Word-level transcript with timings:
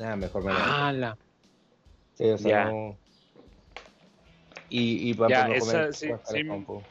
Nada, 0.00 0.16
mejor 0.16 0.42
me. 0.42 0.52
¡Hala! 0.52 1.18
Sí, 2.14 2.24
o 2.30 2.38
sea, 2.38 2.48
Ya. 2.50 2.64
no. 2.64 2.98
Y, 4.70 5.10
y 5.10 5.12
va 5.12 5.28
Ya, 5.28 5.42
por 5.42 5.48
no 5.50 5.54
esa 5.56 5.66
comer 5.72 5.94
sí- 5.94 6.08
guacala 6.08 6.38
sí- 6.38 6.48
compu. 6.48 6.82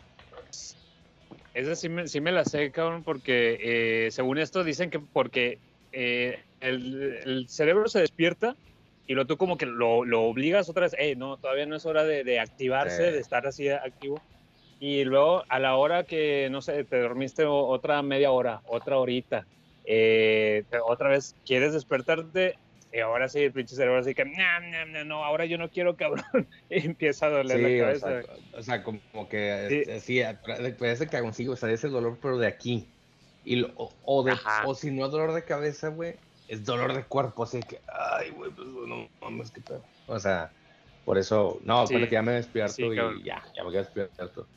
Esa 1.54 1.76
sí 1.76 1.90
me, 1.90 2.08
sí 2.08 2.22
me 2.22 2.32
la 2.32 2.46
sé, 2.46 2.72
cabrón, 2.72 3.04
porque 3.04 3.58
eh, 4.06 4.12
según 4.12 4.38
esto 4.38 4.64
dicen 4.64 4.92
que 4.92 5.00
porque 5.00 5.60
eh, 5.92 6.38
el, 6.60 7.20
el 7.26 7.50
cerebro 7.50 7.88
se 7.90 8.00
despierta 8.02 8.56
y 9.08 9.16
lo 9.16 9.26
tú 9.26 9.38
como 9.38 9.58
que 9.58 9.66
lo, 9.66 10.06
lo 10.06 10.24
obligas 10.26 10.70
otra 10.70 10.84
vez, 10.84 10.96
eh, 11.00 11.16
no, 11.16 11.38
todavía 11.38 11.66
no 11.66 11.76
es 11.76 11.86
hora 11.88 12.04
de, 12.04 12.24
de 12.24 12.40
activarse, 12.40 13.08
Sí. 13.08 13.12
de 13.14 13.20
estar 13.20 13.48
así 13.48 13.68
activo. 13.70 14.24
Y 14.78 15.04
luego 15.04 15.44
a 15.50 15.58
la 15.60 15.76
hora 15.76 16.04
que, 16.04 16.48
no 16.52 16.62
sé, 16.62 16.84
te 16.86 17.02
dormiste 17.02 17.46
otra 17.46 18.04
media 18.04 18.32
hora, 18.32 18.62
otra 18.66 19.00
horita, 19.00 19.48
eh, 19.84 20.64
te- 20.70 20.80
otra 20.80 21.10
vez 21.10 21.36
quieres 21.44 21.74
despertarte 21.74 22.60
y 22.92 23.00
ahora 23.00 23.30
sí 23.30 23.40
el 23.40 23.52
pinche 23.52 23.76
cerebro 23.76 24.00
así 24.00 24.16
que, 24.16 24.26
no, 24.26 24.60
no, 24.62 24.86
no, 24.88 25.04
no, 25.06 25.24
ahora 25.24 25.46
yo 25.46 25.58
no 25.58 25.70
quiero, 25.70 25.96
cabrón. 25.96 26.24
Y 26.70 26.86
empieza 26.86 27.28
a 27.28 27.30
doler 27.30 27.58
Sí, 27.58 27.64
la 27.64 27.84
o 27.84 27.86
cabeza. 27.86 28.22
sea, 28.24 28.36
o 28.60 28.64
sea, 28.64 28.84
como, 28.84 29.30
que 29.30 29.86
Sí. 30.02 30.22
sí, 30.22 30.22
parece 30.78 31.08
cagoncillo, 31.08 31.52
o 31.52 31.56
sea, 31.56 31.70
ese 31.72 31.88
dolor, 31.88 32.18
pero 32.22 32.38
de 32.38 32.48
aquí. 32.48 32.88
Y 33.46 33.58
lo- 33.58 33.72
o, 33.76 33.94
o 34.06 34.24
de, 34.24 34.34
o 34.66 34.76
si 34.76 34.92
no 34.92 35.06
es 35.06 35.12
dolor 35.12 35.34
de 35.34 35.44
cabeza, 35.44 35.90
güey, 35.90 36.16
es 36.48 36.66
dolor 36.66 36.94
de 36.94 37.04
cuerpo, 37.04 37.44
así 37.44 37.60
que, 37.62 37.80
ay, 37.88 38.32
güey, 38.32 38.52
pues 38.52 38.68
no 38.68 39.08
mames, 39.22 39.52
qué 39.52 39.62
pedo. 39.62 39.84
O 40.08 40.20
sea, 40.20 40.52
por 41.06 41.18
eso, 41.18 41.60
no, 41.64 41.86
Sí. 41.88 41.96
que 41.96 42.10
ya 42.10 42.22
me 42.22 42.34
despierto 42.34 42.74
Sí, 42.74 42.84
y 42.84 42.96
cabrón. 42.96 43.24
ya, 43.24 43.44
ya 43.56 43.64
me 43.64 43.72
quedo 43.72 43.84
despierto. 43.84 44.48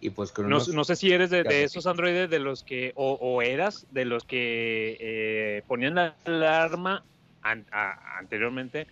Y 0.00 0.10
pues 0.10 0.30
con 0.30 0.48
No, 0.48 0.58
no 0.64 0.84
sé 0.84 0.94
si 0.96 1.12
eres 1.12 1.30
de, 1.30 1.42
esos 1.64 1.86
androides 1.86 2.30
de 2.30 2.38
los 2.38 2.62
que, 2.62 2.92
o, 2.94 3.14
o 3.14 3.42
eras 3.42 3.86
de 3.90 4.04
los 4.04 4.24
que 4.24 4.96
eh, 5.00 5.62
ponían 5.66 5.96
la 5.96 6.16
alarma 6.24 7.04
an- 7.42 7.66
a- 7.72 8.18
anteriormente 8.18 8.86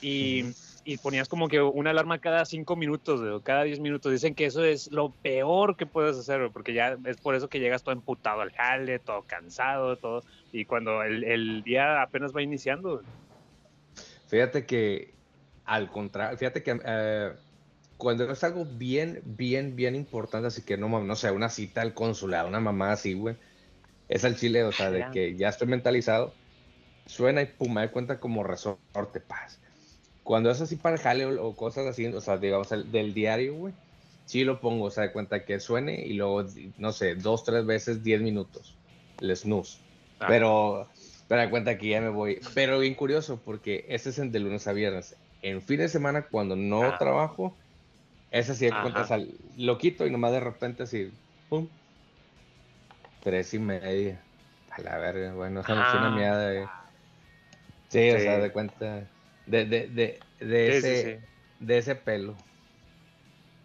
y, 0.00 0.44
y 0.84 0.98
ponías 0.98 1.28
como 1.28 1.48
que 1.48 1.60
una 1.62 1.90
alarma 1.90 2.20
cada 2.20 2.44
cinco 2.44 2.76
minutos 2.76 3.20
o 3.20 3.42
cada 3.42 3.64
diez 3.64 3.80
minutos. 3.80 4.12
Dicen 4.12 4.34
que 4.34 4.46
eso 4.46 4.64
es 4.64 4.90
lo 4.92 5.12
peor 5.22 5.76
que 5.76 5.86
puedes 5.86 6.18
hacer, 6.18 6.50
porque 6.52 6.74
ya 6.74 6.98
es 7.06 7.16
por 7.18 7.34
eso 7.34 7.48
que 7.48 7.60
llegas 7.60 7.82
todo 7.82 7.94
emputado 7.94 8.40
al 8.42 8.52
jale, 8.52 8.98
todo 8.98 9.24
cansado, 9.24 9.96
todo. 9.96 10.24
Y 10.52 10.64
cuando 10.66 11.02
el, 11.02 11.24
el 11.24 11.62
día 11.64 12.02
apenas 12.02 12.34
va 12.34 12.42
iniciando. 12.42 13.02
Fíjate 14.28 14.66
que, 14.66 15.14
al 15.64 15.90
contrario, 15.90 16.36
fíjate 16.36 16.62
que 16.62 16.78
eh, 16.84 17.32
cuando 17.96 18.30
es 18.30 18.44
algo 18.44 18.64
bien, 18.66 19.22
bien, 19.24 19.76
bien 19.76 19.94
importante, 19.94 20.48
así 20.48 20.62
que 20.64 20.76
no, 20.76 20.88
no 20.88 21.16
sé, 21.16 21.30
una 21.30 21.48
cita 21.48 21.80
al 21.82 21.94
consulado, 21.94 22.48
una 22.48 22.60
mamá 22.60 22.92
así, 22.92 23.14
güey, 23.14 23.36
es 24.08 24.24
al 24.24 24.36
chile, 24.36 24.64
o 24.64 24.72
sea, 24.72 24.90
de 24.90 25.10
que 25.10 25.36
ya 25.36 25.48
estoy 25.48 25.68
mentalizado, 25.68 26.34
suena 27.06 27.42
y 27.42 27.46
pum, 27.46 27.72
me 27.72 27.82
da 27.82 27.90
cuenta 27.92 28.20
como 28.20 28.42
resorte, 28.42 29.20
paz. 29.26 29.60
Cuando 30.22 30.50
es 30.50 30.60
así 30.60 30.76
para 30.76 30.96
el 30.96 31.00
jale 31.02 31.24
o, 31.26 31.46
o 31.46 31.56
cosas 31.56 31.86
así, 31.86 32.06
o 32.06 32.20
sea, 32.20 32.36
digamos, 32.36 32.70
el- 32.72 32.90
del 32.90 33.14
diario, 33.14 33.54
güey, 33.54 33.74
sí 34.24 34.44
lo 34.44 34.60
pongo, 34.60 34.86
o 34.86 34.90
sea, 34.90 35.04
de 35.04 35.12
cuenta 35.12 35.44
que 35.44 35.60
suene 35.60 36.04
y 36.04 36.14
luego, 36.14 36.44
no 36.78 36.92
sé, 36.92 37.14
dos, 37.14 37.44
tres 37.44 37.64
veces, 37.64 38.02
diez 38.02 38.20
minutos, 38.20 38.76
el 39.20 39.34
snooze. 39.36 39.78
Ah. 40.18 40.26
Pero, 40.28 40.88
pero 41.28 41.42
da 41.42 41.50
cuenta 41.50 41.78
que 41.78 41.88
ya 41.88 42.00
me 42.00 42.08
voy. 42.08 42.40
Pero 42.54 42.80
bien 42.80 42.94
curioso, 42.94 43.40
porque 43.44 43.84
ese 43.88 44.10
es 44.10 44.18
el 44.18 44.32
de 44.32 44.40
lunes 44.40 44.66
a 44.66 44.72
viernes. 44.72 45.16
En 45.42 45.62
fin 45.62 45.78
de 45.78 45.88
semana, 45.88 46.26
cuando 46.28 46.56
no 46.56 46.82
Ah. 46.82 46.98
trabajo, 46.98 47.56
ese 48.32 48.54
sí, 48.54 48.66
Ajá. 48.66 48.82
cuenta, 48.82 49.02
o 49.02 49.06
sea, 49.06 49.24
lo 49.56 49.78
quito 49.78 50.06
y 50.06 50.10
nomás 50.10 50.32
de 50.32 50.40
repente 50.40 50.82
así, 50.82 51.10
pum, 51.48 51.68
tres 53.22 53.54
y 53.54 53.58
media. 53.58 54.20
A 54.70 54.82
la 54.82 54.98
verga, 54.98 55.32
bueno, 55.34 55.60
esa 55.60 55.74
noche 55.74 55.96
una 55.98 56.64
Ah. 56.64 56.85
Sí, 57.96 58.10
o 58.10 58.20
sea, 58.20 58.38
de 58.38 58.52
cuenta, 58.52 59.10
de, 59.46 59.64
de, 59.64 59.88
de, 59.88 60.20
de 60.38 60.68
ese, 60.68 61.28
de 61.58 61.78
ese 61.78 61.96
pelo. 61.96 62.36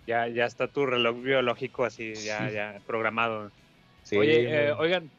Ya, 0.08 0.28
ya 0.28 0.46
está 0.46 0.68
tu 0.68 0.86
reloj 0.86 1.22
biológico 1.22 1.86
así, 1.86 2.24
ya, 2.24 2.50
ya 2.50 2.82
programado. 2.86 3.52
Sí, 4.04 4.18
Oye, 4.18 4.70
eh, 4.70 4.74
oigan, 4.74 5.14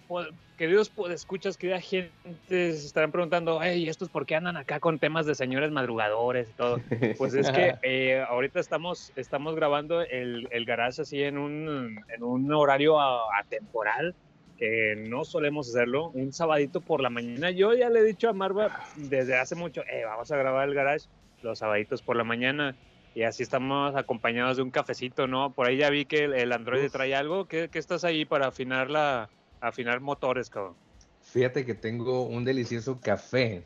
queridos 0.56 0.92
escuchas, 1.10 1.56
querida 1.58 1.80
gente, 1.80 2.18
se 2.48 2.86
estarán 2.86 3.12
preguntando, 3.12 3.60
hey, 3.62 3.88
¿estos 3.88 4.10
por 4.10 4.26
qué 4.26 4.36
andan 4.36 4.56
acá 4.56 4.80
con 4.80 4.98
temas 4.98 5.26
de 5.26 5.34
señores 5.36 5.70
madrugadores 5.72 6.50
y 6.50 6.54
todo? 6.54 6.82
Pues 7.16 7.34
es 7.34 7.50
que 7.50 7.76
eh, 7.82 8.22
ahorita 8.28 8.60
estamos, 8.60 9.12
estamos 9.16 9.54
grabando 9.56 10.02
el, 10.02 10.48
el 10.52 10.64
garage 10.66 11.02
así 11.02 11.22
en 11.22 11.38
un, 11.38 11.68
en 12.08 12.22
un 12.24 12.52
horario 12.52 13.00
a- 13.00 13.20
atemporal, 13.40 14.16
que 14.62 14.94
no 14.94 15.24
solemos 15.24 15.68
hacerlo, 15.68 16.10
un 16.10 16.32
sabadito 16.32 16.80
por 16.80 17.00
la 17.00 17.10
mañana. 17.10 17.50
Yo 17.50 17.74
ya 17.74 17.90
le 17.90 17.98
he 17.98 18.04
dicho 18.04 18.28
a 18.28 18.32
Marva 18.32 18.70
desde 18.94 19.36
hace 19.36 19.56
mucho, 19.56 19.80
eh, 19.80 20.04
vamos 20.04 20.30
a 20.30 20.36
grabar 20.36 20.68
el 20.68 20.74
garage 20.76 21.06
los 21.42 21.58
sabaditos 21.58 22.00
por 22.00 22.14
la 22.14 22.22
mañana. 22.22 22.76
Y 23.12 23.24
así 23.24 23.42
estamos 23.42 23.96
acompañados 23.96 24.58
de 24.58 24.62
un 24.62 24.70
cafecito, 24.70 25.26
¿no? 25.26 25.52
Por 25.52 25.66
ahí 25.66 25.78
ya 25.78 25.90
vi 25.90 26.04
que 26.04 26.26
el, 26.26 26.34
el 26.34 26.52
Android 26.52 26.84
Uf. 26.84 26.92
trae 26.92 27.12
algo. 27.12 27.48
¿Qué, 27.48 27.70
qué 27.72 27.80
estás 27.80 28.04
ahí 28.04 28.24
para 28.24 28.46
afinar 28.46 28.88
la 28.88 29.28
afinar 29.60 30.00
motores, 30.00 30.48
cabrón? 30.48 30.76
Fíjate 31.22 31.66
que 31.66 31.74
tengo 31.74 32.22
un 32.22 32.44
delicioso 32.44 33.00
café. 33.00 33.64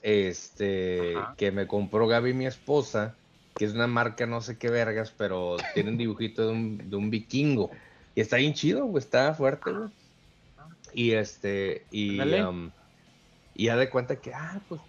Este, 0.00 1.14
Ajá. 1.14 1.34
que 1.36 1.52
me 1.52 1.66
compró 1.66 2.06
Gaby, 2.06 2.32
mi 2.32 2.46
esposa, 2.46 3.16
que 3.54 3.66
es 3.66 3.74
una 3.74 3.86
marca 3.86 4.24
no 4.24 4.40
sé 4.40 4.56
qué 4.56 4.70
vergas, 4.70 5.12
pero 5.14 5.58
tiene 5.74 5.90
un 5.90 5.98
dibujito 5.98 6.46
de 6.46 6.52
un, 6.54 6.88
de 6.88 6.96
un 6.96 7.10
vikingo. 7.10 7.70
Y 8.14 8.22
está 8.22 8.38
bien 8.38 8.54
chido, 8.54 8.86
güey, 8.86 9.04
está 9.04 9.34
fuerte, 9.34 9.70
güey. 9.72 9.90
Y 10.96 11.12
este, 11.12 11.84
y, 11.90 12.18
um, 12.40 12.70
y 13.54 13.66
ya 13.66 13.76
de 13.76 13.90
cuenta 13.90 14.16
que, 14.16 14.32
ah, 14.32 14.62
pues, 14.66 14.80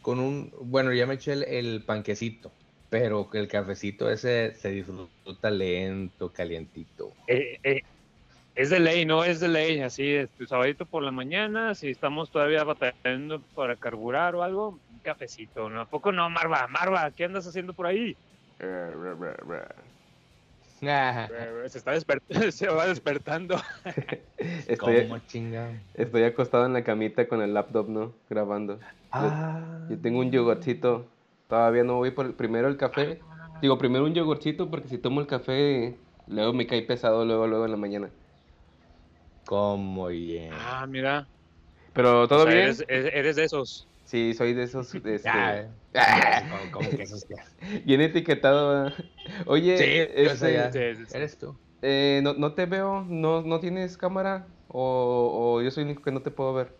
con 0.00 0.18
un, 0.18 0.50
bueno, 0.62 0.94
ya 0.94 1.04
me 1.06 1.14
eché 1.14 1.34
el, 1.34 1.42
el 1.42 1.84
panquecito, 1.84 2.50
pero 2.88 3.28
que 3.28 3.38
el 3.38 3.48
cafecito 3.48 4.10
ese 4.10 4.54
se 4.54 4.70
disfruta 4.70 5.50
lento, 5.50 6.32
calientito. 6.32 7.12
Eh, 7.26 7.58
eh, 7.64 7.82
es 8.54 8.70
de 8.70 8.80
ley, 8.80 9.04
¿no? 9.04 9.24
Es 9.24 9.40
de 9.40 9.48
ley, 9.48 9.80
así, 9.80 10.14
este, 10.14 10.46
sabadito 10.46 10.86
por 10.86 11.02
la 11.02 11.10
mañana, 11.10 11.74
si 11.74 11.90
estamos 11.90 12.30
todavía 12.30 12.64
batallando 12.64 13.42
para 13.54 13.76
carburar 13.76 14.34
o 14.34 14.42
algo, 14.42 14.80
un 14.90 14.98
cafecito, 15.00 15.68
¿no? 15.68 15.82
¿A 15.82 15.84
poco 15.84 16.12
no, 16.12 16.30
Marva? 16.30 16.66
Marva, 16.66 17.10
¿qué 17.10 17.24
andas 17.24 17.46
haciendo 17.46 17.74
por 17.74 17.86
ahí? 17.86 18.16
Ah, 20.84 21.28
Se 21.68 21.78
está 21.78 21.92
despertando, 21.92 22.50
se 22.52 22.66
va 22.68 22.86
despertando. 22.86 23.56
Estoy, 24.68 25.02
¿Cómo 25.08 25.18
chingado? 25.20 25.72
estoy 25.94 26.24
acostado 26.24 26.66
en 26.66 26.72
la 26.72 26.82
camita 26.82 27.28
con 27.28 27.40
el 27.42 27.54
laptop, 27.54 27.88
¿no? 27.88 28.12
Grabando. 28.28 28.78
Ah, 29.12 29.86
Yo 29.88 29.98
tengo 30.00 30.20
un 30.20 30.30
yogurcito. 30.30 31.06
Todavía 31.48 31.84
no 31.84 31.96
voy 31.96 32.10
por 32.10 32.26
el, 32.26 32.34
primero 32.34 32.68
el 32.68 32.76
café. 32.76 33.20
Digo, 33.60 33.78
primero 33.78 34.04
un 34.04 34.14
yogurcito 34.14 34.68
porque 34.70 34.88
si 34.88 34.98
tomo 34.98 35.20
el 35.20 35.26
café, 35.26 35.96
luego 36.26 36.52
me 36.52 36.66
cae 36.66 36.82
pesado 36.82 37.24
luego, 37.24 37.46
luego 37.46 37.64
en 37.66 37.70
la 37.70 37.76
mañana. 37.76 38.10
¿Cómo 39.44 40.08
bien? 40.08 40.52
Ah, 40.52 40.86
mira. 40.88 41.28
Pero 41.92 42.26
todo 42.26 42.40
o 42.40 42.50
sea, 42.50 42.54
bien. 42.54 42.74
Eres 42.88 43.36
de 43.36 43.44
esos. 43.44 43.86
Sí, 44.12 44.34
soy 44.34 44.52
de 44.52 44.64
esos. 44.64 44.92
de 44.92 45.14
este, 45.14 45.28
Ah, 45.30 45.64
ah, 45.94 46.42
¿cómo, 46.70 46.84
cómo 46.84 46.90
que 46.90 47.02
eso 47.04 47.16
es 47.16 47.24
que- 47.24 47.78
bien 47.86 48.02
etiquetado. 48.02 48.92
Oye, 49.46 49.78
Sí, 49.78 50.22
yo 50.22 50.36
sé, 50.36 50.64
este, 50.66 50.94
ya. 50.94 51.06
Sí. 51.06 51.16
¿Eres 51.16 51.38
tú? 51.38 51.56
eh, 51.80 52.20
no, 52.22 52.34
no 52.34 52.52
te 52.52 52.66
veo, 52.66 53.04
no, 53.08 53.40
no 53.40 53.58
tienes 53.58 53.96
cámara 53.96 54.46
o, 54.68 55.54
o 55.56 55.62
yo 55.62 55.70
soy 55.70 55.84
el 55.84 55.88
único 55.88 56.02
que 56.02 56.12
no 56.12 56.20
te 56.20 56.30
puedo 56.30 56.52
ver. 56.52 56.76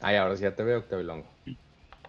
Ay, 0.00 0.16
ahora 0.16 0.36
sí 0.36 0.42
ya 0.44 0.56
te 0.56 0.62
veo, 0.64 0.78
Octavio 0.78 1.04
Longo. 1.04 1.28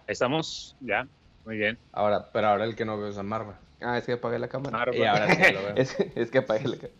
Estamos, 0.06 0.74
ya, 0.80 1.06
muy 1.44 1.58
bien. 1.58 1.78
Ahora, 1.92 2.30
pero 2.32 2.48
ahora 2.48 2.64
el 2.64 2.74
que 2.76 2.86
no 2.86 2.96
veo 2.98 3.08
es 3.08 3.18
a 3.18 3.22
Marva. 3.22 3.58
Ah, 3.82 3.98
es 3.98 4.06
que 4.06 4.12
apagué 4.12 4.38
la 4.38 4.48
cámara. 4.48 4.70
Marva. 4.78 4.96
Y 4.96 5.04
ahora 5.04 5.28
sí 5.34 5.38
ya 5.42 5.52
lo 5.52 5.62
veo. 5.64 5.74
Es, 5.76 5.94
es 6.14 6.30
que 6.30 6.38
apagué 6.38 6.66
la 6.66 6.76
cámara. 6.76 6.94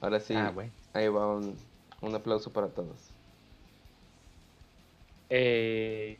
Ahora 0.00 0.18
sí, 0.18 0.34
Ah, 0.34 0.50
güey. 0.52 0.72
ahí 0.94 1.06
va 1.06 1.28
un, 1.32 1.56
un 2.00 2.14
aplauso 2.16 2.52
para 2.52 2.66
todos. 2.68 2.98
Eh, 5.30 6.18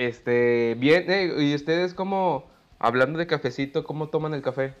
Este, 0.00 0.76
bien, 0.78 1.10
eh, 1.10 1.30
y 1.42 1.54
ustedes 1.54 1.92
como, 1.92 2.46
hablando 2.78 3.18
de 3.18 3.26
cafecito, 3.26 3.84
¿cómo 3.84 4.08
toman 4.08 4.32
el 4.32 4.40
café? 4.40 4.72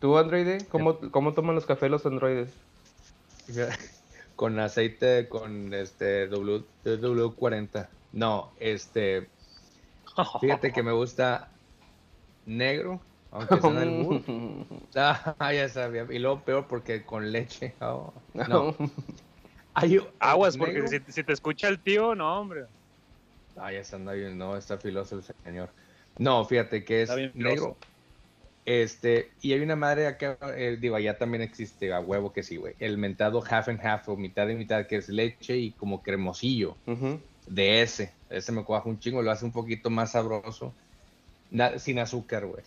¿Tú, 0.00 0.16
androide? 0.16 0.64
¿Cómo, 0.70 0.98
cómo 1.10 1.34
toman 1.34 1.54
los 1.54 1.66
cafés 1.66 1.90
los 1.90 2.06
androides? 2.06 2.50
Con 4.36 4.58
aceite, 4.58 5.28
con 5.28 5.74
este 5.74 6.26
W, 6.28 6.64
W40. 6.82 7.88
No, 8.14 8.52
este. 8.58 9.28
Fíjate 10.40 10.72
que 10.72 10.82
me 10.82 10.92
gusta 10.92 11.50
negro, 12.46 13.02
aunque 13.32 13.60
sea 13.60 13.82
albur. 13.82 14.22
Ah, 14.96 15.52
ya 15.52 15.68
sabía. 15.68 16.06
Y 16.10 16.18
luego 16.18 16.40
peor 16.40 16.66
porque 16.68 17.04
con 17.04 17.30
leche. 17.30 17.74
oh, 17.80 18.14
no. 18.32 18.74
Hay 19.74 19.98
Aguas, 20.20 20.56
porque 20.56 20.86
si, 20.88 21.00
si 21.12 21.24
te 21.24 21.32
escucha 21.32 21.68
el 21.68 21.80
tío, 21.80 22.14
no, 22.14 22.40
hombre. 22.40 22.64
Ah, 23.56 23.72
ya 23.72 23.80
está, 23.80 23.98
no, 23.98 24.56
está 24.56 24.78
filoso 24.78 25.16
el 25.16 25.24
señor. 25.44 25.70
No, 26.18 26.44
fíjate 26.44 26.84
que 26.84 27.02
es 27.02 27.10
negro. 27.34 27.76
Este, 28.64 29.30
y 29.42 29.52
hay 29.52 29.60
una 29.60 29.76
madre 29.76 30.06
acá, 30.06 30.38
eh, 30.56 30.78
digo, 30.80 30.96
allá 30.96 31.18
también 31.18 31.42
existe, 31.42 31.92
a 31.92 32.00
huevo 32.00 32.32
que 32.32 32.42
sí, 32.42 32.56
güey. 32.56 32.74
El 32.78 32.96
mentado 32.96 33.42
half 33.48 33.68
and 33.68 33.84
half 33.84 34.08
o 34.08 34.16
mitad 34.16 34.48
y 34.48 34.54
mitad, 34.54 34.86
que 34.86 34.96
es 34.96 35.08
leche 35.08 35.56
y 35.56 35.72
como 35.72 36.02
cremosillo. 36.02 36.76
De 37.46 37.82
ese, 37.82 38.14
ese 38.30 38.52
me 38.52 38.64
cuaja 38.64 38.88
un 38.88 38.98
chingo, 38.98 39.20
lo 39.22 39.30
hace 39.30 39.44
un 39.44 39.52
poquito 39.52 39.90
más 39.90 40.12
sabroso. 40.12 40.74
Na- 41.50 41.78
sin 41.78 41.98
azúcar, 41.98 42.46
güey. 42.46 42.64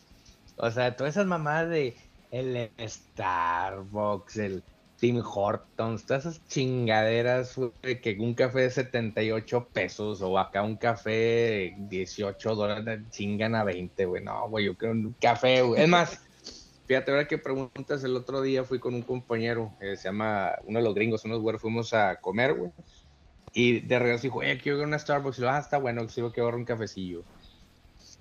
O 0.58 0.70
sea, 0.70 0.96
todas 0.96 1.16
esas 1.16 1.26
mamadas 1.26 1.70
de 1.70 1.96
el 2.32 2.70
Starbucks, 2.80 4.38
el 4.38 4.64
Tim 5.00 5.22
Hortons, 5.24 6.06
todas 6.06 6.26
esas 6.26 6.48
chingaderas, 6.48 7.56
güey, 7.56 8.02
que 8.02 8.18
un 8.20 8.34
café 8.34 8.62
de 8.62 8.72
78 8.72 9.68
pesos 9.72 10.22
o 10.22 10.40
acá 10.40 10.64
un 10.64 10.76
café 10.76 11.12
de 11.12 11.76
18 11.78 12.56
dólares 12.56 13.02
chingan 13.12 13.54
a 13.56 13.64
20, 13.64 14.06
güey. 14.06 14.24
No, 14.24 14.50
güey, 14.50 14.66
yo 14.66 14.76
quiero 14.76 14.94
un 14.94 15.16
café, 15.22 15.62
güey. 15.62 15.84
Es 15.84 15.88
más, 15.88 16.20
fíjate, 16.88 17.12
ahora 17.12 17.28
que 17.28 17.38
preguntas, 17.38 18.04
el 18.04 18.16
otro 18.16 18.42
día 18.42 18.64
fui 18.64 18.80
con 18.80 18.96
un 18.96 19.04
compañero, 19.04 19.72
eh, 19.80 19.96
se 19.98 20.06
llama, 20.06 20.54
uno 20.64 20.80
de 20.80 20.86
los 20.86 20.96
gringos, 20.96 21.24
unos 21.26 21.42
güeyes, 21.42 21.62
fuimos 21.62 21.94
a 21.94 22.16
comer, 22.16 22.56
güey. 22.56 22.72
Y 23.54 23.82
de 23.82 24.00
regreso 24.00 24.24
dijo, 24.24 24.40
oye, 24.40 24.58
quiero 24.58 24.80
ir 24.80 24.84
a 24.84 24.88
una 24.88 25.00
Starbucks. 25.00 25.38
Y 25.38 25.42
lo, 25.42 25.50
ah, 25.50 25.60
está 25.60 25.78
bueno, 25.78 26.08
sí, 26.10 26.22
quiero 26.22 26.32
agarrar 26.44 26.56
un 26.60 26.66
cafecillo. 26.66 27.24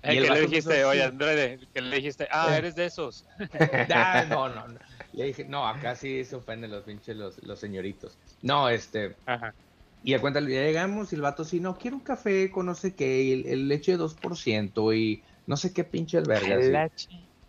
Eh, 0.03 0.13
Y 0.13 0.17
el 0.17 0.23
¿Qué 0.25 0.29
le 0.31 0.41
dijiste? 0.41 0.85
Oye, 0.85 1.01
así. 1.01 1.09
Androide, 1.09 1.59
que 1.73 1.81
le 1.81 1.95
dijiste, 1.95 2.27
ah, 2.31 2.49
Eh. 2.53 2.57
eres 2.57 2.75
de 2.75 2.85
esos. 2.85 3.25
Ah, 3.93 4.25
no, 4.29 4.49
no, 4.49 4.67
no. 4.67 4.79
Le 5.17 5.25
dije, 5.25 5.45
no, 5.45 5.67
acá 5.67 5.95
sí 5.95 6.23
se 6.23 6.35
ofenden 6.35 6.69
los 6.69 6.83
pinches 6.83 7.15
los, 7.17 7.43
los 7.43 7.59
señoritos. 7.59 8.19
No, 8.43 8.69
este, 8.69 9.17
Ajá. 9.25 9.55
y 10.03 10.13
a 10.13 10.21
cuenta, 10.21 10.39
ya 10.41 10.47
llegamos 10.47 11.11
y 11.11 11.15
el 11.15 11.21
vato 11.21 11.43
sí, 11.43 11.59
no, 11.59 11.75
quiero 11.75 11.97
un 11.97 12.03
café 12.03 12.51
con 12.51 12.67
no 12.67 12.75
sé 12.75 12.95
qué, 12.95 13.23
y 13.23 13.31
el, 13.33 13.47
el 13.47 13.67
leche 13.67 13.97
2% 13.97 14.93
y 14.93 15.23
no 15.47 15.57
sé 15.57 15.73
qué 15.73 15.83
pinche 15.83 16.19
alberga. 16.19 16.59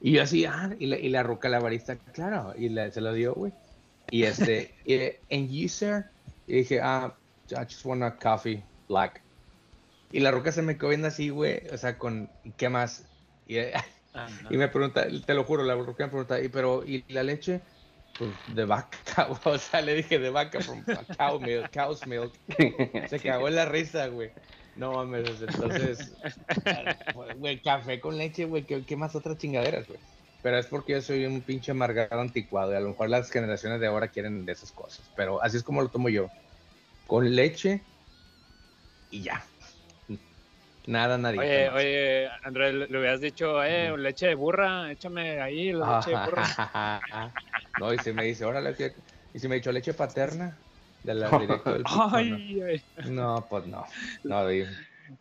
Y 0.00 0.12
yo 0.12 0.22
así, 0.22 0.46
ah, 0.46 0.74
y 0.78 0.86
la, 0.86 0.98
y 0.98 1.10
la 1.10 1.22
roca 1.22 1.50
la 1.50 1.60
barista, 1.60 1.98
claro, 1.98 2.54
y 2.56 2.70
la- 2.70 2.90
se 2.90 3.02
lo 3.02 3.12
dio, 3.12 3.34
güey. 3.34 3.52
Y 4.08 4.22
este, 4.24 4.74
y, 4.84 4.94
and 5.34 5.50
you, 5.50 5.68
sir? 5.68 6.06
Y 6.46 6.54
dije, 6.60 6.80
ah, 6.82 7.20
I 7.50 7.64
just 7.64 7.84
want 7.84 8.02
a 8.02 8.16
coffee, 8.16 8.64
black. 8.88 9.26
Y 10.10 10.20
la 10.20 10.30
roca 10.30 10.52
se 10.52 10.62
me 10.62 10.78
quedó 10.78 10.88
viendo 10.90 11.08
así, 11.08 11.28
güey, 11.30 11.68
o 11.72 11.76
sea, 11.76 11.98
con, 11.98 12.30
¿qué 12.56 12.68
más? 12.70 13.12
Y, 13.46 13.56
y 14.50 14.56
me 14.56 14.68
pregunta, 14.68 15.06
te 15.24 15.34
lo 15.34 15.44
juro, 15.44 15.64
la 15.64 15.76
me 15.76 15.84
pregunta, 15.84 16.40
¿y 16.40 16.48
pero, 16.48 16.84
y 16.84 17.04
la 17.08 17.22
leche? 17.22 17.60
Pues 18.18 18.30
de 18.54 18.64
vaca, 18.64 19.28
o 19.44 19.58
sea, 19.58 19.80
le 19.80 19.94
dije 19.94 20.18
de 20.18 20.30
vaca, 20.30 20.60
from 20.60 20.84
cow 21.16 21.38
milk, 21.38 21.70
cow's 21.70 22.06
milk. 22.06 22.32
Se 23.08 23.20
cagó 23.20 23.48
en 23.48 23.54
la 23.54 23.66
risa, 23.66 24.08
güey. 24.08 24.30
No 24.76 24.92
mames, 24.92 25.40
entonces, 25.40 26.12
güey, 27.38 27.60
café 27.60 28.00
con 28.00 28.16
leche, 28.16 28.44
güey, 28.44 28.64
¿qué, 28.64 28.84
qué 28.84 28.96
más 28.96 29.14
otras 29.14 29.36
chingaderas, 29.38 29.86
güey? 29.86 29.98
Pero 30.42 30.56
es 30.56 30.66
porque 30.66 30.92
yo 30.92 31.02
soy 31.02 31.26
un 31.26 31.40
pinche 31.40 31.72
amargado 31.72 32.20
anticuado 32.20 32.72
y 32.72 32.76
a 32.76 32.80
lo 32.80 32.90
mejor 32.90 33.10
las 33.10 33.30
generaciones 33.30 33.80
de 33.80 33.88
ahora 33.88 34.08
quieren 34.08 34.46
de 34.46 34.52
esas 34.52 34.70
cosas. 34.70 35.04
Pero 35.16 35.42
así 35.42 35.56
es 35.56 35.64
como 35.64 35.82
lo 35.82 35.88
tomo 35.88 36.08
yo. 36.08 36.28
Con 37.06 37.34
leche 37.34 37.82
y 39.10 39.22
ya. 39.22 39.44
Nada, 40.88 41.18
nadie. 41.18 41.40
Oye, 41.40 41.68
oye, 41.68 42.28
Andrés, 42.42 42.72
le 42.72 42.98
hubieras 42.98 43.20
dicho, 43.20 43.62
eh, 43.62 43.94
leche 43.98 44.28
de 44.28 44.34
burra, 44.34 44.90
échame 44.90 45.38
ahí 45.38 45.70
la 45.70 45.98
leche 45.98 46.12
de 46.12 46.16
burra. 46.24 46.42
no, 47.78 47.92
y 47.92 47.98
si 47.98 48.12
me 48.14 48.24
dice, 48.24 48.46
órale, 48.46 48.74
¿qué? 48.74 48.94
y 49.34 49.38
si 49.38 49.48
me 49.48 49.54
ha 49.54 49.58
dicho 49.58 49.70
leche 49.70 49.92
paterna, 49.92 50.58
de 51.02 51.14
la 51.14 51.28
directo 51.38 51.74
del 51.74 51.82
pico, 51.82 52.08
Ay, 52.10 52.60
ay. 52.62 52.82
no. 53.04 53.10
no, 53.10 53.46
pues 53.50 53.66
no. 53.66 53.84
No, 54.24 54.46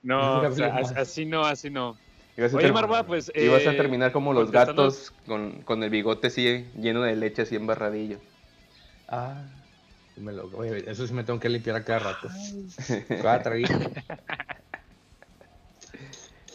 No, 0.04 0.40
o 0.40 0.52
sea, 0.54 0.74
así 0.96 1.26
no, 1.26 1.42
así 1.42 1.70
no. 1.70 2.00
Ibas 2.38 2.54
a 2.54 2.58
Oye, 2.58 2.72
Marva, 2.72 3.06
pues. 3.06 3.30
ibas 3.36 3.68
a 3.68 3.74
eh, 3.74 3.78
terminar 3.78 4.14
como 4.14 4.32
los 4.32 4.52
gatos 4.52 5.12
con, 5.26 5.64
con 5.64 5.84
el 5.84 5.90
bigote 5.90 6.28
así 6.28 6.72
lleno 6.78 7.02
de 7.02 7.16
leche 7.18 7.42
así 7.42 7.58
embarradillo. 7.58 8.22
Ah, 9.10 9.44
me 10.16 10.32
lo, 10.32 10.46
oye, 10.56 10.90
eso 10.90 11.06
sí 11.06 11.14
me 11.14 11.26
tengo 11.26 11.42
que 11.42 11.50
limpiar 11.50 11.76
a 11.76 11.84
cada 11.84 12.00
rato. 12.00 12.30
Cada 13.22 13.42
traguito. 13.42 13.74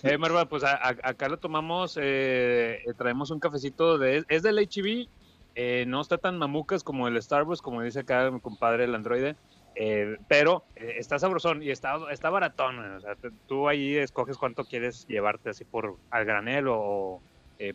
Eh, 0.14 0.18
Marva, 0.18 0.48
pues 0.48 0.64
a- 0.64 0.74
a- 0.76 0.96
acá 1.10 1.28
lo 1.28 1.38
tomamos, 1.38 1.96
eh, 2.00 2.80
eh, 2.84 2.94
traemos 2.96 3.30
un 3.30 3.38
cafecito 3.40 3.98
de, 3.98 4.24
es 4.28 4.42
del 4.42 4.58
HB, 4.58 5.08
eh, 5.54 5.84
no 5.86 6.00
está 6.00 6.18
tan 6.18 6.38
mamucas 6.38 6.82
como 6.82 7.06
el 7.08 7.20
Starbucks, 7.22 7.60
como 7.62 7.82
dice 7.82 8.00
acá 8.00 8.30
mi 8.30 8.40
compadre 8.40 8.84
el 8.84 8.94
androide, 8.94 9.36
eh, 9.74 10.16
pero 10.28 10.66
eh, 10.74 10.94
está 10.98 11.18
sabrosón 11.18 11.62
y 11.62 11.70
está, 11.70 11.98
está 12.10 12.30
baratón, 12.30 12.78
o 12.96 13.00
sea, 13.00 13.14
te- 13.16 13.30
tú 13.46 13.68
ahí 13.68 13.96
escoges 13.96 14.38
cuánto 14.38 14.64
quieres 14.64 15.04
llevarte 15.06 15.50
así 15.50 15.64
por 15.64 16.00
al 16.10 16.24
granel 16.24 16.66
o 16.68 17.22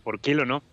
por 0.03 0.19
kilo, 0.19 0.45
¿no? 0.45 0.65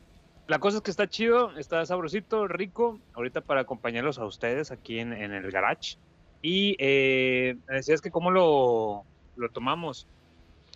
La 0.46 0.58
cosa 0.58 0.78
es 0.78 0.82
que 0.82 0.90
está 0.90 1.08
chido, 1.08 1.56
está 1.56 1.86
sabrosito, 1.86 2.48
rico, 2.48 3.00
ahorita 3.14 3.40
para 3.42 3.60
acompañarlos 3.62 4.18
a 4.18 4.26
ustedes 4.26 4.70
aquí 4.72 4.98
en, 4.98 5.12
en 5.12 5.32
el 5.32 5.50
garage. 5.52 5.96
Y 6.42 6.76
eh, 6.78 7.56
decías 7.68 8.00
que 8.02 8.10
cómo 8.10 8.30
lo, 8.32 9.06
lo 9.36 9.50
tomamos. 9.50 10.08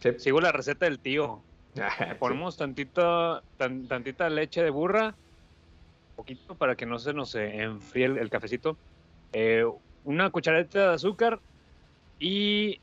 Sí. 0.03 0.11
Sigo 0.19 0.41
la 0.41 0.53
receta 0.53 0.85
del 0.87 0.99
tío. 0.99 1.43
Ah, 1.81 2.07
Le 2.09 2.15
ponemos 2.17 2.57
tantito, 2.57 3.43
tan- 3.57 3.87
tantita 3.89 4.29
leche 4.31 4.63
de 4.63 4.71
burra, 4.71 5.15
poquito 6.17 6.55
para 6.55 6.77
que 6.77 6.87
no 6.87 6.99
se 6.99 7.13
nos 7.13 7.35
enfríe 7.35 8.07
el, 8.07 8.19
el 8.19 8.31
cafecito, 8.31 8.77
eh, 9.33 9.65
una 10.05 10.31
cucharadita 10.31 10.89
de 10.89 10.95
azúcar 10.95 11.41
y 12.19 12.81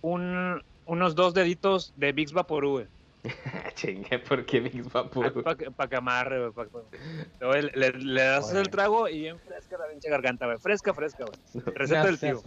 un- 0.00 0.62
unos 0.86 1.14
dos 1.14 1.34
deditos 1.34 1.92
de 1.96 2.12
Vicks 2.12 2.32
Vaporú, 2.32 2.70
güey. 2.72 2.86
Chingue, 3.76 4.18
¿por 4.18 4.44
qué 4.44 4.58
Big 4.60 4.82
Vapor? 4.90 5.44
Para 5.44 5.88
que 5.88 5.96
amarre, 5.96 6.40
güey, 6.40 6.52
pa- 6.52 6.66
pa- 6.66 7.56
le, 7.56 7.92
le 7.92 8.22
das 8.22 8.52
el 8.52 8.68
trago 8.68 9.08
y 9.08 9.20
bien 9.20 9.38
fresca 9.38 9.78
la 9.78 9.86
pinche 9.88 10.08
garganta, 10.10 10.46
güey. 10.46 10.58
Fresca, 10.58 10.92
fresca, 10.92 11.24
güey. 11.24 11.64
Receta 11.76 12.04
del 12.04 12.18
tío. 12.18 12.42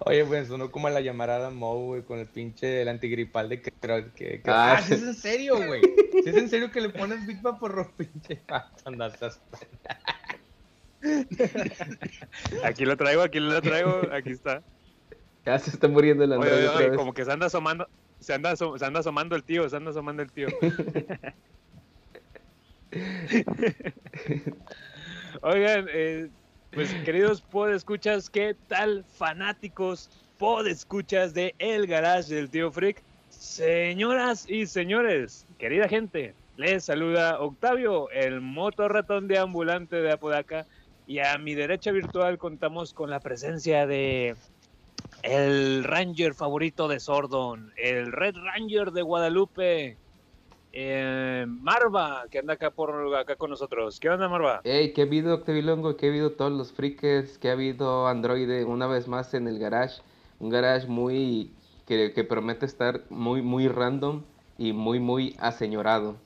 Oye, 0.00 0.24
pues 0.26 0.48
sonó 0.48 0.70
como 0.70 0.90
la 0.90 1.00
llamarada 1.00 1.48
Mo, 1.50 1.76
güey, 1.86 2.02
con 2.02 2.18
el 2.18 2.26
pinche 2.26 2.82
el 2.82 2.88
antigripal 2.88 3.48
de 3.48 3.62
que... 3.62 3.70
que, 3.70 4.42
que- 4.42 4.42
Ah, 4.46 4.74
ah, 4.78 4.82
sí 4.82 4.94
es 4.94 5.02
en 5.02 5.14
serio, 5.14 5.56
güey. 5.66 5.80
Si 6.22 6.28
es 6.28 6.36
en 6.36 6.48
serio 6.50 6.70
que 6.70 6.80
le 6.82 6.90
pones 6.90 7.26
Big 7.26 7.40
por 7.42 7.90
pinche 7.96 8.42
seas- 9.18 9.40
Aquí 12.64 12.84
lo 12.84 12.96
traigo, 12.96 13.22
aquí 13.22 13.40
lo 13.40 13.60
traigo, 13.62 14.02
aquí 14.12 14.30
está. 14.30 14.62
Ya 15.44 15.58
se 15.58 15.70
está 15.70 15.88
muriendo 15.88 16.22
el 16.22 16.32
Android 16.34 16.52
oye, 16.52 16.68
oye, 16.68 16.96
como 16.96 17.12
que 17.12 17.24
se 17.24 17.32
anda 17.32 17.46
asomando, 17.46 17.88
se 18.22 18.34
anda, 18.34 18.54
se 18.56 18.64
anda 18.84 19.00
asomando 19.00 19.36
el 19.36 19.42
tío, 19.44 19.68
se 19.68 19.76
anda 19.76 19.90
asomando 19.90 20.22
el 20.22 20.32
tío. 20.32 20.48
Oigan, 25.42 25.86
eh, 25.92 26.28
pues 26.72 26.92
queridos 27.04 27.40
podescuchas, 27.42 28.30
¿qué 28.30 28.56
tal 28.68 29.04
fanáticos 29.04 30.10
podescuchas 30.38 31.34
de 31.34 31.54
El 31.58 31.86
Garage 31.86 32.34
del 32.34 32.48
Tío 32.50 32.70
Freak? 32.70 33.02
Señoras 33.28 34.48
y 34.48 34.66
señores, 34.66 35.46
querida 35.58 35.88
gente, 35.88 36.34
les 36.56 36.84
saluda 36.84 37.40
Octavio, 37.40 38.10
el 38.10 38.40
motorratón 38.40 39.26
de 39.26 39.38
ambulante 39.38 39.96
de 39.96 40.12
Apodaca, 40.12 40.66
y 41.06 41.18
a 41.18 41.36
mi 41.38 41.54
derecha 41.54 41.90
virtual 41.92 42.38
contamos 42.38 42.94
con 42.94 43.10
la 43.10 43.20
presencia 43.20 43.86
de 43.86 44.36
el 45.22 45.84
Ranger 45.84 46.34
favorito 46.34 46.88
de 46.88 47.00
Sordon, 47.00 47.72
el 47.76 48.12
Red 48.12 48.34
Ranger 48.36 48.90
de 48.92 49.02
Guadalupe, 49.02 50.00
eh, 50.72 51.44
Marva, 51.48 52.24
que 52.30 52.38
anda 52.40 52.54
acá 52.54 52.70
por 52.72 53.14
acá 53.16 53.36
con 53.36 53.50
nosotros. 53.50 53.98
¿Qué 54.00 54.10
onda, 54.10 54.28
Marva? 54.28 54.60
Ey, 54.64 54.92
¿qué 54.92 55.02
ha 55.02 55.04
habido 55.04 55.34
Octavilongo? 55.34 55.96
¿Qué 55.96 56.06
ha 56.06 56.08
habido 56.10 56.32
todos 56.32 56.52
los 56.52 56.72
freakers? 56.72 57.38
¿Qué 57.38 57.48
ha 57.48 57.52
habido 57.52 58.06
Android 58.08 58.64
una 58.64 58.86
vez 58.86 59.08
más 59.08 59.34
en 59.34 59.46
el 59.48 59.58
garage? 59.58 60.02
Un 60.40 60.50
garage 60.50 60.86
muy... 60.88 61.50
que, 61.86 62.12
que 62.12 62.24
promete 62.24 62.66
estar 62.66 63.04
muy, 63.10 63.42
muy 63.42 63.68
random 63.68 64.22
y 64.58 64.72
muy, 64.72 65.00
muy 65.00 65.36
aseñorado. 65.40 66.16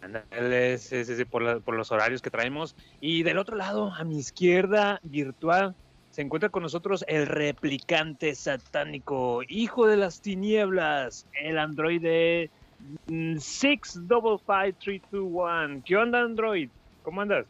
Ándale, 0.00 0.78
sí, 0.78 1.04
sí, 1.04 1.16
sí, 1.16 1.24
por, 1.24 1.42
la- 1.42 1.60
por 1.60 1.74
los 1.76 1.90
horarios 1.90 2.20
que 2.22 2.30
traemos. 2.30 2.76
Y 3.00 3.22
del 3.22 3.38
otro 3.38 3.56
lado, 3.56 3.92
a 3.92 4.04
mi 4.04 4.18
izquierda 4.18 5.00
virtual, 5.02 5.76
se 6.14 6.22
encuentra 6.22 6.48
con 6.48 6.62
nosotros 6.62 7.04
el 7.08 7.26
replicante 7.26 8.36
satánico, 8.36 9.42
hijo 9.48 9.88
de 9.88 9.96
las 9.96 10.20
tinieblas, 10.20 11.26
el 11.42 11.58
androide 11.58 12.50
mm, 13.08 13.38
655321. 13.38 15.82
¿Qué 15.84 15.96
onda, 15.96 16.20
Android? 16.20 16.68
¿Cómo 17.02 17.20
andas? 17.20 17.46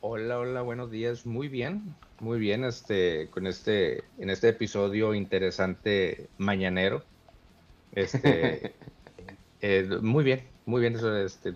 Hola, 0.00 0.38
hola, 0.38 0.62
buenos 0.62 0.90
días. 0.90 1.26
Muy 1.26 1.48
bien, 1.48 1.94
muy 2.18 2.38
bien, 2.38 2.64
este, 2.64 3.28
con 3.28 3.46
este, 3.46 4.04
en 4.16 4.30
este 4.30 4.48
episodio 4.48 5.12
interesante 5.12 6.30
mañanero. 6.38 7.04
Este, 7.92 8.72
eh, 9.60 9.98
muy 10.00 10.24
bien, 10.24 10.44
muy 10.64 10.80
bien, 10.80 10.94
eso, 10.94 11.14
este, 11.14 11.52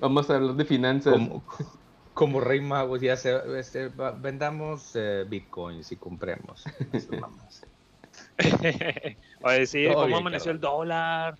Vamos 0.00 0.28
a 0.28 0.34
hablar 0.34 0.56
de 0.56 0.64
finanzas. 0.64 1.12
como, 1.12 1.44
como 2.16 2.40
rey 2.40 2.62
mago, 2.62 2.96
ya 2.96 3.14
se, 3.14 3.38
este, 3.58 3.88
va- 3.88 4.12
vendamos 4.12 4.96
eh, 4.96 5.26
bitcoins 5.28 5.92
y 5.92 5.98
compremos. 5.98 6.64
Oye, 9.42 9.66
sí, 9.66 9.84
Todo 9.84 9.94
¿cómo 9.94 10.06
bien, 10.06 10.18
amaneció 10.18 10.50
el 10.50 10.58
dólar? 10.60 11.38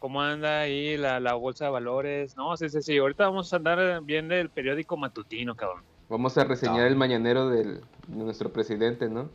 ¿Cómo 0.00 0.20
anda 0.20 0.60
ahí 0.62 0.96
la, 0.96 1.20
la 1.20 1.34
bolsa 1.34 1.66
de 1.66 1.70
valores? 1.70 2.36
No, 2.36 2.56
sí, 2.56 2.68
sí, 2.68 2.82
sí. 2.82 2.98
Ahorita 2.98 3.26
vamos 3.28 3.52
a 3.52 3.56
andar 3.56 4.02
bien 4.02 4.28
del 4.28 4.50
periódico 4.50 4.96
matutino, 4.96 5.54
cabrón. 5.54 5.84
Vamos 6.08 6.36
a 6.36 6.42
reseñar 6.44 6.80
No. 6.80 6.86
el 6.86 6.96
mañanero 6.96 7.48
del, 7.48 7.80
de 8.08 8.24
nuestro 8.24 8.52
presidente, 8.52 9.08
¿no? 9.08 9.30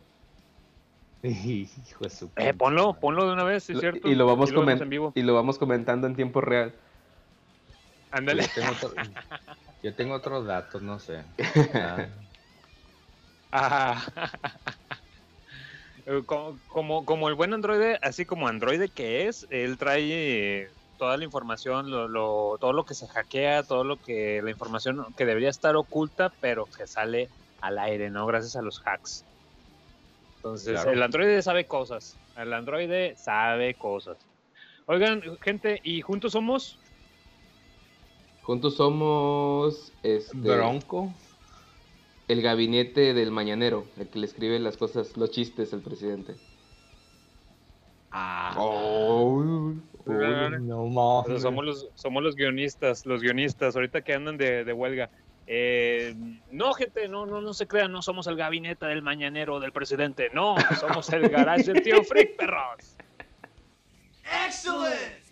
Hijo 1.22 2.04
de 2.04 2.10
su 2.10 2.30
Eh, 2.36 2.52
ponlo, 2.52 2.92
ponlo 3.00 3.26
de 3.26 3.32
una 3.32 3.44
vez, 3.44 3.64
¿sí 3.64 3.72
es 3.72 3.76
Lo- 3.76 3.80
cierto? 3.80 4.06
y 4.06 4.14
lo 4.14 4.26
vamos 4.26 4.52
comen- 4.52 4.82
en 4.82 4.90
vivo. 4.90 5.12
y 5.14 5.22
lo 5.22 5.34
vamos 5.34 5.58
comentando 5.58 6.06
en 6.06 6.14
tiempo 6.14 6.42
real. 6.42 6.74
Ándale. 8.10 8.42
Yo 9.84 9.94
tengo, 9.94 10.14
otros 10.14 10.46
datos, 10.46 10.80
no 10.80 10.98
sé. 10.98 11.26
Ah, 13.52 13.52
como, 16.26 16.60
como, 16.66 17.04
como 17.04 17.28
el 17.28 17.34
buen 17.34 17.52
androide, 17.52 17.98
así 18.02 18.24
como 18.26 18.48
androide 18.48 18.88
que 18.88 19.28
es, 19.28 19.46
él 19.50 19.76
trae 19.78 20.62
eh, 20.62 20.68
toda 20.96 21.16
la 21.18 21.24
información, 21.24 21.90
lo, 21.90 22.08
lo- 22.08 22.56
todo 22.58 22.72
lo 22.72 22.84
que 22.84 22.94
se 22.94 23.06
hackea, 23.06 23.62
todo 23.62 23.84
lo 23.84 24.00
que 24.00 24.40
la 24.42 24.50
información 24.50 25.04
que 25.16 25.26
debería 25.26 25.50
estar 25.50 25.76
oculta, 25.76 26.34
pero 26.40 26.66
que 26.66 26.86
sale 26.86 27.28
al 27.60 27.78
aire, 27.78 28.10
¿no? 28.10 28.26
Gracias 28.26 28.56
a 28.56 28.62
los 28.62 28.80
hacks. 28.84 29.24
Entonces, 30.36 30.72
Claro. 30.72 30.92
el 30.92 31.02
androide 31.02 31.42
sabe 31.42 31.66
cosas. 31.66 32.18
El 32.34 32.52
androide 32.54 33.14
sabe 33.16 33.76
cosas. 33.76 34.16
Oigan, 34.86 35.22
gente, 35.42 35.80
¿y 35.84 36.00
juntos 36.00 36.32
somos? 36.32 36.80
Juntos 38.44 38.76
somos 38.76 39.92
este, 40.02 40.36
Bronco. 40.36 41.12
el 42.28 42.42
gabinete 42.42 43.14
del 43.14 43.30
mañanero, 43.30 43.86
el 43.98 44.08
que 44.08 44.18
le 44.18 44.26
escribe 44.26 44.58
las 44.58 44.76
cosas, 44.76 45.16
los 45.16 45.30
chistes 45.30 45.72
al 45.72 45.80
presidente. 45.80 46.34
Ah, 48.10 48.54
Oh, 48.58 49.42
no 50.06 50.86
mames. 50.86 51.42
somos 51.42 51.64
los, 51.64 51.88
somos 51.94 52.22
los 52.22 52.36
guionistas, 52.36 53.06
los 53.06 53.22
guionistas, 53.22 53.74
ahorita 53.74 54.02
que 54.02 54.12
andan 54.14 54.36
de, 54.36 54.64
de 54.64 54.72
huelga. 54.72 55.10
Eh, 55.46 56.14
no, 56.50 56.72
gente, 56.74 57.08
no, 57.08 57.26
no, 57.26 57.40
no 57.40 57.54
se 57.54 57.66
crean, 57.66 57.92
no 57.92 58.02
somos 58.02 58.26
el 58.26 58.36
gabinete 58.36 58.86
del 58.86 59.02
mañanero 59.02 59.58
del 59.60 59.72
presidente, 59.72 60.30
no, 60.32 60.54
somos 60.78 61.10
el 61.12 61.28
garage 61.28 61.64
del 61.72 61.82
tío 61.82 62.02
Frick, 62.04 62.36
perros. 62.36 62.96
Excellent! 64.46 65.23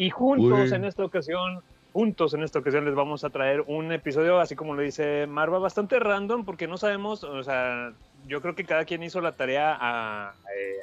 Y 0.00 0.10
juntos 0.10 0.70
Uy. 0.70 0.74
en 0.76 0.84
esta 0.86 1.04
ocasión, 1.04 1.60
juntos 1.92 2.32
en 2.34 2.42
esta 2.42 2.58
ocasión 2.58 2.86
les 2.86 2.94
vamos 2.94 3.22
a 3.22 3.30
traer 3.30 3.60
un 3.66 3.92
episodio, 3.92 4.40
así 4.40 4.56
como 4.56 4.74
lo 4.74 4.80
dice 4.82 5.26
Marva, 5.26 5.58
bastante 5.58 5.98
random, 5.98 6.44
porque 6.46 6.66
no 6.66 6.78
sabemos, 6.78 7.22
o 7.22 7.42
sea, 7.42 7.92
yo 8.26 8.40
creo 8.40 8.54
que 8.54 8.64
cada 8.64 8.84
quien 8.86 9.02
hizo 9.02 9.20
la 9.20 9.32
tarea 9.32 9.76
a, 9.78 10.32
eh, 10.56 10.76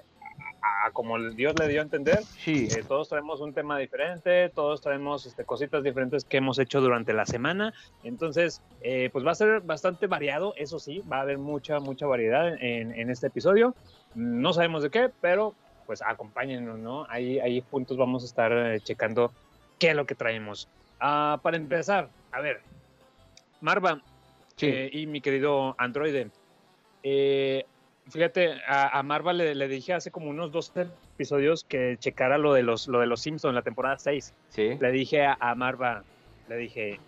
a- 0.62 0.88
a 0.88 0.92
como 0.92 1.18
Dios 1.32 1.56
le 1.60 1.68
dio 1.68 1.80
a 1.80 1.84
entender. 1.84 2.20
sí. 2.22 2.68
Eh, 2.70 2.84
todos 2.88 3.10
traemos 3.10 3.42
un 3.42 3.54
tema 3.54 3.80
diferente, 3.80 4.50
todos 4.50 4.82
traemos 4.82 5.26
este, 5.26 5.46
cositas 5.46 5.82
diferentes 5.84 6.24
que 6.24 6.38
hemos 6.38 6.60
hecho 6.60 6.80
durante 6.80 7.12
la 7.14 7.26
semana. 7.26 7.74
Entonces, 8.04 8.62
eh, 8.82 9.10
pues 9.12 9.26
va 9.26 9.32
a 9.32 9.36
ser 9.36 9.62
bastante 9.62 10.06
variado, 10.06 10.54
eso 10.58 10.78
sí, 10.78 11.02
va 11.12 11.18
a 11.18 11.22
haber 11.22 11.40
mucha, 11.40 11.80
mucha 11.80 12.06
variedad 12.06 12.50
en, 12.62 12.92
en 12.94 13.10
este 13.10 13.28
episodio. 13.28 13.76
No 14.14 14.54
sabemos 14.54 14.84
de 14.84 14.90
qué, 14.92 15.10
pero 15.22 15.56
pues 15.88 16.04
acompáñenos, 16.04 16.78
¿no? 16.78 17.08
Ahí, 17.10 17.40
ahí 17.40 17.64
juntos 17.72 17.98
vamos 17.98 18.22
a 18.22 18.26
estar 18.28 18.52
eh, 18.52 18.80
checando 18.82 19.32
qué 19.80 19.90
es 19.90 19.96
lo 19.96 20.06
que 20.06 20.14
traemos. 20.14 20.68
Ah, 21.00 21.40
para 21.42 21.58
empezar, 21.58 22.10
a 22.32 22.42
ver, 22.42 22.62
Marva 23.62 24.02
Sí. 24.58 24.68
eh, 24.68 24.90
y 24.92 25.06
mi 25.08 25.22
querido 25.22 25.76
androide, 25.78 26.30
eh, 27.04 27.66
fíjate, 28.10 28.54
a, 28.68 28.98
a 28.98 29.04
Marva 29.04 29.32
le, 29.34 29.54
le 29.56 29.68
dije 29.68 29.94
hace 29.94 30.12
como 30.12 30.30
unos 30.30 30.52
dos 30.52 30.72
episodios 30.76 31.64
que 31.64 31.98
checara 32.00 32.38
lo 32.38 32.54
de 32.54 32.64
los, 32.64 32.88
lo 32.88 33.00
de 33.00 33.08
los 33.08 33.22
Simpsons, 33.22 33.54
la 33.56 33.62
temporada 33.62 33.98
6. 33.98 34.34
sí. 34.50 34.78
Le 34.80 34.92
dije 34.92 35.26
a, 35.26 35.38
a 35.40 35.54
Marva, 35.56 36.04
le 36.50 36.58
dije, 36.58 37.00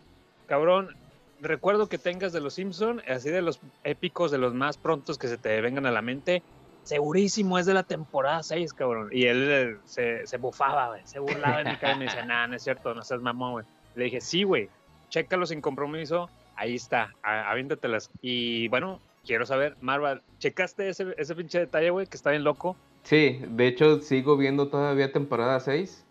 cabrón, 0.47 0.95
recuerdo 1.41 1.87
que 1.89 1.97
tengas 1.97 2.33
de 2.33 2.41
los 2.41 2.53
Simpsons, 2.53 3.01
así 3.07 3.29
de 3.31 3.41
los 3.41 3.59
épicos, 3.83 4.29
de 4.29 4.37
los 4.37 4.53
más 4.53 4.77
prontos 4.77 5.17
que 5.17 5.27
se 5.27 5.37
te 5.37 5.59
vengan 5.61 5.85
a 5.87 5.91
la 5.91 6.01
mente, 6.03 6.43
segurísimo 6.83 7.57
es 7.59 7.65
de 7.65 7.73
la 7.73 7.83
temporada 7.83 8.43
6, 8.43 8.73
cabrón. 8.73 9.09
Y 9.11 9.25
él 9.25 9.47
eh, 9.51 9.77
se, 9.85 10.25
se 10.25 10.37
bufaba, 10.37 10.89
güey, 10.89 11.01
se 11.05 11.19
burlaba 11.19 11.59
de 11.59 11.65
mi 11.65 11.77
cara 11.77 11.93
y 11.93 11.97
me 11.97 12.05
decía, 12.05 12.23
nah, 12.25 12.47
no 12.47 12.55
es 12.55 12.63
cierto, 12.63 12.93
no 12.93 13.03
seas 13.03 13.21
mamón, 13.21 13.51
güey. 13.53 13.65
Le 13.95 14.05
dije, 14.05 14.21
sí, 14.21 14.43
güey, 14.43 14.69
chécalo 15.09 15.45
sin 15.45 15.61
compromiso, 15.61 16.29
ahí 16.55 16.75
está, 16.75 17.13
a- 17.23 17.49
aviéntatelas. 17.51 18.09
Y 18.21 18.67
bueno, 18.69 18.99
quiero 19.25 19.45
saber, 19.45 19.77
Marva, 19.81 20.21
¿checaste 20.39 20.89
ese, 20.89 21.13
ese 21.17 21.35
pinche 21.35 21.59
detalle, 21.59 21.89
güey, 21.89 22.07
que 22.07 22.17
está 22.17 22.31
bien 22.31 22.43
loco? 22.43 22.75
Sí, 23.03 23.39
de 23.49 23.67
hecho 23.67 24.01
sigo 24.01 24.37
viendo 24.37 24.67
todavía 24.69 25.11
temporada 25.11 25.59
6. 25.59 26.05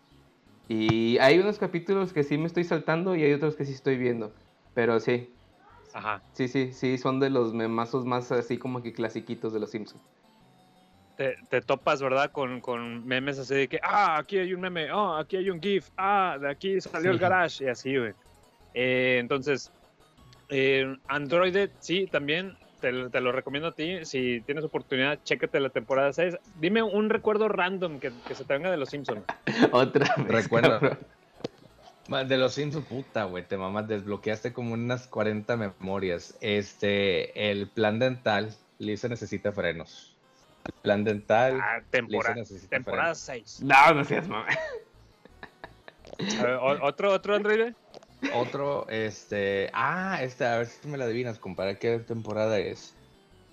Y 0.67 1.17
hay 1.19 1.39
unos 1.39 1.57
capítulos 1.57 2.13
que 2.13 2.23
sí 2.23 2.37
me 2.37 2.45
estoy 2.45 2.63
saltando 2.63 3.15
y 3.15 3.23
hay 3.23 3.33
otros 3.33 3.55
que 3.55 3.65
sí 3.65 3.73
estoy 3.73 3.97
viendo. 3.97 4.31
Pero 4.73 4.99
sí, 4.99 5.33
Ajá. 5.93 6.21
sí, 6.33 6.47
sí, 6.47 6.73
sí, 6.73 6.97
son 6.97 7.19
de 7.19 7.29
los 7.31 7.53
memazos 7.53 8.05
más 8.05 8.31
así 8.31 8.57
como 8.57 8.83
que 8.83 8.93
clasiquitos 8.93 9.51
de 9.53 9.59
los 9.59 9.71
Simpsons. 9.71 10.03
Te, 11.19 11.35
te 11.49 11.59
topas, 11.61 12.01
¿verdad? 12.01 12.31
Con, 12.31 12.61
con 12.61 13.05
memes 13.05 13.37
así 13.37 13.53
de 13.53 13.67
que, 13.67 13.77
ah, 13.83 14.17
aquí 14.19 14.37
hay 14.37 14.53
un 14.53 14.61
meme, 14.61 14.87
ah, 14.89 15.19
aquí 15.19 15.35
hay 15.35 15.49
un 15.49 15.61
GIF, 15.61 15.89
ah, 15.97 16.37
de 16.39 16.49
aquí 16.49 16.79
salió 16.79 17.11
el 17.11 17.17
garage, 17.19 17.65
y 17.65 17.67
así, 17.67 17.97
güey. 17.97 18.13
Eh, 18.73 19.17
entonces, 19.19 19.69
eh, 20.47 20.95
Android, 21.09 21.71
sí, 21.79 22.07
también 22.07 22.55
te, 22.79 22.93
lo- 22.93 23.09
te 23.09 23.19
lo 23.19 23.33
recomiendo 23.33 23.67
a 23.67 23.73
ti. 23.73 24.05
Si 24.05 24.39
tienes 24.45 24.63
oportunidad, 24.63 25.19
chécate 25.21 25.59
la 25.59 25.69
temporada 25.71 26.13
6. 26.13 26.37
Dime 26.55 26.81
un 26.83 27.09
recuerdo 27.09 27.49
random 27.49 27.99
que, 27.99 28.13
que 28.25 28.33
se 28.33 28.45
te 28.45 28.53
venga 28.53 28.71
de 28.71 28.77
los 28.77 28.87
Simpsons. 28.89 29.25
Otra 29.73 30.15
vez. 30.23 30.47
Cabrón. 30.47 30.99
Ma, 32.07 32.23
De 32.23 32.37
los 32.37 32.53
Simpsons, 32.53 32.85
puta, 32.87 33.25
güey, 33.25 33.45
te 33.45 33.57
mamás, 33.57 33.89
desbloqueaste 33.89 34.53
como 34.53 34.73
unas 34.73 35.05
40 35.07 35.57
memorias. 35.57 36.37
Este, 36.39 37.51
el 37.51 37.67
plan 37.67 37.99
dental, 37.99 38.55
Lisa 38.77 39.09
necesita 39.09 39.51
frenos. 39.51 40.15
Plan 40.81 41.03
dental, 41.03 41.59
Ah, 41.61 41.81
temporada, 41.89 42.35
temporada 42.69 43.15
frenos. 43.15 43.49
6. 43.49 43.61
No, 43.63 43.93
no 43.93 44.03
seas 44.05 44.27
mamá. 44.27 44.47
O- 46.61 46.85
¿Otro, 46.87 47.11
otro 47.13 47.35
Android? 47.35 47.73
Otro, 48.33 48.87
este, 48.89 49.69
ah, 49.73 50.19
este, 50.21 50.45
a 50.45 50.57
ver 50.57 50.67
si 50.67 50.87
me 50.87 50.97
la 50.97 51.05
adivinas, 51.05 51.39
compadre, 51.39 51.77
¿qué 51.77 51.97
temporada 51.99 52.57
es? 52.59 52.93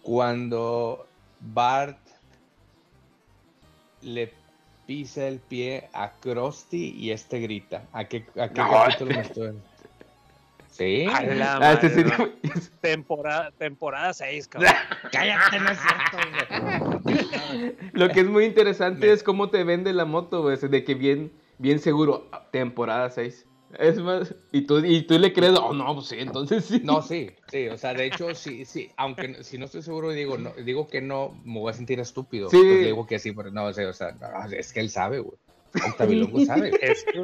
Cuando 0.03 1.07
Bart 1.41 1.99
le 4.03 4.33
pisa 4.87 5.27
el 5.27 5.39
pie 5.41 5.89
a 5.93 6.13
Krusty 6.21 6.95
y 6.97 7.11
este 7.13 7.39
grita. 7.41 7.85
¿A 7.93 8.05
qué, 8.05 8.27
a 8.41 8.49
qué 8.49 8.61
No. 8.61 8.71
capítulo 8.71 9.15
me 9.15 9.21
estoy? 9.21 9.59
¿Sí? 10.71 11.07
A 11.13 11.23
la 11.23 11.57
Ah, 11.57 11.73
este 11.73 11.91
sí. 11.91 12.05
temporada, 12.81 13.51
temporada 13.53 14.13
6, 14.13 14.47
cabrón. 14.49 14.73
Cállate, 15.13 15.59
no 15.61 15.71
es 15.71 15.79
cierto, 15.81 16.19
güey. 16.31 16.86
Lo 17.93 18.09
que 18.09 18.21
es 18.21 18.27
muy 18.27 18.45
interesante 18.45 19.13
es 19.13 19.23
cómo 19.23 19.51
te 19.51 19.65
vende 19.65 19.93
la 19.93 20.05
moto, 20.05 20.43
güey. 20.43 20.57
De 20.57 20.85
que 20.85 20.95
bien, 20.95 21.33
bien 21.59 21.79
seguro, 21.79 22.29
temporada 22.53 23.11
6. 23.11 23.47
Es 23.79 23.99
más, 23.99 24.35
y 24.53 24.63
tú, 24.63 24.79
y 24.85 25.03
tú 25.03 25.19
le 25.19 25.33
crees, 25.33 25.55
oh 25.59 25.73
no, 25.73 25.93
pues 25.95 26.07
sí, 26.07 26.17
entonces 26.19 26.65
sí. 26.65 26.81
No, 26.85 27.03
sí, 27.03 27.31
sí, 27.49 27.69
o 27.69 27.77
sea, 27.77 27.95
de 27.95 28.07
hecho, 28.07 28.33
sí, 28.35 28.65
sí, 28.65 28.91
aunque 28.97 29.43
si 29.43 29.59
no 29.59 29.65
estoy 29.67 29.83
seguro 29.83 30.13
y 30.13 30.17
digo, 30.17 30.39
no, 30.39 30.53
digo 30.65 30.87
que 30.87 31.01
no, 31.03 31.39
me 31.45 31.59
voy 31.59 31.71
a 31.71 31.75
sentir 31.75 31.99
estúpido. 31.99 32.49
Sí. 32.49 32.59
Pues 32.59 32.85
digo 32.87 33.07
que 33.07 33.19
sí, 33.19 33.33
pero 33.33 33.51
no, 33.51 33.65
o 33.65 33.73
sea, 33.73 33.89
o 33.89 33.93
sea, 33.93 34.13
no, 34.13 34.51
es 34.57 34.73
que 34.73 34.81
él 34.81 34.89
sabe, 34.89 35.19
güey. 35.19 35.37
Octavilongo 35.89 36.45
sabe. 36.47 36.71
Es 36.81 37.05
que- 37.05 37.23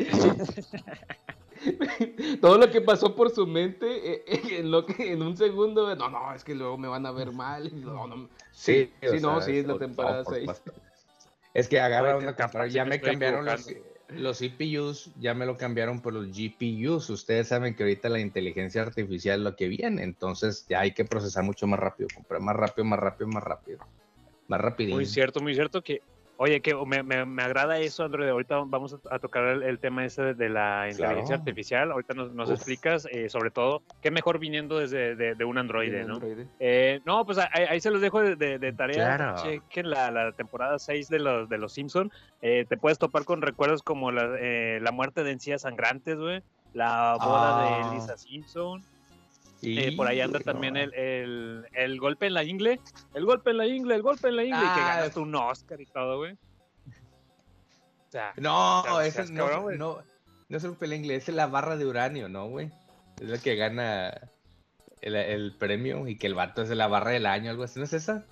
Todo 2.40 2.58
lo 2.58 2.70
que 2.70 2.80
pasó 2.80 3.14
por 3.14 3.30
su 3.30 3.46
mente 3.46 3.86
eh, 4.12 4.24
eh, 4.26 4.58
en, 4.58 4.70
lo 4.70 4.86
que, 4.86 5.12
en 5.12 5.22
un 5.22 5.36
segundo, 5.36 5.94
no, 5.94 6.08
no, 6.08 6.34
es 6.34 6.44
que 6.44 6.54
luego 6.54 6.78
me 6.78 6.88
van 6.88 7.06
a 7.06 7.12
ver 7.12 7.32
mal. 7.32 7.70
No, 7.82 8.06
no. 8.06 8.28
Sí, 8.52 8.90
sí, 9.00 9.20
no, 9.20 9.40
sea, 9.40 9.46
sí, 9.46 9.58
es 9.58 9.66
la 9.66 9.78
temporada 9.78 10.18
no, 10.18 10.24
por 10.24 10.34
6. 10.34 10.40
supuesto. 10.40 10.72
Es 11.52 11.68
que 11.68 11.80
agarraron 11.80 12.22
una 12.22 12.36
comprar, 12.36 12.68
ya 12.68 12.84
me 12.84 13.00
cambiaron 13.00 13.44
los, 13.44 13.66
los 14.08 14.38
CPUs 14.38 15.10
ya 15.18 15.34
me 15.34 15.46
lo 15.46 15.56
cambiaron 15.56 16.00
por 16.00 16.12
los 16.12 16.28
GPUs. 16.28 17.10
Ustedes 17.10 17.48
saben 17.48 17.74
que 17.74 17.82
ahorita 17.82 18.08
la 18.08 18.20
inteligencia 18.20 18.82
artificial 18.82 19.40
es 19.40 19.44
lo 19.44 19.56
que 19.56 19.68
viene, 19.68 20.04
entonces 20.04 20.66
ya 20.68 20.80
hay 20.80 20.92
que 20.92 21.04
procesar 21.04 21.42
mucho 21.42 21.66
más 21.66 21.80
rápido, 21.80 22.08
comprar 22.14 22.40
más 22.40 22.56
rápido, 22.56 22.84
más 22.84 22.98
rápido, 23.00 23.28
más 23.28 23.42
rápido. 23.42 23.78
Más 24.50 24.60
rapidín. 24.60 24.96
Muy 24.96 25.06
cierto, 25.06 25.40
muy 25.40 25.54
cierto 25.54 25.80
que, 25.80 26.02
oye, 26.42 26.62
que 26.62 26.74
me, 26.86 27.02
me, 27.02 27.26
me 27.26 27.42
agrada 27.42 27.78
eso, 27.78 28.02
Android. 28.02 28.28
Ahorita 28.30 28.62
vamos 28.66 28.94
a, 29.10 29.14
a 29.14 29.18
tocar 29.18 29.44
el, 29.44 29.62
el 29.62 29.78
tema 29.78 30.06
ese 30.06 30.22
de, 30.22 30.34
de 30.34 30.48
la 30.48 30.88
inteligencia 30.90 31.26
Claro. 31.36 31.40
artificial. 31.42 31.92
Ahorita 31.92 32.14
nos, 32.14 32.32
nos 32.32 32.50
explicas, 32.50 33.06
eh, 33.10 33.28
sobre 33.28 33.50
todo, 33.50 33.82
qué 34.00 34.10
mejor 34.10 34.38
viniendo 34.38 34.78
desde 34.78 35.14
de, 35.16 35.34
de 35.34 35.44
un 35.44 35.58
Android, 35.58 35.92
¿no? 36.06 36.14
androide. 36.14 36.46
Eh, 36.58 37.00
no, 37.04 37.26
pues 37.26 37.36
ahí, 37.36 37.64
ahí 37.68 37.80
se 37.80 37.90
los 37.90 38.00
dejo 38.00 38.22
de, 38.22 38.36
de- 38.36 38.58
de 38.58 38.72
tarea. 38.72 39.16
Claro. 39.16 39.42
Chequen 39.42 39.90
la, 39.90 40.10
la 40.10 40.32
temporada 40.32 40.78
6 40.78 41.08
de 41.10 41.18
los, 41.18 41.48
de 41.50 41.58
los 41.58 41.74
Simpson. 41.74 42.10
Eh, 42.40 42.64
te 42.68 42.78
puedes 42.78 42.98
topar 42.98 43.24
con 43.26 43.42
recuerdos 43.42 43.82
como 43.82 44.10
la, 44.10 44.30
eh, 44.40 44.78
la 44.80 44.92
muerte 44.92 45.22
de 45.24 45.32
encías 45.32 45.60
sangrantes, 45.62 46.16
güey. 46.18 46.42
La 46.72 47.16
boda 47.20 47.66
Ah. 47.84 47.88
de 47.90 47.94
Lisa 47.96 48.16
Simpson. 48.16 48.82
Y, 49.62 49.78
Eh, 49.78 49.96
por 49.96 50.06
ahí 50.06 50.20
anda 50.20 50.40
también 50.40 50.76
el, 50.76 50.92
el, 50.94 51.66
el 51.72 52.00
golpe 52.00 52.26
en 52.26 52.34
la 52.34 52.44
ingle. 52.44 52.80
El 53.14 53.24
golpe 53.26 53.50
en 53.50 53.58
la 53.58 53.66
ingle, 53.66 53.94
el 53.94 54.02
golpe 54.02 54.28
en 54.28 54.36
la 54.36 54.44
ingle. 54.44 54.58
y 54.66 54.74
que 54.74 54.80
Ah, 54.80 54.96
ganaste 54.96 55.20
un 55.20 55.34
Oscar 55.34 55.80
y 55.80 55.86
todo, 55.86 56.18
güey. 56.18 56.32
O 56.32 56.36
sea, 58.10 58.32
No, 58.36 58.82
Seas- 58.82 59.06
ese 59.06 59.12
seas 59.26 59.30
no, 59.30 59.70
no, 59.70 59.98
no 60.48 60.56
es 60.56 60.64
el 60.64 60.74
pelea 60.74 60.98
inglés, 60.98 61.28
es 61.28 61.34
la 61.34 61.46
barra 61.46 61.76
de 61.76 61.86
uranio, 61.86 62.28
¿no, 62.28 62.48
güey? 62.48 62.70
Es 63.20 63.28
la 63.28 63.38
que 63.38 63.54
gana 63.54 64.12
el, 65.00 65.14
el 65.14 65.52
premio 65.52 66.08
y 66.08 66.16
que 66.16 66.26
el 66.26 66.34
vato 66.34 66.62
es 66.62 66.68
de 66.68 66.74
la 66.74 66.88
barra 66.88 67.10
del 67.10 67.26
año, 67.26 67.50
algo 67.50 67.62
así, 67.64 67.78
¿no 67.78 67.84
es 67.84 67.92
esa? 67.92 68.24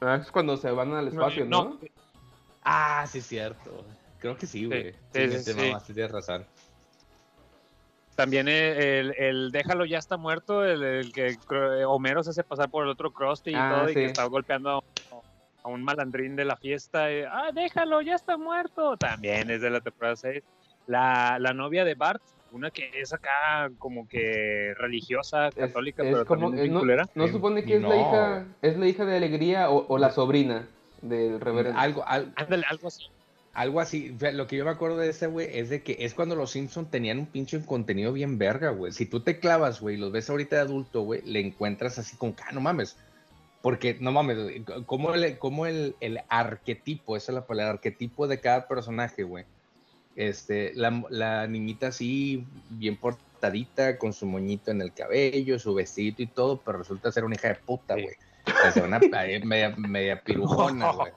Ah, 0.00 0.20
es 0.22 0.30
cuando 0.30 0.56
se 0.56 0.70
van 0.70 0.92
al 0.92 1.08
espacio, 1.08 1.44
¿no? 1.46 1.64
no, 1.64 1.78
Ah, 2.62 3.06
sí, 3.10 3.18
es 3.18 3.26
cierto. 3.26 3.84
Creo 4.20 4.36
que 4.38 4.46
sí, 4.46 4.64
güey. 4.66 4.92
sí, 4.92 4.98
Sí, 5.12 5.28
sí, 5.30 5.38
sí, 5.38 5.52
sí. 5.52 5.58
mamá, 5.60 5.80
sí 5.80 5.92
tienes 5.94 6.12
razón. 6.12 6.46
También 8.14 8.46
el, 8.48 8.54
el, 8.78 9.14
el 9.18 9.50
déjalo 9.52 9.84
ya 9.84 9.98
está 9.98 10.16
muerto, 10.16 10.64
el, 10.64 10.82
el 10.82 11.12
que 11.12 11.36
Cro- 11.46 11.84
Homero 11.88 12.22
se 12.22 12.30
hace 12.30 12.44
pasar 12.44 12.70
por 12.70 12.84
el 12.84 12.90
otro 12.90 13.12
Krusty 13.12 13.50
y 13.50 13.54
Ah, 13.56 13.70
todo, 13.74 13.84
y 13.86 13.88
sí. 13.88 13.94
que 13.94 14.04
está 14.06 14.24
golpeando 14.24 14.70
a, 14.70 14.80
a 15.64 15.68
un 15.68 15.82
malandrín 15.82 16.36
de 16.36 16.44
la 16.44 16.56
fiesta. 16.56 17.12
y, 17.12 17.22
ah, 17.22 17.50
déjalo, 17.52 18.02
ya 18.02 18.14
está 18.14 18.36
muerto. 18.36 18.96
También 18.96 19.50
es 19.50 19.60
de 19.60 19.70
la 19.70 19.80
temporada 19.80 20.14
6. 20.16 20.42
La, 20.86 21.38
la 21.40 21.52
novia 21.54 21.84
de 21.84 21.94
Bart, 21.96 22.22
una 22.52 22.70
que 22.70 22.88
es 23.00 23.12
acá 23.12 23.70
como 23.78 24.06
que 24.06 24.74
religiosa, 24.76 25.48
Es- 25.48 25.54
católica, 25.54 26.04
es 26.04 26.12
pero 26.12 26.24
como- 26.26 26.42
también 26.42 26.58
eh, 26.58 26.62
bien 26.62 26.74
no, 26.74 26.80
culera. 26.80 27.06
no 27.16 27.24
Eh, 27.24 27.32
supone 27.32 27.64
que 27.64 27.76
es 27.76 27.82
la 27.82 27.88
no. 27.88 27.96
hija, 28.00 28.46
es 28.62 28.76
la 28.76 28.86
hija 28.86 29.04
de 29.04 29.16
Alegría 29.16 29.70
o, 29.70 29.86
o 29.88 29.98
la 29.98 30.10
sobrina 30.10 30.68
del 31.02 31.40
reverendo. 31.40 31.80
Algo, 31.80 32.04
al- 32.06 32.32
Ándale, 32.36 32.64
algo 32.70 32.86
así. 32.88 33.04
Algo 33.54 33.80
así. 33.80 34.14
Lo 34.32 34.46
que 34.46 34.56
yo 34.56 34.64
me 34.64 34.70
acuerdo 34.72 34.98
de 34.98 35.10
ese, 35.10 35.26
güey, 35.28 35.48
es 35.56 35.70
de 35.70 35.82
que 35.82 35.96
es 36.00 36.14
cuando 36.14 36.36
los 36.36 36.50
Simpsons 36.50 36.90
tenían 36.90 37.18
un 37.20 37.26
pinche 37.26 37.60
contenido 37.64 38.12
bien 38.12 38.36
verga, 38.38 38.70
güey. 38.70 38.92
Si 38.92 39.06
tú 39.06 39.20
te 39.20 39.38
clavas, 39.38 39.80
güey, 39.80 39.96
y 39.96 39.98
los 39.98 40.12
ves 40.12 40.28
ahorita 40.28 40.56
de 40.56 40.62
adulto, 40.62 41.02
güey, 41.02 41.22
le 41.22 41.40
encuentras 41.40 41.98
así 41.98 42.16
con, 42.16 42.34
ah, 42.46 42.52
no 42.52 42.60
mames. 42.60 42.96
Porque, 43.62 43.96
no 43.98 44.12
mames, 44.12 44.36
como 44.84 45.14
el, 45.14 45.38
como 45.38 45.64
el, 45.66 45.96
el 46.00 46.20
arquetipo, 46.28 47.16
esa 47.16 47.32
es 47.32 47.34
la 47.36 47.46
palabra, 47.46 47.70
el 47.70 47.76
arquetipo 47.76 48.26
de 48.26 48.40
cada 48.40 48.68
personaje, 48.68 49.22
güey. 49.22 49.44
Este, 50.16 50.72
la, 50.74 51.02
la 51.08 51.46
niñita 51.46 51.88
así, 51.88 52.44
bien 52.70 52.96
portadita, 52.96 53.98
con 53.98 54.12
su 54.12 54.26
moñito 54.26 54.70
en 54.70 54.80
el 54.82 54.92
cabello, 54.92 55.58
su 55.58 55.74
vestidito 55.74 56.22
y 56.22 56.26
todo, 56.26 56.60
pero 56.60 56.78
resulta 56.78 57.10
ser 57.10 57.24
una 57.24 57.36
hija 57.36 57.48
de 57.48 57.54
puta, 57.56 57.94
Sí. 57.94 58.02
güey. 58.02 58.14
O 58.68 58.70
sea, 58.72 58.84
una 58.84 59.00
ahí 59.18 59.42
media, 59.42 59.74
media 59.76 60.20
pirujona, 60.24 60.92
güey. 60.92 61.12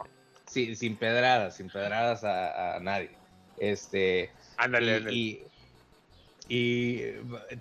Sí, 0.47 0.75
sin 0.75 0.95
pedradas, 0.95 1.57
sin 1.57 1.69
pedradas 1.69 2.23
a, 2.23 2.77
a 2.77 2.79
nadie. 2.79 3.11
Este, 3.59 4.31
Ándale, 4.57 4.91
y, 4.91 4.95
ándale. 4.95 5.13
y, 5.13 5.43
y, 6.49 7.03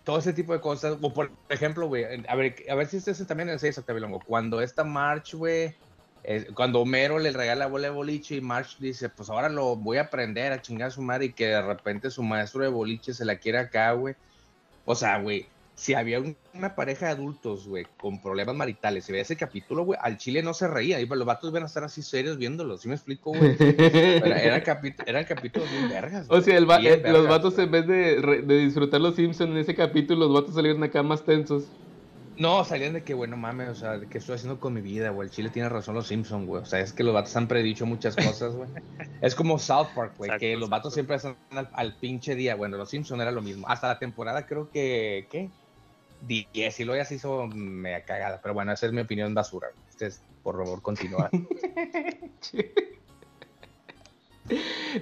todo 0.05 0.19
ese 0.19 0.33
tipo 0.33 0.53
de 0.53 0.61
cosas. 0.61 0.97
O 1.01 1.13
por 1.13 1.31
ejemplo, 1.49 1.89
güey, 1.89 2.05
a 2.27 2.35
ver, 2.35 2.55
a 2.71 2.75
ver 2.75 2.87
si 2.87 2.97
ustedes 2.97 3.27
también 3.27 3.49
en 3.49 3.59
eso, 3.61 3.85
Longo. 3.87 4.21
Cuando 4.21 4.63
esta 4.63 4.85
March, 4.85 5.35
güey, 5.35 5.75
eh, 6.25 6.47
cuando 6.55 6.81
Homero 6.81 7.19
le 7.19 7.33
regala 7.33 7.61
la 7.61 7.67
bola 7.67 7.89
de 7.89 7.95
boliche 7.95 8.37
y 8.37 8.41
March 8.41 8.79
dice, 8.79 9.09
pues 9.09 9.29
ahora 9.31 9.49
lo 9.49 9.77
voy 9.77 9.99
a 9.99 10.03
aprender 10.03 10.53
a 10.53 10.63
chingar 10.63 10.89
a 10.89 10.91
su 10.91 11.03
madre 11.03 11.27
y 11.27 11.33
que 11.33 11.47
de 11.47 11.63
repente 11.63 12.11
su 12.11 12.23
maestro 12.23 12.63
de 12.63 12.69
boliche 12.69 13.15
se 13.15 13.25
la 13.25 13.37
quiere 13.37 13.59
acá, 13.59 13.93
güey. 13.93 14.15
O 14.85 14.95
sea, 14.95 15.19
güey, 15.19 15.49
si 15.77 15.93
había 15.95 16.19
un- 16.21 16.37
una 16.55 16.75
pareja 16.75 17.07
de 17.07 17.13
adultos, 17.13 17.69
güey, 17.69 17.87
con 17.99 18.21
problemas 18.23 18.57
maritales, 18.57 19.05
si 19.05 19.13
veía 19.13 19.23
ese 19.23 19.37
capítulo, 19.37 19.85
güey, 19.85 19.99
al 20.03 20.17
chile 20.17 20.43
no 20.43 20.55
se 20.55 20.67
reía. 20.67 21.01
Y 21.01 21.07
los 21.07 21.25
vatos 21.27 21.51
iban 21.51 21.63
a 21.63 21.67
estar 21.67 21.85
así 21.85 22.03
serios 22.03 22.39
viéndolo, 22.39 22.79
¿sí 22.79 22.89
me 22.89 22.95
explico, 22.95 23.33
güey? 23.33 23.57
Era, 23.61 24.41
eran 25.07 25.25
capítulos 25.25 25.71
bien 25.71 25.89
vergas. 25.91 26.27
O 26.31 26.41
sea, 26.41 26.57
el 26.57 26.69
va- 26.69 26.79
bien 26.79 26.95
eh, 26.95 27.13
los 27.13 27.23
vergas, 27.23 27.29
vatos 27.29 27.59
en 27.59 27.71
vez 27.71 27.87
de, 27.87 28.17
re- 28.23 28.43
de 28.43 28.59
disfrutar 28.59 29.01
los 29.03 29.15
Simpsons 29.17 29.51
en 29.51 29.59
ese 29.59 29.75
capítulo, 29.75 30.27
los 30.27 30.35
vatos 30.35 30.55
salieron 30.55 30.83
acá 30.83 31.03
más 31.03 31.23
tensos. 31.25 31.65
No, 32.39 32.65
salían 32.65 32.93
de 32.93 33.03
que, 33.03 33.15
bueno, 33.15 33.37
mames, 33.39 33.71
o 33.71 33.75
sea, 33.75 33.99
¿qué 34.11 34.19
estoy 34.19 34.35
haciendo 34.35 34.61
con 34.61 34.75
mi 34.75 34.83
vida, 34.83 35.09
güey? 35.09 35.29
El 35.29 35.35
Chile 35.35 35.49
tiene 35.49 35.71
razón 35.71 35.95
los 35.95 36.07
Simpsons, 36.07 36.47
güey. 36.47 36.63
O 36.63 36.67
sea, 36.67 36.81
es 36.81 36.93
que 36.93 37.03
los 37.03 37.15
vatos 37.15 37.35
han 37.35 37.49
predicho 37.49 37.87
muchas 37.87 38.15
cosas, 38.15 38.55
güey. 38.55 38.69
es 39.23 39.35
como 39.35 39.59
South 39.59 39.89
Park, 39.95 40.15
güey, 40.19 40.31
que 40.39 40.55
los 40.57 40.69
vatos 40.69 40.93
siempre 40.93 41.17
están 41.17 41.37
al, 41.51 41.71
al 41.73 41.97
pinche 41.97 42.35
día. 42.35 42.55
Bueno, 42.55 42.77
los 42.77 42.91
Simpsons 42.91 43.23
era 43.23 43.31
lo 43.31 43.41
mismo. 43.41 43.67
Hasta 43.69 43.89
la 43.89 43.99
temporada 43.99 44.45
creo 44.47 44.71
que, 44.71 45.27
¿qué? 45.31 45.49
10 46.27 46.81
y 46.81 46.85
luego 46.85 46.99
ya 47.01 47.05
se 47.05 47.15
hizo 47.17 47.47
media 47.49 48.05
cagada. 48.05 48.41
Pero 48.43 48.55
bueno, 48.55 48.73
esa 48.73 48.87
es 48.87 48.93
mi 48.93 49.01
opinión 49.01 49.35
basura. 49.35 49.69
Ustedes, 49.89 50.23
por 50.43 50.57
favor, 50.57 50.83
continúan. 50.83 51.31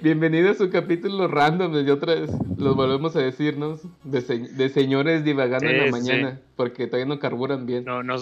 Bienvenido 0.01 0.49
a 0.49 0.55
su 0.55 0.71
capítulo 0.71 1.27
random, 1.27 1.85
y 1.85 1.89
otra 1.91 2.15
vez 2.15 2.31
los 2.57 2.75
volvemos 2.75 3.15
a 3.15 3.19
decirnos, 3.19 3.81
de, 4.03 4.21
se- 4.21 4.39
de 4.39 4.69
señores 4.69 5.23
divagando 5.23 5.69
en 5.69 5.77
la 5.77 5.83
Sí, 5.83 5.91
sí. 5.91 5.91
mañana, 5.91 6.41
porque 6.55 6.87
todavía 6.87 7.05
no 7.13 7.19
carburan 7.19 7.67
bien. 7.67 7.85
No, 7.85 8.01
no, 8.01 8.15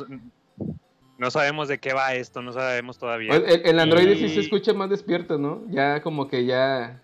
no 1.17 1.31
sabemos 1.31 1.69
de 1.69 1.77
qué 1.79 1.93
va 1.93 2.13
esto, 2.13 2.41
no 2.41 2.51
sabemos 2.51 2.97
todavía. 2.97 3.33
El, 3.35 3.43
el- 3.45 3.61
el 3.65 3.79
Android 3.79 4.17
sí 4.17 4.25
Y- 4.25 4.29
se 4.29 4.39
escucha 4.41 4.73
más 4.73 4.89
despierto, 4.89 5.37
¿no? 5.37 5.63
Ya 5.69 6.01
como 6.01 6.27
que 6.27 6.45
ya, 6.45 7.01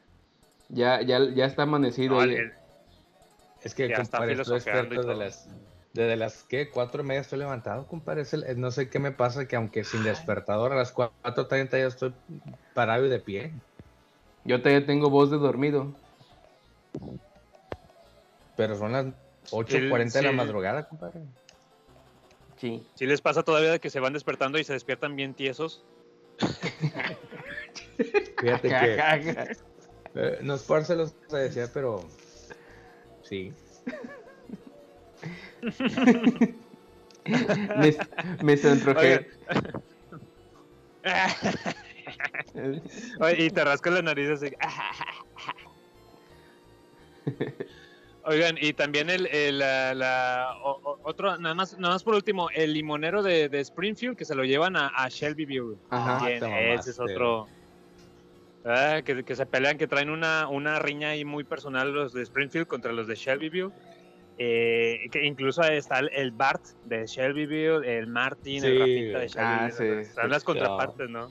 ya, 0.68 1.02
ya, 1.02 1.20
ya 1.34 1.46
está 1.46 1.64
amanecido. 1.64 2.16
No, 2.16 2.22
ahí. 2.22 2.36
el- 2.36 2.52
es 3.64 3.74
que, 3.74 3.88
Ya 3.88 3.96
está 3.98 4.22
filosofeando 4.26 4.96
y 4.96 4.98
de 4.98 5.04
todo. 5.04 5.14
las... 5.14 5.48
Desde 5.94 6.16
las, 6.18 6.44
¿qué? 6.44 6.70
Cuatro 6.70 7.02
y 7.02 7.06
media 7.06 7.22
estoy 7.22 7.40
levantado, 7.40 7.88
compadre. 7.88 8.22
Es 8.22 8.34
el- 8.34 8.60
no 8.60 8.70
sé 8.72 8.90
qué 8.90 9.00
me 9.00 9.12
pasa, 9.12 9.48
que 9.48 9.56
aunque 9.56 9.84
sin 9.84 10.04
despertador 10.04 10.72
a 10.72 10.76
las 10.76 10.92
4.30 10.94 11.78
ya 11.78 11.88
estoy 11.88 12.14
parado 12.74 13.06
y 13.06 13.10
de 13.10 13.20
pie. 13.20 13.54
Yo 14.44 14.62
todavía 14.62 14.86
tengo 14.86 15.10
voz 15.10 15.32
de 15.32 15.38
dormido. 15.38 15.96
Pero 18.56 18.78
son 18.78 18.92
las 18.92 19.06
8.40 19.52 20.20
de 20.20 20.24
la 20.26 20.32
sí. 20.32 20.36
madrugada, 20.36 20.88
compadre. 20.88 21.22
Sí. 22.58 22.86
¿Sí 22.96 23.06
les 23.06 23.22
pasa 23.22 23.44
todavía 23.44 23.72
de 23.72 23.80
que 23.80 23.90
se 23.90 24.00
van 24.00 24.14
despertando 24.14 24.60
y 24.60 24.64
se 24.64 24.74
despiertan 24.74 25.16
bien 25.16 25.34
tiesos? 25.34 25.84
Fíjate 28.38 28.70
que 28.80 29.02
eh, 30.16 30.40
no 30.42 30.56
es 30.56 30.64
por 30.64 30.84
se 30.84 30.96
los 30.96 31.16
decía, 31.30 31.70
pero 31.74 32.10
sí. 33.24 33.54
me, 37.26 37.96
me 38.44 38.58
sonrojé. 38.58 39.28
Oye, 43.20 43.46
y 43.46 43.50
te 43.50 43.64
rascas 43.64 43.94
la 43.94 44.02
nariz 44.02 44.30
así. 44.30 44.48
Oigan, 48.24 48.58
y 48.62 48.74
también 48.74 49.10
el, 49.10 49.26
el, 49.28 49.60
la, 49.60 49.94
la- 49.96 50.50
o- 50.64 50.80
o- 50.84 51.00
otro, 51.04 51.38
nada 51.38 51.56
más, 51.56 51.78
nada 51.80 51.94
más 51.96 52.04
por 52.04 52.16
último, 52.16 52.50
el 52.54 52.74
limonero 52.74 53.24
de, 53.24 53.50
de 53.50 53.60
Springfield 53.62 54.18
que 54.18 54.26
se 54.26 54.36
lo 54.36 54.44
llevan 54.44 54.76
a, 54.76 54.88
a 54.90 55.08
Shelbyville. 55.10 55.78
Ajá. 55.90 56.18
También, 56.20 56.40
te 56.40 56.48
mamaste. 56.48 56.80
ese 56.80 56.90
es 56.92 57.00
otro. 57.00 57.48
Ah, 58.66 59.02
que, 59.04 59.24
que 59.24 59.36
se 59.36 59.46
pelean, 59.46 59.78
que 59.78 59.88
traen 59.88 60.10
una, 60.10 60.48
una 60.50 60.80
riña 60.80 61.10
ahí 61.10 61.24
muy 61.24 61.44
personal 61.46 61.92
los 61.94 62.14
de 62.14 62.22
Springfield 62.24 62.68
contra 62.68 62.92
los 62.92 63.08
de 63.08 63.16
Shelbyville. 63.16 63.72
Eh, 64.42 65.10
que 65.12 65.26
incluso 65.26 65.62
está 65.64 66.00
el, 66.00 66.10
el 66.14 66.32
Bart 66.32 66.64
de 66.86 67.06
Shelbyville, 67.06 67.86
el 67.86 68.08
Martin, 68.08 68.64
el 68.64 68.80
Rafita 68.80 69.20
de 69.20 69.30
ah, 69.38 69.70
Shelbyville. 69.70 70.04
sí. 70.06 70.10
Están 70.10 70.30
las 70.30 70.46
contrapartes, 70.46 71.10
¿no? 71.10 71.30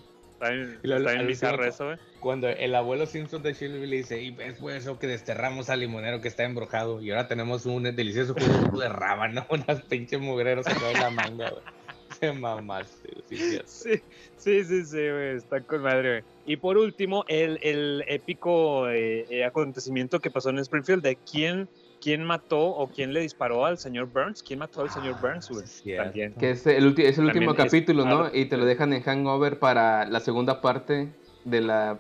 Y 0.83 0.87
lo- 0.87 1.09
al 1.09 1.27
bizarro 1.27 1.65
eso, 1.65 1.87
güey. 1.87 1.97
Cuando 2.21 2.49
el 2.49 2.75
abuelo 2.75 3.07
Simpson 3.07 3.43
de 3.43 3.55
Shelby 3.55 3.87
le 3.87 3.97
dice, 3.97 4.23
y 4.23 4.37
es 4.41 4.59
por 4.59 4.73
eso 4.73 4.99
que 4.99 5.07
desterramos 5.07 5.71
al 5.71 5.81
limonero 5.81 6.21
que 6.21 6.29
está 6.29 6.45
embrujado, 6.45 7.01
y 7.01 7.11
ahora 7.11 7.29
tenemos 7.29 7.65
un 7.67 7.85
delicioso 7.85 8.35
jugo 8.35 8.81
de 8.81 8.89
rábano, 8.89 9.47
unas 9.51 9.83
pinches 9.83 10.21
mugreros 10.21 10.67
acá 10.67 10.89
de 10.89 10.95
la 10.95 11.11
manga, 11.11 11.51
güey. 11.51 11.63
Se 12.21 12.33
mamaste, 12.33 13.09
sí. 13.29 13.37
Sí, 13.67 14.03
sí, 14.37 14.65
sí, 14.65 14.85
sí, 14.85 14.97
güey, 14.97 15.37
está 15.37 15.61
con 15.61 15.83
madre, 15.83 16.21
güey. 16.21 16.25
Y 16.47 16.57
por 16.57 16.77
último, 16.79 17.25
el, 17.29 17.59
el 17.63 18.05
épico 18.07 18.89
eh, 18.89 19.27
eh, 19.31 19.45
acontecimiento 19.45 20.21
que 20.21 20.31
pasó 20.31 20.51
en 20.51 20.59
Springfield 20.59 21.03
de 21.03 21.17
quién, 21.17 21.69
quién 22.01 22.25
mató 22.25 22.61
o 22.61 22.89
quién 22.89 23.13
le 23.13 23.21
disparó 23.21 23.65
al 23.67 23.79
señor 23.79 24.07
Burns. 24.07 24.43
¿Quién 24.43 24.61
mató 24.61 24.83
al 24.83 24.91
señor 24.91 25.21
Burns, 25.21 25.49
güey? 25.49 25.65
Ah. 25.99 26.05
También. 26.05 26.35
Que 26.35 26.51
es 26.51 26.67
el, 26.67 26.95
ulti- 26.95 27.05
es 27.05 27.19
el 27.19 27.27
último 27.27 27.47
También 27.55 27.67
es 27.67 27.73
capítulo, 27.73 28.05
¿no? 28.05 28.35
Y 28.35 28.47
te 28.47 28.57
lo 28.57 28.65
dejan 28.65 28.93
en 28.93 29.03
Hangover 29.03 29.59
para 29.59 30.07
la 30.07 30.21
segunda 30.21 30.61
parte 30.61 31.09
de 31.45 31.61
la 31.61 31.99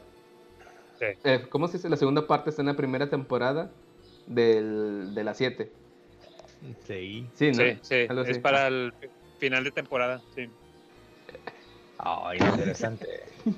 eh, 1.01 1.47
¿cómo 1.49 1.69
se 1.69 1.75
dice? 1.79 1.89
La 1.89 1.97
segunda 1.97 2.27
parte 2.27 2.51
está 2.51 2.63
en 2.63 2.67
la 2.67 2.75
primera 2.75 3.09
temporada 3.09 3.71
del, 4.27 5.15
de 5.15 5.25
las 5.25 5.37
7. 5.37 5.71
Sí. 6.87 7.27
Sí, 7.35 7.53
¿no? 7.53 7.55
Sí, 7.55 7.79
sí, 7.83 7.95
es 8.27 8.39
para 8.39 8.67
el 8.67 8.93
final 9.39 9.63
de 9.63 9.71
temporada, 9.71 10.21
sí. 10.35 10.49
Ay, 11.99 12.39
interesante. 12.39 13.07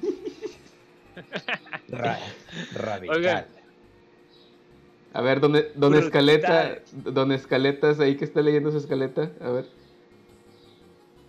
Ra- 1.88 2.18
radical. 2.74 3.16
Oigan. 3.16 3.46
A 5.12 5.20
ver, 5.22 5.40
¿dónde, 5.40 5.72
dónde 5.74 5.98
escaleta? 5.98 6.78
¿Dónde 6.92 7.34
escaletas 7.34 7.98
ahí 7.98 8.16
que 8.16 8.24
está 8.24 8.42
leyendo 8.42 8.70
su 8.70 8.78
escaleta? 8.78 9.30
A 9.40 9.50
ver. 9.50 9.66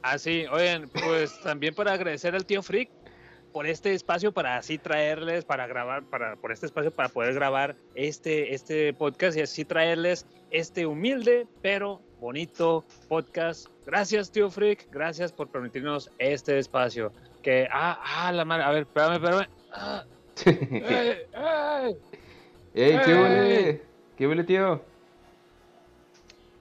Ah, 0.03 0.17
sí, 0.17 0.45
oigan, 0.51 0.89
pues 1.05 1.39
también 1.43 1.73
para 1.73 1.93
agradecer 1.93 2.35
al 2.35 2.45
tío 2.45 2.61
Freak 2.61 2.89
por 3.51 3.67
este 3.67 3.93
espacio 3.93 4.31
para 4.31 4.57
así 4.57 4.77
traerles, 4.77 5.45
para 5.45 5.67
grabar, 5.67 6.03
para, 6.03 6.35
por 6.37 6.51
este 6.51 6.67
espacio 6.67 6.91
para 6.91 7.09
poder 7.09 7.33
grabar 7.33 7.75
este, 7.95 8.53
este 8.53 8.93
podcast 8.93 9.37
y 9.37 9.41
así 9.41 9.65
traerles 9.65 10.25
este 10.51 10.85
humilde 10.85 11.47
pero 11.61 12.01
bonito 12.19 12.85
podcast. 13.09 13.67
Gracias, 13.85 14.31
tío 14.31 14.49
Freak, 14.49 14.87
gracias 14.91 15.31
por 15.31 15.49
permitirnos 15.49 16.09
este 16.19 16.57
espacio. 16.59 17.11
Que, 17.41 17.67
ah, 17.71 17.99
ah, 18.03 18.31
la 18.31 18.45
madre, 18.45 18.63
a 18.63 18.71
ver, 18.71 18.81
espérame, 18.83 19.13
espérame. 19.13 19.47
Ah, 19.73 20.03
¡Ey! 20.45 21.17
¡Ey! 21.33 21.97
¡Ey, 22.73 22.99
qué 23.05 23.13
huele! 23.13 23.81
¿Qué 24.17 24.27
huele, 24.27 24.43
tío? 24.43 24.81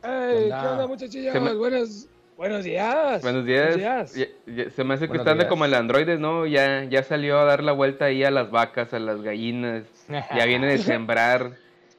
¡Ey! 0.03 0.49
¿Qué 0.49 0.53
onda? 0.67 0.87
muchachillos? 0.87 1.33
Se 1.33 1.41
me- 1.41 1.55
Buenos, 1.55 2.09
buenos 2.37 2.65
días. 2.65 3.23
Buenos 3.23 3.45
días. 3.45 3.77
días. 3.77 4.15
Ya- 4.15 4.27
ya- 4.47 4.71
se 4.71 4.83
me 4.85 4.95
hace 4.95 5.05
que 5.05 5.09
Buenos 5.19 5.27
están 5.27 5.49
como 5.49 5.65
el 5.65 5.75
androide, 5.75 6.19
¿no? 6.19 6.47
Ya, 6.47 6.85
ya 6.85 7.03
salió 7.03 7.39
a 7.39 7.45
dar 7.45 7.63
la 7.63 7.73
vuelta 7.73 8.07
ahí 8.07 8.25
a 8.25 8.31
las 8.31 8.51
vacas, 8.51 8.93
a 8.95 8.99
las 8.99 9.23
gallinas. 9.23 9.85
Ya 10.09 10.47
viene 10.47 10.67
de 10.67 10.79
sembrar. 10.79 11.53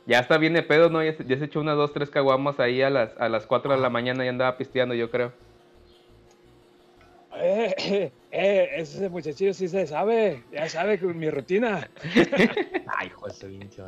Ya 0.08 0.20
está 0.20 0.38
bien 0.38 0.54
de 0.54 0.64
pedo, 0.64 0.90
¿no? 0.90 1.04
Ya 1.04 1.14
se, 1.14 1.24
ya 1.26 1.38
se 1.38 1.46
echó 1.46 1.62
unas 1.62 1.78
dos, 1.78 1.94
tres 1.94 2.10
caguamas 2.10 2.60
ahí 2.60 2.82
a 2.82 2.90
las, 2.90 3.12
a 3.20 3.30
las 3.30 3.46
4 3.46 3.72
de 3.76 3.80
la 3.80 3.90
mañana 3.90 4.26
y 4.26 4.30
andaba 4.30 4.58
pisteando, 4.58 4.96
yo 4.96 5.12
creo. 5.12 5.32
Eh, 7.36 7.74
eh, 7.78 8.12
eh, 8.32 8.70
ese 8.78 9.10
muchachillo 9.10 9.54
sí 9.54 9.68
se 9.68 9.88
sabe, 9.88 10.44
ya 10.52 10.68
sabe 10.68 11.00
con 11.00 11.18
mi 11.18 11.30
rutina. 11.30 11.90
Ay, 12.98 13.08
hijo 13.08 13.28
de 13.28 13.48
pinche. 13.48 13.82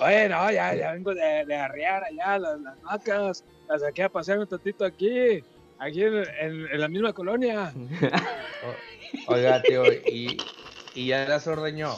Oye, 0.00 0.28
no, 0.28 0.50
ya, 0.50 0.74
ya 0.74 0.92
vengo 0.92 1.14
de, 1.14 1.44
de 1.46 1.54
arriar 1.54 2.02
allá 2.04 2.38
las, 2.38 2.60
las 2.60 2.82
vacas, 2.82 3.44
las 3.68 3.80
saqué 3.80 4.02
a 4.02 4.08
pasear 4.08 4.38
un 4.38 4.46
tantito 4.46 4.84
aquí, 4.84 5.42
aquí 5.78 6.02
en, 6.02 6.14
en- 6.40 6.68
en 6.70 6.80
la 6.80 6.88
misma 6.88 7.12
colonia. 7.12 7.72
O- 9.28 9.32
Oiga, 9.34 9.62
tío, 9.62 9.90
y, 9.92 10.36
y 10.94 11.06
ya 11.06 11.26
las 11.28 11.46
ordeñó. 11.46 11.94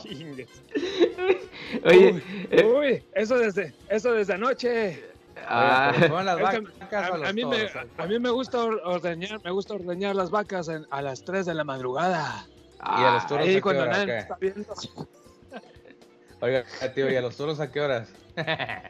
Oye, 1.85 2.13
uy, 2.13 2.23
eh, 2.51 2.65
uy, 2.65 3.03
eso 3.15 3.39
desde, 3.39 3.73
eso 3.89 4.13
desde 4.13 4.35
anoche. 4.35 5.03
Ah, 5.49 5.93
Oiga, 5.95 5.99
¿pero 6.01 6.09
¿Fueron 6.09 6.27
las 6.27 6.41
Es 6.41 6.49
que 6.49 6.61
vacas 6.81 7.11
o 7.11 7.15
A, 7.25 7.29
a 7.29 7.33
mí 7.33 7.45
me, 7.45 7.57
toros? 7.67 7.87
a 7.99 8.07
mí 8.07 8.19
me 8.19 8.31
gusta 8.31 8.59
or- 8.65 8.81
ordeñar, 8.85 9.41
me 9.45 9.51
gusta 9.51 9.75
ordeñar 9.75 10.17
las 10.17 10.31
vacas 10.31 10.69
en- 10.69 10.87
a 10.91 11.03
las 11.03 11.25
3 11.25 11.47
de 11.47 11.55
la 11.55 11.65
madrugada. 11.65 12.47
¿Y 12.83 13.05
a 13.05 13.13
los 13.15 13.27
toros 13.27 13.45
a 13.47 13.49
Ahí 13.49 13.55
qué 13.57 13.61
cuando 13.63 13.83
hora, 13.83 13.93
nadie 13.93 14.05
o 14.05 14.07
me 14.07 14.13
qué? 14.13 14.19
está 14.19 14.37
viendo. 14.41 14.75
Oiga, 16.41 16.65
tío, 16.95 17.11
¿y 17.11 17.17
a 17.17 17.21
los 17.21 17.37
toros 17.37 17.61
a 17.61 17.71
qué 17.71 17.81
horas? 17.81 18.09
ah, 18.37 18.83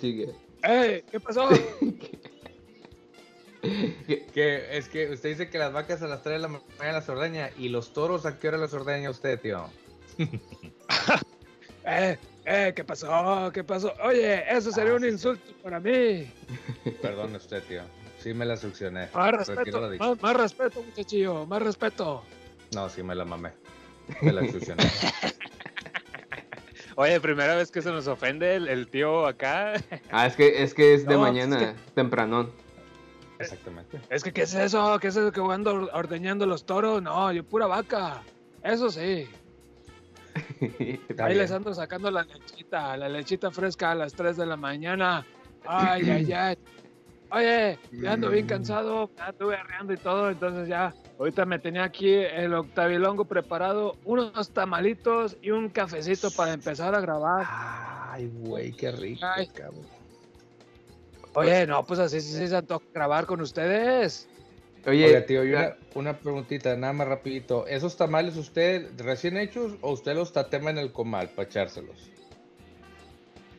chica. 0.00 0.32
¡Ey! 0.62 1.02
¿Qué 1.10 1.20
pasó? 1.20 1.48
Que 4.32 4.78
es 4.78 4.88
que 4.88 5.10
usted 5.10 5.30
dice 5.30 5.50
que 5.50 5.58
las 5.58 5.72
vacas 5.72 6.00
a 6.02 6.06
las 6.06 6.22
3 6.22 6.34
de 6.36 6.42
la 6.42 6.48
mañana 6.48 6.92
las 6.92 7.08
ordeña. 7.08 7.50
¿Y 7.58 7.68
los 7.68 7.92
toros 7.92 8.24
a 8.24 8.38
qué 8.38 8.46
hora 8.48 8.58
las 8.58 8.72
ordeña 8.74 9.10
usted, 9.10 9.40
tío? 9.40 9.66
Eh, 11.84 12.16
eh, 12.46 12.72
¿qué 12.74 12.84
pasó? 12.84 13.50
¿Qué 13.52 13.64
pasó? 13.64 13.92
Oye, 14.04 14.44
eso 14.50 14.70
sería 14.72 14.92
Ah, 14.92 14.96
un 14.96 15.02
sí, 15.02 15.08
insulto 15.08 15.52
para 15.62 15.80
mí. 15.80 16.30
Perdón 17.02 17.34
usted, 17.34 17.62
tío. 17.64 17.82
Sí 18.18 18.32
me 18.34 18.44
la 18.46 18.56
succioné. 18.56 19.08
Más 19.14 19.32
respeto, 19.32 19.90
más, 19.98 20.22
más 20.22 20.36
respeto, 20.36 20.82
muchachillo, 20.82 21.46
más 21.46 21.62
respeto. 21.62 22.22
No, 22.74 22.88
sí 22.88 23.02
me 23.02 23.14
la 23.14 23.24
mamé. 23.24 23.52
Me 24.22 24.32
la 24.32 24.46
succioné. 24.50 24.82
Oye, 26.96 27.20
primera 27.20 27.54
vez 27.54 27.70
que 27.70 27.82
se 27.82 27.90
nos 27.90 28.06
ofende 28.06 28.54
el, 28.56 28.68
el 28.68 28.88
tío 28.88 29.26
acá. 29.26 29.74
Ah, 30.10 30.26
es 30.26 30.34
que 30.34 30.62
es, 30.62 30.72
que 30.72 30.94
es 30.94 31.06
de 31.06 31.14
No, 31.14 31.20
mañana, 31.20 31.74
es 31.86 31.94
tempranón. 31.94 32.50
Exactamente. 33.38 34.00
Es 34.08 34.24
que, 34.24 34.32
¿qué 34.32 34.42
es 34.42 34.54
eso? 34.54 34.98
¿Qué 34.98 35.08
es 35.08 35.16
eso 35.16 35.30
que 35.30 35.40
ando 35.42 35.74
or- 35.74 35.90
ordeñando 35.92 36.46
los 36.46 36.64
toros? 36.64 37.02
No, 37.02 37.30
yo 37.32 37.44
pura 37.44 37.66
vaca. 37.66 38.22
Eso 38.62 38.90
sí. 38.90 39.28
Ahí 41.18 41.34
les 41.34 41.50
ando 41.50 41.72
sacando 41.74 42.10
la 42.10 42.22
lechita, 42.22 42.96
la 42.96 43.08
lechita 43.08 43.50
fresca 43.50 43.92
a 43.92 43.94
las 43.94 44.12
3 44.14 44.36
de 44.36 44.46
la 44.46 44.56
mañana. 44.56 45.26
Ay, 45.64 46.10
ay, 46.10 46.32
ay. 46.32 46.58
Oye, 47.30 47.78
ya 47.90 48.12
ando 48.12 48.30
bien 48.30 48.46
cansado, 48.46 49.10
ya 49.16 49.30
estuve 49.30 49.56
arreando 49.56 49.92
y 49.92 49.96
todo, 49.96 50.30
entonces 50.30 50.68
ya, 50.68 50.94
ahorita 51.18 51.44
me 51.44 51.58
tenía 51.58 51.82
aquí 51.82 52.12
el 52.12 52.54
octavilongo 52.54 53.24
preparado, 53.24 53.96
unos 54.04 54.50
tamalitos 54.50 55.36
y 55.42 55.50
un 55.50 55.68
cafecito 55.68 56.30
para 56.30 56.52
empezar 56.52 56.94
a 56.94 57.00
grabar. 57.00 57.44
Ay, 57.48 58.30
güey, 58.32 58.72
qué 58.72 58.92
rico, 58.92 59.26
Ay. 59.26 59.48
cabrón. 59.48 59.86
Oye, 61.34 61.66
no, 61.66 61.84
pues 61.84 61.98
así 62.00 62.20
sí 62.20 62.46
se 62.46 62.56
antoja 62.56 62.84
grabar 62.94 63.26
con 63.26 63.40
ustedes. 63.40 64.28
Oye, 64.86 65.04
Oiga, 65.04 65.26
tío, 65.26 65.42
una, 65.42 65.74
una 65.94 66.16
preguntita, 66.18 66.76
nada 66.76 66.92
más 66.92 67.08
rapidito. 67.08 67.66
¿Esos 67.66 67.96
tamales 67.96 68.36
usted 68.36 68.88
recién 68.98 69.36
hechos 69.36 69.72
o 69.80 69.90
usted 69.92 70.14
los 70.14 70.32
tatema 70.32 70.70
en 70.70 70.78
el 70.78 70.92
comal 70.92 71.28
para 71.30 71.48
echárselos? 71.48 71.96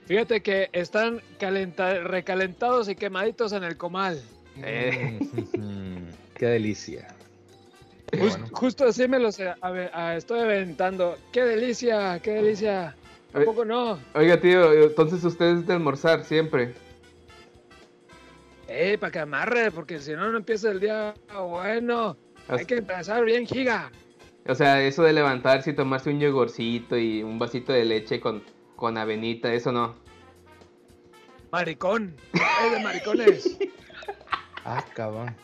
Fíjate 0.06 0.42
que 0.42 0.70
están 0.72 1.22
calenta- 1.38 2.02
recalentados 2.02 2.88
y 2.88 2.96
quemaditos 2.96 3.52
en 3.52 3.66
el 3.66 3.76
comal. 3.76 4.22
Eh. 4.63 5.20
Mm, 5.58 6.08
qué 6.36 6.46
delicia. 6.46 7.13
Bueno. 8.18 8.48
Justo 8.54 8.86
así 8.86 9.06
me 9.10 9.20
los 9.20 9.38
eh, 9.40 9.54
a 9.62 10.16
estoy 10.16 10.40
aventando. 10.40 11.18
¡Qué 11.34 11.44
delicia! 11.44 12.20
¡Qué 12.20 12.32
delicia! 12.32 12.96
Oye. 13.34 13.46
¿Tampoco 13.46 13.66
no? 13.66 14.00
Oiga, 14.16 14.40
tío, 14.40 14.72
entonces 14.86 15.22
usted 15.26 15.58
es 15.58 15.68
de 15.68 15.74
almorzar 15.74 16.24
siempre. 16.24 16.74
¡Eh, 18.67 18.97
para 18.99 19.12
que 19.12 19.19
amarre! 19.19 19.71
Porque 19.71 19.99
si 19.99 20.12
no, 20.13 20.30
no 20.32 20.38
empieza 20.38 20.69
el 20.71 20.80
día 20.80 21.13
bueno. 21.47 22.17
Hay 22.47 22.65
que 22.65 22.75
empezar 22.77 23.23
bien, 23.25 23.45
giga. 23.45 23.91
O 24.47 24.56
sea, 24.56 24.82
eso 24.82 25.03
de 25.03 25.13
levantarse 25.13 25.71
y 25.71 25.73
tomarse 25.73 26.10
un 26.10 26.19
yogurcito 26.19 26.97
y 26.97 27.21
un 27.23 27.38
vasito 27.38 27.73
de 27.73 27.84
leche 27.86 28.19
con, 28.21 28.41
con 28.75 28.97
avenita, 28.97 29.53
eso 29.53 29.71
no. 29.71 29.95
Maricón. 31.51 32.15
¡Eh, 32.34 32.69
de 32.75 32.80
maricones! 32.84 33.58
Ah, 34.65 34.84
cabrón. 34.93 35.36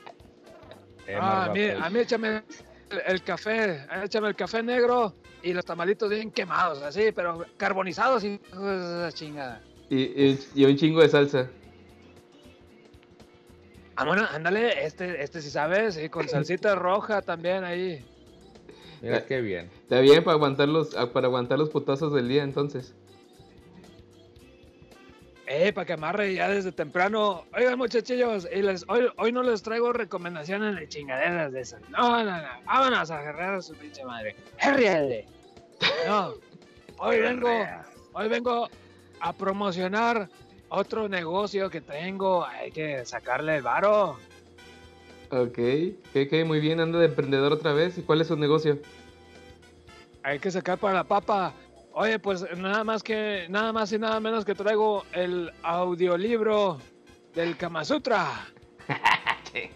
Eh, 1.08 1.18
ah, 1.20 1.46
a 1.46 1.54
mí, 1.54 1.64
a 1.70 1.90
mí 1.90 2.00
échame 2.00 2.44
el, 2.90 3.02
el 3.08 3.24
café. 3.24 3.86
Échame 4.04 4.30
el 4.30 4.36
café 4.36 4.64
negro 4.64 5.14
y 5.42 5.54
los 5.54 5.66
tamalitos 5.66 6.10
bien 6.10 6.32
quemados, 6.32 6.82
así, 6.82 7.12
pero 7.14 7.46
carbonizados 7.58 8.24
y 8.24 8.40
esa 8.52 9.12
chingada. 9.14 9.62
Y, 9.90 9.98
y- 10.04 10.40
y 10.56 10.66
un 10.66 10.76
chingo 10.78 11.02
de 11.02 11.10
salsa. 11.10 11.50
Ah, 13.96 14.06
bueno, 14.06 14.28
ándale, 14.32 14.86
este, 14.86 15.22
este 15.24 15.42
sí 15.42 15.50
sabes, 15.50 15.98
y 16.02 16.10
con 16.10 16.28
salsita 16.30 16.76
roja 16.76 17.22
también 17.22 17.64
ahí. 17.64 18.04
Mira 19.02 19.26
qué 19.26 19.42
bien. 19.42 19.70
Está 19.82 20.00
bien 20.00 20.24
para 20.24 20.36
aguantar 20.36 20.70
los, 20.70 20.96
ah, 20.96 21.12
para 21.12 21.28
aguantar 21.28 21.60
los 21.60 21.70
putazos 21.70 22.14
del 22.14 22.30
día, 22.30 22.44
entonces. 22.44 22.96
Eh, 25.46 25.74
para 25.74 25.86
que 25.86 25.94
amarre 25.94 26.34
ya 26.34 26.48
desde 26.48 26.72
temprano. 26.72 27.44
Oigan, 27.56 27.78
muchachillos, 27.78 28.48
y 28.52 28.62
les, 28.62 28.86
hoy, 28.88 29.08
hoy 29.18 29.32
no 29.32 29.44
les 29.44 29.62
traigo 29.62 29.92
recomendaciones 29.92 30.76
de 30.78 30.88
chingaderas 30.88 31.52
de 31.52 31.62
esas. 31.62 31.82
No, 31.90 32.24
no, 32.24 32.38
no. 32.38 32.48
Vámonos 32.66 33.12
a 33.12 33.20
agarrar 33.20 33.56
a 33.56 33.62
su 33.62 33.76
pinche 33.76 34.06
madre. 34.06 34.36
¡Herriale! 34.58 35.28
No. 36.08 36.34
Hoy 36.98 37.20
vengo, 37.20 37.50
hoy 38.14 38.30
vengo 38.30 38.70
a 39.20 39.34
promocionar 39.34 40.30
otro 40.74 41.08
negocio 41.08 41.70
que 41.70 41.82
tengo. 41.82 42.46
Hay 42.46 42.72
que 42.72 43.06
sacarle 43.06 43.58
el 43.58 43.62
varo. 43.64 44.18
Ok, 45.30 45.60
ok, 46.16 46.46
muy 46.46 46.60
bien, 46.60 46.80
anda 46.80 47.00
de 47.00 47.06
emprendedor 47.06 47.54
otra 47.54 47.74
vez. 47.74 47.98
¿Y 47.98 48.02
cuál 48.02 48.22
es 48.22 48.28
su 48.28 48.36
negocio? 48.36 48.80
Hay 50.24 50.40
que 50.40 50.52
sacar 50.52 50.78
para 50.78 50.94
la 50.96 51.04
papa. 51.04 51.54
Oye, 51.94 52.18
pues 52.20 52.46
nada 52.58 52.84
más 52.84 53.04
que, 53.04 53.46
nada 53.50 53.72
más 53.74 53.92
y 53.92 54.00
nada 54.00 54.20
menos 54.20 54.46
que 54.46 54.56
traigo 54.56 55.04
el 55.12 55.52
audiolibro 55.64 56.80
del 57.36 57.56
Kama 57.58 57.86
Sutra. 57.86 58.28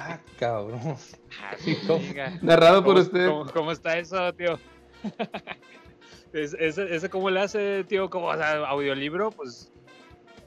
Ah, 0.00 0.18
cabrón. 0.38 0.96
Venga. 1.88 2.38
Narrado 2.42 2.84
por 2.84 2.94
¿Cómo, 2.94 3.06
usted. 3.06 3.26
¿cómo, 3.26 3.46
cómo 3.52 3.72
está 3.72 3.98
eso, 3.98 4.32
tío? 4.34 4.58
Es- 6.34 6.54
¿Ese, 6.60 6.94
ese 6.94 7.08
cómo 7.08 7.30
le 7.30 7.40
hace, 7.40 7.84
tío? 7.84 8.10
¿Cómo, 8.10 8.26
o 8.26 8.36
sea, 8.36 8.58
audiolibro? 8.68 9.30
Pues. 9.30 9.72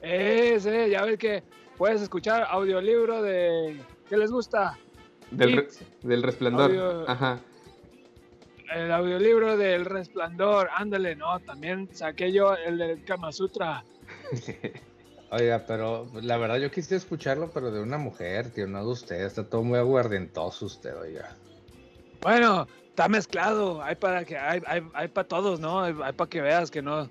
Ese, 0.02 0.90
ya 0.90 1.04
ves 1.04 1.18
que 1.18 1.42
puedes 1.78 2.02
escuchar 2.02 2.44
audiolibro 2.50 3.22
de. 3.22 3.80
¿Qué 4.08 4.16
les 4.16 4.30
gusta? 4.30 4.76
Del, 5.30 5.56
re- 5.56 5.68
del 6.02 6.22
resplandor. 6.22 6.70
Audio- 6.70 7.08
Ajá. 7.08 7.38
el 8.74 8.90
audiolibro 8.92 9.56
del 9.56 9.84
Resplandor, 9.84 10.68
ándale, 10.74 11.14
no, 11.16 11.38
también 11.40 11.88
saqué 11.94 12.32
yo 12.32 12.54
el 12.54 12.78
del 12.78 13.04
Kama 13.04 13.30
Sutra. 13.32 13.84
Oiga, 15.30 15.64
pero 15.66 16.06
la 16.20 16.36
verdad 16.36 16.56
yo 16.58 16.70
quise 16.70 16.96
escucharlo, 16.96 17.50
pero 17.52 17.70
de 17.70 17.80
una 17.80 17.96
mujer, 17.96 18.50
tío, 18.50 18.66
no 18.66 18.84
de 18.84 18.90
usted. 18.90 19.24
Está 19.24 19.48
todo 19.48 19.62
muy 19.62 19.78
aguardentoso 19.78 20.66
usted, 20.66 20.94
oiga. 21.00 21.34
Bueno, 22.20 22.66
está 22.88 23.08
mezclado, 23.08 23.82
hay 23.82 23.94
para 23.94 24.26
que, 24.26 24.36
hay, 24.36 24.60
hay, 24.66 24.82
hay 24.92 25.08
para 25.08 25.26
todos, 25.26 25.58
¿no? 25.58 25.80
Hay, 25.80 25.94
hay 26.04 26.12
para 26.12 26.28
que 26.28 26.42
veas 26.42 26.70
que 26.70 26.82
no. 26.82 27.08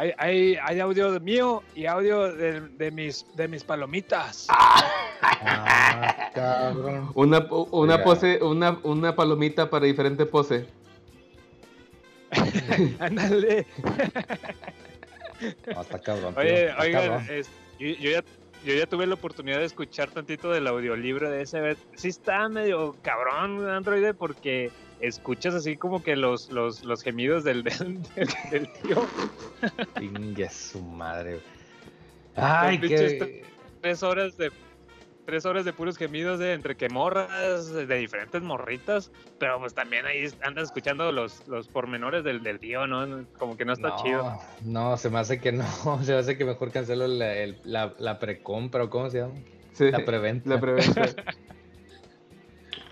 Hay, 0.00 0.14
hay, 0.16 0.56
hay 0.62 0.80
audio 0.80 1.20
mío 1.20 1.62
y 1.74 1.84
audio 1.84 2.34
de, 2.34 2.60
de 2.62 2.90
mis, 2.90 3.26
de 3.36 3.48
mis 3.48 3.62
palomitas. 3.62 4.46
Ah, 5.22 6.30
cabrón. 6.34 7.10
Una, 7.14 7.46
una 7.50 8.02
pose, 8.02 8.42
una, 8.42 8.78
una 8.82 9.14
palomita 9.14 9.68
para 9.68 9.84
diferente 9.84 10.24
pose. 10.24 10.66
Ándale. 12.98 13.66
No, 15.74 15.80
está 15.82 15.98
cabrón. 15.98 16.34
Oye, 16.38 16.66
está 16.68 16.82
oigan, 16.82 17.02
cabrón. 17.08 17.26
es- 17.30 17.50
yo, 17.78 17.86
yo 17.88 18.10
ya, 18.10 18.24
yo 18.64 18.74
ya 18.74 18.86
tuve 18.86 19.06
la 19.06 19.14
oportunidad 19.14 19.58
de 19.58 19.64
escuchar 19.66 20.08
tantito 20.10 20.50
del 20.50 20.66
audiolibro 20.66 21.30
de 21.30 21.42
ese. 21.42 21.76
Sí 21.94 22.08
está 22.08 22.48
medio 22.48 22.96
cabrón 23.02 23.68
Android 23.68 24.14
porque 24.18 24.70
escuchas 25.00 25.54
así 25.54 25.76
como 25.76 26.02
que 26.02 26.16
los, 26.16 26.50
los, 26.50 26.84
los 26.84 27.02
gemidos 27.02 27.44
del, 27.44 27.62
del, 27.64 28.02
del- 28.14 28.28
del 28.50 28.68
tío. 28.72 29.06
Ingue 30.00 30.48
su 30.50 30.80
madre. 30.82 31.40
Ay, 32.36 32.78
pinches 32.78 33.12
qué. 33.14 33.44
Tres 33.80 34.02
horas 34.02 34.36
de 34.36 34.50
tres 35.26 35.46
horas 35.46 35.64
de 35.64 35.72
puros 35.72 35.96
gemidos 35.96 36.40
de 36.40 36.54
entre 36.54 36.74
que 36.76 36.88
morras, 36.88 37.72
de 37.72 37.86
diferentes 37.98 38.42
morritas, 38.42 39.12
pero 39.38 39.60
pues 39.60 39.74
también 39.74 40.04
ahí 40.04 40.26
andas 40.42 40.64
escuchando 40.64 41.12
los, 41.12 41.46
los 41.46 41.68
pormenores 41.68 42.24
del, 42.24 42.42
del 42.42 42.58
tío, 42.58 42.88
¿no? 42.88 43.24
Como 43.38 43.56
que 43.56 43.64
no 43.64 43.72
está 43.72 43.88
no, 43.90 44.02
chido. 44.02 44.38
No, 44.64 44.96
se 44.96 45.08
me 45.08 45.20
hace 45.20 45.40
que 45.40 45.52
no. 45.52 45.64
Se 46.02 46.12
me 46.12 46.18
hace 46.18 46.36
que 46.36 46.44
mejor 46.44 46.72
cancelo 46.72 47.06
la, 47.06 47.32
el- 47.34 47.60
la, 47.64 47.94
la 47.98 48.18
precompra 48.18 48.82
o 48.84 48.90
cómo 48.90 49.08
se 49.08 49.18
llama. 49.18 49.34
Sí, 49.72 49.90
La 49.92 50.04
preventa. 50.04 50.50
La 50.50 50.60
preventa. 50.60 51.02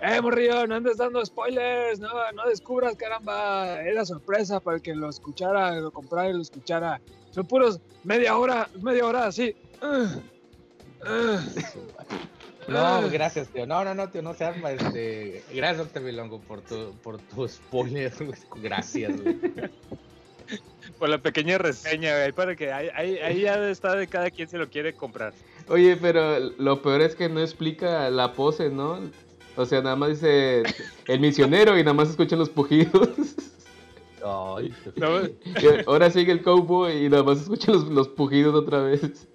¡Eh, 0.01 0.21
morrillo! 0.21 0.65
No 0.65 0.75
andes 0.75 0.97
dando 0.97 1.25
spoilers, 1.25 1.99
no, 1.99 2.09
no 2.31 2.47
descubras, 2.47 2.95
caramba. 2.95 3.81
Era 3.81 4.05
sorpresa 4.05 4.59
para 4.59 4.77
el 4.77 4.81
que 4.81 4.95
lo 4.95 5.09
escuchara, 5.09 5.75
lo 5.75 5.91
comprara 5.91 6.29
y 6.29 6.33
lo 6.33 6.41
escuchara. 6.41 7.01
Son 7.31 7.45
puros 7.45 7.79
media 8.03 8.37
hora, 8.37 8.69
media 8.81 9.05
hora 9.05 9.25
así. 9.25 9.55
Ugh. 9.81 10.21
Ugh. 11.01 11.39
No, 12.69 13.09
gracias, 13.09 13.47
tío. 13.49 13.65
No, 13.65 13.83
no, 13.83 13.93
no, 13.95 14.09
tío, 14.09 14.21
no 14.21 14.33
se 14.33 14.45
arma. 14.45 14.71
Este... 14.71 15.43
Gracias, 15.53 15.91
Bilongo, 16.03 16.39
por 16.39 16.61
tu, 16.61 16.93
por 17.03 17.17
tu 17.17 17.47
spoiler. 17.47 18.13
güey. 18.19 18.39
Gracias, 18.61 19.21
güey. 19.21 19.37
Por 20.97 21.09
la 21.09 21.17
pequeña 21.17 21.57
reseña, 21.57 22.15
güey, 22.17 22.31
para 22.31 22.55
que 22.55 22.71
ahí, 22.71 22.89
ahí, 22.93 23.17
ahí 23.19 23.41
ya 23.41 23.69
está 23.69 23.95
de 23.95 24.07
cada 24.07 24.29
quien 24.31 24.47
se 24.49 24.57
lo 24.57 24.69
quiere 24.69 24.93
comprar. 24.93 25.33
Oye, 25.67 25.97
pero 25.97 26.39
lo 26.39 26.81
peor 26.81 27.01
es 27.01 27.15
que 27.15 27.29
no 27.29 27.39
explica 27.39 28.09
la 28.09 28.33
pose, 28.33 28.69
¿no? 28.69 28.99
O 29.59 29.65
sea, 29.65 29.81
nada 29.81 29.97
más 29.97 30.09
dice 30.09 30.63
el 31.07 31.19
misionero 31.19 31.77
y 31.77 31.83
nada 31.83 31.93
más 31.93 32.09
escuchan 32.09 32.39
los 32.39 32.49
pujidos. 32.49 33.09
Ay, 34.25 34.73
ahora 35.85 36.09
sigue 36.09 36.31
el 36.31 36.41
cowboy 36.41 37.05
y 37.05 37.09
nada 37.09 37.23
más 37.23 37.41
escuchan 37.41 37.75
los, 37.75 37.83
los 37.89 38.07
pujidos 38.09 38.55
otra 38.55 38.81
vez. 38.83 39.27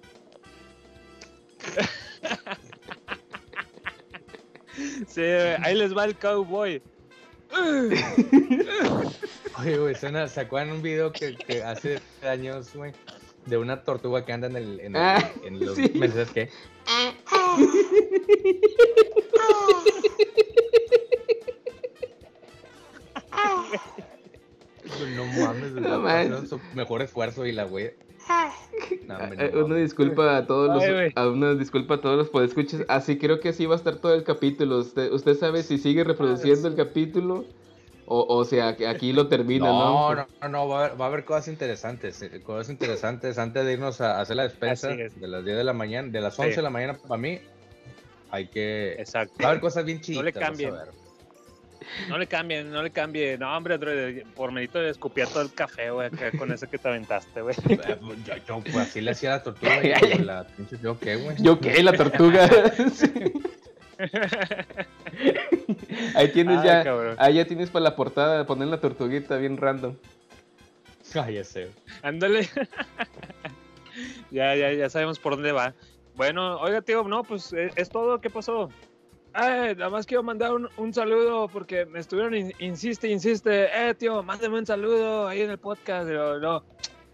sí, 5.07 5.21
ahí 5.21 5.75
les 5.75 5.95
va 5.95 6.05
el 6.05 6.15
cowboy. 6.17 6.81
Oye, 9.59 9.77
güey, 9.77 9.95
suena, 9.95 10.27
¿se 10.27 10.41
acuerdan 10.41 10.75
un 10.75 10.81
video 10.81 11.11
que, 11.11 11.35
que 11.35 11.63
hace 11.63 11.99
años, 12.23 12.73
güey? 12.75 12.91
De 13.45 13.57
una 13.57 13.83
tortuga 13.83 14.25
que 14.25 14.33
anda 14.33 14.47
en, 14.47 14.55
el, 14.57 14.79
en, 14.79 14.95
el- 14.95 15.01
Ah, 15.01 15.31
en 15.43 15.63
los 15.65 15.75
sí. 15.75 15.91
mensajes 15.95 16.31
que. 16.31 16.49
No 25.15 25.25
mames, 25.25 26.29
No 26.29 26.45
su 26.45 26.59
mejor 26.73 27.01
esfuerzo 27.01 27.45
y 27.45 27.51
la 27.51 27.65
güey. 27.65 27.91
No, 29.07 29.17
Eh, 29.19 29.51
no 29.53 29.59
Una 29.59 29.67
mames. 29.69 29.83
disculpa 29.83 30.37
a 30.37 30.47
todos 30.47 30.67
los, 30.69 30.83
Ay, 31.15 31.27
una 31.27 31.53
disculpa 31.55 31.95
a 31.95 32.01
todos 32.01 32.17
los 32.17 32.29
podescuchas. 32.29 32.83
Así 32.87 33.17
creo 33.17 33.39
que 33.39 33.49
así 33.49 33.65
va 33.65 33.75
a 33.75 33.77
estar 33.77 33.97
todo 33.97 34.13
el 34.13 34.23
capítulo. 34.23 34.79
Usted, 34.79 35.11
usted 35.11 35.35
sabe 35.37 35.63
si 35.63 35.77
sigue 35.77 36.03
reproduciendo 36.03 36.67
el 36.67 36.75
capítulo 36.75 37.45
o, 38.07 38.25
o 38.27 38.45
sea 38.45 38.75
que 38.75 38.87
aquí 38.87 39.13
lo 39.13 39.27
termina, 39.27 39.65
¿no? 39.67 40.13
No, 40.13 40.15
no, 40.15 40.27
no, 40.41 40.49
no, 40.49 40.67
va 40.67 40.81
a, 40.81 40.85
haber, 40.85 41.01
va 41.01 41.05
a 41.05 41.07
haber 41.07 41.25
cosas 41.25 41.47
interesantes, 41.47 42.21
eh, 42.21 42.41
cosas 42.41 42.69
interesantes 42.69 43.37
antes 43.37 43.65
de 43.65 43.73
irnos 43.73 43.99
a 44.01 44.19
hacer 44.21 44.35
la 44.35 44.43
despensa 44.43 44.89
de 44.89 45.09
las 45.27 45.43
10 45.43 45.57
de 45.57 45.63
la 45.63 45.73
mañana, 45.73 46.09
de 46.09 46.21
las 46.21 46.37
11 46.37 46.51
Sí. 46.51 46.55
de 46.57 46.61
la 46.61 46.69
mañana 46.69 46.97
para 47.07 47.19
mí. 47.19 47.39
Hay 48.31 48.47
que. 48.47 48.93
Exacto. 48.93 49.35
Va 49.41 49.47
a 49.47 49.49
haber 49.51 49.61
cosas 49.61 49.85
bien 49.85 50.01
chidas. 50.01 50.23
le 50.23 50.33
cambien. 50.33 50.73
No 52.09 52.17
le 52.17 52.25
cambien, 52.27 52.71
no 52.71 52.81
le 52.81 52.89
cambien. 52.89 53.39
No, 53.39 53.55
hombre, 53.55 53.75
Android, 53.75 54.23
por 54.35 54.51
medito 54.51 54.79
de 54.79 54.89
escupir 54.89 55.27
todo 55.27 55.43
el 55.43 55.53
café, 55.53 55.91
güey, 55.91 56.09
con 56.37 56.51
ese 56.51 56.67
que 56.67 56.77
te 56.79 56.87
aventaste, 56.87 57.41
güey. 57.41 57.55
Yo, 58.25 58.35
yo, 58.47 58.59
pues 58.61 58.75
así 58.75 59.01
le 59.01 59.11
hacía 59.11 59.33
a 59.33 59.37
la 59.37 59.43
tortuga. 59.43 59.79
y 59.83 59.89
yo, 60.17 60.23
la 60.23 60.47
pinche, 60.47 60.77
yo 60.81 60.99
qué, 60.99 61.15
güey. 61.15 61.37
¿Yo 61.39 61.59
qué? 61.59 61.83
La 61.83 61.93
tortuga. 61.93 62.49
Sí. 62.93 63.11
Ahí 66.15 66.29
tienes 66.31 66.59
Ay, 66.59 66.65
ya, 66.67 66.83
cabrón. 66.83 67.15
ahí 67.19 67.35
ya 67.35 67.45
tienes 67.45 67.69
para 67.69 67.83
la 67.83 67.95
portada 67.95 68.45
poner 68.45 68.67
la 68.67 68.79
tortuguita 68.79 69.37
bien 69.37 69.57
random. 69.57 69.95
Ay, 71.13 71.37
ese. 71.37 71.71
Ándale. 72.01 72.49
ya, 74.31 74.55
ya, 74.55 74.71
ya 74.73 74.89
sabemos 74.89 75.19
por 75.19 75.33
dónde 75.35 75.51
va. 75.51 75.73
Bueno, 76.15 76.57
oiga, 76.59 76.81
tío, 76.81 77.03
no, 77.03 77.23
pues 77.23 77.53
eh, 77.53 77.71
es 77.75 77.89
todo. 77.89 78.19
¿Qué 78.19 78.29
pasó? 78.29 78.69
Eh, 79.41 79.75
nada 79.77 79.89
más 79.89 80.05
quiero 80.05 80.23
mandar 80.23 80.53
un, 80.53 80.69
un 80.77 80.93
saludo 80.93 81.47
porque 81.49 81.85
me 81.85 81.99
estuvieron, 81.99 82.33
in- 82.35 82.53
insiste, 82.59 83.09
insiste. 83.09 83.65
Eh, 83.73 83.93
tío, 83.93 84.23
mándeme 84.23 84.57
un 84.59 84.65
saludo 84.65 85.27
ahí 85.27 85.41
en 85.41 85.51
el 85.51 85.57
podcast. 85.57 86.07
Pero 86.07 86.39
no, 86.39 86.63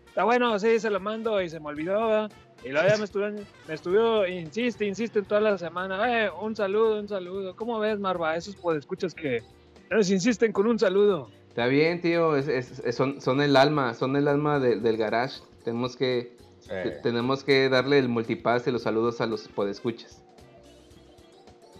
está 0.07 0.23
bueno, 0.23 0.57
sí, 0.59 0.79
se 0.79 0.89
lo 0.89 0.99
mando 0.99 1.41
y 1.41 1.49
se 1.49 1.59
me 1.59 1.67
olvidó. 1.67 2.07
¿verdad? 2.07 2.31
Y 2.63 2.69
luego 2.69 2.87
ya 2.87 2.97
me 2.97 3.05
estuvieron, 3.05 3.47
me 3.67 3.73
estuvieron, 3.73 4.31
insiste, 4.31 4.85
insiste 4.85 5.19
en 5.19 5.25
toda 5.25 5.41
la 5.41 5.57
semana. 5.57 6.25
Eh, 6.25 6.29
un 6.41 6.55
saludo, 6.55 6.99
un 6.99 7.07
saludo. 7.07 7.55
¿Cómo 7.55 7.79
ves, 7.79 7.99
Marva? 7.99 8.35
Esos 8.35 8.55
escuchas 8.77 9.15
que 9.15 9.41
nos 9.89 10.09
insisten 10.11 10.51
con 10.51 10.67
un 10.67 10.77
saludo. 10.77 11.29
Está 11.49 11.65
bien, 11.67 11.99
tío, 12.01 12.37
es- 12.37 12.47
es- 12.47 12.79
es- 12.85 12.95
son, 12.95 13.19
son 13.19 13.41
el 13.41 13.55
alma, 13.57 13.93
son 13.95 14.15
el 14.15 14.27
alma 14.27 14.59
de- 14.59 14.79
del 14.79 14.95
garage. 14.97 15.41
Tenemos 15.63 15.97
que, 15.97 16.37
te- 16.67 16.87
Eh, 16.89 16.99
tenemos 17.03 17.43
que 17.43 17.67
darle 17.67 17.97
el 17.97 18.07
multipass 18.07 18.67
y 18.67 18.71
los 18.71 18.83
saludos 18.83 19.19
a 19.21 19.25
los 19.25 19.47
podescuchas. 19.47 20.23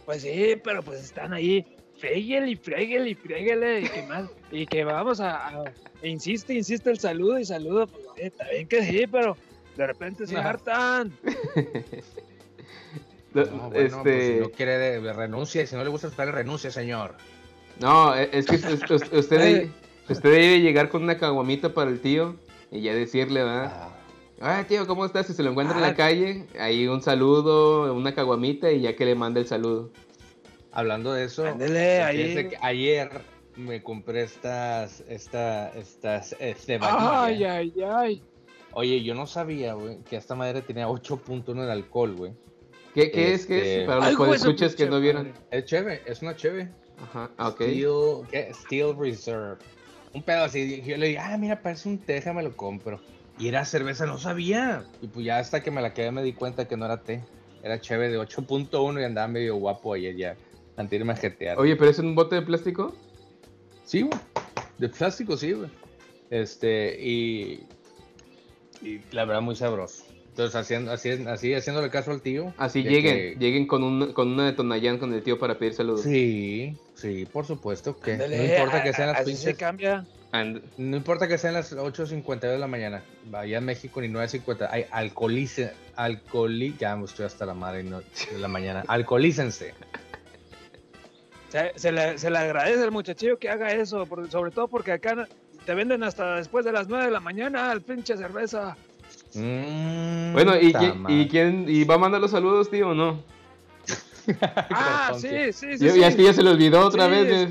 Pues 0.05 0.23
sí, 0.23 0.55
pero 0.63 0.81
pues 0.83 0.99
están 1.03 1.33
ahí. 1.33 1.65
Fréguele 1.99 2.49
y 2.51 2.55
fréguele 2.55 3.09
y 3.11 3.15
fréguele 3.15 3.81
y 3.81 3.87
que 3.87 4.03
más. 4.03 4.29
Y 4.51 4.65
que 4.65 4.83
vamos 4.83 5.19
a, 5.21 5.47
a- 5.49 5.63
e 6.01 6.09
insiste, 6.09 6.53
insiste 6.55 6.89
el 6.89 6.97
saludo 6.99 7.37
y 7.37 7.45
saludo. 7.45 7.85
Pues, 7.87 8.03
oye, 8.13 8.25
está 8.25 8.49
bien 8.49 8.67
que 8.67 8.83
sí, 8.83 9.05
pero 9.09 9.37
de 9.77 9.87
repente 9.87 10.27
se 10.27 10.37
hartan. 10.37 11.11
No, 13.33 13.45
no, 13.45 13.69
bueno, 13.69 13.69
pues, 13.71 13.93
este, 13.93 14.33
si 14.35 14.39
no 14.41 14.49
quiere, 14.51 14.77
de- 14.77 15.13
renuncia. 15.13 15.65
Si 15.65 15.73
no 15.73 15.83
le 15.85 15.89
gusta 15.89 16.07
estar, 16.07 16.29
renuncia, 16.33 16.69
señor. 16.69 17.15
no, 17.79 18.13
e- 18.13 18.29
es 18.33 18.45
que 18.45 18.55
us- 18.57 18.91
us- 18.91 19.13
usted, 19.13 19.37
debe- 19.39 19.71
usted 20.09 20.31
debe 20.31 20.59
llegar 20.59 20.89
con 20.89 21.03
una 21.03 21.17
caguamita 21.17 21.73
para 21.73 21.89
el 21.89 22.01
tío 22.01 22.35
y 22.71 22.81
ya 22.81 22.93
decirle, 22.93 23.43
¿verdad? 23.43 23.71
Ah, 23.73 23.97
Ah, 24.43 24.65
tío, 24.67 24.85
¿cómo 24.87 25.05
estás? 25.05 25.27
Si 25.27 25.33
se 25.33 25.43
lo 25.43 25.51
encuentra 25.51 25.77
en 25.77 25.83
Ah. 25.83 25.87
la 25.89 25.95
calle, 25.95 26.47
ahí 26.59 26.87
un 26.87 27.01
saludo, 27.03 27.93
una 27.93 28.13
caguamita 28.15 28.71
y 28.71 28.81
ya 28.81 28.95
que 28.95 29.05
le 29.05 29.13
manda 29.15 29.39
el 29.39 29.47
saludo. 29.47 29.91
hablando 30.73 31.13
de 31.13 31.25
eso, 31.25 31.45
Ándele, 31.45 32.01
ahí. 32.01 32.17
fíjese 32.17 32.49
que 32.49 32.57
ayer 32.61 33.09
me 33.55 33.81
compré 33.83 34.23
estas, 34.23 35.01
esta, 35.07 35.69
estas, 35.69 36.35
este 36.39 36.79
Ay, 36.81 37.43
ay, 37.45 37.73
ay. 37.87 38.23
Oye, 38.73 39.03
yo 39.03 39.13
no 39.15 39.27
sabía, 39.27 39.73
güey, 39.73 39.99
que 40.03 40.15
esta 40.15 40.35
madre 40.35 40.61
tenía 40.61 40.87
8.1 40.87 41.65
de 41.65 41.71
alcohol, 41.71 42.15
güey. 42.15 42.33
¿Qué, 42.93 43.11
qué 43.11 43.33
es? 43.33 43.45
¿Qué 43.45 43.57
Este- 43.57 43.81
es? 43.81 43.87
Para 43.87 44.11
los 44.11 44.35
escuchas 44.35 44.75
que 44.75 44.87
no 44.87 44.99
vieron. 44.99 45.33
Es 45.49 45.65
cheve, 45.65 46.01
es 46.05 46.21
una 46.21 46.35
cheve. 46.35 46.69
Ajá, 47.01 47.31
ah, 47.37 47.49
ok. 47.49 47.61
Steel, 47.61 48.27
¿qué? 48.29 48.53
Steel 48.53 48.95
Reserve. 48.97 49.57
Un 50.13 50.23
pedo 50.23 50.43
así. 50.43 50.81
Yo 50.85 50.97
le 50.97 51.07
dije, 51.07 51.19
ah, 51.19 51.37
mira, 51.37 51.61
parece 51.61 51.89
un 51.89 51.97
té, 51.97 52.13
déjame 52.13 52.43
lo 52.43 52.55
compro. 52.55 52.99
Y 53.39 53.47
era 53.47 53.63
cerveza, 53.65 54.05
no 54.05 54.17
sabía. 54.17 54.83
Y 55.01 55.07
pues 55.07 55.25
ya 55.25 55.39
hasta 55.39 55.63
que 55.63 55.71
me 55.71 55.81
la 55.81 55.93
quedé 55.93 56.11
me 56.11 56.21
di 56.21 56.33
cuenta 56.33 56.67
que 56.67 56.77
no 56.77 56.85
era 56.85 57.01
té. 57.01 57.23
Era 57.63 57.79
cheve 57.79 58.09
de 58.09 58.19
8.1 58.19 58.99
y 58.99 59.03
andaba 59.03 59.27
medio 59.27 59.55
guapo 59.55 59.93
ayer 59.93 60.15
ya. 60.15 60.35
Antes 60.75 60.91
de 60.91 60.95
irme 60.97 61.13
a 61.13 61.15
jetear. 61.15 61.59
Oye, 61.59 61.75
¿pero 61.75 61.91
es 61.91 61.99
un 61.99 62.13
bote 62.13 62.35
de 62.35 62.41
plástico? 62.41 62.93
Sí, 63.85 64.01
güey. 64.01 64.19
De 64.77 64.89
plástico, 64.89 65.37
sí, 65.37 65.53
güey. 65.53 65.69
Este, 66.29 66.97
y. 67.01 67.63
Y 68.81 68.99
la 69.11 69.25
verdad, 69.25 69.41
muy 69.41 69.55
sabroso. 69.55 70.03
Entonces, 70.29 70.55
haciendo, 70.55 70.91
así, 70.91 71.09
así 71.11 71.53
haciéndole 71.53 71.89
caso 71.89 72.11
al 72.11 72.21
tío. 72.21 72.53
Así 72.57 72.83
lleguen, 72.83 73.15
que- 73.15 73.35
lleguen 73.37 73.67
con, 73.67 73.83
un, 73.83 74.13
con 74.13 74.29
una 74.29 74.45
de 74.45 74.53
Tonayán 74.53 74.97
con 74.97 75.13
el 75.13 75.21
tío 75.23 75.37
para 75.37 75.57
pedir 75.59 75.73
saludos. 75.73 76.03
Sí, 76.03 76.77
sí, 76.95 77.25
por 77.31 77.45
supuesto 77.45 77.99
que. 77.99 78.15
No 78.17 78.25
importa 78.25 78.81
que 78.81 78.93
sean 78.93 79.09
las 79.09 79.21
así 79.21 79.31
se 79.35 79.47
pinches. 79.47 79.57
cambia. 79.57 80.05
And- 80.31 80.61
No 80.77 80.95
importa 80.95 81.27
que 81.27 81.37
sean 81.37 81.53
las 81.53 81.73
8.52 81.75 82.39
de 82.39 82.57
la 82.57 82.67
mañana. 82.67 83.03
Vaya 83.25 83.57
a 83.57 83.61
México 83.61 83.99
ni 83.99 84.07
9.50. 84.07 84.69
Hay 84.71 84.85
alcoholice. 84.89 85.73
Alcoholi. 85.97 86.75
Ya 86.79 86.95
me 86.95 87.03
estoy 87.03 87.25
hasta 87.25 87.45
la 87.45 87.53
madre 87.53 87.83
no, 87.83 87.99
de 87.99 88.37
la 88.39 88.47
mañana. 88.47 88.85
Alcoholícense. 88.87 89.73
Se, 91.49 91.73
se 91.75 91.91
le, 91.91 92.17
se 92.17 92.29
le 92.31 92.37
agradece 92.37 92.81
al 92.83 92.91
muchachillo 92.91 93.37
que 93.37 93.49
haga 93.49 93.73
eso, 93.73 94.05
por- 94.05 94.31
sobre 94.31 94.51
todo 94.51 94.69
porque 94.69 94.93
acá 94.93 95.27
te 95.65 95.73
venden 95.75 96.03
hasta 96.03 96.35
después 96.37 96.65
de 96.65 96.71
las 96.71 96.87
9 96.87 97.05
de 97.05 97.11
la 97.11 97.19
mañana 97.19 97.71
el 97.71 97.81
pinche 97.81 98.17
cerveza. 98.17 98.75
Mm, 99.33 100.33
Bueno, 100.33 100.53
¿y, 100.59 100.73
quién 101.27 101.65
y 101.67 101.83
va 101.83 101.95
a 101.95 101.99
mandar 101.99 102.19
los 102.21 102.31
saludos, 102.31 102.69
tío, 102.69 102.89
o 102.89 102.93
no? 102.93 103.19
Ah, 104.69 105.13
sí, 105.17 105.51
sí, 105.51 105.77
sí. 105.77 105.87
Es 105.87 106.15
que 106.15 106.23
ya 106.23 106.33
se 106.33 106.43
le 106.43 106.51
olvidó 106.51 106.85
otra 106.85 107.05
Sí, 107.05 107.11
vez. 107.11 107.27
es- 107.31 107.49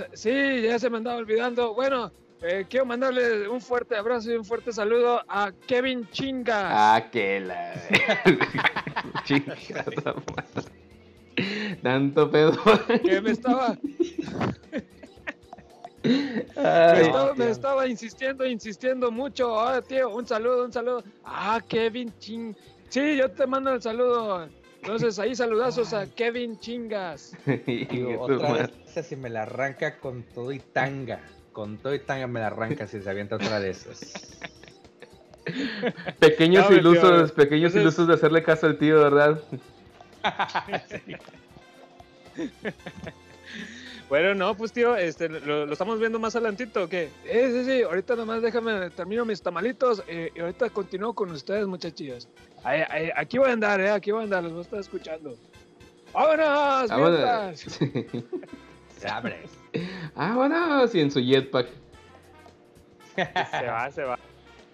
eh. 0.00 0.08
Sí, 0.14 0.62
ya 0.62 0.78
se 0.78 0.90
me 0.90 0.96
andaba 0.96 1.18
olvidando. 1.18 1.74
Bueno, 1.74 2.10
eh, 2.42 2.64
quiero 2.68 2.86
mandarle 2.86 3.46
un 3.48 3.60
fuerte 3.60 3.94
abrazo 3.94 4.32
y 4.32 4.36
un 4.36 4.44
fuerte 4.44 4.72
saludo 4.72 5.22
a 5.28 5.52
Kevin 5.66 6.08
Chinga. 6.10 6.94
Ah, 6.96 7.10
que 7.10 7.38
la. 7.46 7.74
Madre. 10.34 11.78
Tanto 11.82 12.30
pedo. 12.30 12.52
Que 13.04 13.20
me 13.20 13.30
estaba, 13.30 13.76
me 16.04 16.46
Ay, 16.56 17.02
estaba, 17.06 17.34
me 17.34 17.50
estaba 17.50 17.86
insistiendo, 17.86 18.46
insistiendo 18.46 19.10
mucho. 19.10 19.58
Ah, 19.60 19.80
tío, 19.82 20.10
un 20.10 20.26
saludo, 20.26 20.64
un 20.64 20.72
saludo. 20.72 21.04
Ah, 21.24 21.60
Kevin 21.68 22.12
Ching. 22.18 22.54
Sí, 22.88 23.16
yo 23.16 23.30
te 23.30 23.46
mando 23.46 23.72
el 23.72 23.80
saludo. 23.82 24.48
Entonces 24.82 25.18
ahí 25.18 25.34
saludazos 25.34 25.92
a 25.94 26.06
Kevin 26.06 26.58
Chingas. 26.58 27.36
Digo, 27.66 28.20
otra 28.22 28.52
vez 28.52 28.70
esa 28.86 29.02
si 29.04 29.14
me 29.16 29.30
la 29.30 29.42
arranca 29.42 29.98
con 30.00 30.24
todo 30.24 30.52
y 30.52 30.58
tanga. 30.58 31.20
Con 31.52 31.78
todo 31.78 31.94
y 31.94 32.00
tanga 32.00 32.26
me 32.26 32.40
la 32.40 32.48
arranca 32.48 32.86
si 32.86 33.00
se 33.00 33.08
avienta 33.08 33.36
otra 33.36 33.60
de 33.60 33.70
esas. 33.70 34.12
Pequeños 36.18 36.64
No, 36.64 36.70
mi 36.70 36.80
tío, 36.80 36.90
ilusos, 36.90 37.32
pequeños 37.32 37.74
entonces- 37.74 37.82
ilusos 37.82 38.08
de 38.08 38.14
hacerle 38.14 38.42
caso 38.42 38.66
al 38.66 38.78
tío, 38.78 39.00
¿verdad? 39.00 39.40
Bueno, 44.12 44.34
no, 44.34 44.54
pues 44.54 44.74
tío, 44.74 44.94
este, 44.94 45.26
lo, 45.30 45.64
lo 45.64 45.72
estamos 45.72 45.98
viendo 45.98 46.18
más 46.18 46.36
adelantito, 46.36 46.82
¿o 46.82 46.86
¿qué? 46.86 47.08
Eh, 47.24 47.50
sí, 47.50 47.64
sí, 47.64 47.82
ahorita 47.82 48.14
nomás 48.14 48.42
déjame, 48.42 48.90
termino 48.90 49.24
mis 49.24 49.40
tamalitos 49.40 50.02
eh, 50.06 50.30
y 50.36 50.40
ahorita 50.40 50.68
continúo 50.68 51.14
con 51.14 51.30
ustedes, 51.30 51.66
muchachillos. 51.66 52.28
Ahí- 52.62 52.82
ahí- 52.90 53.10
aquí 53.16 53.38
voy 53.38 53.48
a 53.48 53.52
andar, 53.54 53.80
eh, 53.80 53.88
aquí 53.90 54.10
voy 54.10 54.20
a 54.20 54.24
andar, 54.24 54.42
los 54.42 54.52
voy 54.52 54.58
a 54.60 54.64
estar 54.64 54.80
escuchando. 54.80 55.34
¡Vámonos! 56.12 56.90
Vámonos. 56.90 57.66
mientras! 57.70 57.80
Se 58.98 59.08
abre. 59.08 59.44
Vámonos. 60.14 60.94
Y 60.94 61.00
en 61.00 61.10
su 61.10 61.18
jetpack. 61.20 61.68
Se 63.16 63.66
va, 63.66 63.90
se 63.90 64.02
va. 64.02 64.18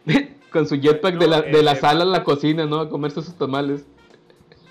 Con 0.50 0.66
su 0.66 0.80
jetpack 0.80 1.14
No, 1.14 1.20
de 1.20 1.26
la, 1.28 1.42
de 1.42 1.62
la 1.62 1.72
eh, 1.74 1.76
sala 1.76 2.02
a 2.02 2.06
la 2.06 2.24
cocina, 2.24 2.66
¿no? 2.66 2.80
A 2.80 2.90
comerse 2.90 3.22
sus 3.22 3.38
tamales. 3.38 3.86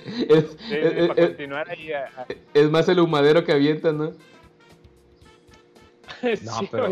Es, 0.05 0.45
Sí, 0.51 0.57
sí, 0.67 0.75
es- 0.75 0.93
es- 0.93 1.07
para 1.07 1.21
es- 1.21 1.27
continuar 1.29 1.69
ahí. 1.69 1.93
a- 1.93 2.05
a- 2.17 2.25
es 2.53 2.69
más 2.69 2.89
el 2.89 2.99
humadero 2.99 3.45
que 3.45 3.53
avienta, 3.53 3.93
¿no? 3.93 4.11
No, 6.43 6.59
Sí, 6.59 6.67
pero- 6.71 6.89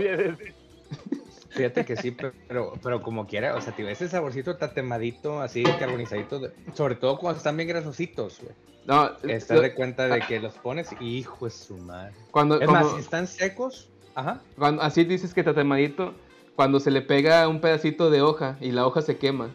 Fíjate 1.49 1.85
que 1.85 1.95
sí, 1.95 2.11
pe- 2.11 2.33
pero, 2.49 2.73
pero 2.83 3.01
como 3.01 3.25
quiera, 3.27 3.55
o 3.55 3.61
sea, 3.61 3.73
tío, 3.73 3.87
ese 3.87 4.09
saborcito 4.09 4.57
tatemadito, 4.57 5.41
así 5.41 5.63
carbonizadito, 5.63 6.39
de- 6.39 6.51
sobre 6.73 6.95
todo 6.95 7.17
cuando 7.17 7.37
están 7.37 7.55
bien 7.55 7.69
grasositos, 7.69 8.41
güey. 8.41 8.53
No, 8.85 9.09
Estás 9.23 9.61
de 9.61 9.73
cuenta 9.73 10.07
de 10.07 10.19
que 10.21 10.39
los 10.41 10.53
pones 10.55 10.89
y 10.99 11.17
hijo 11.17 11.45
de 11.45 11.51
su 11.51 11.77
madre. 11.77 12.13
cuando, 12.31 12.59
Es 12.59 12.67
como- 12.67 12.79
más, 12.81 12.91
si 12.93 12.99
están 12.99 13.25
secos, 13.27 13.89
ajá. 14.15 14.41
cuando- 14.57 14.81
así 14.81 15.05
dices 15.05 15.33
que 15.33 15.43
tatemadito, 15.43 16.13
cuando 16.57 16.79
se 16.81 16.91
le 16.91 17.01
pega 17.01 17.47
un 17.47 17.61
pedacito 17.61 18.09
de 18.09 18.21
hoja 18.21 18.57
y 18.59 18.71
la 18.73 18.85
hoja 18.85 19.01
se 19.01 19.17
quema. 19.17 19.49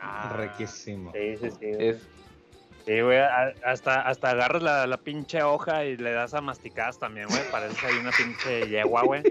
Ah, 0.00 0.32
Riquísimo. 0.38 1.12
Sí, 1.12 1.36
sí, 1.40 1.50
sí. 1.50 1.66
Es, 1.78 1.96
Sí, 2.88 3.02
güey, 3.02 3.18
hasta, 3.66 4.00
hasta 4.00 4.30
agarras 4.30 4.62
la, 4.62 4.86
la 4.86 4.96
pinche 4.96 5.42
hoja 5.42 5.84
y 5.84 5.98
le 5.98 6.10
das 6.12 6.32
a 6.32 6.40
masticadas 6.40 6.98
también, 6.98 7.26
güey. 7.28 7.42
Parece 7.52 7.86
ahí 7.86 7.98
una 7.98 8.12
pinche 8.12 8.66
yegua, 8.66 9.02
güey. 9.02 9.22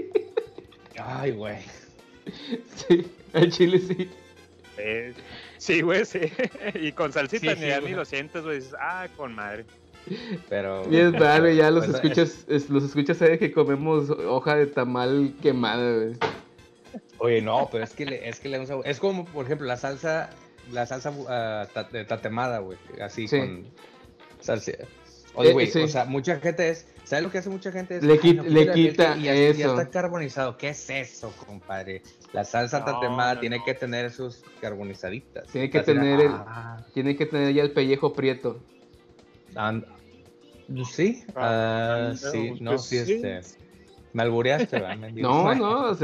Ay, 1.03 1.31
güey. 1.31 1.57
sí, 2.75 3.11
al 3.33 3.51
chile 3.51 3.79
sí. 3.79 4.09
Sí, 4.77 5.23
Sí, 5.57 5.81
güey, 5.81 6.05
sí. 6.05 6.19
Y 6.75 6.91
con 6.91 7.11
salsita 7.11 7.55
Sí, 7.55 7.59
ni, 7.59 7.71
sí, 7.71 7.77
ni 7.83 7.91
lo 7.93 8.05
sientes, 8.05 8.43
güey. 8.43 8.57
Dices, 8.57 8.75
ah, 8.79 9.07
con 9.17 9.33
madre. 9.33 9.65
Pero. 10.49 10.85
Bien 10.85 11.13
raro, 11.13 11.49
ya 11.49 11.71
los 11.71 11.87
Pues, 11.87 11.95
escuchas, 11.95 12.45
es- 12.47 12.69
los 12.69 12.83
escuchas 12.83 13.17
sabe 13.17 13.39
que 13.39 13.51
comemos 13.51 14.11
hoja 14.11 14.55
de 14.55 14.67
tamal 14.67 15.33
quemada, 15.41 15.95
güey. 15.95 16.15
Oye, 17.17 17.41
no, 17.41 17.67
pero 17.71 17.83
es 17.83 17.93
que 17.93 18.05
le, 18.05 18.29
es 18.29 18.39
que 18.39 18.49
le 18.49 18.63
Es 18.85 18.99
como, 18.99 19.25
por 19.25 19.45
ejemplo, 19.45 19.65
la 19.65 19.77
salsa, 19.77 20.29
la 20.71 20.86
salsa 20.86 21.12
de 21.91 22.06
tatemada, 22.06 22.60
güey. 22.60 22.77
Así 23.01 23.27
Sí. 23.27 23.39
con 23.39 23.65
salsa. 24.39 24.71
Oye, 25.36 25.49
Eh, 25.49 25.53
güey, 25.53 25.67
sí. 25.67 25.80
o 25.82 25.88
sea, 25.88 26.06
mucha 26.06 26.39
gente 26.39 26.69
es. 26.69 26.88
¿Sabes 27.03 27.23
lo 27.23 27.32
que 27.32 27.38
hace 27.38 27.49
mucha 27.49 27.71
gente? 27.71 27.97
Es, 27.97 28.03
Le 28.03 28.13
"Ay, 28.13 28.19
quit- 28.19 28.36
no, 28.38 28.43
le 28.43 28.71
quita 28.73 29.15
y 29.17 29.23
ya, 29.23 29.34
ya 29.34 29.39
eso. 29.49 29.80
está 29.80 29.89
carbonizado. 29.89 30.58
¿Qué 30.58 30.69
es 30.69 30.89
eso, 30.89 31.32
compadre? 31.45 32.01
La 32.34 32.43
salsa 32.43 32.80
No, 32.80 32.86
tatemada 32.86 33.36
no, 33.36 33.39
tiene 33.39 33.60
no. 33.60 33.63
que 33.65 33.73
tener 33.75 34.12
sus 34.12 34.43
carbonizaditas. 34.60 35.47
Tiene 35.47 35.69
que 35.69 35.82
tener 35.82 36.19
el- 36.19 36.32
ah, 36.34 36.84
Tiene 36.93 37.15
que 37.15 37.25
tener 37.25 37.53
ya 37.53 37.63
el 37.63 37.71
pellejo 37.71 38.12
prieto. 38.13 38.60
and- 39.56 39.86
sí, 40.91 41.23
ah, 41.36 42.12
sí, 42.15 42.47
pues 42.49 42.62
no, 42.62 42.77
sí, 42.77 42.97
este. 42.97 43.41
Me 44.13 44.23
albureaste, 44.23 44.80
¿verdad? 44.80 44.97
No, 45.15 45.53
no, 45.56 45.89
o 45.91 45.95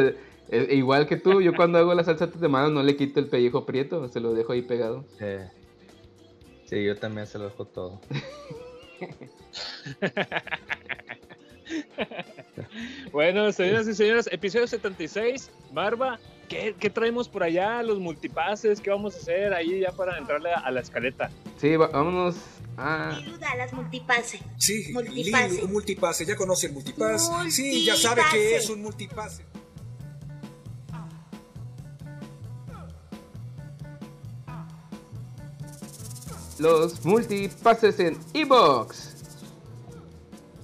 sea, 0.50 0.60
eh, 0.62 0.76
igual 0.76 1.08
que 1.08 1.18
tú, 1.18 1.42
yo 1.42 1.54
cuando 1.56 1.78
hago 1.80 1.94
la 1.94 2.04
salsa 2.04 2.28
de 2.28 2.48
mano 2.48 2.70
no 2.70 2.84
le 2.84 2.96
quito 2.96 3.20
el 3.20 3.28
pellejo 3.28 3.66
prieto, 3.66 4.08
se 4.10 4.20
lo 4.20 4.34
dejo 4.34 4.54
ahí 4.54 4.62
pegado. 4.62 5.06
Sí. 5.20 5.26
Sí, 6.66 6.84
yo 6.84 6.98
también 6.98 7.28
se 7.28 7.38
lo 7.38 7.46
dejo 7.46 7.66
todo. 7.66 8.02
Bueno, 13.12 13.52
señoras 13.52 13.88
y 13.88 13.94
señores, 13.94 14.28
episodio 14.32 14.68
76, 14.68 15.50
Barba, 15.72 16.20
¿qué, 16.50 16.76
qué 16.80 16.90
traemos 16.90 17.28
por 17.30 17.44
allá? 17.44 17.82
Los 17.84 18.00
multipases, 18.00 18.80
¿qué 18.82 18.90
vamos 18.90 19.16
a 19.16 19.18
hacer 19.18 19.54
ahí 19.54 19.80
ya 19.82 19.92
para 19.92 20.18
entrarle 20.18 20.52
a, 20.52 20.60
a 20.60 20.72
la 20.72 20.82
escaleta? 20.82 21.30
Sí, 21.58 21.76
vámonos 21.76 22.36
a... 22.78 23.16
Ayuda 23.18 23.52
a 23.52 23.56
las 23.58 23.74
multipase. 23.74 24.40
Sí, 24.58 24.92
Multipase. 24.94 25.64
Multipase. 25.68 26.26
¿Ya 26.26 26.36
conoce 26.36 26.68
el 26.68 26.74
multipase? 26.74 27.52
Sí, 27.52 27.86
ya 27.86 27.96
sabe 27.96 28.22
Multipase. 28.22 28.38
que 28.38 28.56
es 28.58 28.70
un 28.70 28.82
multipase. 28.82 29.44
Los 36.60 37.06
multipases 37.06 38.00
en 38.00 38.18
Evox. 38.34 39.16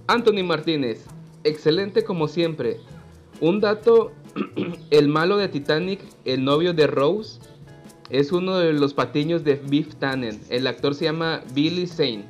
Anthony 0.08 0.43
Martínez, 0.43 1.06
excelente 1.43 2.04
como 2.04 2.28
siempre. 2.28 2.78
Un 3.41 3.60
dato, 3.60 4.12
el 4.89 5.08
malo 5.08 5.38
de 5.38 5.47
Titanic, 5.47 6.02
el 6.25 6.43
novio 6.43 6.73
de 6.73 6.88
Rose, 6.88 7.39
es 8.10 8.32
uno 8.32 8.58
de 8.58 8.73
los 8.73 8.93
patiños 8.93 9.43
de 9.43 9.56
Biff 9.56 9.95
Tannen. 9.95 10.41
El 10.49 10.65
actor 10.65 10.95
se 10.95 11.06
llama 11.06 11.41
Billy 11.54 11.86
Zane. 11.86 12.25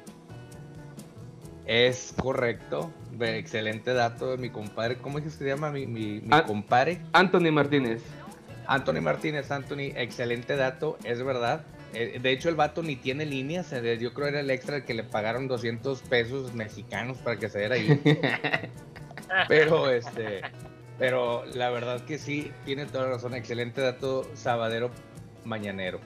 Es 1.66 2.14
correcto. 2.20 2.92
Excelente 3.20 3.94
dato 3.94 4.32
de 4.32 4.38
mi 4.38 4.50
compadre. 4.50 4.98
¿Cómo 4.98 5.20
es 5.20 5.24
que 5.24 5.30
se 5.30 5.46
llama 5.46 5.72
mi, 5.72 5.88
mi, 5.88 6.20
mi 6.20 6.42
compadre? 6.46 7.02
Anthony 7.14 7.52
Martínez. 7.52 8.02
Anthony 8.68 9.02
Martínez. 9.02 9.52
Anthony, 9.52 9.94
excelente 9.96 10.56
dato. 10.56 10.98
Es 11.04 11.24
verdad. 11.24 11.66
Eh, 11.94 12.20
De 12.22 12.32
hecho, 12.32 12.50
el 12.50 12.56
vato 12.56 12.84
ni 12.84 12.96
tiene 12.96 13.26
líneas. 13.26 13.74
Yo 14.00 14.14
creo 14.14 14.28
era 14.28 14.40
el 14.40 14.50
extra 14.50 14.78
el 14.78 14.86
que 14.86 14.94
le 14.94 15.04
pagaron 15.04 15.48
200 15.48 16.02
pesos 16.04 16.54
mexicanos 16.54 17.18
para 17.18 17.38
que 17.38 17.50
se 17.50 17.60
diera 17.60 17.76
ahí. 17.76 18.00
Pero, 19.48 19.90
este. 19.90 20.42
Pero 20.98 21.46
la 21.54 21.70
verdad 21.70 22.04
que 22.06 22.18
sí, 22.18 22.52
tiene 22.66 22.86
toda 22.86 23.06
la 23.06 23.12
razón. 23.12 23.34
Excelente 23.34 23.82
dato, 23.82 24.30
sabadero 24.34 24.92
mañanero. 25.46 26.00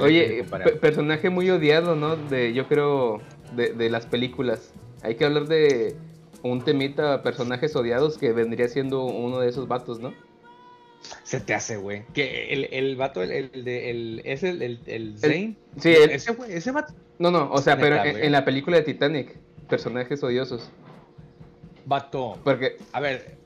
Oye, 0.00 0.44
personaje 0.80 1.30
muy 1.30 1.50
odiado, 1.50 1.94
¿no? 1.94 2.16
De, 2.16 2.52
yo 2.52 2.66
creo, 2.66 3.20
de, 3.54 3.72
de 3.72 3.90
las 3.90 4.06
películas. 4.06 4.72
Hay 5.02 5.14
que 5.14 5.24
hablar 5.24 5.46
de 5.46 5.96
un 6.42 6.62
temita, 6.64 7.22
personajes 7.22 7.74
odiados, 7.76 8.18
que 8.18 8.32
vendría 8.32 8.68
siendo 8.68 9.04
uno 9.04 9.40
de 9.40 9.48
esos 9.48 9.68
vatos, 9.68 10.00
¿no? 10.00 10.14
Se 11.22 11.40
te 11.40 11.54
hace, 11.54 11.76
güey. 11.76 12.04
Que 12.12 12.52
el, 12.52 12.68
el 12.72 12.96
vato, 12.96 13.22
el, 13.22 13.30
el, 13.30 13.64
de- 13.64 13.90
el- 13.90 14.22
es 14.24 14.42
el, 14.42 14.60
el, 14.62 14.80
el 14.86 15.18
Zane. 15.18 15.56
Sí, 15.78 15.90
el- 15.94 16.10
ese, 16.10 16.32
güey, 16.32 16.52
ese 16.52 16.70
vato. 16.72 16.92
no, 17.18 17.30
no, 17.30 17.50
o 17.50 17.60
sea, 17.62 17.76
Neta, 17.76 18.02
pero 18.02 18.18
en, 18.18 18.32
la 18.32 18.44
película 18.44 18.76
de 18.76 18.82
Titanic, 18.82 19.36
personajes 19.68 20.22
odiosos. 20.22 20.70
Vato. 21.86 22.38
Porque, 22.44 22.76
A 22.92 23.00
ver. 23.00 23.38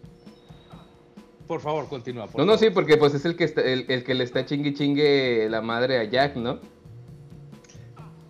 por 1.46 1.61
favor, 1.61 1.88
continúa. 1.88 2.26
por 2.26 2.40
No, 2.40 2.46
no, 2.46 2.53
favor. 2.55 2.66
sí, 2.68 2.70
porque 2.74 2.96
pues 2.96 3.14
es 3.14 3.24
el 3.24 3.36
que, 3.36 3.44
está, 3.44 3.61
el, 3.61 3.84
el 3.88 4.03
que 4.05 4.14
le 4.14 4.24
está 4.24 4.44
chingue 4.44 4.74
chingue 4.74 5.46
la 5.50 5.61
madre 5.61 5.98
a 5.98 6.05
Jack, 6.05 6.36
¿no? 6.36 6.59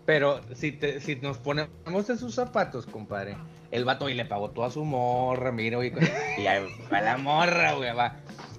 Pero 0.04 0.40
si, 0.54 0.72
te, 0.72 1.00
si 1.00 1.16
nos 1.16 1.38
ponemos 1.38 2.10
en 2.10 2.18
sus 2.18 2.34
zapatos, 2.34 2.86
compadre, 2.86 3.36
el 3.70 3.84
vato 3.84 4.08
y 4.08 4.14
le 4.14 4.24
pagó 4.24 4.50
toda 4.50 4.68
su 4.70 4.84
morra, 4.84 5.52
mira, 5.52 5.76
güey, 5.76 5.92
y 6.38 6.46
ahí 6.46 6.66
va 6.92 7.00
la 7.00 7.16
morra, 7.18 7.74
güey, 7.74 7.94
va. 7.94 8.16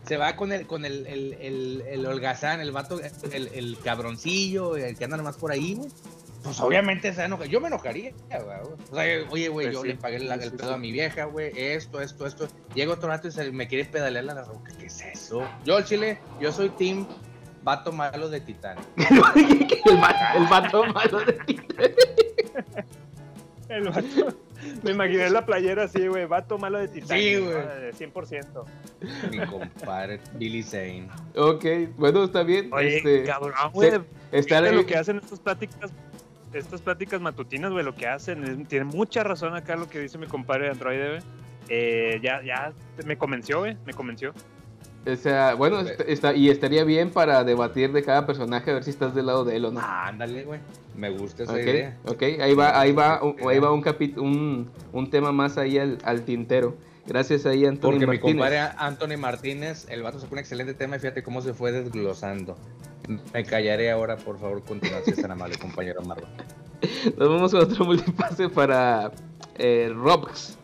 Se 0.07 0.17
va 0.17 0.35
con 0.35 0.51
el, 0.51 0.67
con 0.67 0.83
el, 0.85 1.07
el, 1.07 1.33
el, 1.39 1.83
el 1.87 2.05
holgazán, 2.05 2.59
el 2.59 2.71
vato, 2.71 2.99
el, 3.31 3.47
el 3.53 3.77
cabroncillo, 3.79 4.75
el 4.75 4.97
que 4.97 5.05
anda 5.05 5.15
nomás 5.17 5.37
por 5.37 5.51
ahí, 5.51 5.75
güey. 5.75 5.89
Pues 6.43 6.59
obviamente 6.59 7.13
se 7.13 7.23
enoja. 7.23 7.45
Yo 7.45 7.61
me 7.61 7.69
enojaría, 7.69 8.11
güey. 8.29 8.57
O 8.91 8.95
sea, 8.95 9.03
oye, 9.31 9.47
güey, 9.47 9.67
Pues 9.67 9.73
yo 9.73 9.81
sí, 9.81 9.87
le 9.87 9.95
pagué 9.95 10.19
la- 10.19 10.35
sí, 10.37 10.43
el 10.43 10.49
sí, 10.51 10.57
pedo 10.57 10.67
sí. 10.69 10.73
a 10.73 10.77
mi 10.77 10.91
vieja, 10.91 11.23
güey. 11.23 11.53
Esto, 11.55 12.01
esto, 12.01 12.27
esto. 12.27 12.47
Llega 12.75 12.91
otro 12.91 13.07
rato 13.07 13.29
y 13.29 13.31
se 13.31 13.49
me 13.53 13.65
quiere 13.69 13.85
pedalear 13.85 14.25
la 14.25 14.43
roca. 14.43 14.71
¿Qué 14.77 14.87
es 14.87 14.99
eso? 15.01 15.47
Yo, 15.63 15.77
al 15.77 15.85
chile, 15.85 16.19
yo 16.41 16.51
soy 16.51 16.67
team 16.71 17.07
vato 17.63 17.93
malo 17.93 18.27
de 18.29 18.41
Titanic. 18.41 18.83
el, 18.97 20.03
va- 20.03 20.33
el 20.35 20.45
vato 20.47 20.85
malo 20.87 21.19
de 21.21 21.31
ti. 21.45 21.59
El 23.69 23.89
vato. 23.89 24.37
Me 24.83 24.91
imaginé 24.91 25.29
la 25.29 25.45
playera 25.45 25.83
así, 25.83 26.07
güey. 26.07 26.25
Vato 26.25 26.57
malo 26.57 26.79
de 26.79 26.87
Titanic. 26.87 27.23
Sí, 27.23 27.37
güey. 27.37 27.53
De 27.53 27.93
100%. 27.93 28.65
Mi 29.31 29.39
compadre 29.45 30.19
Billy 30.35 30.63
Zane. 30.63 31.07
Ok, 31.35 31.65
bueno, 31.97 32.23
está 32.25 32.43
bien. 32.43 32.69
Oye, 32.73 32.97
este, 32.97 33.23
cabrón, 33.23 33.53
güey. 33.73 33.89
está 34.31 34.57
ahí- 34.59 34.75
lo 34.75 34.85
que 34.85 34.97
hacen 34.97 35.17
estas 35.17 35.39
pláticas, 35.39 35.91
estas 36.53 36.81
pláticas 36.81 37.19
matutinas, 37.21 37.71
güey, 37.71 37.83
lo 37.83 37.95
que 37.95 38.07
hacen, 38.07 38.43
es- 38.43 38.67
tiene 38.67 38.85
mucha 38.85 39.23
razón 39.23 39.55
acá 39.55 39.75
lo 39.75 39.87
que 39.89 39.99
dice 39.99 40.17
mi 40.17 40.27
compadre 40.27 40.69
Android, 40.69 40.99
güey. 40.99 41.19
Eh, 41.69 42.19
ya, 42.21 42.41
ya 42.43 42.73
me 43.05 43.17
convenció, 43.17 43.59
güey, 43.59 43.77
me 43.85 43.93
convenció. 43.93 44.33
O 45.05 45.15
sea, 45.17 45.55
bueno, 45.55 45.81
está, 46.07 46.33
y 46.33 46.49
estaría 46.49 46.85
bien 46.85 47.09
para 47.11 47.43
debatir 47.43 47.91
de 47.91 48.03
cada 48.03 48.25
personaje 48.25 48.71
a 48.71 48.75
ver 48.75 48.83
si 48.85 48.91
estás 48.91 49.13
del 49.13 49.25
lado 49.25 49.43
de 49.43 49.57
él 49.57 49.65
o 49.65 49.71
no. 49.71 49.81
Ah, 49.81 50.07
ándale, 50.07 50.43
güey. 50.43 50.59
Me 50.95 51.09
gusta 51.09 51.43
esa 51.43 51.59
idea. 51.59 51.97
ok, 52.05 52.21
ahí 52.39 52.53
va, 52.53 52.79
ahí 52.79 52.91
va, 52.93 53.19
ahí 53.49 53.59
va 53.59 53.71
un 53.73 53.83
capi- 53.83 54.15
un, 54.17 54.69
un 54.93 55.09
tema 55.09 55.31
más 55.31 55.57
ahí 55.57 55.77
al, 55.77 55.97
al 56.05 56.21
tintero. 56.23 56.75
Gracias 57.05 57.45
ahí, 57.45 57.65
Antonio 57.65 57.99
Porque 57.99 58.05
mi 58.07 58.17
Martínez. 58.17 58.35
compadre 58.35 58.59
Anthony 58.77 59.17
Martínez, 59.19 59.87
el 59.89 60.03
vato 60.03 60.19
sacó 60.21 60.35
un 60.35 60.39
excelente 60.39 60.73
tema 60.73 60.95
y 60.95 60.99
fíjate 60.99 61.21
cómo 61.21 61.41
se 61.41 61.53
fue 61.53 61.73
desglosando. 61.73 62.55
Me 63.33 63.43
callaré 63.43 63.91
ahora, 63.91 64.15
por 64.15 64.39
favor, 64.39 64.63
continúa, 64.63 65.01
si 65.03 65.11
es 65.11 65.21
tan 65.21 65.31
amable, 65.31 65.57
compañero 65.57 66.01
Marlon. 66.03 66.29
Nos 67.17 67.27
vamos 67.29 67.51
con 67.51 67.61
otro 67.61 67.83
multipase 67.85 68.47
para 68.47 69.11
eh, 69.57 69.91
Robx. 69.93 70.57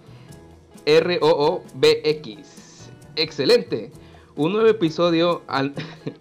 R-O-O-B-X. 0.85 2.89
Excelente. 3.15 3.91
Un 4.39 4.53
nuevo 4.53 4.69
episodio 4.69 5.43
al- 5.47 5.73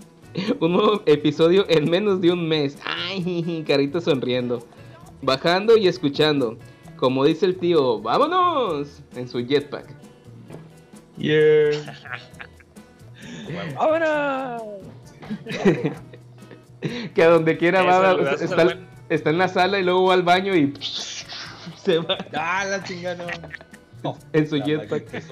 un 0.60 0.72
nuevo 0.72 1.02
episodio 1.06 1.64
en 1.68 1.88
menos 1.88 2.20
de 2.20 2.32
un 2.32 2.48
mes. 2.48 2.76
Ay, 2.84 3.62
carita 3.66 4.00
sonriendo. 4.00 4.66
Bajando 5.22 5.76
y 5.76 5.86
escuchando. 5.86 6.58
Como 6.96 7.24
dice 7.24 7.46
el 7.46 7.56
tío, 7.58 8.00
¡vámonos! 8.00 9.02
En 9.14 9.28
su 9.28 9.38
jetpack. 9.46 9.86
Yeah. 11.16 11.70
¡Ahora! 13.76 14.58
Que 17.14 17.22
a 17.22 17.28
donde 17.28 17.56
quiera 17.56 17.82
va, 17.84 18.16
está, 18.34 18.62
al 18.62 18.66
buen- 18.66 18.88
está 19.10 19.30
en 19.30 19.38
la 19.38 19.46
sala 19.46 19.78
y 19.78 19.84
luego 19.84 20.06
va 20.06 20.14
al 20.14 20.24
baño 20.24 20.56
y 20.56 20.74
se 21.76 21.98
va 21.98 22.18
Ah, 22.34 22.64
la 22.68 22.82
chingada. 22.82 23.26
no. 24.02 24.18
en 24.32 24.48
su 24.48 24.56
jetpack. 24.60 25.22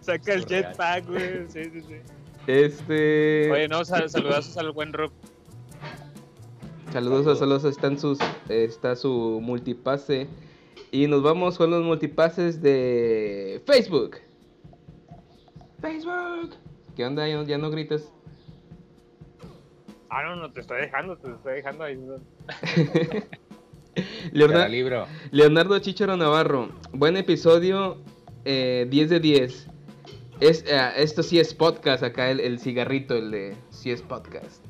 Saca 0.00 0.32
el 0.34 0.46
jetpack, 0.46 1.06
güey. 1.08 1.46
Sí, 1.48 1.64
sí, 1.72 1.80
sí. 1.88 1.94
Este. 2.46 3.50
Oye, 3.50 3.68
no, 3.68 3.84
sal- 3.84 4.08
saludazos 4.08 4.56
al 4.56 4.70
buen 4.72 4.92
Rob. 4.92 5.10
Saludos 6.92 7.26
a 7.26 7.36
saludos, 7.36 7.64
están 7.64 7.98
sus, 7.98 8.18
está 8.48 8.94
su 8.96 9.40
multipase. 9.42 10.28
Y 10.92 11.08
nos 11.08 11.22
vamos 11.22 11.58
con 11.58 11.70
los 11.70 11.82
multipases 11.84 12.62
de 12.62 13.60
Facebook. 13.66 14.18
Facebook. 15.80 16.54
¿Qué 16.94 17.04
onda? 17.04 17.28
Ya 17.28 17.36
no, 17.36 17.42
ya 17.42 17.58
no 17.58 17.70
gritas. 17.70 18.10
Ah, 20.08 20.22
no, 20.22 20.36
no, 20.36 20.52
te 20.52 20.60
estoy 20.60 20.80
dejando, 20.82 21.16
te 21.18 21.30
estoy 21.32 21.54
dejando 21.54 21.84
ahí. 21.84 21.98
Leonardo. 24.32 25.06
Leonardo 25.32 25.78
Chicharo 25.80 26.16
Navarro. 26.16 26.68
Buen 26.92 27.16
episodio. 27.16 27.98
eh, 28.44 28.86
10 28.88 29.10
de 29.10 29.20
10. 29.20 29.68
Es, 30.40 30.64
eh, 30.66 30.90
esto 30.96 31.22
sí 31.22 31.38
es 31.40 31.54
podcast 31.54 32.02
acá, 32.02 32.30
el, 32.30 32.40
el 32.40 32.58
cigarrito, 32.60 33.14
el 33.14 33.30
de 33.30 33.56
sí 33.70 33.90
es 33.90 34.02
podcast. 34.02 34.64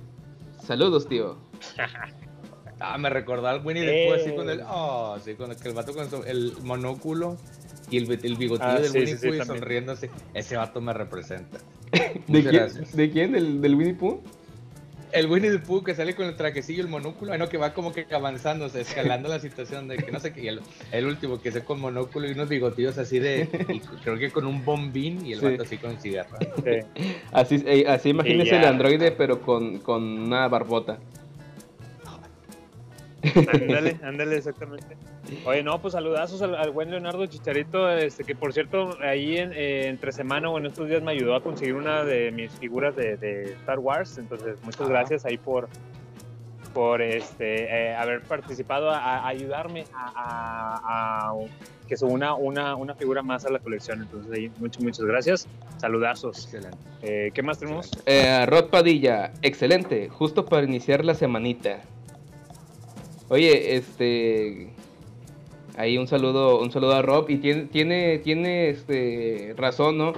Saludos, 0.64 1.08
tío. 1.08 1.36
Ah, 2.78 2.98
me 2.98 3.08
recordó 3.08 3.46
al 3.46 3.64
Winnie 3.64 3.86
the 3.86 4.04
Pooh 4.06 4.20
así 4.20 4.28
Eh. 4.28 4.34
con 4.36 4.50
el. 4.50 4.60
Oh, 4.68 5.16
sí, 5.24 5.32
con 5.34 5.50
el, 5.50 5.56
que 5.56 5.68
el 5.68 5.74
vato 5.74 5.94
con 5.94 6.10
su- 6.10 6.24
el 6.24 6.52
monóculo 6.62 7.38
y 7.88 7.96
el, 7.96 8.02
el 8.22 8.36
bigotillo 8.36 8.68
Ah, 8.70 8.74
del 8.80 8.90
sí, 8.90 8.98
Winnie 8.98 9.14
sí, 9.14 9.18
sí, 9.18 9.26
Pooh 9.28 9.34
y 9.34 9.38
también. 9.38 9.58
sonriéndose. 9.60 10.10
Ese 10.34 10.58
vato 10.58 10.82
me 10.82 10.92
representa. 10.92 11.56
¿De 11.90 12.20
Muchas 12.26 12.42
quién, 12.50 12.52
gracias. 12.52 12.94
¿De 12.94 13.10
quién? 13.10 13.32
¿Del, 13.32 13.62
del 13.62 13.74
Winnie 13.76 13.94
Pooh? 13.94 14.20
El 15.16 15.26
Winnie 15.28 15.50
the 15.50 15.58
Pooh 15.58 15.82
que 15.82 15.94
sale 15.94 16.14
con 16.14 16.26
el 16.26 16.36
trajecillo 16.36 16.78
y 16.78 16.82
el 16.82 16.88
monóculo, 16.88 17.32
ay, 17.32 17.38
no, 17.38 17.48
que 17.48 17.56
va 17.56 17.72
como 17.72 17.92
que 17.92 18.06
avanzándose, 18.14 18.82
escalando 18.82 19.28
la 19.30 19.40
situación 19.40 19.88
de 19.88 19.96
que 19.96 20.12
no 20.12 20.20
sé 20.20 20.32
qué. 20.34 20.42
Y 20.42 20.48
el, 20.48 20.60
el 20.92 21.06
último 21.06 21.40
que 21.40 21.48
es 21.48 21.58
con 21.60 21.80
monóculo 21.80 22.28
y 22.28 22.32
unos 22.32 22.48
bigotillos 22.48 22.98
así 22.98 23.18
de. 23.18 23.48
y 23.68 23.80
creo 23.80 24.18
que 24.18 24.30
con 24.30 24.44
un 24.46 24.64
bombín 24.64 25.24
y 25.24 25.32
el 25.32 25.40
Sí. 25.40 25.46
vato 25.46 25.62
así 25.62 25.78
con 25.78 25.96
cigarro. 25.98 26.36
Sí. 26.62 26.80
Así, 27.32 27.84
así 27.88 28.08
imagínese 28.10 28.56
el 28.56 28.64
androide, 28.64 29.10
pero 29.12 29.40
con, 29.40 29.78
con 29.78 30.02
una 30.02 30.48
barbota. 30.48 30.98
Ándale, 33.52 33.96
ándale, 34.02 34.36
exactamente. 34.36 34.96
Oye, 35.44 35.62
no, 35.62 35.80
pues 35.80 35.92
saludazos 35.92 36.40
al, 36.42 36.54
al 36.54 36.70
buen 36.70 36.90
Leonardo 36.90 37.26
Chicharito, 37.26 37.90
este, 37.90 38.24
que 38.24 38.34
por 38.34 38.52
cierto, 38.52 38.96
ahí 39.00 39.36
en, 39.38 39.52
eh, 39.52 39.88
entre 39.88 40.12
semana 40.12 40.48
o 40.50 40.58
en 40.58 40.66
estos 40.66 40.88
días 40.88 41.02
me 41.02 41.12
ayudó 41.12 41.34
a 41.34 41.42
conseguir 41.42 41.74
una 41.74 42.04
de 42.04 42.30
mis 42.30 42.50
figuras 42.52 42.94
de, 42.96 43.16
de 43.16 43.52
Star 43.54 43.78
Wars. 43.78 44.18
Entonces, 44.18 44.56
muchas 44.64 44.82
Ajá. 44.82 44.90
gracias 44.90 45.24
ahí 45.24 45.38
por 45.38 45.68
por 46.74 47.00
este 47.00 47.64
eh, 47.64 47.94
haber 47.94 48.20
participado 48.24 48.90
a, 48.90 48.98
a 48.98 49.28
ayudarme 49.28 49.84
a, 49.94 50.12
a- 50.14 51.30
a 51.30 51.34
que 51.88 51.96
se 51.96 52.04
una, 52.04 52.34
una 52.34 52.74
una 52.76 52.94
figura 52.94 53.22
más 53.22 53.46
a 53.46 53.50
la 53.50 53.60
colección. 53.60 54.02
Entonces, 54.02 54.30
ahí, 54.32 54.50
muchas, 54.58 54.82
muchas 54.82 55.04
gracias. 55.06 55.48
Saludazos. 55.78 56.44
Excelente. 56.44 56.76
Eh, 57.02 57.30
¿Qué 57.32 57.42
más 57.42 57.58
tenemos? 57.58 57.90
Eh, 58.04 58.44
Rod 58.46 58.68
Padilla, 58.68 59.32
excelente, 59.42 60.08
justo 60.10 60.44
para 60.44 60.64
iniciar 60.66 61.02
la 61.04 61.14
semanita. 61.14 61.80
Oye, 63.28 63.74
este. 63.74 64.70
Ahí 65.76 65.98
un 65.98 66.06
saludo, 66.06 66.60
un 66.60 66.70
saludo 66.70 66.94
a 66.94 67.02
Rob. 67.02 67.28
Y 67.28 67.38
tiene, 67.38 67.64
tiene, 67.64 68.18
tiene 68.18 68.70
este 68.70 69.54
razón, 69.56 69.98
¿no? 69.98 70.12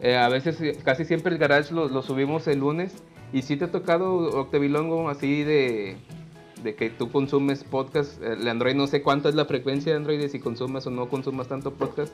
Eh, 0.00 0.16
a 0.16 0.28
veces, 0.28 0.60
eh, 0.60 0.76
casi 0.84 1.04
siempre 1.04 1.32
el 1.32 1.38
garage 1.38 1.74
lo, 1.74 1.88
lo 1.88 2.02
subimos 2.02 2.46
el 2.46 2.60
lunes. 2.60 2.94
Y 3.32 3.42
si 3.42 3.56
te 3.56 3.64
ha 3.64 3.72
tocado, 3.72 4.28
Octavilongo, 4.38 5.08
así 5.08 5.42
de, 5.42 5.96
de 6.62 6.74
que 6.74 6.90
tú 6.90 7.10
consumes 7.10 7.64
podcast. 7.64 8.22
El 8.22 8.46
Android, 8.46 8.74
no 8.74 8.86
sé 8.86 9.02
cuánto 9.02 9.28
es 9.28 9.34
la 9.34 9.46
frecuencia 9.46 9.92
de 9.92 9.98
Android, 9.98 10.28
si 10.28 10.38
consumas 10.38 10.86
o 10.86 10.90
no 10.90 11.08
consumas 11.08 11.48
tanto 11.48 11.72
podcast. 11.72 12.12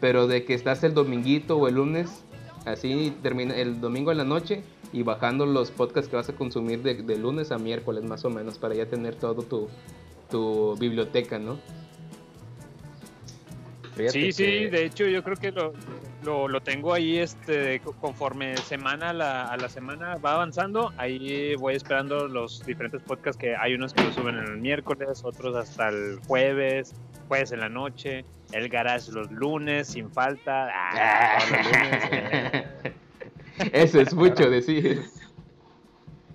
Pero 0.00 0.26
de 0.26 0.44
que 0.44 0.54
estás 0.54 0.82
el 0.82 0.94
dominguito 0.94 1.56
o 1.56 1.68
el 1.68 1.76
lunes, 1.76 2.24
así 2.66 3.14
termina 3.22 3.54
el 3.54 3.80
domingo 3.80 4.10
en 4.10 4.18
la 4.18 4.24
noche 4.24 4.62
y 4.92 5.02
bajando 5.02 5.46
los 5.46 5.70
podcasts 5.70 6.08
que 6.10 6.16
vas 6.16 6.28
a 6.28 6.34
consumir 6.34 6.82
de, 6.82 7.02
de 7.02 7.16
lunes 7.18 7.52
a 7.52 7.58
miércoles 7.58 8.04
más 8.04 8.24
o 8.24 8.30
menos 8.30 8.58
para 8.58 8.74
ya 8.74 8.86
tener 8.86 9.14
todo 9.14 9.42
tu, 9.42 9.68
tu 10.30 10.76
biblioteca, 10.76 11.38
¿no? 11.38 11.58
Fíjate 13.94 14.12
Sí, 14.12 14.32
sí, 14.32 14.66
de 14.68 14.84
hecho 14.84 15.06
yo 15.06 15.22
creo 15.22 15.36
que 15.36 15.52
lo, 15.52 15.72
lo, 16.24 16.48
lo 16.48 16.60
tengo 16.62 16.94
ahí 16.94 17.18
este 17.18 17.80
co- 17.80 17.92
conforme 17.92 18.56
semana 18.56 19.10
a 19.10 19.12
la, 19.12 19.44
a 19.44 19.56
la 19.56 19.68
semana 19.68 20.16
va 20.16 20.34
avanzando, 20.34 20.92
ahí 20.96 21.54
voy 21.56 21.74
esperando 21.74 22.26
los 22.28 22.64
diferentes 22.64 23.02
podcasts 23.02 23.38
que 23.38 23.54
hay 23.56 23.74
unos 23.74 23.92
que 23.92 24.02
lo 24.02 24.12
suben 24.12 24.36
el 24.36 24.56
miércoles, 24.58 25.22
otros 25.24 25.54
hasta 25.56 25.88
el 25.88 26.18
jueves, 26.26 26.94
jueves 27.28 27.52
en 27.52 27.60
la 27.60 27.68
noche, 27.68 28.24
el 28.52 28.68
garage 28.68 29.12
los 29.12 29.30
lunes 29.30 29.88
sin 29.88 30.10
falta, 30.10 30.68
ah, 30.72 31.38
los 31.50 31.64
lunes, 31.66 32.04
eh. 32.12 32.92
Eso 33.72 34.00
es 34.00 34.14
mucho 34.14 34.48
decir. 34.48 35.02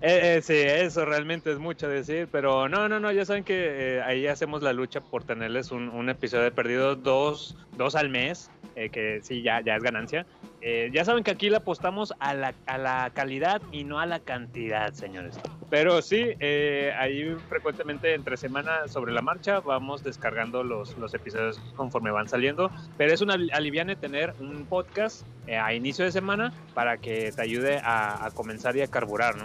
Eh, 0.02 0.36
eh, 0.36 0.42
sí, 0.42 0.54
eso 0.54 1.04
realmente 1.06 1.50
es 1.50 1.58
mucho 1.58 1.88
decir, 1.88 2.28
pero 2.30 2.68
no, 2.68 2.88
no, 2.88 3.00
no, 3.00 3.10
ya 3.12 3.24
saben 3.24 3.44
que 3.44 3.96
eh, 3.96 4.02
ahí 4.02 4.26
hacemos 4.26 4.62
la 4.62 4.72
lucha 4.72 5.00
por 5.00 5.24
tenerles 5.24 5.70
un, 5.70 5.88
un 5.88 6.10
episodio 6.10 6.44
de 6.44 6.50
perdido 6.50 6.96
dos, 6.96 7.56
dos 7.76 7.94
al 7.96 8.10
mes, 8.10 8.50
que 8.74 9.20
sí, 9.22 9.40
ya, 9.42 9.62
ya 9.62 9.76
es 9.76 9.82
ganancia. 9.82 10.26
Eh, 10.62 10.90
ya 10.92 11.04
saben 11.04 11.22
que 11.22 11.30
aquí 11.30 11.50
le 11.50 11.56
apostamos 11.56 12.14
a 12.18 12.34
la, 12.34 12.54
a 12.66 12.78
la 12.78 13.10
calidad 13.14 13.62
y 13.72 13.84
no 13.84 14.00
a 14.00 14.06
la 14.06 14.20
cantidad, 14.20 14.92
señores. 14.94 15.38
Pero 15.70 16.00
sí, 16.02 16.34
eh, 16.40 16.92
ahí 16.98 17.36
frecuentemente 17.48 18.14
entre 18.14 18.36
semana 18.36 18.88
sobre 18.88 19.12
la 19.12 19.22
marcha 19.22 19.60
vamos 19.60 20.02
descargando 20.02 20.62
los, 20.62 20.96
los 20.98 21.12
episodios 21.14 21.58
conforme 21.76 22.10
van 22.10 22.28
saliendo. 22.28 22.70
Pero 22.96 23.12
es 23.12 23.20
una 23.20 23.34
aliviane 23.52 23.96
tener 23.96 24.34
un 24.40 24.66
podcast 24.66 25.26
eh, 25.46 25.56
a 25.56 25.74
inicio 25.74 26.04
de 26.04 26.12
semana 26.12 26.52
para 26.74 26.98
que 26.98 27.32
te 27.32 27.42
ayude 27.42 27.78
a, 27.82 28.24
a 28.24 28.30
comenzar 28.30 28.76
y 28.76 28.82
a 28.82 28.86
carburar, 28.86 29.36
¿no? 29.36 29.44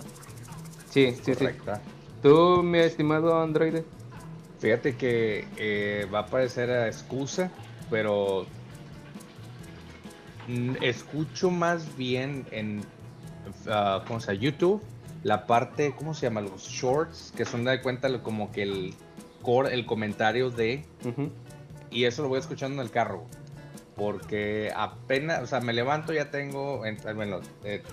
Sí, 0.90 1.16
sí, 1.24 1.34
sí. 1.36 1.46
¿Tú, 2.22 2.62
mi 2.62 2.80
estimado 2.80 3.42
androide? 3.42 3.84
Fíjate 4.60 4.96
que 4.96 5.48
eh, 5.58 6.06
va 6.14 6.20
a 6.20 6.26
parecer 6.28 6.70
a 6.70 6.88
excusa, 6.88 7.50
pero 7.90 8.46
escucho 10.82 11.50
más 11.52 11.96
bien 11.98 12.46
en 12.52 12.82
ah, 13.68 14.04
¿cómo 14.08 14.20
se 14.20 14.34
llama? 14.34 14.42
YouTube 14.44 14.82
la 15.24 15.46
parte, 15.46 15.94
¿cómo 15.96 16.14
se 16.16 16.26
llama? 16.28 16.42
Los 16.42 16.64
shorts, 16.68 17.32
que 17.38 17.46
son 17.46 17.64
de 17.64 17.80
cuenta 17.82 18.10
como 18.24 18.52
que 18.52 18.64
el 18.64 18.94
core, 19.44 19.74
el 19.74 19.86
comentario 19.86 20.50
de, 20.50 20.84
y 21.92 22.06
eso 22.06 22.24
lo 22.24 22.30
voy 22.30 22.40
escuchando 22.40 22.82
en 22.82 22.88
el 22.88 22.92
carro, 22.92 23.26
porque 23.96 24.72
apenas, 24.76 25.44
o 25.44 25.46
sea, 25.46 25.60
me 25.60 25.74
levanto, 25.74 26.12
ya 26.14 26.32
tengo, 26.32 26.86
en- 26.88 26.98
bueno, 27.16 27.40
eh, 27.64 27.84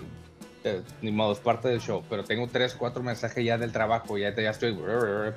eh, 0.63 0.81
ni 1.03 1.11
modo, 1.11 1.33
es 1.33 1.39
parte 1.39 1.67
del 1.67 1.79
show, 1.81 2.03
pero 2.09 2.23
tengo 2.23 2.47
tres, 2.47 2.73
cuatro 2.73 3.03
mensajes 3.03 3.45
ya 3.45 3.57
del 3.59 3.71
trabajo, 3.71 4.17
ya, 4.17 4.35
ya 4.35 4.49
estoy 4.49 4.75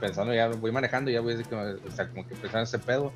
pensando, 0.01 0.33
ya 0.35 0.49
voy 0.49 0.73
manejando, 0.73 1.11
ya 1.11 1.21
voy 1.21 1.35
a 1.35 1.37
decir 1.37 1.51
que, 1.51 1.57
o 1.57 1.91
sea, 1.91 2.09
como 2.09 2.27
que 2.27 2.35
pensando 2.37 2.65
ese 2.65 2.79
pedo. 2.79 3.13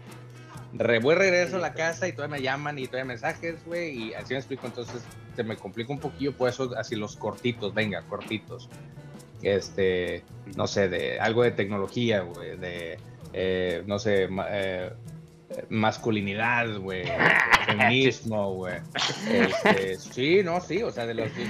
Re, 0.73 0.99
voy 0.99 1.15
regreso 1.15 1.57
a 1.57 1.61
la 1.61 1.73
casa 1.75 2.07
y 2.09 2.13
todavía 2.13 2.37
me 2.39 2.43
llaman 2.43 2.79
y 2.79 2.87
todavía 2.87 3.05
mensajes, 3.07 3.65
güey, 3.65 4.09
y 4.11 4.15
así 4.15 4.35
me 4.35 4.39
explico, 4.39 4.67
entonces 4.67 5.03
se 5.35 5.43
me 5.45 5.57
complica 5.57 5.93
un 5.93 5.99
poquillo, 6.01 6.33
por 6.33 6.49
eso 6.49 6.73
así 6.77 6.97
los 6.97 7.17
cortitos, 7.17 7.73
venga, 7.75 8.03
cortitos. 8.03 8.69
Este, 9.43 10.23
no 10.57 10.67
sé, 10.67 10.89
de 10.89 11.21
algo 11.21 11.43
de 11.43 11.51
tecnología, 11.53 12.21
güey, 12.23 12.57
de, 12.57 12.99
eh, 13.33 13.83
no 13.87 13.99
sé, 13.99 14.29
ma- 14.29 14.47
eh, 14.51 14.91
masculinidad, 15.69 16.79
güey, 16.79 17.05
feminismo, 17.67 18.55
güey. 18.55 18.77
Este, 19.31 19.97
sí, 19.97 20.43
no, 20.43 20.61
sí, 20.61 20.83
o 20.83 20.91
sea, 20.91 21.07
de 21.07 21.15
los... 21.15 21.35
de 21.37 21.45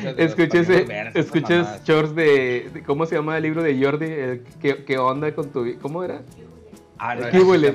los 0.83 0.87
verdes, 0.87 1.17
escuché 1.17 1.57
mamadas. 1.59 1.85
shorts 1.85 2.15
de, 2.15 2.71
de- 2.75 2.83
¿Cómo 2.83 3.07
se 3.07 3.15
llama 3.17 3.37
el 3.37 3.43
libro 3.45 3.63
de 3.63 3.83
Jordi? 3.83 4.07
El, 4.07 4.45
¿qué, 4.61 4.85
qué 4.85 4.99
onda 4.99 5.35
con 5.35 5.51
tu 5.51 5.79
¿Cómo 5.81 6.03
era? 6.05 6.23
Ah, 6.99 7.15
no, 7.15 7.29
¿Qué 7.31 7.41
huele? 7.41 7.73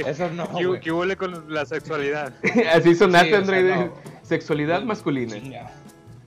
Eso. 0.00 0.30
No, 0.30 0.48
¿Qué, 0.80 0.92
huele 0.92 1.16
con 1.16 1.52
la 1.52 1.64
sexualidad? 1.66 2.32
Así 2.74 2.94
sonaste, 2.94 3.28
Sí, 3.28 3.34
o 3.34 3.44
sea, 3.44 3.56
androide. 3.56 3.76
no. 3.76 3.92
Sexualidad 4.22 4.82
masculina. 4.82 5.34
Chinga. 5.34 5.70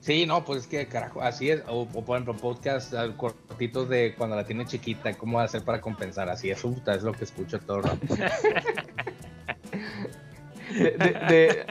Sí, 0.00 0.24
no, 0.24 0.44
pues 0.46 0.62
es 0.62 0.66
que 0.66 0.86
carajo, 0.86 1.20
así 1.20 1.50
es. 1.50 1.62
O, 1.68 1.82
o, 1.82 2.04
por 2.04 2.16
ejemplo, 2.16 2.34
podcast 2.34 2.94
cortitos 3.18 3.86
de 3.90 4.14
cuando 4.16 4.34
la 4.34 4.44
tiene 4.46 4.64
chiquita, 4.64 5.12
cómo 5.12 5.38
hacer 5.40 5.62
para 5.62 5.82
compensar. 5.82 6.30
Así 6.30 6.50
es, 6.50 6.62
puta, 6.62 6.94
es 6.94 7.02
lo 7.02 7.12
que 7.12 7.24
escucho 7.24 7.58
todo 7.60 7.76
el 7.78 7.82
rato. 7.82 8.00
De, 10.70 10.90
de, 10.92 11.64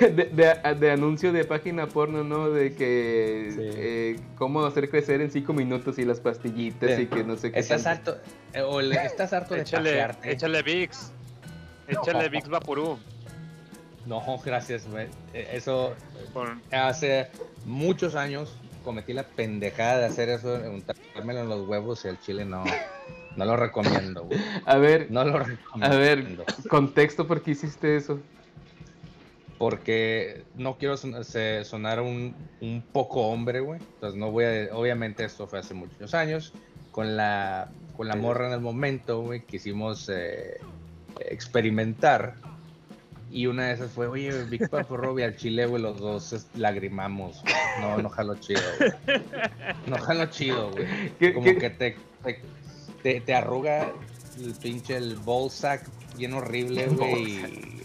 de, 0.00 0.12
de- 0.12 0.24
de- 0.26 0.74
de 0.78 0.90
anuncio 0.92 1.32
de 1.32 1.44
página 1.44 1.88
porno, 1.88 2.22
¿no? 2.22 2.50
De 2.50 2.72
que 2.72 3.48
Sí. 3.52 3.60
eh, 3.60 4.20
cómo 4.36 4.64
hacer 4.64 4.88
crecer 4.90 5.20
en 5.20 5.32
cinco 5.32 5.52
minutos 5.52 5.98
y 5.98 6.04
las 6.04 6.20
pastillitas 6.20 6.94
Sí. 6.94 7.02
y 7.02 7.06
que 7.06 7.24
no 7.24 7.36
sé 7.36 7.50
qué. 7.50 7.58
Estás 7.58 7.82
tanto. 7.82 8.12
harto, 8.12 8.22
eh, 8.52 8.62
o 8.62 8.80
le- 8.80 8.94
estás 9.04 9.32
harto 9.32 9.54
de 9.54 9.62
Échale, 9.62 10.06
échale 10.22 10.62
VIX. 10.62 11.12
Échale 11.88 12.28
VIX 12.28 12.48
Vaporú. 12.48 12.98
No, 14.06 14.22
gracias, 14.44 14.86
güey. 14.88 15.06
Eh, 15.34 15.48
Eso, 15.52 15.94
hace 16.70 17.28
muchos 17.66 18.14
años 18.14 18.54
cometí 18.84 19.12
la 19.12 19.24
pendejada 19.24 19.98
de 19.98 20.04
hacer 20.06 20.28
eso, 20.30 20.54
untármelo 20.54 21.40
en 21.40 21.48
los 21.48 21.68
huevos 21.68 22.04
y 22.04 22.08
el 22.08 22.18
chile 22.20 22.44
no, 22.44 22.64
no 23.36 23.44
lo 23.44 23.56
recomiendo, 23.56 24.24
güey. 24.24 24.40
A 24.64 24.76
ver, 24.78 25.10
No 25.10 25.24
lo 25.24 25.38
recomiendo. 25.40 25.94
a 25.94 25.98
ver, 25.98 26.24
contexto 26.70 27.26
por 27.26 27.42
qué 27.42 27.50
hiciste 27.50 27.96
eso. 27.96 28.18
porque 29.58 30.44
no 30.54 30.78
quiero 30.78 30.96
sonar 30.96 32.00
un, 32.00 32.34
un 32.60 32.82
poco 32.92 33.22
hombre, 33.28 33.60
güey. 33.60 33.80
Entonces 33.94 34.18
no 34.18 34.30
voy 34.30 34.44
a, 34.44 34.68
obviamente 34.74 35.24
esto 35.24 35.46
fue 35.46 35.58
hace 35.58 35.74
muchos 35.74 36.14
años, 36.14 36.52
con 36.92 37.16
la, 37.16 37.68
con 37.96 38.08
la 38.08 38.14
morra 38.16 38.46
en 38.46 38.52
el 38.54 38.60
momento, 38.60 39.20
güey, 39.22 39.40
quisimos 39.44 40.08
eh, 40.08 40.58
experimentar. 41.20 42.34
Y 43.30 43.46
una 43.46 43.66
de 43.68 43.74
esas 43.74 43.90
fue, 43.92 44.06
oye, 44.06 44.44
Big 44.44 44.70
Papo 44.70 44.96
Robbie 44.96 45.24
al 45.24 45.36
chile, 45.36 45.66
güey, 45.66 45.82
los 45.82 45.98
dos 45.98 46.46
lagrimamos. 46.54 47.42
güey. 47.42 47.54
No, 47.80 47.98
no 47.98 48.08
jalo 48.08 48.34
chido, 48.36 48.62
güey. 48.78 49.20
No 49.86 49.98
jalo 49.98 50.26
chido, 50.26 50.70
güey. 50.70 50.86
¿Qué- 51.18 51.34
Como 51.34 51.44
qué- 51.44 51.58
que 51.58 51.70
te, 51.70 51.96
te, 52.24 52.40
te- 53.02 53.20
te 53.20 53.34
arruga 53.34 53.92
el 54.42 54.54
pinche 54.54 54.96
el 54.96 55.16
ball 55.16 55.50
sack 55.50 55.82
bien 56.16 56.32
horrible, 56.32 56.86
güey. 56.86 57.22
y- 57.24 57.82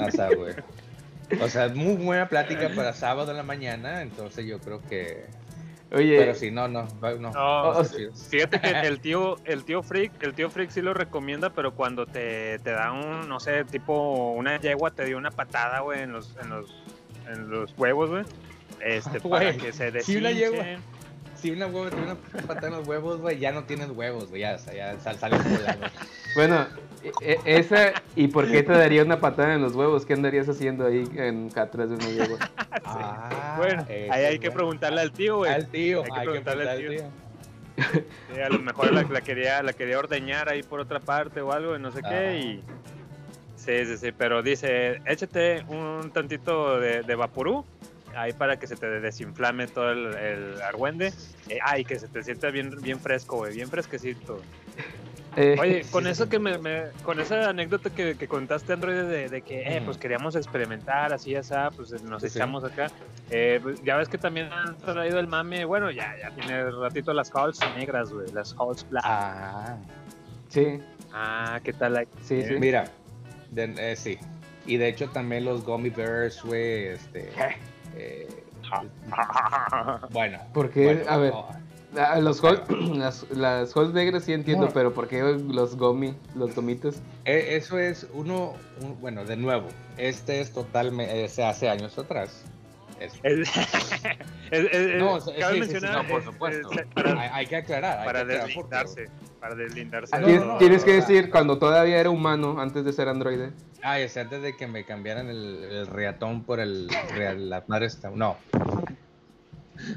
o 0.00 0.10
sea, 0.10 0.28
güey. 0.36 0.54
O 1.40 1.48
sea, 1.48 1.68
muy 1.70 1.94
buena 1.94 2.28
plática 2.28 2.70
para 2.76 2.92
sábado 2.92 3.30
en 3.30 3.38
la 3.38 3.42
mañana, 3.42 4.02
entonces 4.02 4.44
yo 4.44 4.58
creo 4.58 4.82
que... 4.82 5.24
Oye, 5.94 6.16
Pero 6.18 6.34
sí, 6.34 6.50
no, 6.50 6.68
no, 6.68 6.86
no. 7.02 7.84
Chido. 7.84 8.12
Fíjate 8.14 8.60
que 8.60 8.70
el 8.86 9.00
tío, 9.00 9.36
el 9.44 9.64
tío 9.64 9.82
Freak, 9.82 10.22
el 10.22 10.32
tío 10.34 10.48
Freak 10.50 10.70
sí 10.70 10.80
lo 10.80 10.94
recomienda, 10.94 11.50
pero 11.50 11.74
cuando 11.74 12.06
te, 12.06 12.58
te 12.60 12.70
da 12.70 12.92
un, 12.92 13.28
no 13.28 13.38
sé, 13.40 13.64
tipo 13.64 14.32
una 14.32 14.58
yegua 14.58 14.90
te 14.90 15.04
dio 15.04 15.18
una 15.18 15.30
patada, 15.30 15.80
güey, 15.80 16.00
en 16.02 16.12
los, 16.12 16.34
en 16.42 16.48
los, 16.50 16.74
en 17.28 17.50
los 17.50 17.74
huevos, 17.76 18.08
güey. 18.10 18.24
Este, 18.80 19.20
para 19.28 19.52
Güey, 19.52 19.58
que 19.58 19.72
se 19.72 20.02
si 20.02 20.16
una 20.16 20.28
deshinchen. 20.30 20.78
yegua- 20.78 20.78
Si 21.34 21.50
una 21.50 21.66
hueva 21.66 21.90
te 21.90 21.96
da 21.96 22.02
una 22.02 22.46
patada 22.46 22.68
en 22.68 22.74
los 22.74 22.88
huevos, 22.88 23.20
güey, 23.20 23.38
ya 23.38 23.52
no 23.52 23.64
tienes 23.64 23.90
huevos, 23.90 24.28
güey, 24.30 24.40
ya, 24.42 24.56
ya 24.56 24.98
sal- 25.00 25.18
sales 25.18 25.42
volando. 25.44 25.86
bueno, 26.36 26.66
esa, 27.44 27.92
¿y 28.16 28.28
por 28.28 28.50
qué 28.50 28.62
te 28.62 28.72
daría 28.72 29.02
una 29.02 29.20
patada 29.20 29.54
en 29.54 29.62
los 29.62 29.74
huevos? 29.74 30.06
¿Qué 30.06 30.14
andarías 30.14 30.48
haciendo 30.48 30.86
ahí 30.86 31.04
en 31.14 31.50
atrás 31.56 31.90
de 31.90 31.96
una 31.96 32.08
yegua? 32.08 32.38
Ah, 32.84 33.54
Bueno, 33.58 33.86
ahí 33.88 34.24
hay 34.24 34.38
que 34.38 34.50
preguntarle 34.50 35.00
al 35.00 35.12
tío, 35.12 35.38
güey. 35.38 35.52
Al 35.52 35.68
tío, 35.68 36.02
Hay 36.04 36.10
que 36.10 36.18
hay 36.18 36.26
que 36.26 36.30
preguntarle 36.30 36.68
al 36.68 36.76
preguntarle 36.76 37.02
al 37.02 37.06
tío. 37.06 37.12
tío. 37.76 38.02
Sí, 38.34 38.40
a 38.40 38.48
lo 38.48 38.58
mejor 38.58 38.92
la, 38.92 39.02
la 39.02 39.20
quería, 39.20 39.62
la 39.62 39.72
quería 39.72 39.98
ordeñar 39.98 40.48
ahí 40.48 40.62
por 40.62 40.80
otra 40.80 41.00
parte 41.00 41.40
o 41.40 41.52
algo, 41.52 41.78
no 41.78 41.90
sé 41.90 42.02
qué, 42.02 42.38
y... 42.38 42.62
Sí, 43.56 43.86
sí, 43.86 43.96
sí, 43.96 44.12
pero 44.12 44.42
dice, 44.42 45.00
échate 45.06 45.64
un 45.68 46.10
tantito 46.12 46.80
de, 46.80 47.02
de 47.02 47.14
vaporú, 47.14 47.64
ahí 48.16 48.32
para 48.32 48.58
que 48.58 48.66
se 48.66 48.74
te 48.76 48.86
desinflame 49.00 49.68
todo 49.68 49.92
el, 49.92 50.14
el 50.16 50.62
argüende, 50.62 51.12
eh, 51.48 51.58
ay, 51.62 51.84
que 51.84 51.98
se 51.98 52.08
te 52.08 52.22
sienta 52.24 52.50
bien, 52.50 52.70
bien 52.82 52.98
fresco, 52.98 53.36
güey, 53.36 53.54
bien 53.54 53.68
fresquecito. 53.68 54.40
Eh, 55.36 55.56
Oye, 55.58 55.82
con 55.90 56.06
eso 56.06 56.28
que 56.28 56.38
me, 56.38 56.58
me- 56.58 56.90
con 57.04 57.18
esa 57.20 57.48
anécdota 57.50 57.90
que, 57.90 58.16
que 58.16 58.28
contaste, 58.28 58.72
Android, 58.72 58.94
de, 59.04 59.28
de 59.28 59.42
que, 59.42 59.62
eh, 59.76 59.82
pues 59.84 59.96
queríamos 59.98 60.36
experimentar, 60.36 61.12
así, 61.12 61.34
así, 61.34 61.54
pues 61.76 61.90
nos 62.02 62.22
Sí, 62.22 62.28
sí. 62.28 62.38
echamos 62.38 62.64
acá. 62.64 62.90
Eh, 63.30 63.58
pues, 63.62 63.82
ya 63.82 63.96
ves 63.96 64.08
que 64.08 64.18
también 64.18 64.52
han 64.52 64.76
traído 64.78 65.18
el 65.18 65.26
mame, 65.26 65.64
bueno, 65.64 65.90
ya, 65.90 66.12
ya 66.20 66.30
tiene 66.34 66.70
ratito 66.70 67.12
las 67.14 67.30
Halls 67.34 67.64
negras, 67.74 68.12
güey, 68.12 68.30
las 68.32 68.54
Halls 68.58 68.86
black. 68.90 69.04
Ah, 69.06 69.76
sí, 70.48 70.80
Ah, 71.14 71.60
¿qué 71.62 71.72
tal? 71.72 71.96
ahí? 71.96 72.06
sí, 72.22 72.42
sí. 72.42 72.54
mira, 72.58 72.84
de- 73.50 73.74
eh, 73.92 73.96
sí. 73.96 74.18
Y 74.66 74.76
de 74.76 74.88
hecho 74.88 75.08
también 75.10 75.44
los 75.44 75.64
gummy 75.64 75.90
bears, 75.90 76.42
güey, 76.42 76.86
este... 76.88 77.30
eh, 77.96 78.28
bueno. 80.10 80.38
¿Por 80.54 80.70
qué? 80.70 80.84
bueno, 80.84 81.02
A 81.08 81.16
ver. 81.18 81.32
no, 81.32 81.48
Ah, 81.96 82.18
los 82.20 82.42
hol- 82.42 82.62
las, 82.98 83.26
las 83.30 83.76
holes 83.76 83.92
negras 83.92 84.24
sí 84.24 84.32
entiendo, 84.32 84.66
No. 84.66 84.72
pero 84.72 84.94
¿por 84.94 85.08
qué 85.08 85.20
los 85.22 85.76
gomi, 85.76 86.14
los 86.34 86.54
gomitos? 86.54 86.96
eh, 87.24 87.48
eso 87.56 87.78
es 87.78 88.06
uno, 88.14 88.54
un- 88.80 89.00
bueno, 89.00 89.24
de 89.24 89.36
nuevo, 89.36 89.68
este 89.98 90.40
es 90.40 90.52
totalmente, 90.52 91.28
se 91.28 91.44
hace 91.44 91.68
años 91.68 91.98
atrás. 91.98 92.44
Es- 92.98 93.12
Es- 93.22 93.48
es- 94.50 94.72
es- 94.72 94.98
No, 95.00 95.18
es- 95.18 95.24
sí, 95.24 95.30
cabe 95.38 95.54
sí, 95.54 95.64
sí, 95.66 95.72
mencionar, 95.72 96.02
no, 96.04 96.08
por 96.08 96.20
es- 96.20 96.24
supuesto. 96.26 96.70
es- 96.72 96.86
para, 96.94 97.20
hay, 97.20 97.30
hay 97.32 97.46
que 97.46 97.56
aclarar. 97.56 97.98
hay 97.98 98.04
para 98.06 98.18
que 98.20 98.24
aclarar 98.32 98.50
porque- 98.54 98.76
deslindarse, 98.76 99.10
para 99.40 99.54
deslindarse. 99.54 100.16
Ah, 100.16 100.18
de 100.20 100.24
tienes 100.24 100.42
no, 100.42 100.48
todo. 100.48 100.58
tienes 100.58 100.84
que 100.84 100.92
decir 100.94 101.30
cuando 101.30 101.58
todavía 101.58 101.98
era 101.98 102.08
humano 102.10 102.58
antes 102.60 102.84
de 102.84 102.92
ser 102.92 103.08
androide. 103.08 103.50
Ah, 103.82 103.98
es 103.98 104.16
antes 104.16 104.40
de 104.40 104.56
que 104.56 104.66
me 104.68 104.84
cambiaran 104.84 105.28
el, 105.28 105.64
el 105.64 105.86
reatón 105.88 106.44
por 106.44 106.60
el 106.60 106.88
real, 107.14 107.50
la 107.50 107.64
madre. 107.66 107.88
No. 108.14 108.36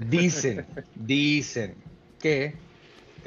Dicen, 0.10 0.66
dicen 0.96 1.76
que 2.26 2.56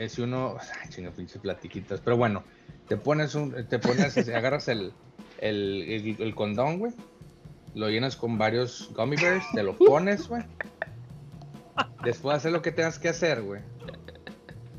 si 0.08 0.22
uno. 0.22 0.56
Ay, 0.82 0.88
chingo, 0.90 1.12
pinches 1.12 1.40
platiquitas. 1.40 2.00
Pero 2.00 2.16
bueno, 2.16 2.42
te 2.88 2.96
pones 2.96 3.34
un. 3.34 3.66
Te 3.68 3.78
pones. 3.78 4.16
agarras 4.28 4.68
el, 4.68 4.92
el, 5.38 5.82
el, 5.88 6.16
el 6.20 6.34
condón, 6.34 6.78
güey. 6.78 6.92
Lo 7.74 7.88
llenas 7.88 8.16
con 8.16 8.38
varios 8.38 8.90
gummy 8.94 9.16
bears, 9.16 9.44
te 9.54 9.62
lo 9.62 9.76
pones, 9.76 10.26
güey. 10.26 10.42
Después 12.02 12.38
hacer 12.38 12.50
lo 12.50 12.60
que 12.62 12.72
tengas 12.72 12.98
que 12.98 13.08
hacer, 13.10 13.42
güey. 13.42 13.60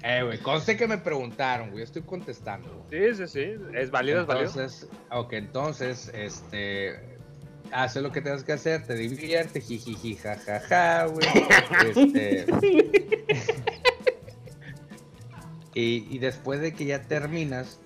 Eh, 0.03 0.23
güey, 0.23 0.39
conste 0.39 0.75
que 0.75 0.87
me 0.87 0.97
preguntaron, 0.97 1.71
güey. 1.71 1.83
Estoy 1.83 2.01
contestando. 2.01 2.85
güey. 2.89 3.13
Sí, 3.13 3.27
sí, 3.27 3.27
sí, 3.27 3.55
es 3.73 3.91
válido, 3.91 4.21
es 4.21 4.27
válido. 4.27 4.49
Entonces, 4.49 4.89
ok, 5.11 5.33
entonces, 5.33 6.11
este, 6.13 6.99
hace 7.71 8.01
lo 8.01 8.11
que 8.11 8.21
tengas 8.21 8.43
que 8.43 8.53
hacer, 8.53 8.85
te 8.85 8.95
divierte, 8.95 9.61
jijiji, 9.61 10.15
jajaja, 10.15 11.05
güey. 11.05 11.27
Este, 11.95 12.45
Y, 15.79 16.07
y 16.09 16.19
después 16.19 16.59
de 16.59 16.73
que 16.73 16.85
ya 16.85 17.01
terminas, 17.03 17.79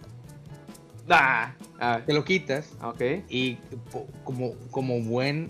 Ah, 1.10 1.54
ah, 1.80 2.00
te 2.06 2.14
lo 2.14 2.24
quitas 2.24 2.70
ok. 2.82 3.02
y 3.30 3.56
po- 3.92 4.08
como, 4.24 4.54
como 4.72 5.02
buen 5.02 5.50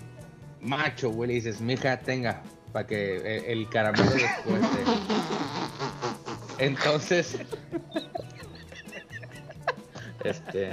macho, 0.61 1.11
güey, 1.11 1.27
le 1.29 1.33
dices, 1.35 1.61
mija, 1.61 1.99
tenga, 1.99 2.41
para 2.71 2.87
que 2.87 3.17
el, 3.17 3.45
el 3.45 3.69
caramelo 3.69 4.09
después 4.11 4.61
de... 4.61 4.83
Entonces... 6.65 7.37
Este, 10.23 10.71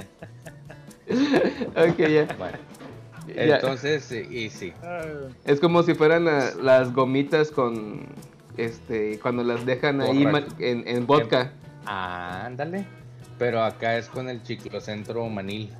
Ok, 1.75 1.97
ya. 1.97 2.25
bueno, 2.37 2.57
entonces, 3.27 4.09
y, 4.13 4.45
y 4.45 4.49
sí. 4.49 4.71
Es 5.43 5.59
como 5.59 5.83
si 5.83 5.93
fueran 5.93 6.23
la- 6.23 6.55
las 6.55 6.93
gomitas 6.93 7.51
con. 7.51 8.05
Este, 8.55 9.19
cuando 9.19 9.43
las 9.43 9.65
dejan 9.65 9.99
ahí 9.99 10.23
Borracho. 10.23 10.47
ma- 10.51 10.55
en, 10.65 10.87
en 10.87 11.05
vodka. 11.05 11.51
Ah, 11.85 12.45
ándale. 12.45 12.85
Pero 13.39 13.63
acá 13.63 13.97
es 13.97 14.07
con 14.07 14.29
el 14.29 14.43
chiclocentro 14.43 15.27
manil. 15.29 15.71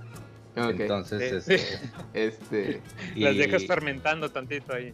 Ok. 0.57 0.79
Entonces, 0.79 1.43
Sí. 1.45 1.53
este, 1.53 1.79
Este. 2.13 2.81
Las 3.15 3.37
dejas 3.37 3.65
fermentando 3.65 4.29
tantito 4.29 4.73
ahí. 4.73 4.93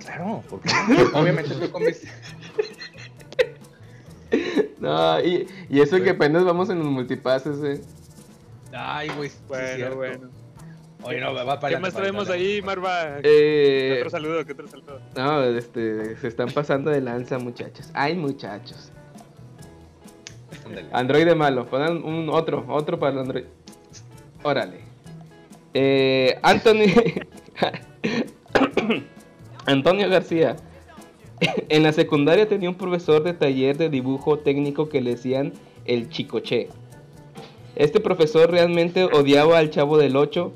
Claro, 0.00 0.42
porque 0.48 0.70
obviamente 1.14 1.54
tú 1.54 1.70
comiste. 1.70 2.08
No, 4.78 5.20
y, 5.20 5.46
y 5.68 5.80
eso 5.80 5.96
que 5.96 6.02
Güey. 6.02 6.14
apenas 6.14 6.44
vamos 6.44 6.70
en 6.70 6.78
los 6.78 6.88
multipases, 6.88 7.58
eh. 7.64 7.82
Ay, 8.72 9.08
güey. 9.16 9.30
Bueno, 9.48 9.96
bueno. 9.96 10.28
Oye, 11.02 11.20
no, 11.20 11.32
va 11.32 11.58
para 11.60 11.74
¿Qué 11.76 11.80
más 11.80 11.94
traemos 11.94 12.28
ahí, 12.28 12.60
Marva? 12.60 13.18
Eh, 13.22 13.92
¿Qué 13.94 13.96
otro 13.98 14.10
saludo? 14.10 14.44
¿Qué 14.44 14.52
otro 14.52 14.68
saludo? 14.68 15.00
no, 15.16 15.44
este, 15.44 16.16
se 16.16 16.28
están 16.28 16.50
pasando 16.50 16.90
de 16.90 17.00
lanza, 17.00 17.38
muchachos. 17.38 17.90
Ay, 17.94 18.14
muchachos. 18.14 18.92
Android 20.92 21.34
malo, 21.34 21.66
pongan 21.66 22.04
un 22.04 22.28
otro, 22.28 22.64
otro 22.68 22.98
para 22.98 23.12
el 23.12 23.18
Android. 23.18 23.44
Órale. 24.42 24.80
Eh, 25.74 26.38
Anthony. 26.42 26.86
Antonio 29.66 30.08
García. 30.08 30.56
En 31.68 31.84
la 31.84 31.92
secundaria 31.92 32.48
tenía 32.48 32.68
un 32.68 32.74
profesor 32.74 33.22
de 33.22 33.32
taller 33.32 33.76
de 33.76 33.88
dibujo 33.88 34.38
técnico 34.38 34.88
que 34.88 35.00
le 35.00 35.10
decían 35.10 35.52
el 35.84 36.08
chicoche. 36.08 36.68
Este 37.76 38.00
profesor 38.00 38.50
realmente 38.50 39.04
odiaba 39.04 39.58
al 39.58 39.70
chavo 39.70 39.98
del 39.98 40.16
8 40.16 40.52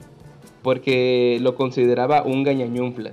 porque 0.63 1.39
lo 1.41 1.55
consideraba 1.55 2.23
un 2.23 2.43
gañañunfla. 2.43 3.13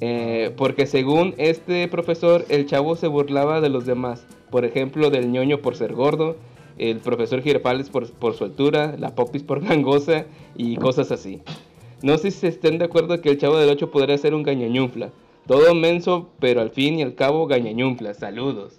Eh, 0.00 0.52
porque 0.56 0.86
según 0.86 1.34
este 1.38 1.88
profesor, 1.88 2.44
el 2.48 2.66
chavo 2.66 2.96
se 2.96 3.06
burlaba 3.06 3.60
de 3.60 3.70
los 3.70 3.86
demás. 3.86 4.26
Por 4.54 4.64
ejemplo, 4.64 5.10
del 5.10 5.32
ñoño 5.32 5.58
por 5.62 5.74
ser 5.74 5.94
gordo, 5.94 6.36
el 6.78 7.00
profesor 7.00 7.42
Girafales 7.42 7.90
por, 7.90 8.08
por 8.12 8.34
su 8.34 8.44
altura, 8.44 8.94
la 8.96 9.16
popis 9.16 9.42
por 9.42 9.60
gangosa 9.66 10.26
y 10.54 10.76
cosas 10.76 11.10
así. 11.10 11.42
No 12.02 12.18
sé 12.18 12.30
si 12.30 12.46
estén 12.46 12.78
de 12.78 12.84
acuerdo 12.84 13.20
que 13.20 13.30
el 13.30 13.38
chavo 13.38 13.58
del 13.58 13.68
8 13.70 13.90
podría 13.90 14.16
ser 14.16 14.32
un 14.32 14.44
gañañunfla. 14.44 15.10
Todo 15.48 15.74
menso, 15.74 16.30
pero 16.38 16.60
al 16.60 16.70
fin 16.70 17.00
y 17.00 17.02
al 17.02 17.16
cabo 17.16 17.48
gañañunfla. 17.48 18.14
Saludos. 18.14 18.78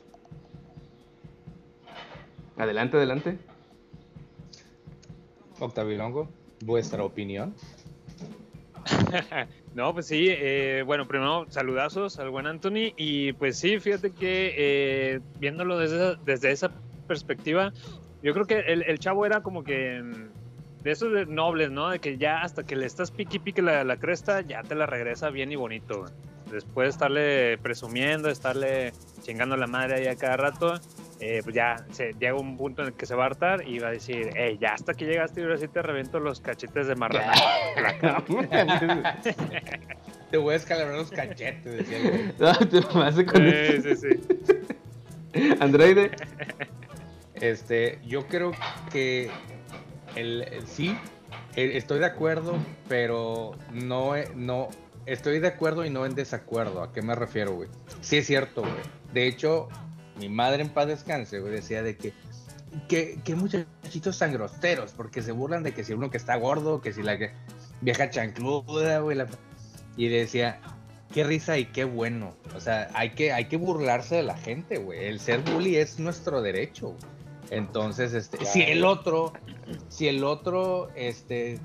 Adelante, 2.56 2.96
adelante. 2.96 3.38
Octavio 5.60 5.98
Longo, 5.98 6.30
vuestra 6.64 7.04
opinión. 7.04 7.54
No, 9.76 9.94
pues 9.94 10.08
sí, 10.08 10.28
eh, 10.30 10.84
bueno, 10.86 11.06
primero 11.06 11.48
saludazos 11.50 12.18
al 12.20 12.30
buen 12.30 12.48
Anthony 12.48 12.94
y 12.96 13.34
pues 13.34 13.60
sí, 13.60 13.78
fíjate 13.82 14.12
que 14.12 14.54
eh, 14.58 15.20
viéndolo 15.38 15.78
desde 15.78 16.16
desde 16.24 16.52
esa 16.52 16.72
perspectiva, 17.10 17.74
yo 18.24 18.34
creo 18.34 18.46
que 18.46 18.60
el, 18.60 18.84
el 18.84 19.00
chavo 19.00 19.26
era 19.26 19.42
como 19.44 19.66
que 19.66 20.02
mm, 20.02 20.82
de 20.82 20.92
esos 20.92 21.28
nobles, 21.28 21.72
¿no? 21.72 21.90
De 21.90 22.00
que 22.00 22.18
ya 22.18 22.42
hasta 22.42 22.64
que 22.64 22.78
le 22.78 22.86
estás 22.86 23.12
piqui 23.12 23.38
pique 23.40 23.62
la, 23.62 23.84
la 23.84 23.98
cresta, 23.98 24.40
ya 24.40 24.64
te 24.64 24.76
la 24.76 24.86
regresa 24.86 25.30
bien 25.30 25.52
y 25.52 25.58
bonito. 25.58 26.06
Después 26.50 26.86
de 26.86 26.90
estarle 26.92 27.58
presumiendo, 27.58 28.30
estarle 28.30 28.94
chingando 29.24 29.58
la 29.58 29.68
madre 29.68 29.96
ahí 29.96 30.08
a 30.08 30.16
cada 30.16 30.38
rato, 30.38 30.80
eh, 31.20 31.42
pues 31.44 31.56
ya 31.56 31.78
se, 31.92 32.14
llega 32.14 32.36
un 32.36 32.58
punto 32.58 32.82
en 32.82 32.90
el 32.90 32.94
que 32.94 33.06
se 33.06 33.16
va 33.16 33.24
a 33.24 33.28
hartar 33.28 33.68
y 33.68 33.80
va 33.80 33.88
a 33.88 33.92
decir, 33.92 34.32
hey, 34.36 34.58
ya 34.60 34.74
hasta 34.74 34.94
que 34.94 35.06
llegaste 35.06 35.40
y 35.40 35.44
ahora 35.44 35.58
sí 35.58 35.68
te 35.68 35.82
reviento 35.82 36.20
los 36.20 36.40
cachetes 36.42 36.88
de 36.88 36.96
marrana. 36.96 37.34
Te 40.32 40.38
voy 40.38 40.54
a 40.54 40.58
escalabrar 40.58 40.98
los 40.98 41.12
cachetes, 41.12 41.64
decía 41.64 41.98
el 41.98 42.10
güey. 42.10 42.34
No, 42.40 42.54
te 42.54 42.82
mamaste 42.82 43.26
con 43.26 43.42
Sí, 43.50 43.82
sí, 43.82 43.96
sí. 43.96 45.56
Androide. 45.60 46.12
Este, 47.36 48.00
yo 48.06 48.28
creo 48.28 48.54
que 48.92 49.30
el, 50.16 50.42
el- 50.44 50.68
sí, 50.68 50.98
estoy 51.56 52.00
de 52.00 52.06
acuerdo, 52.06 52.58
pero 52.88 53.56
no, 53.72 54.16
eh, 54.16 54.30
no, 54.36 54.70
estoy 55.06 55.40
de 55.40 55.48
acuerdo 55.48 55.86
y 55.86 55.90
no 55.90 56.06
en 56.06 56.16
desacuerdo. 56.16 56.82
¿A 56.82 56.92
qué 56.92 57.02
me 57.02 57.16
refiero, 57.16 57.54
güey? 57.54 57.70
Sí 58.02 58.18
es 58.18 58.28
cierto, 58.28 58.62
güey. 58.62 58.74
De 59.14 59.28
hecho, 59.28 59.70
mi 60.18 60.30
madre 60.30 60.62
en 60.64 60.70
paz 60.70 60.88
descanse, 60.88 61.40
güey, 61.40 61.54
decía 61.54 61.84
de 61.84 61.98
que, 61.98 62.14
que, 62.88 63.20
que 63.24 63.36
muchachitos 63.36 64.18
tan 64.20 64.34
groseros, 64.34 64.92
porque 64.92 65.22
se 65.22 65.32
burlan 65.32 65.64
de 65.64 65.74
que 65.74 65.84
si 65.84 65.94
uno 65.94 66.10
que 66.10 66.18
está 66.18 66.36
gordo, 66.36 66.82
que 66.82 66.94
si 66.94 67.04
la 67.04 67.18
que 67.18 67.32
vieja 67.82 68.10
chancluda, 68.10 69.00
güey, 69.00 69.18
la- 69.18 69.28
y 69.98 70.08
decía, 70.10 70.60
qué 71.14 71.24
risa 71.24 71.58
y 71.58 71.66
qué 71.68 71.86
bueno. 71.86 72.36
O 72.56 72.60
sea, 72.60 72.90
hay 72.94 73.12
que, 73.12 73.32
hay 73.32 73.46
que 73.46 73.58
burlarse 73.58 74.16
de 74.16 74.24
la 74.24 74.38
gente, 74.38 74.78
güey. 74.78 75.06
El 75.06 75.20
ser 75.20 75.40
bully 75.42 75.78
es 75.78 76.00
nuestro 76.00 76.42
derecho, 76.42 76.88
güey. 76.90 77.00
Entonces, 77.52 78.14
este, 78.14 78.44
si 78.46 78.62
el 78.64 78.84
otro, 78.84 79.32
si 79.88 80.08
el 80.08 80.24
otro, 80.24 80.90
este, 80.96 81.60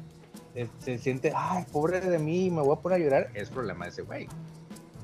eh, 0.54 0.68
se 0.78 0.98
siente, 0.98 1.32
ay, 1.34 1.64
pobre 1.72 2.00
de 2.00 2.18
mí, 2.18 2.50
me 2.50 2.60
voy 2.60 2.76
a 2.76 2.80
poner 2.80 3.00
a 3.00 3.04
llorar, 3.04 3.30
es 3.34 3.48
problema 3.48 3.86
de 3.86 3.90
ese 3.92 4.02
güey. 4.02 4.28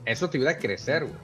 Eso 0.05 0.28
te 0.30 0.36
ayuda 0.38 0.51
a 0.53 0.59
crecer, 0.59 1.05
güey. 1.05 1.16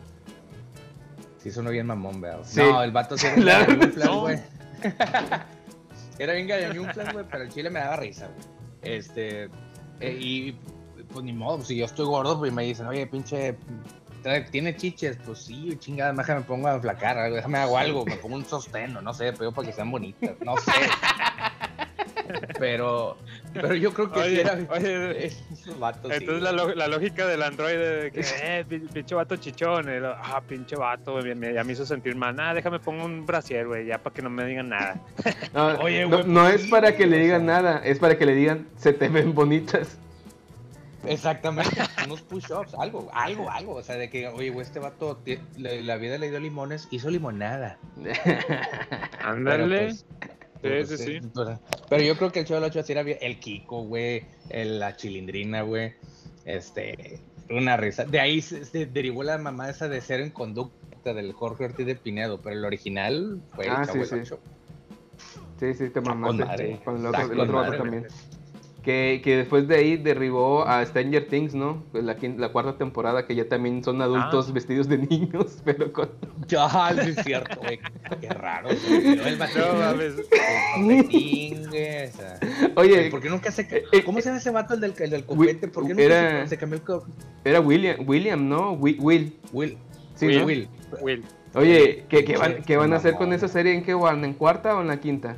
Sí, 1.42 1.50
sonó 1.50 1.70
bien 1.70 1.86
mamón, 1.86 2.20
¿verdad? 2.20 2.40
Sí. 2.44 2.60
No, 2.60 2.82
el 2.82 2.92
vato 2.92 3.18
sí 3.18 3.26
era 3.26 3.66
un 3.68 3.92
no. 3.96 4.20
güey. 4.20 4.38
era 6.18 6.32
bien 6.34 6.46
gañanflas, 6.46 7.12
güey, 7.12 7.24
pero 7.30 7.44
el 7.44 7.50
chile 7.50 7.70
me 7.70 7.80
daba 7.80 7.96
risa, 7.96 8.28
güey. 8.28 8.96
Este, 8.96 9.44
eh, 10.00 10.18
y 10.20 10.52
pues 11.12 11.24
ni 11.24 11.32
modo, 11.32 11.64
si 11.64 11.76
yo 11.76 11.84
estoy 11.84 12.06
gordo, 12.06 12.38
pues 12.38 12.52
me 12.52 12.62
dicen, 12.64 12.86
oye, 12.86 13.06
pinche, 13.06 13.56
¿tiene 14.50 14.76
chiches? 14.76 15.18
Pues 15.24 15.40
sí, 15.40 15.76
chingada, 15.78 16.12
déjame 16.12 16.40
me 16.40 16.46
pongo 16.46 16.68
a 16.68 16.80
flacar, 16.80 17.30
déjame 17.32 17.58
hago 17.58 17.78
algo, 17.78 18.04
me 18.04 18.16
pongo 18.16 18.36
un 18.36 18.44
sostén, 18.44 18.96
o 18.96 19.02
no 19.02 19.12
sé, 19.12 19.32
pero 19.32 19.52
para 19.52 19.68
que 19.68 19.74
sean 19.74 19.90
bonitas, 19.90 20.34
no 20.44 20.56
sé. 20.58 20.72
Pero, 22.58 23.18
pero 23.52 23.74
yo 23.74 23.92
creo 23.92 24.10
que 24.12 24.22
sí 24.28 24.40
era. 24.40 24.58
oye, 24.70 25.26
esos 25.26 25.78
vatos, 25.78 26.10
sí, 26.12 26.18
Entonces 26.20 26.42
la, 26.42 26.52
la 26.52 26.88
lógica 26.88 27.26
del 27.26 27.42
androide 27.42 28.02
de 28.04 28.10
que, 28.12 28.20
eh, 28.42 28.64
pin- 28.68 28.88
pinche 28.92 29.14
vato 29.14 29.36
chichón, 29.36 29.88
y 29.94 29.98
lo, 30.00 30.10
ah, 30.12 30.42
pinche 30.46 30.76
vato, 30.76 31.12
güey, 31.20 31.34
me- 31.34 31.52
ya 31.54 31.64
me 31.64 31.72
hizo 31.72 31.84
sentir 31.86 32.16
mal. 32.16 32.34
Nada, 32.36 32.54
déjame 32.54 32.78
pongo 32.78 33.04
un 33.04 33.24
brasier, 33.26 33.66
güey, 33.66 33.86
ya 33.86 33.98
para 33.98 34.14
que 34.14 34.22
no 34.22 34.30
me 34.30 34.44
digan 34.44 34.68
nada. 34.68 35.00
No, 35.54 35.66
Oye, 35.80 36.06
no, 36.06 36.18
güey, 36.18 36.28
no 36.28 36.48
es 36.48 36.66
para 36.68 36.96
que 36.96 37.06
le 37.06 37.18
o 37.18 37.20
digan 37.20 37.44
sea. 37.46 37.60
nada, 37.62 37.82
es 37.84 37.98
para 37.98 38.16
que 38.16 38.24
le 38.26 38.34
digan 38.34 38.66
se 38.76 38.92
te 38.92 39.08
ven 39.08 39.34
bonitas. 39.34 39.98
Exactamente, 41.04 41.76
unos 42.06 42.22
push-ups, 42.22 42.74
algo, 42.78 43.10
algo, 43.12 43.50
algo. 43.50 43.74
O 43.74 43.82
sea, 43.82 43.96
de 43.96 44.08
que, 44.08 44.28
oye, 44.28 44.50
güey, 44.50 44.64
este 44.64 44.78
vato, 44.78 45.20
le- 45.56 45.82
la 45.82 45.96
vida 45.96 46.16
le 46.16 46.30
dio 46.30 46.38
limones, 46.38 46.86
hizo 46.92 47.10
limonada. 47.10 47.76
Ándale. 49.24 49.86
Pues, 49.86 50.06
Sí, 50.62 50.96
sí, 50.96 50.96
sí. 50.96 51.20
Pero, 51.88 52.02
yo 52.02 52.16
creo 52.16 52.30
que 52.32 52.40
el 52.40 52.46
Chavo 52.46 52.60
del 52.60 52.70
8 52.70 52.80
así 52.80 52.92
era 52.92 53.02
bien- 53.02 53.18
el 53.20 53.40
Kiko, 53.40 53.82
güey, 53.82 54.24
el- 54.48 54.78
la 54.78 54.96
chilindrina, 54.96 55.62
güey. 55.62 55.94
Este, 56.44 57.20
una 57.50 57.76
risa. 57.76 58.04
De 58.04 58.20
ahí 58.20 58.40
se, 58.40 58.64
se 58.64 58.86
derivó 58.86 59.22
la 59.24 59.38
mamá 59.38 59.68
esa 59.70 59.88
de 59.88 60.00
ser 60.00 60.20
en 60.20 60.30
conducta 60.30 61.12
del 61.14 61.32
Jorge 61.32 61.64
Ortiz 61.64 61.84
de 61.86 61.96
Pinedo, 61.96 62.40
pero 62.40 62.56
el 62.56 62.64
original 62.64 63.40
fue 63.54 63.66
el 63.66 63.72
Ah, 63.72 63.82
Chavo 63.84 64.04
sí, 64.04 64.14
del 64.16 64.26
sí. 64.26 64.34
8. 64.34 64.38
Sí, 65.58 65.74
sí, 65.74 65.90
te 65.90 66.00
mamaste. 66.00 66.44
madre. 66.44 66.80
Con 66.84 66.96
el 66.98 67.06
otro, 67.06 67.20
el 67.22 67.28
con 67.28 67.40
otro 67.40 67.56
vato 67.56 67.76
también. 67.78 68.06
Que, 68.82 69.20
que 69.22 69.36
después 69.36 69.68
de 69.68 69.76
ahí 69.76 69.96
derribó 69.96 70.66
a 70.66 70.84
Stranger 70.84 71.28
Things, 71.28 71.54
¿no? 71.54 71.84
Pues 71.92 72.02
La, 72.02 72.16
la 72.36 72.48
cuarta 72.50 72.76
temporada, 72.78 73.26
que 73.26 73.36
ya 73.36 73.48
también 73.48 73.84
son 73.84 74.02
adultos 74.02 74.48
Ah. 74.48 74.52
vestidos 74.52 74.88
de 74.88 74.98
niños, 74.98 75.58
pero 75.64 75.92
con... 75.92 76.08
Ya, 76.48 76.68
sí 77.04 77.10
es 77.16 77.24
cierto, 77.24 77.60
güey. 77.60 77.78
Qué 78.20 78.28
raro. 78.30 78.70
güey. 78.88 79.18
El 79.28 79.38
vato- 79.38 79.58
No 79.72 79.78
mames. 79.78 80.14
el 80.18 80.26
calcetín, 80.28 81.68
güey, 81.68 82.06
o 82.08 82.12
sea. 82.12 82.40
Oye, 82.74 83.10
¿Por 83.10 83.20
qué 83.20 83.28
nunca 83.30 83.52
se 83.52 83.62
eh, 83.62 83.84
eh, 83.92 84.02
¿Cómo 84.04 84.18
se 84.20 84.26
llama 84.26 84.38
ese 84.38 84.50
vato 84.50 84.74
el 84.74 84.80
del, 84.80 84.94
el 84.98 85.10
del 85.10 85.24
copete? 85.26 85.68
¿Por 85.68 85.84
qué 85.86 85.90
nunca 85.90 86.02
era- 86.02 86.42
se, 86.42 86.48
se 86.48 86.58
cambió 86.58 86.78
el 86.78 86.84
co- 86.84 87.06
era 87.44 87.60
William, 87.60 87.96
William, 88.06 88.48
¿no? 88.48 88.72
Wi- 88.72 88.96
Will. 88.98 89.32
Will? 89.52 89.78
Sí, 90.16 90.26
Will, 90.26 90.38
¿no? 90.40 90.44
Will. 90.46 90.68
Will. 91.02 91.24
Oye, 91.54 92.04
¿qué, 92.08 92.24
qué 92.24 92.36
van, 92.36 92.62
qué 92.64 92.76
van 92.76 92.92
a 92.92 92.96
hacer 92.96 93.14
con 93.14 93.32
esa 93.32 93.46
serie? 93.46 93.74
¿En 93.74 93.84
qué 93.84 93.94
van? 93.94 94.24
¿En 94.24 94.32
cuarta 94.34 94.74
o 94.76 94.80
en 94.80 94.88
la 94.88 94.98
quinta? 95.00 95.36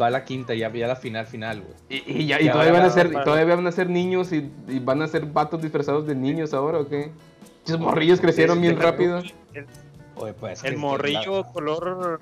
Va 0.00 0.08
a 0.08 0.10
la 0.10 0.24
quinta, 0.24 0.54
ya, 0.54 0.70
ya 0.70 0.86
la 0.86 0.96
final, 0.96 1.26
final, 1.26 1.62
güey. 1.62 1.74
Y, 1.88 2.22
y 2.22 2.26
ya, 2.26 2.38
y 2.40 2.44
Ya 2.44 2.52
todavía, 2.52 2.72
van 2.74 2.82
a- 2.82 2.90
ser, 2.90 3.10
todavía 3.24 3.54
van 3.56 3.66
a 3.66 3.72
ser 3.72 3.88
niños 3.88 4.30
y, 4.32 4.50
y 4.68 4.78
van 4.80 5.00
a 5.00 5.06
ser 5.08 5.24
vatos 5.24 5.62
disfrazados 5.62 6.06
de 6.06 6.14
niños 6.14 6.52
ahora 6.52 6.78
o 6.78 6.88
qué? 6.88 7.10
Esos 7.64 7.80
morrillos 7.80 8.20
crecieron 8.20 8.56
Sí, 8.56 8.62
bien 8.62 8.78
rápido. 8.78 9.22
El, 9.54 9.66
Oye, 10.16 10.34
pues, 10.34 10.62
El 10.64 10.76
morrillo 10.76 11.38
la- 11.42 11.52
color. 11.52 12.20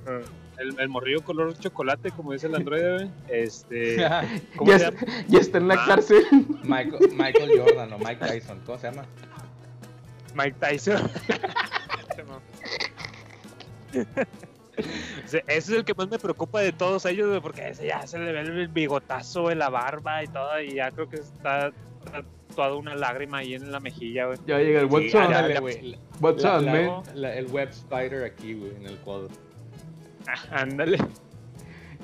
El, 0.59 0.79
el 0.79 0.89
morrillo 0.89 1.25
color 1.25 1.59
chocolate, 1.59 2.11
como 2.13 2.33
dice 2.33 2.47
el 2.47 2.55
androide, 2.55 2.95
güey. 2.95 3.11
Este. 3.29 3.97
¿Cómo 4.57 4.71
Ya, 4.71 4.79
se 4.79 4.85
es- 4.87 4.93
llama? 4.95 5.13
ya 5.29 5.39
está 5.41 5.59
en 5.59 5.69
la 5.69 5.75
Ah. 5.75 5.85
cárcel. 5.89 6.25
Michael, 6.63 7.11
Michael 7.17 7.51
Jordan 7.59 7.93
o 7.95 7.99
Mike 7.99 8.25
Tyson, 8.27 8.61
¿cómo 8.65 8.79
se 8.79 8.91
llama? 8.93 9.07
Mike 10.37 10.55
Tyson. 10.61 11.11
Ese 15.27 15.43
es 15.49 15.69
el 15.69 15.85
que 15.85 15.95
más 15.95 16.09
me 16.09 16.19
preocupa 16.19 16.61
de 16.61 16.73
todos 16.73 17.05
ellos, 17.07 17.29
güey, 17.29 17.41
porque 17.41 17.69
ese 17.69 17.87
ya 17.87 18.07
se 18.07 18.19
le 18.19 18.33
ve 18.33 18.41
el 18.41 18.69
bigotazo, 18.69 19.43
güey, 19.43 19.57
la 19.57 19.69
barba 19.69 20.23
y 20.23 20.27
todo, 20.29 20.61
y 20.61 20.75
ya 20.75 20.91
creo 20.91 21.09
que 21.09 21.17
está, 21.17 21.69
está 22.05 22.23
toda 22.55 22.75
una 22.75 22.95
lágrima 22.95 23.39
ahí 23.39 23.55
en 23.55 23.71
la 23.71 23.81
mejilla, 23.81 24.27
güey. 24.27 24.39
Ya 24.47 24.59
llega 24.59 24.81
el 24.81 24.87
What's 24.87 25.11
Sí, 25.13 25.17
man? 25.17 27.03
la- 27.15 27.35
el 27.37 27.47
web 27.47 27.69
spider 27.71 28.25
aquí, 28.25 28.55
güey, 28.55 28.75
en 28.77 28.87
el 28.87 28.97
codo. 28.99 29.29
Ándale. 30.51 30.99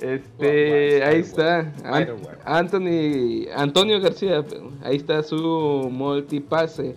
Este, 0.01 1.03
ahí 1.05 1.21
está. 1.21 1.73
Anthony, 2.45 3.47
Antonio 3.55 4.01
García, 4.01 4.45
ahí 4.83 4.97
está 4.97 5.23
su 5.23 5.89
multipase. 5.91 6.97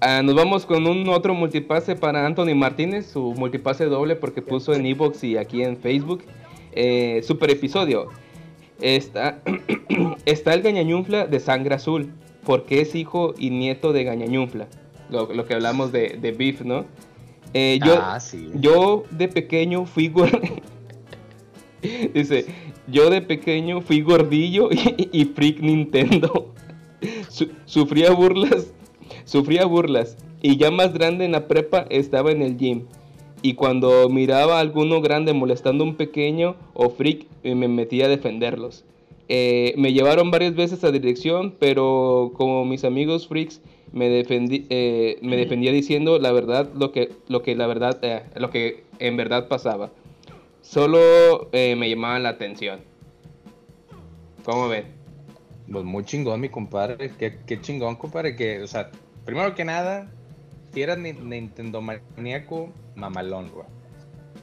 Ah, 0.00 0.22
nos 0.22 0.34
vamos 0.34 0.66
con 0.66 0.86
un 0.86 1.08
otro 1.08 1.34
multipase 1.34 1.96
para 1.96 2.26
Anthony 2.26 2.54
Martínez, 2.54 3.06
su 3.06 3.32
multipase 3.34 3.86
doble 3.86 4.16
porque 4.16 4.42
puso 4.42 4.74
en 4.74 4.84
Evox 4.84 5.24
y 5.24 5.36
aquí 5.36 5.62
en 5.62 5.76
Facebook. 5.76 6.24
Eh, 6.72 7.22
super 7.22 7.50
episodio. 7.50 8.08
Está, 8.80 9.40
está 10.26 10.52
el 10.52 10.62
Gañañunfla 10.62 11.26
de 11.26 11.40
sangre 11.40 11.76
azul, 11.76 12.12
porque 12.44 12.80
es 12.80 12.94
hijo 12.94 13.34
y 13.38 13.50
nieto 13.50 13.92
de 13.92 14.04
Gañañunfla. 14.04 14.66
Lo, 15.10 15.32
lo 15.32 15.46
que 15.46 15.54
hablamos 15.54 15.92
de, 15.92 16.18
de 16.20 16.32
Beef, 16.32 16.62
¿no? 16.62 16.84
Eh, 17.54 17.78
yo, 17.84 17.98
ah, 18.02 18.18
sí. 18.20 18.50
yo 18.54 19.04
de 19.10 19.28
pequeño 19.28 19.86
fui 19.86 20.12
Dice, 22.14 22.46
yo 22.88 23.10
de 23.10 23.22
pequeño 23.22 23.80
fui 23.80 24.00
gordillo 24.02 24.70
y, 24.72 25.08
y 25.12 25.24
freak 25.26 25.60
Nintendo. 25.60 26.52
Su- 27.28 27.50
sufría 27.64 28.10
burlas, 28.10 28.72
sufría 29.24 29.64
burlas. 29.64 30.16
Y 30.42 30.56
ya 30.58 30.70
más 30.70 30.92
grande 30.92 31.24
en 31.24 31.32
la 31.32 31.48
prepa 31.48 31.86
estaba 31.88 32.30
en 32.30 32.42
el 32.42 32.56
gym. 32.56 32.84
Y 33.42 33.54
cuando 33.54 34.08
miraba 34.08 34.56
a 34.56 34.60
alguno 34.60 35.02
grande 35.02 35.34
molestando 35.34 35.84
a 35.84 35.86
un 35.86 35.96
pequeño 35.96 36.56
o 36.72 36.88
freak, 36.90 37.26
eh, 37.42 37.54
me 37.54 37.68
metía 37.68 38.06
a 38.06 38.08
defenderlos. 38.08 38.84
Eh, 39.28 39.74
me 39.76 39.92
llevaron 39.92 40.30
varias 40.30 40.54
veces 40.54 40.82
a 40.84 40.90
dirección, 40.90 41.54
pero 41.58 42.32
como 42.36 42.64
mis 42.64 42.84
amigos 42.84 43.28
freaks 43.28 43.60
me 43.92 44.08
defendí, 44.08 44.66
eh, 44.70 45.18
me 45.22 45.36
defendía 45.36 45.72
diciendo 45.72 46.18
la 46.18 46.32
verdad, 46.32 46.70
lo 46.74 46.90
que, 46.90 47.12
lo 47.28 47.42
que 47.42 47.54
la 47.54 47.66
verdad, 47.66 48.00
lo 48.36 48.50
que 48.50 48.84
en 48.98 49.16
verdad 49.16 49.48
pasaba. 49.48 49.90
Solo 50.62 51.50
me 51.52 51.88
llamaban 51.88 52.22
la 52.22 52.30
atención. 52.30 52.80
¿Cómo 54.44 54.68
ven? 54.68 54.84
Pues 55.70 55.84
muy 55.84 56.04
chingón, 56.04 56.40
mi 56.40 56.48
compadre. 56.48 57.10
Qué, 57.18 57.38
qué 57.46 57.60
chingón, 57.60 57.96
compadre. 57.96 58.36
Que, 58.36 58.62
o 58.62 58.66
sea, 58.66 58.90
primero 59.24 59.54
que 59.54 59.64
nada, 59.64 60.10
si 60.72 60.82
eras 60.82 60.98
ni- 60.98 61.12
Nintendo 61.12 61.80
maníaco, 61.82 62.72
mamalón, 62.94 63.50
güey. 63.50 63.66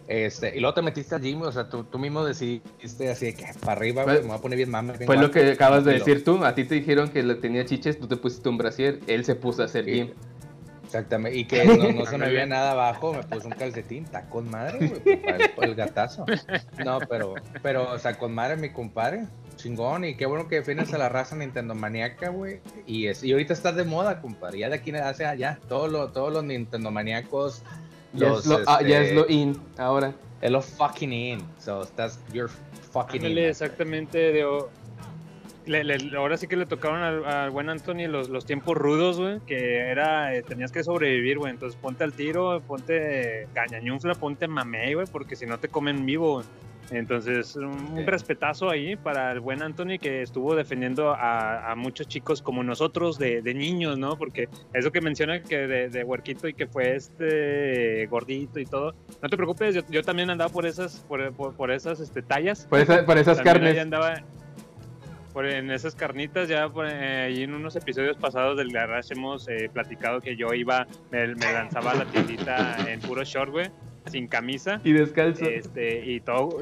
Este, 0.08 0.58
y 0.58 0.60
luego 0.60 0.74
te 0.74 0.82
metiste 0.82 1.16
al 1.16 1.22
gym, 1.22 1.42
o 1.42 1.52
sea, 1.52 1.70
tú, 1.70 1.86
tú 1.86 1.98
mismo 1.98 2.26
decidiste 2.26 3.10
así 3.10 3.28
de 3.28 3.34
que 3.36 3.46
para 3.62 3.74
arriba, 3.74 4.04
Fue- 4.04 4.14
güey, 4.14 4.24
me 4.24 4.30
voy 4.30 4.38
a 4.38 4.42
poner 4.42 4.58
bien 4.58 4.70
mame. 4.70 4.94
bien 4.98 5.06
Fue 5.06 5.16
lo 5.18 5.32
que 5.32 5.52
acabas 5.52 5.86
de 5.86 5.94
decir 5.94 6.24
tú. 6.24 6.44
A 6.44 6.54
ti 6.54 6.66
te 6.66 6.76
dijeron 6.76 7.10
que 7.10 7.24
le 7.24 7.36
tenía 7.36 7.64
chiches, 7.66 7.98
tú 8.00 8.08
te 8.08 8.18
pusiste 8.18 8.50
un 8.50 8.58
brasier, 8.58 9.00
él 9.08 9.24
se 9.24 9.36
puso 9.36 9.62
a 9.62 9.66
hacer 9.66 9.86
gym. 9.86 10.10
Exactamente, 10.86 11.38
y 11.38 11.46
que 11.46 11.64
no, 11.66 11.92
no 11.94 12.06
se 12.06 12.18
me 12.18 12.28
veía 12.28 12.46
nada 12.46 12.72
abajo, 12.72 13.14
me 13.14 13.24
puse 13.24 13.48
un 13.48 13.54
calcetín, 13.54 14.04
está 14.04 14.28
con 14.28 14.50
madre, 14.50 14.80
güey, 14.88 15.00
pues, 15.02 15.20
el, 15.40 15.50
para 15.52 15.68
el 15.68 15.76
gatazo. 15.76 16.26
No, 16.84 17.00
pero, 17.10 17.36
pero, 17.64 17.90
o 17.94 17.98
sea, 18.00 18.18
con 18.18 18.34
madre 18.34 18.58
mi 18.58 18.70
compadre, 18.72 19.26
chingón, 19.56 20.06
y 20.06 20.16
qué 20.16 20.26
bueno 20.26 20.47
que 20.47 20.56
defiendes 20.56 20.93
a 20.93 20.97
la 20.97 21.10
raza 21.10 21.36
Nintendo 21.36 21.76
maníaca, 21.76 22.30
güey, 22.30 22.60
y, 22.88 23.08
es, 23.08 23.24
y 23.24 23.32
ahorita 23.32 23.54
estás 23.54 23.76
de 23.76 23.84
moda, 23.84 24.22
compadre, 24.22 24.60
ya 24.60 24.70
de 24.70 24.76
aquí 24.76 24.91
hace 24.91 25.26
allá, 25.26 25.60
todos 25.68 25.91
los, 25.91 26.12
todos 26.14 26.32
los 26.34 26.43
Nintendo 26.43 26.91
maníacos, 26.91 27.64
Ya, 28.14 28.28
los, 28.30 28.39
es 28.41 28.45
lo, 28.47 28.60
ah, 28.68 28.82
ya 28.82 28.99
este, 29.02 29.10
es 29.10 29.14
lo 29.16 29.30
in 29.30 29.58
ahora. 29.78 30.14
es 30.41 30.52
lo 30.52 30.62
fucking 30.62 31.14
in, 31.14 31.41
so 31.60 31.84
estás, 31.84 32.20
you're 32.34 32.52
fucking 32.91 33.22
Ándale, 33.22 33.43
in. 33.43 33.49
exactamente. 33.49 34.18
De, 34.34 34.43
o- 34.45 34.70
le- 35.68 35.84
le- 35.84 36.18
ahora 36.18 36.38
sí 36.38 36.47
que 36.47 36.58
le 36.58 36.66
tocaron 36.66 37.04
al, 37.04 37.24
al 37.24 37.52
buen 37.52 37.70
Anthony 37.70 38.08
los, 38.08 38.30
los 38.30 38.45
tiempos 38.45 38.76
rudos, 38.76 39.20
güey, 39.20 39.39
que 39.45 39.78
era, 39.78 40.36
eh, 40.36 40.41
tenías 40.41 40.72
que 40.72 40.84
sobrevivir, 40.84 41.38
güey. 41.38 41.52
Entonces 41.52 41.80
ponte 41.80 42.04
al 42.04 42.14
tiro, 42.14 42.62
ponte 42.68 43.47
cañañunfla, 43.54 44.16
ponte 44.16 44.47
mamey, 44.47 44.95
güey, 44.95 45.06
porque 45.12 45.36
si 45.36 45.45
no 45.45 45.60
te 45.60 45.68
comen 45.70 46.04
vivo, 46.06 46.34
güey. 46.34 46.45
Entonces, 46.92 47.56
un, 47.56 48.06
respetazo 48.06 48.70
ahí 48.70 48.98
para 48.98 49.32
el 49.32 49.39
buen 49.39 49.62
Anthony 49.64 49.98
que 50.00 50.22
estuvo 50.22 50.56
defendiendo 50.56 51.12
a, 51.12 51.72
a 51.72 51.76
muchos 51.76 52.08
chicos 52.08 52.42
como 52.42 52.64
nosotros 52.64 53.18
de, 53.18 53.42
de 53.42 53.54
niños, 53.54 53.98
¿no? 53.98 54.18
Porque 54.18 54.50
eso 54.74 54.92
que 54.92 55.00
menciona 55.00 55.42
que 55.42 55.58
de, 55.68 55.89
de 55.89 56.04
huerquito 56.04 56.48
y 56.50 56.54
que 56.54 56.68
fue 56.68 56.96
este 56.96 58.06
gordito 58.08 58.60
y 58.60 58.66
todo, 58.66 58.94
no 59.22 59.30
te 59.30 59.38
preocupes, 59.38 59.74
yo, 59.74 59.82
yo 59.89 60.04
también 60.04 60.30
andaba 60.30 60.52
por 60.52 60.66
esas, 60.66 61.00
por, 61.08 61.32
por, 61.34 61.56
por 61.56 61.72
esas 61.72 62.00
este, 62.02 62.22
tallas. 62.22 62.66
Por, 62.70 62.80
esa- 62.80 63.06
por 63.06 63.18
esas 63.18 63.38
También 63.38 63.56
carnes. 63.64 63.80
andaba 63.80 64.16
por 65.32 65.46
en 65.46 65.72
esas 65.72 65.96
carnitas, 65.96 66.50
ya 66.50 66.68
por, 66.68 66.86
eh, 66.89 67.42
en 67.42 67.54
unos 67.54 67.78
episodios 67.78 68.18
pasados 68.18 68.58
del 68.58 68.70
Garage 68.74 69.14
hemos 69.14 69.48
eh, 69.48 69.70
platicado 69.72 70.20
que 70.20 70.36
yo 70.36 70.54
iba, 70.54 70.86
me, 71.10 71.26
me 71.36 71.54
lanzaba 71.54 71.94
la 71.94 72.04
tiendita 72.04 72.76
en 72.86 73.00
puro 73.00 73.24
short, 73.24 73.50
güey, 73.50 73.72
sin 74.08 74.28
camisa, 74.28 74.82
Y 74.84 74.93
descalzo. 74.93 75.45
este, 75.45 76.06
y 76.06 76.20
todo, 76.22 76.60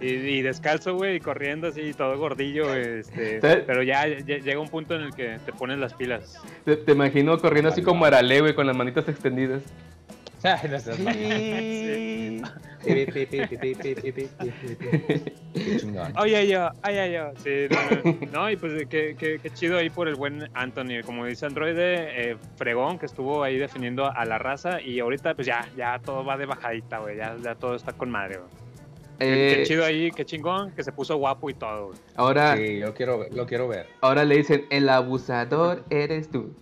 y, 0.00 0.06
y 0.06 0.42
descalzo, 0.42 0.96
güey, 0.96 1.16
y 1.16 1.20
corriendo 1.20 1.68
así, 1.68 1.92
todo 1.94 2.18
gordillo, 2.18 2.74
este, 2.74 3.40
¿Sabes? 3.40 3.64
pero 3.66 3.82
ya, 3.82 4.06
ya 4.08 4.38
llega 4.38 4.58
un 4.58 4.68
punto 4.68 4.94
en 4.96 5.02
el 5.02 5.14
que 5.14 5.38
te 5.44 5.52
pones 5.52 5.78
las 5.78 5.94
pilas. 5.94 6.40
Te, 6.64 6.76
te 6.76 6.92
imagino 6.92 7.38
corriendo 7.38 7.70
así 7.70 7.82
como 7.82 8.04
Arale, 8.04 8.40
güey, 8.40 8.54
con 8.54 8.66
las 8.66 8.76
manitas 8.76 9.08
extendidas. 9.08 9.62
sí. 10.82 12.42
qué 15.54 15.76
chingón. 15.78 16.12
Oye, 16.18 16.48
yo, 16.48 16.68
ay, 16.82 17.12
yo. 17.12 17.30
Sí, 17.36 17.68
no, 17.70 18.12
no, 18.12 18.18
no, 18.32 18.50
y 18.50 18.56
pues 18.56 18.86
qué, 18.88 19.14
qué, 19.16 19.38
qué, 19.40 19.50
chido 19.50 19.78
ahí 19.78 19.88
por 19.88 20.08
el 20.08 20.16
buen 20.16 20.48
Anthony. 20.54 21.02
Como 21.06 21.26
dice 21.26 21.46
Androide, 21.46 22.30
eh, 22.32 22.36
fregón 22.56 22.98
que 22.98 23.06
estuvo 23.06 23.44
ahí 23.44 23.56
defendiendo 23.56 24.10
a 24.10 24.24
la 24.24 24.38
raza. 24.38 24.80
Y 24.80 24.98
ahorita, 24.98 25.34
pues 25.34 25.46
ya, 25.46 25.68
ya 25.76 26.00
todo 26.00 26.24
va 26.24 26.36
de 26.36 26.46
bajadita, 26.46 26.98
güey. 26.98 27.16
Ya, 27.16 27.36
ya 27.40 27.54
todo 27.54 27.76
está 27.76 27.92
con 27.92 28.10
madre, 28.10 28.38
güey. 28.38 28.61
Qué, 29.22 29.28
qué 29.28 29.62
Eh, 29.62 29.66
chido 29.66 29.84
ahí, 29.84 30.10
qué 30.10 30.24
chingón, 30.24 30.72
que 30.72 30.82
se 30.82 30.90
puso 30.92 31.16
guapo 31.16 31.48
y 31.48 31.54
todo, 31.54 31.86
güey. 31.88 31.98
ahora, 32.16 32.56
Sí, 32.56 32.78
yo 32.78 32.92
quiero, 32.94 33.18
ver- 33.20 33.32
lo 33.34 33.46
quiero 33.46 33.68
ver. 33.68 33.86
ahora 34.00 34.24
le 34.24 34.36
dicen, 34.36 34.66
el 34.70 34.88
abusador 34.88 35.84
eres 35.90 36.28
tú. 36.30 36.54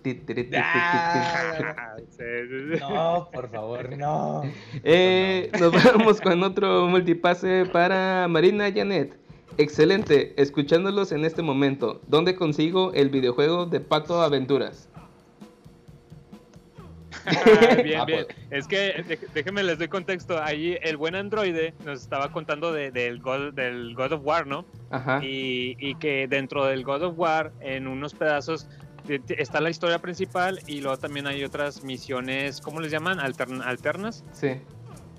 No, 2.79 3.29
por 3.33 3.49
favor, 3.49 3.97
no. 3.97 4.41
Eh, 4.83 5.49
nos 5.59 5.71
vamos 5.83 6.21
con 6.21 6.43
otro 6.43 6.87
multipase 6.87 7.65
para 7.71 8.27
Marina 8.27 8.71
Janet. 8.73 9.17
Excelente, 9.57 10.33
escuchándolos 10.41 11.11
en 11.11 11.25
este 11.25 11.41
momento. 11.41 12.01
¿Dónde 12.07 12.35
consigo 12.35 12.93
el 12.93 13.09
videojuego 13.09 13.65
de 13.65 13.79
Pato 13.81 14.21
Aventuras? 14.21 14.87
Bien, 17.83 17.99
Ah, 18.01 18.05
bien. 18.05 18.25
pues. 18.25 18.37
Es 18.49 18.67
que 18.67 19.19
déjenme 19.33 19.63
les 19.63 19.77
doy 19.77 19.87
contexto. 19.87 20.41
Ahí 20.41 20.77
el 20.81 20.97
buen 20.97 21.15
androide 21.15 21.73
nos 21.85 22.01
estaba 22.01 22.31
contando 22.31 22.71
de- 22.71 22.91
del, 22.91 23.19
God, 23.19 23.53
del 23.53 23.93
God 23.95 24.13
of 24.13 24.21
War, 24.25 24.47
¿no? 24.47 24.65
Ajá. 24.89 25.23
y, 25.23 25.75
y 25.79 25.95
que 25.95 26.27
dentro 26.27 26.65
del 26.65 26.83
God 26.83 27.03
of 27.03 27.13
War, 27.17 27.51
en 27.61 27.87
unos 27.87 28.13
pedazos, 28.13 28.67
te- 29.05 29.21
está 29.41 29.61
la 29.61 29.69
historia 29.69 29.99
principal 29.99 30.59
y 30.67 30.81
luego 30.81 30.97
también 30.97 31.27
hay 31.27 31.43
otras 31.43 31.83
misiones, 31.83 32.61
¿cómo 32.61 32.79
les 32.81 32.91
llaman? 32.91 33.19
Altern- 33.19 33.63
alternas. 33.65 34.23
Sí. 34.33 34.49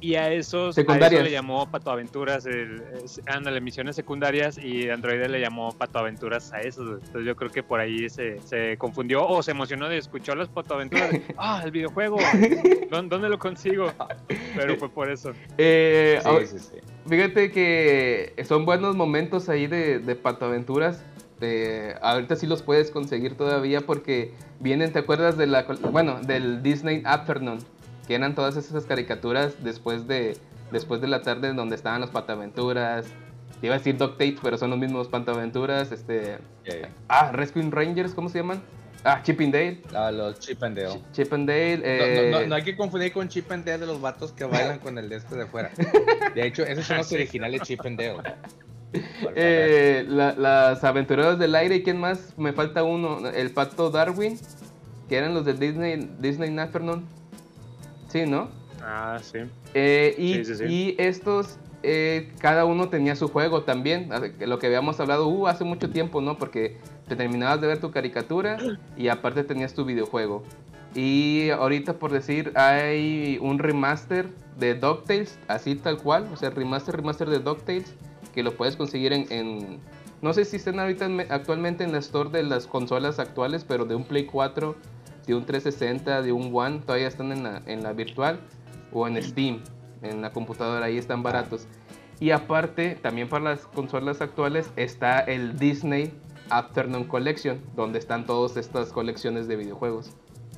Y 0.03 0.16
a 0.16 0.32
esos, 0.32 0.76
a 0.76 0.82
eso 0.82 1.22
le 1.22 1.30
llamó 1.30 1.70
Pato 1.70 1.92
Aventuras, 1.92 2.44
el, 2.44 2.82
ándale, 3.26 3.61
misiones 3.61 3.94
secundarias 3.94 4.59
y 4.59 4.90
Android 4.90 5.24
le 5.28 5.40
llamó 5.40 5.70
Pato 5.72 6.00
Aventuras 6.00 6.53
a 6.53 6.61
esos. 6.61 6.98
Entonces 7.00 7.24
yo 7.24 7.36
creo 7.36 7.50
que 7.53 7.62
por 7.62 7.78
ahí 7.78 8.11
se, 8.11 8.40
se 8.40 8.76
confundió 8.78 9.24
o 9.24 9.42
se 9.44 9.53
emocionó 9.53 9.88
de 9.88 9.98
escuchar 9.98 10.36
las 10.36 10.48
Pato 10.48 10.74
Aventuras. 10.74 11.09
ah, 11.38 11.62
el 11.64 11.70
videojuego, 11.70 12.18
¿dó- 12.90 13.03
¿dónde 13.03 13.28
lo 13.28 13.38
consigo? 13.38 13.92
Pero 14.57 14.76
fue 14.76 14.88
por 14.90 15.09
eso. 15.09 15.32
Eh, 15.57 16.20
Sí, 16.40 16.46
sí, 16.46 16.59
sí. 16.59 16.76
Fíjate 17.09 17.53
que 17.53 18.34
son 18.44 18.64
buenos 18.64 18.96
momentos 18.96 19.48
ahí 19.48 19.68
de, 19.68 20.00
de 20.00 20.14
Pato 20.16 20.46
Aventuras. 20.46 21.05
Eh, 21.40 21.94
ahorita 22.03 22.34
sí 22.36 22.46
los 22.48 22.62
puedes 22.62 22.90
conseguir 22.90 23.36
todavía 23.36 23.80
porque 23.82 24.32
vienen, 24.61 24.92
¿te 24.92 24.98
acuerdas 24.98 25.36
de 25.36 25.46
la, 25.46 25.62
bueno, 25.90 26.20
del 26.22 26.62
Disney 26.62 27.03
Afternoon? 27.05 27.59
Que 28.12 28.16
eran 28.16 28.34
todas 28.34 28.58
esas 28.58 28.84
caricaturas 28.84 29.64
después 29.64 30.06
de, 30.06 30.36
después 30.70 31.00
de 31.00 31.08
la 31.08 31.22
tarde 31.22 31.54
donde 31.54 31.76
estaban 31.76 32.02
los 32.02 32.10
Pataventuras. 32.10 33.06
Te 33.58 33.68
iba 33.68 33.74
a 33.74 33.78
decir 33.78 33.96
Dog 33.96 34.18
Tapes, 34.18 34.36
pero 34.42 34.58
son 34.58 34.68
los 34.68 34.78
mismos 34.78 35.08
Pataventuras. 35.08 35.92
Este, 35.92 36.36
ah, 37.08 37.32
Rescue 37.32 37.66
Rangers, 37.70 38.12
¿cómo 38.12 38.28
se 38.28 38.40
llaman? 38.40 38.62
Ah, 39.02 39.22
Chip 39.22 39.40
and 39.40 39.54
Dale. 39.54 39.80
A 39.94 40.12
los 40.12 40.38
Chip 40.40 40.62
and 40.62 40.76
Dale. 40.76 41.00
Chip 41.12 41.32
and 41.32 41.48
Dale. 41.48 41.78
No, 41.78 41.84
eh, 41.86 42.28
no, 42.30 42.40
no, 42.40 42.46
no 42.48 42.54
hay 42.54 42.62
que 42.64 42.76
confundir 42.76 43.14
con 43.14 43.28
Chip 43.30 43.50
and 43.50 43.64
Dale 43.64 43.78
de 43.78 43.86
los 43.86 43.98
vatos 43.98 44.32
que 44.32 44.44
bailan 44.44 44.78
con 44.80 44.98
el 44.98 45.08
de 45.08 45.16
este 45.16 45.34
de 45.34 45.46
fuera. 45.46 45.70
De 46.34 46.46
hecho, 46.46 46.64
esos 46.64 46.84
son 46.84 46.98
los 46.98 47.10
originales 47.12 47.62
Chip 47.62 47.80
and 47.86 47.98
Dale. 47.98 48.34
eh, 49.36 50.04
la- 50.06 50.34
las 50.34 50.84
aventureros 50.84 51.38
del 51.38 51.54
aire. 51.54 51.76
¿Y 51.76 51.82
quién 51.82 51.96
más? 51.96 52.34
Me 52.36 52.52
falta 52.52 52.82
uno. 52.84 53.26
El 53.30 53.52
pato 53.52 53.88
Darwin. 53.88 54.38
Que 55.08 55.16
eran 55.16 55.32
los 55.32 55.46
de 55.46 55.54
Disney, 55.54 56.10
Disney 56.18 56.58
Afternoon. 56.58 57.22
Sí, 58.12 58.26
¿no? 58.26 58.48
Ah, 58.82 59.18
sí. 59.22 59.38
Eh, 59.72 60.14
y, 60.18 60.34
Sí, 60.34 60.44
sí, 60.44 60.54
sí. 60.56 60.64
y 60.64 60.94
estos, 60.98 61.56
eh, 61.82 62.30
cada 62.40 62.66
uno 62.66 62.90
tenía 62.90 63.16
su 63.16 63.28
juego 63.28 63.62
también. 63.62 64.10
Lo 64.40 64.58
que 64.58 64.66
habíamos 64.66 65.00
hablado 65.00 65.28
uh, 65.28 65.46
hace 65.46 65.64
mucho 65.64 65.88
tiempo, 65.88 66.20
¿no? 66.20 66.36
Porque 66.36 66.76
te 67.08 67.16
terminabas 67.16 67.60
de 67.62 67.68
ver 67.68 67.80
tu 67.80 67.90
caricatura 67.90 68.58
y 68.98 69.08
aparte 69.08 69.44
tenías 69.44 69.72
tu 69.72 69.86
videojuego. 69.86 70.42
Y 70.94 71.48
ahorita, 71.48 71.94
por 71.94 72.12
decir, 72.12 72.52
hay 72.54 73.38
un 73.40 73.58
remaster 73.58 74.28
de 74.58 74.74
DuckTales, 74.74 75.38
así 75.48 75.74
tal 75.74 75.96
cual. 75.96 76.28
O 76.34 76.36
sea, 76.36 76.50
remaster, 76.50 76.96
remaster 76.96 77.30
de 77.30 77.38
DuckTales, 77.38 77.94
que 78.34 78.42
lo 78.42 78.52
puedes 78.52 78.76
conseguir 78.76 79.14
en. 79.14 79.26
en- 79.32 79.78
no 80.20 80.32
sé 80.34 80.44
si 80.44 80.56
están 80.56 80.78
ahorita 80.78 81.06
en- 81.06 81.32
actualmente 81.32 81.82
en 81.82 81.92
la 81.92 81.98
store 81.98 82.28
de 82.30 82.42
las 82.44 82.66
consolas 82.66 83.18
actuales, 83.18 83.64
pero 83.66 83.86
de 83.86 83.94
un 83.96 84.04
Play 84.04 84.26
4, 84.26 84.76
de 85.27 85.35
un 85.35 85.45
360, 85.45 86.23
de 86.23 86.33
un 86.33 86.51
One, 86.55 86.81
todavía 86.81 87.09
están 87.09 87.33
en 87.33 87.45
la, 87.45 87.62
en 87.66 87.83
la 87.83 87.93
virtual 87.93 88.41
o 88.93 89.07
en 89.07 89.23
Steam, 89.23 89.61
en 90.03 90.20
la 90.23 90.33
computadora, 90.33 90.87
ahí 90.87 90.99
están 90.99 91.23
baratos. 91.23 91.66
Y 92.20 92.31
aparte, 92.31 92.97
también 93.03 93.29
para 93.29 93.45
las 93.45 93.66
consolas 93.66 94.20
actuales 94.20 94.70
está 94.77 95.20
el 95.20 95.59
Disney 95.59 96.12
Afternoon 96.51 97.05
Collection, 97.05 97.61
donde 97.75 97.99
están 97.99 98.27
todas 98.27 98.57
estas 98.57 98.93
colecciones 98.93 99.49
de 99.49 99.57
videojuegos. 99.57 100.12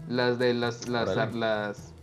Las 0.09 0.39
de 0.39 0.53
las, 0.53 0.89
las, 0.89 1.09
Órale. 1.09 1.39
las 1.39 1.95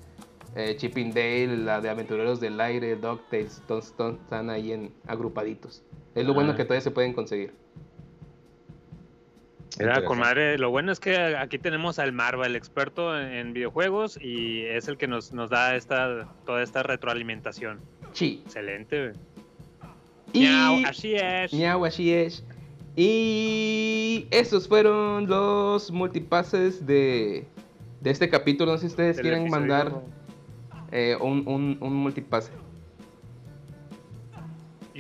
eh, 0.55 0.76
Chip 0.78 0.97
and 0.97 1.14
Dale, 1.14 1.57
la 1.57 1.80
de 1.82 1.89
Aventureros 1.89 2.39
del 2.39 2.59
Aire, 2.59 2.95
DuckTales, 2.95 3.62
están 3.70 4.49
ahí 4.49 4.72
en, 4.72 4.91
agrupaditos. 5.07 5.84
Es 6.16 6.26
lo 6.26 6.34
bueno 6.34 6.51
Ah. 6.51 6.55
que 6.55 6.64
todavía 6.64 6.82
se 6.82 6.91
pueden 6.91 7.14
conseguir. 7.14 7.53
Mira, 9.80 10.03
con 10.03 10.19
madre, 10.19 10.57
lo 10.57 10.69
bueno 10.69 10.91
es 10.91 10.99
que 10.99 11.15
aquí 11.36 11.57
tenemos 11.57 11.97
al 11.97 12.11
Marva, 12.11 12.45
el 12.45 12.55
experto 12.55 13.17
en, 13.17 13.53
videojuegos, 13.53 14.19
y 14.22 14.61
es 14.65 14.88
el 14.88 14.97
que 14.97 15.07
nos, 15.07 15.32
nos 15.32 15.49
da 15.49 15.76
esta, 15.76 16.28
toda 16.45 16.61
esta 16.61 16.84
retroalimentación. 16.84 17.80
Sí. 18.11 18.41
Excelente. 18.45 19.13
Y... 20.34 20.41
Miau, 20.41 20.86
así 20.86 21.15
es. 21.15 21.53
Miau, 21.53 21.86
así 21.86 22.13
es. 22.13 22.43
Y 22.95 24.28
esos 24.32 24.67
fueron 24.67 25.28
los 25.28 25.91
multipases 25.91 26.86
de, 26.86 27.47
de 28.01 28.09
este 28.09 28.30
capítulo. 28.30 28.74
No 28.74 28.78
sé 28.78 28.88
si 28.88 28.88
ustedes 28.88 29.19
quieren 29.19 29.49
mandar 29.49 30.01
eh, 30.91 31.15
un, 31.22 31.47
un, 31.47 31.78
un 31.80 31.93
multipase. 31.93 32.51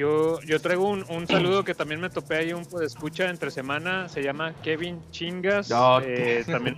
Yo, 0.01 0.41
yo 0.41 0.59
traigo 0.59 0.89
un, 0.89 1.05
un 1.09 1.27
saludo 1.27 1.63
que 1.63 1.75
también 1.75 2.01
me 2.01 2.09
topé 2.09 2.37
ahí 2.37 2.53
un 2.53 2.65
escucha 2.83 3.29
entre 3.29 3.51
semana. 3.51 4.09
Se 4.09 4.23
llama 4.23 4.55
Kevin 4.63 4.99
Chingas. 5.11 5.69
No, 5.69 6.01
eh, 6.01 6.43
también 6.47 6.75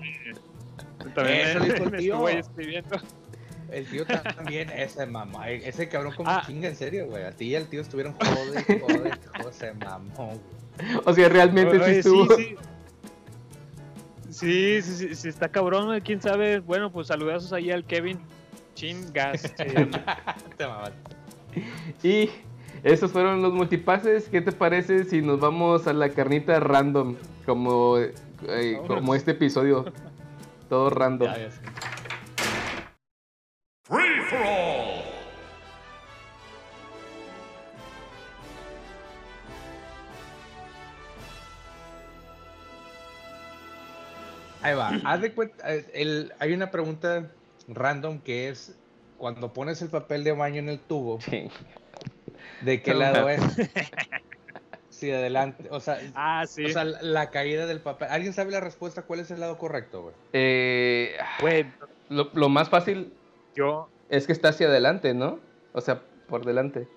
también 1.15 1.47
Eso 1.47 1.59
me, 1.61 1.65
dijo 1.67 1.83
el 1.85 1.91
me 1.91 1.97
tío. 1.99 2.13
estuvo 2.15 2.27
ahí 2.27 2.35
escribiendo. 2.37 2.97
El 3.71 3.85
tío 3.87 4.05
también, 4.05 4.69
ese 4.71 5.05
mamá, 5.05 5.49
ese 5.49 5.87
cabrón 5.87 6.13
como 6.17 6.29
Ah. 6.29 6.43
chinga, 6.45 6.67
en 6.67 6.75
serio, 6.75 7.07
güey. 7.07 7.23
A 7.23 7.31
ti 7.31 7.45
y 7.45 7.55
al 7.55 7.67
tío 7.69 7.79
estuvieron 7.79 8.13
jode, 8.15 8.61
jode, 8.81 9.11
jode, 9.37 9.53
se 9.53 9.73
mamó, 9.73 10.25
güey. 10.27 10.39
O 11.05 11.13
sea, 11.13 11.29
realmente 11.29 11.79
sí 11.85 11.91
estuvo. 11.99 12.35
sí, 12.35 12.43
sí. 12.43 12.55
Sí, 14.31 14.81
sí, 14.81 14.95
sí, 15.07 15.15
sí, 15.15 15.29
está 15.29 15.47
cabrón, 15.47 15.85
güey, 15.85 16.01
quién 16.01 16.21
sabe. 16.21 16.59
Bueno, 16.59 16.91
pues 16.91 17.07
saludazos 17.07 17.53
ahí 17.53 17.71
al 17.71 17.85
Kevin 17.85 18.19
Chingas. 18.75 19.41
se 19.55 19.65
llama. 19.69 20.03
Te. 20.57 20.65
Y 22.07 22.29
esos 22.83 23.11
fueron 23.11 23.41
los 23.41 23.53
multipases. 23.53 24.29
¿Qué 24.29 24.41
te 24.41 24.51
parece 24.51 25.05
si 25.05 25.21
nos 25.21 25.39
vamos 25.39 25.87
a 25.87 25.93
la 25.93 26.09
carnita 26.09 26.59
random? 26.59 27.15
Como, 27.45 27.97
eh, 27.97 28.77
como 28.87 29.15
este 29.15 29.31
episodio. 29.31 29.85
Todo 30.69 30.89
random. 30.89 31.27
Ya, 31.31 31.37
ya 31.37 31.51
sé. 31.51 31.61
Free 33.85 34.21
for 34.29 34.39
all! 34.39 35.03
Ahí 44.61 44.75
va. 44.75 44.91
Haz 45.03 45.21
de 45.21 45.33
cuenta, 45.33 45.73
eh, 45.75 45.85
el- 45.93 46.31
hay 46.39 46.53
una 46.53 46.71
pregunta 46.71 47.29
random 47.67 48.19
que 48.19 48.49
es 48.49 48.75
cuando 49.17 49.51
pones 49.53 49.81
el 49.81 49.89
papel 49.89 50.23
de 50.23 50.31
baño 50.31 50.59
en 50.59 50.69
el 50.69 50.79
tubo, 50.79 51.19
Sí. 51.21 51.49
¿De 52.63 52.81
qué 52.81 52.93
No. 52.93 52.99
lado 52.99 53.29
es? 53.29 53.41
Sí, 54.89 55.11
adelante. 55.11 55.67
O 55.69 55.79
sea, 55.81 55.97
Ah, 56.15 56.45
sí. 56.47 56.63
o 56.65 56.69
sea, 56.69 56.85
la- 56.85 57.29
caída 57.29 57.65
del 57.65 57.81
papel. 57.81 58.07
¿Alguien 58.09 58.31
sabe 58.31 58.51
la 58.51 58.61
respuesta? 58.61 59.01
¿Cuál 59.01 59.19
es 59.19 59.31
el 59.31 59.39
lado 59.41 59.57
correcto, 59.57 60.01
güey? 60.03 60.15
Eh, 60.31 61.17
Güey, 61.41 61.65
lo, 62.09 62.29
lo 62.33 62.47
más 62.47 62.69
fácil 62.69 63.11
yo, 63.55 63.89
es 64.09 64.27
que 64.27 64.31
está 64.33 64.49
hacia 64.49 64.67
adelante, 64.67 65.13
¿no? 65.13 65.39
O 65.73 65.81
sea, 65.81 66.03
por 66.27 66.45
delante. 66.45 66.87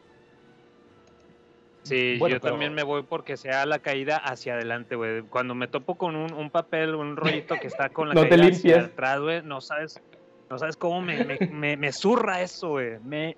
sí, 1.83 2.17
Bueno, 2.19 2.37
yo 2.37 2.41
pero- 2.41 2.53
también 2.55 2.75
me 2.75 2.83
voy 2.85 3.03
porque 3.03 3.37
sea 3.37 3.65
la 3.67 3.79
caída 3.81 4.17
hacia 4.19 4.55
adelante, 4.55 4.95
güey. 4.95 5.23
Cuando 5.23 5.55
me 5.55 5.67
topo 5.67 5.97
con 5.97 6.15
un, 6.17 6.33
un 6.33 6.51
papel, 6.51 6.95
un 6.95 7.17
rollito 7.17 7.57
que 7.61 7.67
está 7.67 7.89
con 7.89 8.09
la 8.09 8.15
No 8.15 8.23
te 8.23 8.29
caída 8.31 8.45
limpias. 8.45 8.79
hacia 8.79 8.93
atrás, 8.93 9.21
güey, 9.21 9.43
no 9.43 9.61
sabes, 9.61 10.01
no 10.51 10.59
sabes 10.59 10.77
cómo 10.77 11.01
me, 11.01 11.25
me, 11.25 11.39
me, 11.51 11.77
me 11.77 11.93
zurra 11.93 12.41
eso, 12.43 12.69
güey. 12.71 12.99
Me 13.05 13.37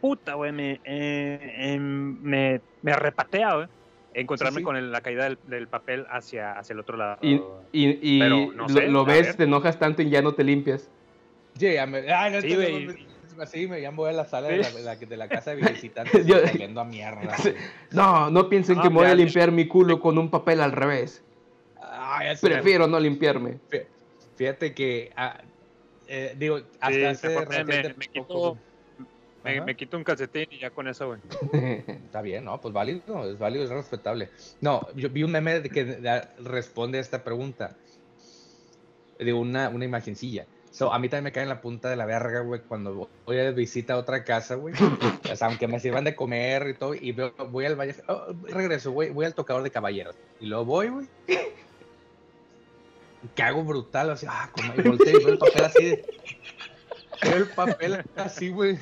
emputa, 0.00 0.34
güey, 0.34 0.52
me, 0.52 0.80
eh, 0.84 1.54
em- 1.74 2.20
me, 2.22 2.60
me 2.82 2.96
repatea, 2.96 3.54
güey. 3.54 3.66
Encontrarme 4.12 4.56
Sí, 4.56 4.60
sí. 4.60 4.64
con 4.64 4.76
el- 4.76 4.90
la 4.90 5.02
caída 5.02 5.24
del, 5.24 5.38
del 5.44 5.68
papel 5.68 6.04
hacia, 6.10 6.52
hacia 6.52 6.72
el 6.72 6.80
otro 6.80 6.96
lado. 6.96 7.18
Y, 7.22 7.34
y, 7.70 7.98
y 8.02 8.18
Pero, 8.18 8.52
no 8.52 8.62
lo, 8.66 8.68
sé, 8.68 8.88
lo 8.88 9.04
ves, 9.04 9.26
ver. 9.28 9.36
te 9.36 9.44
enojas 9.44 9.78
tanto 9.78 10.02
y 10.02 10.10
ya 10.10 10.20
no 10.20 10.32
te 10.34 10.42
limpias. 10.42 10.90
Sí, 11.56 11.72
ya 11.74 11.86
me. 11.86 12.10
Ay, 12.12 12.32
no, 12.32 12.40
Sí, 12.40 12.56
me- 12.56 13.10
Así 13.40 13.64
voy 13.66 14.10
a 14.10 14.12
la 14.12 14.26
sala 14.26 14.48
de, 14.48 14.58
la, 14.58 14.70
de 14.70 14.82
la- 14.82 14.96
de 14.96 15.16
la 15.16 15.28
casa 15.28 15.54
de 15.54 15.62
visitantes 15.84 16.26
saliendo 16.26 16.80
a 16.80 16.84
mierda. 16.84 17.36
Sí. 17.38 17.54
No, 17.92 18.30
no 18.30 18.48
piensen 18.48 18.78
Ah, 18.78 18.82
que 18.82 18.90
me 18.90 18.96
voy 18.96 19.06
a 19.06 19.14
limpiar 19.14 19.50
mi 19.52 19.66
culo 19.66 20.00
con 20.00 20.18
un 20.18 20.30
papel 20.30 20.60
al 20.60 20.72
revés. 20.72 21.24
Sé. 22.34 22.46
Prefiero 22.48 22.86
no 22.86 22.98
limpiarme. 23.00 23.58
Fí- 23.70 23.86
Fíjate 24.36 24.74
que, 24.74 25.10
ah, 25.16 25.40
eh, 26.08 26.34
digo, 26.36 26.56
hasta 26.80 26.90
Sí, 26.90 27.04
hace 27.04 27.28
me- 27.64 27.94
me 27.94 28.20
poco- 28.20 28.58
Me, 29.42 29.74
quito 29.74 29.96
un 29.96 30.04
calcetín 30.04 30.46
y 30.50 30.58
ya 30.58 30.70
con 30.70 30.86
eso, 30.86 31.06
güey. 31.08 31.20
Está 31.86 32.20
bien, 32.20 32.44
¿no? 32.44 32.60
Pues 32.60 32.74
válido, 32.74 33.30
es 33.30 33.38
válido, 33.38 33.64
es 33.64 33.70
respetable. 33.70 34.28
No, 34.60 34.86
yo 34.94 35.08
vi 35.08 35.22
un 35.22 35.32
meme 35.32 35.60
de 35.60 35.70
que 35.70 35.98
responde 36.44 36.98
a 36.98 37.00
esta 37.00 37.24
pregunta. 37.24 37.76
De 39.18 39.32
una, 39.32 39.68
una 39.68 39.84
imagencilla. 39.84 40.46
So, 40.70 40.92
a 40.92 40.98
mí 40.98 41.08
también 41.08 41.24
me 41.24 41.32
cae 41.32 41.42
en 41.42 41.48
la 41.48 41.60
punta 41.60 41.90
de 41.90 41.96
la 41.96 42.06
verga, 42.06 42.40
güey, 42.40 42.60
cuando 42.60 43.10
voy 43.26 43.38
a 43.38 43.50
visita 43.50 43.94
a 43.94 43.96
otra 43.96 44.24
casa, 44.24 44.54
güey. 44.54 44.74
O 45.30 45.34
sea, 45.36 45.48
aunque 45.48 45.66
me 45.66 45.80
sirvan 45.80 46.04
de 46.04 46.14
comer 46.14 46.68
y 46.68 46.74
todo, 46.74 46.94
y 46.94 47.10
veo- 47.12 47.34
voy 47.50 47.64
al 47.66 47.74
valle, 47.74 47.96
oh, 48.06 48.34
regreso, 48.44 48.92
voy, 48.92 49.10
voy 49.10 49.26
al 49.26 49.34
tocador 49.34 49.62
de 49.62 49.70
caballeros. 49.70 50.14
Y 50.38 50.46
luego 50.46 50.64
voy, 50.64 50.88
güey. 50.88 51.06
Cago 53.34 53.64
brutal, 53.64 54.10
así, 54.10 54.26
ah, 54.28 54.50
como, 54.52 54.72
y 54.74 54.80
volteo 54.88 55.20
y 55.20 55.24
veo 55.24 55.32
el 55.34 55.38
papel 55.38 55.64
así 55.64 55.84
de... 55.84 56.04
El 57.22 57.46
papel 57.48 58.02
así, 58.16 58.48
güey, 58.48 58.78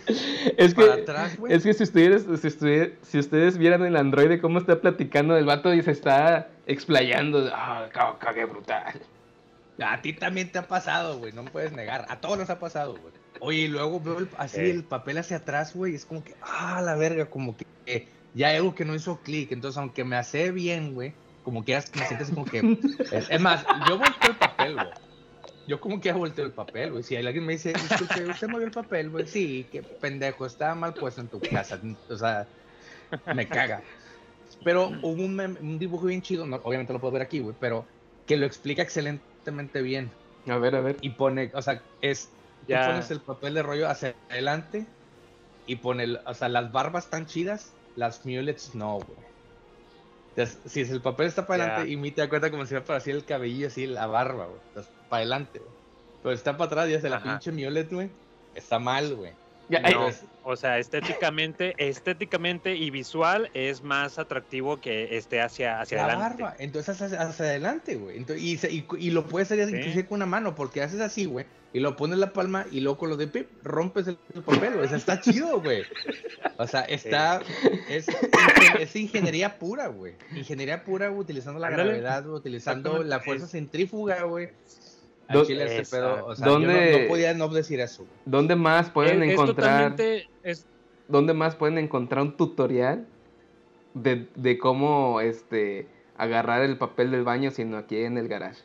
Es 0.56 0.74
para 0.74 0.94
que, 0.96 1.02
atrás, 1.02 1.36
güey. 1.38 1.52
es 1.52 1.62
que 1.64 1.74
si 1.74 1.82
ustedes, 1.82 2.24
si 2.40 2.46
ustedes, 2.46 2.92
si 3.02 3.18
ustedes 3.18 3.58
vieran 3.58 3.84
el 3.84 3.96
androide 3.96 4.40
cómo 4.40 4.58
está 4.58 4.80
platicando 4.80 5.36
el 5.36 5.44
vato 5.44 5.74
y 5.74 5.82
se 5.82 5.90
está 5.90 6.48
explayando. 6.66 7.50
Ah, 7.52 7.88
ca- 7.92 8.16
cagué 8.18 8.44
brutal. 8.44 9.00
A 9.82 10.00
ti 10.02 10.12
también 10.12 10.50
te 10.52 10.58
ha 10.58 10.66
pasado, 10.68 11.18
güey, 11.18 11.32
no 11.32 11.42
me 11.44 11.50
puedes 11.50 11.72
negar. 11.72 12.06
A 12.08 12.20
todos 12.20 12.38
nos 12.38 12.50
ha 12.50 12.58
pasado, 12.58 12.92
güey. 12.96 13.12
Oye, 13.40 13.58
y 13.60 13.68
luego 13.68 14.00
veo 14.00 14.18
el- 14.18 14.28
así 14.36 14.60
Eh. 14.60 14.70
el 14.70 14.84
papel 14.84 15.18
hacia 15.18 15.38
atrás, 15.38 15.74
güey, 15.74 15.94
es 15.94 16.04
como 16.04 16.22
que, 16.24 16.34
ah, 16.42 16.80
la 16.84 16.96
verga, 16.96 17.26
como 17.26 17.56
que 17.56 17.64
eh, 17.86 18.08
ya 18.34 18.48
hay 18.48 18.56
algo 18.56 18.74
que 18.74 18.84
no 18.84 18.94
hizo 18.94 19.18
clic. 19.20 19.52
Entonces, 19.52 19.78
aunque 19.78 20.04
me 20.04 20.16
hace 20.16 20.50
bien, 20.50 20.94
güey, 20.94 21.12
como 21.44 21.64
que 21.64 21.74
me 21.94 22.06
sientes 22.06 22.30
como 22.30 22.44
que. 22.44 22.78
Es, 23.12 23.30
es 23.30 23.40
más, 23.40 23.64
yo 23.88 23.98
volteo 23.98 24.30
el 24.30 24.36
papel, 24.36 24.74
güey. 24.74 24.86
Yo 25.68 25.80
como 25.80 26.00
que 26.00 26.12
volteo 26.12 26.46
el 26.46 26.54
papel, 26.54 26.92
güey. 26.92 27.02
Si 27.02 27.14
alguien 27.16 27.44
me 27.44 27.52
dice, 27.54 27.72
disculpe, 27.74 28.26
¿usted 28.26 28.48
movió 28.48 28.66
el 28.66 28.72
papel, 28.72 29.10
güey? 29.10 29.26
Sí, 29.26 29.68
qué 29.70 29.82
pendejo, 29.82 30.46
estaba 30.46 30.74
mal 30.74 30.96
puesto 30.96 31.20
en 31.20 31.28
tu 31.28 31.40
casa. 31.42 31.80
O 32.08 32.16
sea, 32.16 32.50
me 33.30 33.50
caga. 33.50 33.84
Pero 34.64 34.98
hubo 35.02 35.24
un, 35.24 35.38
un 35.40 35.78
dibujo 35.78 36.06
bien 36.06 36.22
chido, 36.22 36.46
no, 36.46 36.56
obviamente 36.58 36.92
lo 36.92 37.00
puedo 37.00 37.12
ver 37.12 37.22
aquí, 37.22 37.40
güey, 37.40 37.56
pero 37.60 37.86
que 38.26 38.36
lo 38.36 38.46
explica 38.46 38.82
excelentemente 38.82 39.82
bien. 39.82 40.14
A 40.46 40.58
ver, 40.58 40.74
a 40.76 40.80
ver. 40.80 40.96
Y 41.02 41.10
pone, 41.10 41.50
o 41.54 41.62
sea, 41.62 41.84
es, 42.00 42.38
tú 42.60 42.66
Ya. 42.68 42.86
pones 42.86 43.10
el 43.10 43.22
papel 43.22 43.54
de 43.54 43.62
rollo 43.62 43.88
hacia 43.88 44.18
adelante 44.28 44.96
y 45.66 45.76
pone, 45.76 46.04
el- 46.04 46.20
o 46.26 46.34
sea, 46.34 46.48
las 46.48 46.72
barbas 46.72 47.10
tan 47.10 47.26
chidas, 47.26 47.80
las 47.94 48.24
mulets 48.26 48.74
no, 48.74 48.98
güey. 49.00 49.20
Entonces, 50.34 50.72
si 50.72 50.80
el 50.82 51.02
papel 51.02 51.26
está 51.26 51.46
para 51.46 51.64
adelante 51.64 51.92
y 51.92 51.96
mi 51.96 52.12
te 52.12 52.20
da 52.22 52.28
cuenta 52.28 52.50
como 52.50 52.64
si 52.64 52.70
fuera 52.70 52.84
para 52.84 52.98
así 52.98 53.10
el 53.10 53.24
cabello, 53.26 53.66
así 53.66 53.86
la 53.86 54.06
barba, 54.06 54.46
güey. 54.46 54.62
Entonces, 54.66 54.94
para 55.08 55.20
adelante, 55.20 55.58
güey. 55.58 55.70
Pero 56.22 56.34
está 56.34 56.56
para 56.56 56.66
atrás 56.66 56.88
y 56.90 56.94
hace 56.94 57.08
la 57.08 57.22
pinche 57.22 57.52
Miolet, 57.52 57.90
güey. 57.92 58.10
Está 58.54 58.78
mal, 58.78 59.14
güey. 59.14 59.32
No, 59.68 59.76
Entonces, 59.84 60.24
o 60.44 60.56
sea, 60.56 60.78
estéticamente, 60.78 61.74
estéticamente 61.76 62.74
y 62.74 62.88
visual 62.90 63.50
es 63.52 63.82
más 63.82 64.18
atractivo 64.18 64.80
que 64.80 65.18
esté 65.18 65.42
hacia, 65.42 65.80
hacia 65.82 65.98
la 65.98 66.04
adelante. 66.14 66.42
barba. 66.42 66.56
Entonces 66.58 67.00
hacia, 67.02 67.20
hacia 67.20 67.44
adelante, 67.44 67.96
güey. 67.96 68.24
Y, 68.38 68.56
se- 68.56 68.72
y, 68.72 68.86
y 68.98 69.10
lo 69.10 69.26
puedes 69.26 69.52
hacer 69.52 69.68
Sí. 69.68 69.76
inclusive 69.76 70.06
con 70.06 70.16
una 70.16 70.26
mano, 70.26 70.54
porque 70.54 70.82
haces 70.82 71.00
así, 71.02 71.26
güey. 71.26 71.44
Y 71.74 71.80
lo 71.80 71.96
pones 71.96 72.18
la 72.18 72.32
palma 72.32 72.64
y 72.72 72.80
luego 72.80 72.96
con 72.96 73.10
lo 73.10 73.18
de 73.18 73.26
pip, 73.26 73.46
rompes 73.62 74.06
el, 74.08 74.16
el 74.34 74.40
papel, 74.42 74.72
güey. 74.72 74.86
O 74.86 74.88
sea, 74.88 74.96
está 74.96 75.20
chido, 75.20 75.60
güey. 75.60 75.82
O 76.56 76.66
sea, 76.66 76.80
está. 76.80 77.42
Es, 77.90 78.08
ingen- 78.08 78.80
es 78.80 78.96
ingeniería 78.96 79.58
pura, 79.58 79.88
güey. 79.88 80.14
Ingeniería 80.34 80.82
pura, 80.82 81.08
güey, 81.08 81.20
utilizando 81.20 81.60
la 81.60 81.66
Ándale. 81.66 81.98
gravedad, 82.00 82.24
güey, 82.24 82.36
utilizando 82.36 83.02
la 83.04 83.20
fuerza 83.20 83.46
centrífuga, 83.46 84.22
güey. 84.22 84.48
Chile 85.44 85.64
este 85.64 85.78
Exacto. 85.78 86.14
pedo. 86.16 86.26
O 86.26 86.34
sea, 86.36 86.46
yo 86.46 86.58
no- 86.58 86.66
¿Dónde- 86.66 87.02
no, 87.02 87.08
podía 87.08 87.34
no 87.34 87.48
decir 87.48 87.80
eso. 87.80 88.04
¿Dónde 88.24 88.56
más 88.56 88.90
pueden 88.90 89.22
es, 89.22 89.28
es 89.28 89.32
encontrar? 89.34 89.94
totalmente, 89.96 90.28
es, 90.42 90.66
¿Dónde 91.08 91.34
más 91.34 91.54
pueden 91.56 91.78
encontrar 91.78 92.22
un 92.22 92.36
tutorial 92.36 93.06
de, 93.94 94.28
de 94.34 94.58
cómo 94.58 95.20
este 95.20 95.86
agarrar 96.16 96.62
el 96.62 96.76
papel 96.78 97.10
del 97.10 97.22
baño 97.24 97.50
sino 97.50 97.76
aquí 97.76 97.98
en 97.98 98.18
el 98.18 98.28
garage? 98.28 98.62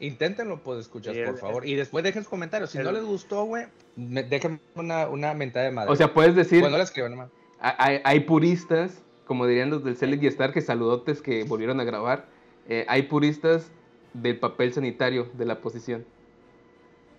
Inténtenlo, 0.00 0.62
pues, 0.64 0.80
escuchas, 0.80 1.16
el- 1.16 1.24
por 1.26 1.38
favor. 1.38 1.66
Y 1.66 1.74
después 1.74 2.02
dejen 2.02 2.22
sus 2.22 2.30
comentarios. 2.30 2.70
Si 2.70 2.78
no 2.78 2.90
les 2.90 3.04
gustó, 3.04 3.44
güey, 3.44 3.66
déjenme 3.96 4.58
una, 4.74 5.08
una 5.08 5.32
mentada 5.34 5.66
de 5.66 5.70
madre. 5.72 5.92
O 5.92 5.96
sea, 5.96 6.12
puedes 6.12 6.34
decir, 6.34 6.60
Bueno, 6.60 6.72
no 6.72 6.78
la 6.78 6.84
escriban 6.84 7.12
nomás. 7.12 7.30
hay, 7.60 8.00
hay 8.04 8.20
puristas, 8.20 9.02
como 9.26 9.46
dirían 9.46 9.70
los 9.70 9.84
del 9.84 9.96
Select 9.96 10.22
y 10.24 10.26
Star, 10.26 10.52
que 10.52 10.60
saludotes 10.60 11.22
que 11.22 11.44
volvieron 11.44 11.78
a 11.80 11.84
grabar. 11.84 12.26
eh, 12.68 12.84
hay 12.88 13.02
puristas 13.02 13.70
del 14.14 14.38
papel 14.38 14.72
sanitario 14.72 15.28
de 15.34 15.44
la 15.46 15.60
posición. 15.60 16.04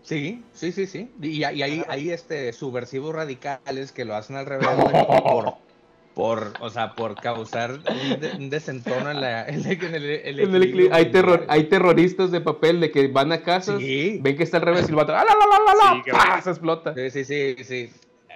Sí, 0.02 0.44
sí, 0.54 0.72
sí, 0.72 0.86
sí. 0.86 1.10
Y, 1.22 1.28
y 1.40 1.44
hay, 1.46 1.84
hay 1.88 2.10
este, 2.12 2.52
subversivos 2.52 3.16
radicales 3.16 3.92
que 3.92 4.04
lo 4.06 4.16
hacen 4.16 4.36
al 4.36 4.46
revés, 4.46 4.68
por, 5.24 5.54
por, 6.14 6.54
o 6.60 6.70
sea, 6.70 6.94
por 6.94 7.16
causar 7.16 7.72
un, 7.72 8.20
de- 8.20 8.32
un 8.38 8.50
desentono 8.50 9.10
en, 9.12 9.22
la, 9.22 9.48
en, 9.48 9.66
el- 9.66 9.82
en 9.84 9.96
el, 9.96 10.40
En 10.40 10.56
el 10.56 10.64
equilibrio 10.64 10.90
equili- 10.90 10.94
hay, 10.94 11.12
terror, 11.12 11.46
hay 11.48 11.64
terroristas 11.70 12.32
de 12.32 12.42
papel 12.42 12.82
de 12.82 12.92
que 12.92 13.08
van 13.08 13.32
a 13.32 13.42
casas, 13.44 13.80
Sí. 13.80 14.20
ven 14.22 14.36
que 14.36 14.44
está 14.44 14.58
al 14.58 14.64
revés 14.64 14.88
y 14.88 14.90
el 14.90 14.96
vato, 14.96 15.16
¡ah, 15.16 15.24
la, 15.24 15.34
la, 15.34 15.48
la, 15.48 15.74
la, 15.74 15.96
la! 15.96 16.36
Sí, 16.38 16.44
se 16.44 16.50
explota. 16.50 16.94
Sí, 16.94 17.10
sí, 17.10 17.24
sí, 17.24 17.64
sí. 17.64 17.90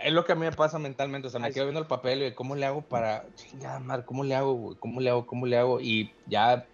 Es 0.06 0.14
lo 0.14 0.24
que 0.24 0.32
a 0.32 0.36
mí 0.36 0.42
me 0.42 0.52
pasa 0.54 0.80
mentalmente, 0.80 1.28
o 1.28 1.32
sea, 1.32 1.40
me 1.42 1.48
Ay, 1.48 1.54
quedo 1.54 1.66
viendo 1.66 1.82
el 1.82 1.88
papel 1.88 2.24
y 2.24 2.32
cómo 2.34 2.56
le 2.56 2.66
hago 2.66 2.82
para, 2.82 3.26
chingada 3.36 3.80
madre, 3.80 4.06
cómo 4.06 4.24
le 4.24 4.36
hago, 4.36 4.54
güey, 4.54 4.78
cómo 4.80 5.02
le 5.02 5.10
hago, 5.10 5.26
cómo 5.26 5.46
le 5.48 5.58
hago, 5.58 5.82
y 5.82 6.12
ya, 6.28 6.66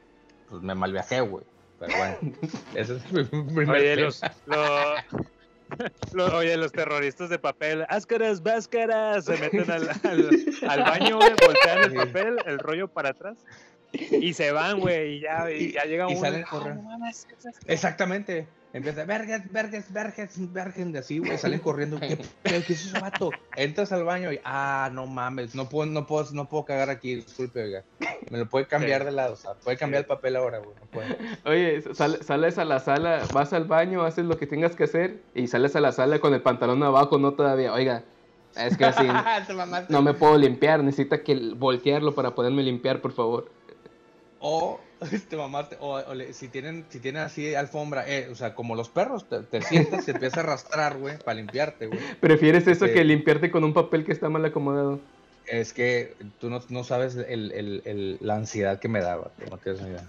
pues 0.50 0.62
me 0.62 0.76
malviajé, 0.76 1.22
güey. 1.22 1.44
Pero 1.86 1.98
bueno, 1.98 2.18
ese 2.76 2.96
es 2.98 3.12
mi 3.12 3.24
primer 3.24 3.70
oye, 3.70 3.96
los, 3.98 4.22
lo- 4.46 4.96
lo- 6.14 6.38
oye, 6.38 6.56
los 6.58 6.72
terroristas 6.72 7.30
de 7.30 7.40
papel, 7.40 7.86
áscaras, 7.90 8.42
báscaras, 8.44 9.26
se 9.26 9.38
meten 9.38 9.70
al, 9.72 9.90
al, 10.04 10.30
al 10.68 10.84
baño, 10.84 11.20
voltean 11.20 11.84
el 11.84 11.94
papel, 11.94 12.38
el 12.46 12.60
rollo 12.60 12.88
para 12.88 13.10
atrás, 13.10 13.38
y 13.94 14.34
se 14.34 14.52
van, 14.52 14.80
güey, 14.80 15.18
y 15.18 15.20
ya, 15.22 15.50
y 15.52 15.66
Y- 15.66 15.72
ya 15.74 15.84
llega 15.84 16.10
y 16.10 16.14
uno. 16.14 16.22
salen 16.22 16.44
"Ah, 16.46 16.50
corriendo. 16.50 16.82
no 16.84 16.89
mames, 16.98 17.26
¿qué 17.30 17.36
es 17.36 17.46
esto?". 17.46 17.60
Exactamente. 17.68 18.48
Empieza, 18.76 19.06
vergas, 19.06 19.44
vergas, 19.52 19.94
vergas, 19.94 20.34
vergas, 20.52 20.91
de 20.91 20.98
así, 20.98 21.20
güey, 21.20 21.38
salen 21.38 21.60
corriendo. 21.60 22.00
¿Qué? 22.00 22.18
¿Qué 22.44 22.56
es 22.56 22.70
eso, 22.88 23.00
vato? 23.00 23.30
Entras 23.56 23.91
al 23.91 24.04
baño 24.04 24.34
y, 24.34 24.39
ah, 24.44 24.89
no 24.91 25.06
mames, 25.06 25.54
no 25.54 25.70
puedo, 25.70 25.86
no 25.91 26.08
puedo, 26.08 26.26
no 26.32 26.50
puedo 26.50 26.66
cagar 26.66 26.89
aquí, 26.89 27.14
disculpe, 27.14 27.62
oiga. 27.62 27.84
Me 28.32 28.39
lo 28.39 28.50
puede 28.50 28.66
cambiar 28.66 29.02
Sí. 29.02 29.06
de 29.06 29.12
lado, 29.12 29.34
o 29.34 29.36
sea, 29.36 29.54
puede 29.54 29.78
cambiar 29.78 30.02
el 30.02 30.08
papel 30.08 30.36
ahora, 30.38 30.58
güey, 30.58 30.72
no 30.80 30.88
puede. 30.88 31.16
Oye, 31.46 31.84
sal- 31.94 32.18
sales 32.24 32.58
a 32.58 32.66
la 32.66 32.80
sala, 32.80 33.22
vas 33.32 33.54
al 33.54 33.66
baño, 33.66 34.02
haces 34.06 34.26
lo 34.26 34.39
que 34.39 34.48
tengas 34.48 34.76
que 34.76 34.86
hacer 34.86 35.20
y 35.36 35.46
sales 35.46 35.76
a 35.76 35.80
la 35.80 35.91
sala 35.91 36.18
con 36.18 36.34
el 36.34 36.41
pantalón 36.41 36.82
abajo, 36.82 37.20
no 37.20 37.34
todavía. 37.34 37.74
Oiga, 37.74 38.02
es 38.56 38.76
que 38.76 38.86
así 38.86 39.06
no 39.89 40.02
me 40.02 40.16
puedo 40.16 40.36
limpiar, 40.39 40.84
necesita 40.84 41.22
que 41.22 41.36
voltearlo 41.56 42.16
para 42.16 42.34
poderme 42.34 42.64
limpiar, 42.64 43.02
por 43.02 43.12
favor. 43.12 43.52
O 44.46 44.80
te 45.30 45.38
mamaste, 45.38 45.78
o, 45.80 45.94
o 45.96 46.14
le- 46.14 46.34
si 46.34 46.50
tienen, 46.50 46.86
si 46.89 47.00
tienen 47.00 47.24
así 47.24 47.56
alfombra, 47.56 48.08
eh, 48.08 48.28
o 48.30 48.36
sea, 48.36 48.54
como 48.56 48.76
los 48.76 48.89
perros, 48.89 49.30
te, 49.30 49.44
te 49.44 49.62
sientas 49.62 50.06
y 50.08 50.12
empiezas 50.12 50.39
a 50.39 50.41
arrastrar, 50.41 50.98
güey, 50.98 51.18
para 51.18 51.36
limpiarte, 51.36 51.88
güey. 51.88 52.00
¿Prefieres 52.20 52.68
eso 52.68 52.88
Sí. 52.88 52.94
que 52.94 53.04
limpiarte 53.06 53.50
con 53.52 53.64
un 53.64 53.74
papel 53.74 54.04
que 54.06 54.12
está 54.12 54.28
mal 54.30 54.44
acomodado? 54.44 55.02
Es 55.46 55.74
que 55.74 56.18
tú 56.39 56.50
no, 56.50 56.60
no 56.70 56.84
sabes 56.84 57.16
el, 57.16 57.52
el- 57.54 57.82
el- 57.86 58.18
la 58.22 58.36
ansiedad 58.36 58.80
que 58.80 58.89
me 58.89 59.00
daba, 59.02 59.34
no 59.50 59.58
tienes 59.60 59.82
ni 59.82 59.89
idea. 59.89 60.08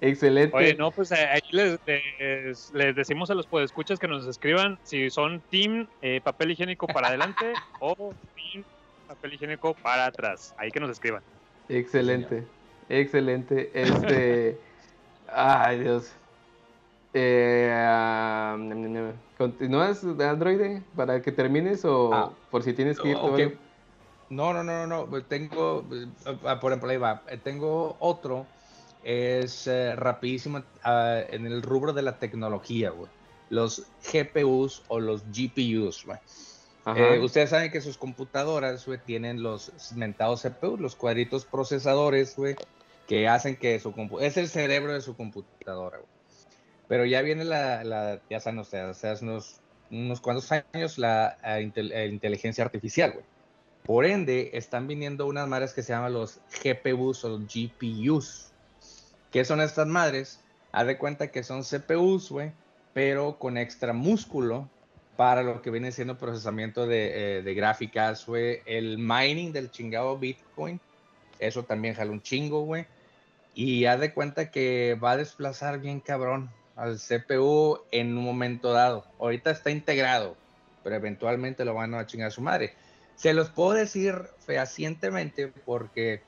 Excelente. 0.00 0.56
Oye, 0.56 0.74
no, 0.74 0.90
pues 0.90 1.10
eh, 1.12 1.16
ahí 1.16 1.40
les, 1.50 1.78
les, 1.86 2.70
les 2.72 2.94
decimos 2.94 3.30
a 3.30 3.34
los 3.34 3.46
podescuchas 3.46 3.98
que 3.98 4.08
nos 4.08 4.26
escriban 4.26 4.78
si 4.82 5.10
son 5.10 5.42
team 5.50 5.88
eh, 6.00 6.20
papel 6.22 6.50
higiénico 6.52 6.86
para 6.86 7.08
adelante 7.08 7.52
o 7.80 8.14
team 8.34 8.64
papel 9.06 9.34
higiénico 9.34 9.74
para 9.74 10.06
atrás. 10.06 10.54
Ahí 10.58 10.70
que 10.70 10.80
nos 10.80 10.90
escriban. 10.90 11.22
Excelente, 11.68 12.48
excelente. 12.88 13.70
Este, 13.74 14.58
ay 15.32 15.80
Dios. 15.80 16.12
Eh, 17.14 17.70
ah, 17.74 18.56
nem, 18.58 18.78
nem, 18.82 18.92
nem. 18.92 19.12
¿Continúas, 19.38 20.04
Android, 20.04 20.82
para 20.94 21.22
que 21.22 21.32
termines 21.32 21.84
o 21.84 22.12
Ah, 22.12 22.30
por 22.50 22.62
si 22.62 22.72
tienes 22.74 22.98
que 23.00 23.08
irte? 23.10 23.20
o 23.22 23.32
Ok. 23.32 23.38
algo? 23.40 23.56
No, 24.30 24.52
no, 24.52 24.62
no, 24.62 24.86
no, 24.86 25.06
no. 25.06 25.22
Tengo, 25.24 25.84
ah, 26.44 26.60
por 26.60 26.72
ejemplo, 26.72 26.90
ahí 26.90 26.98
va. 26.98 27.22
Eh, 27.28 27.38
Tengo 27.38 27.96
otro. 27.98 28.46
Es 29.04 29.66
eh, 29.68 29.94
rapidísimo 29.96 30.62
en 30.84 31.46
el 31.46 31.62
rubro 31.62 31.92
de 31.92 32.02
la 32.02 32.18
tecnología, 32.18 32.90
güey. 32.90 33.08
Los 33.48 33.86
GPUs 34.12 34.82
o 34.88 35.00
los 35.00 35.22
GPUs, 35.30 36.04
güey. 36.04 36.18
Eh, 36.96 37.18
ustedes 37.22 37.50
saben 37.50 37.70
que 37.70 37.80
sus 37.80 37.96
computadoras, 37.96 38.84
güey, 38.86 38.98
tienen 38.98 39.42
los 39.42 39.72
mentados 39.94 40.42
CPUs, 40.42 40.80
los 40.80 40.96
cuadritos 40.96 41.44
procesadores, 41.44 42.34
güey, 42.36 42.56
que 43.08 43.26
hacen 43.26 43.56
que 43.56 43.80
su 43.80 43.92
compu 43.92 44.20
es 44.20 44.36
el 44.36 44.48
cerebro 44.48 44.92
de 44.92 45.00
su 45.00 45.16
computadora, 45.16 45.96
güey. 45.96 46.08
Pero 46.86 47.04
ya 47.04 47.22
viene 47.22 47.44
la, 47.44 47.82
la 47.82 48.20
ya 48.30 48.38
saben 48.38 48.60
ustedes, 48.60 49.04
hace 49.04 49.24
unos, 49.24 49.56
unos 49.90 50.20
cuantos 50.20 50.52
años 50.52 50.98
la 50.98 51.36
intel- 51.60 51.92
eh, 51.92 52.06
inteligencia 52.06 52.62
artificial, 52.62 53.12
güey. 53.12 53.24
Por 53.84 54.04
ende, 54.04 54.50
están 54.52 54.86
viniendo 54.86 55.26
unas 55.26 55.48
madres 55.48 55.72
que 55.72 55.82
se 55.82 55.92
llaman 55.94 56.12
los 56.12 56.40
GPUs 56.62 57.24
o 57.24 57.38
GPUs. 57.38 58.52
¿Qué 59.32 59.44
son 59.44 59.62
estas 59.62 59.86
madres? 59.86 60.40
Haz 60.72 60.86
de 60.86 60.98
cuenta 60.98 61.30
que 61.30 61.42
son 61.42 61.62
CPUs, 61.62 62.30
güey, 62.30 62.52
pero 62.92 63.38
con 63.38 63.56
extra 63.56 63.94
músculo 63.94 64.68
para 65.16 65.42
lo 65.42 65.62
que 65.62 65.70
viene 65.70 65.92
siendo 65.92 66.18
procesamiento 66.18 66.86
de, 66.86 67.38
eh, 67.38 67.42
de 67.42 67.54
gráficas, 67.54 68.26
güey. 68.26 68.60
El 68.66 68.98
mining 68.98 69.52
del 69.52 69.70
chingado 69.70 70.18
Bitcoin, 70.18 70.78
eso 71.38 71.64
también 71.64 71.94
jala 71.94 72.12
un 72.12 72.20
chingo, 72.22 72.60
güey. 72.62 72.86
Y 73.54 73.86
haz 73.86 74.00
de 74.00 74.14
cuenta 74.14 74.50
que 74.50 74.98
va 75.02 75.12
a 75.12 75.16
desplazar 75.16 75.80
bien 75.80 76.00
cabrón 76.00 76.50
al 76.76 76.98
CPU 76.98 77.80
en 77.90 78.16
un 78.16 78.24
momento 78.24 78.72
dado. 78.72 79.04
Ahorita 79.18 79.50
está 79.50 79.70
integrado, 79.70 80.36
pero 80.84 80.96
eventualmente 80.96 81.64
lo 81.64 81.74
van 81.74 81.94
a 81.94 82.06
chingar 82.06 82.28
a 82.28 82.30
su 82.30 82.40
madre. 82.40 82.74
Se 83.16 83.34
los 83.34 83.50
puedo 83.50 83.72
decir 83.72 84.14
fehacientemente 84.46 85.48
porque 85.66 86.22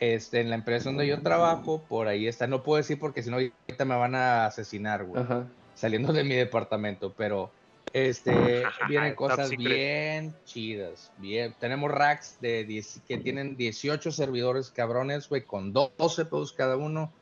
este, 0.00 0.40
en 0.40 0.50
la 0.50 0.56
empresa 0.56 0.88
donde 0.88 1.06
yo 1.06 1.22
trabajo, 1.22 1.82
por 1.88 2.08
ahí 2.08 2.26
está. 2.26 2.46
No 2.46 2.62
puedo 2.62 2.78
decir 2.78 2.98
porque 2.98 3.22
si 3.22 3.30
no, 3.30 3.36
ahorita 3.36 3.84
me 3.84 3.96
van 3.96 4.14
a 4.16 4.46
asesinar, 4.46 5.04
güey 5.04 5.22
Ajá. 5.22 5.46
saliendo 5.74 6.12
de 6.12 6.24
mi 6.24 6.34
departamento, 6.34 7.14
pero 7.16 7.52
este 7.92 8.64
vienen 8.88 9.14
cosas 9.14 9.50
bien 9.50 10.34
chidas, 10.44 11.12
bien. 11.18 11.54
Tenemos 11.58 11.90
racks 11.90 12.38
de 12.40 12.64
10 12.64 13.02
que 13.06 13.18
tienen 13.18 13.56
18 13.56 14.12
servidores 14.12 14.70
cabrones, 14.70 15.28
güey, 15.28 15.42
con 15.42 15.72
12 15.72 16.24
CPUs 16.24 16.52
cada 16.52 16.76
uno 16.76 17.12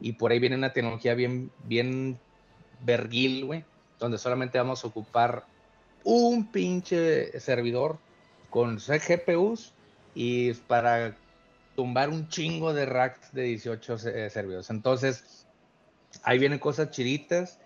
y 0.00 0.12
por 0.12 0.32
ahí 0.32 0.38
viene 0.38 0.56
una 0.56 0.72
tecnología 0.72 1.14
bien 1.14 1.50
bien 1.64 2.18
verguil, 2.80 3.44
güey, 3.46 3.64
donde 3.98 4.18
solamente 4.18 4.58
vamos 4.58 4.84
a 4.84 4.88
ocupar 4.88 5.44
un 6.04 6.50
pinche 6.50 7.38
servidor 7.40 7.98
con 8.50 8.78
GPUs 8.78 9.72
y 10.14 10.52
para 10.52 11.16
tumbar 11.74 12.08
un 12.08 12.28
chingo 12.28 12.72
de 12.72 12.86
racks 12.86 13.32
de 13.32 13.42
18 13.42 13.94
eh, 14.06 14.30
servidores. 14.30 14.70
Entonces, 14.70 15.46
ahí 16.22 16.38
vienen 16.38 16.58
cosas 16.58 16.90
chiditas. 16.90 17.58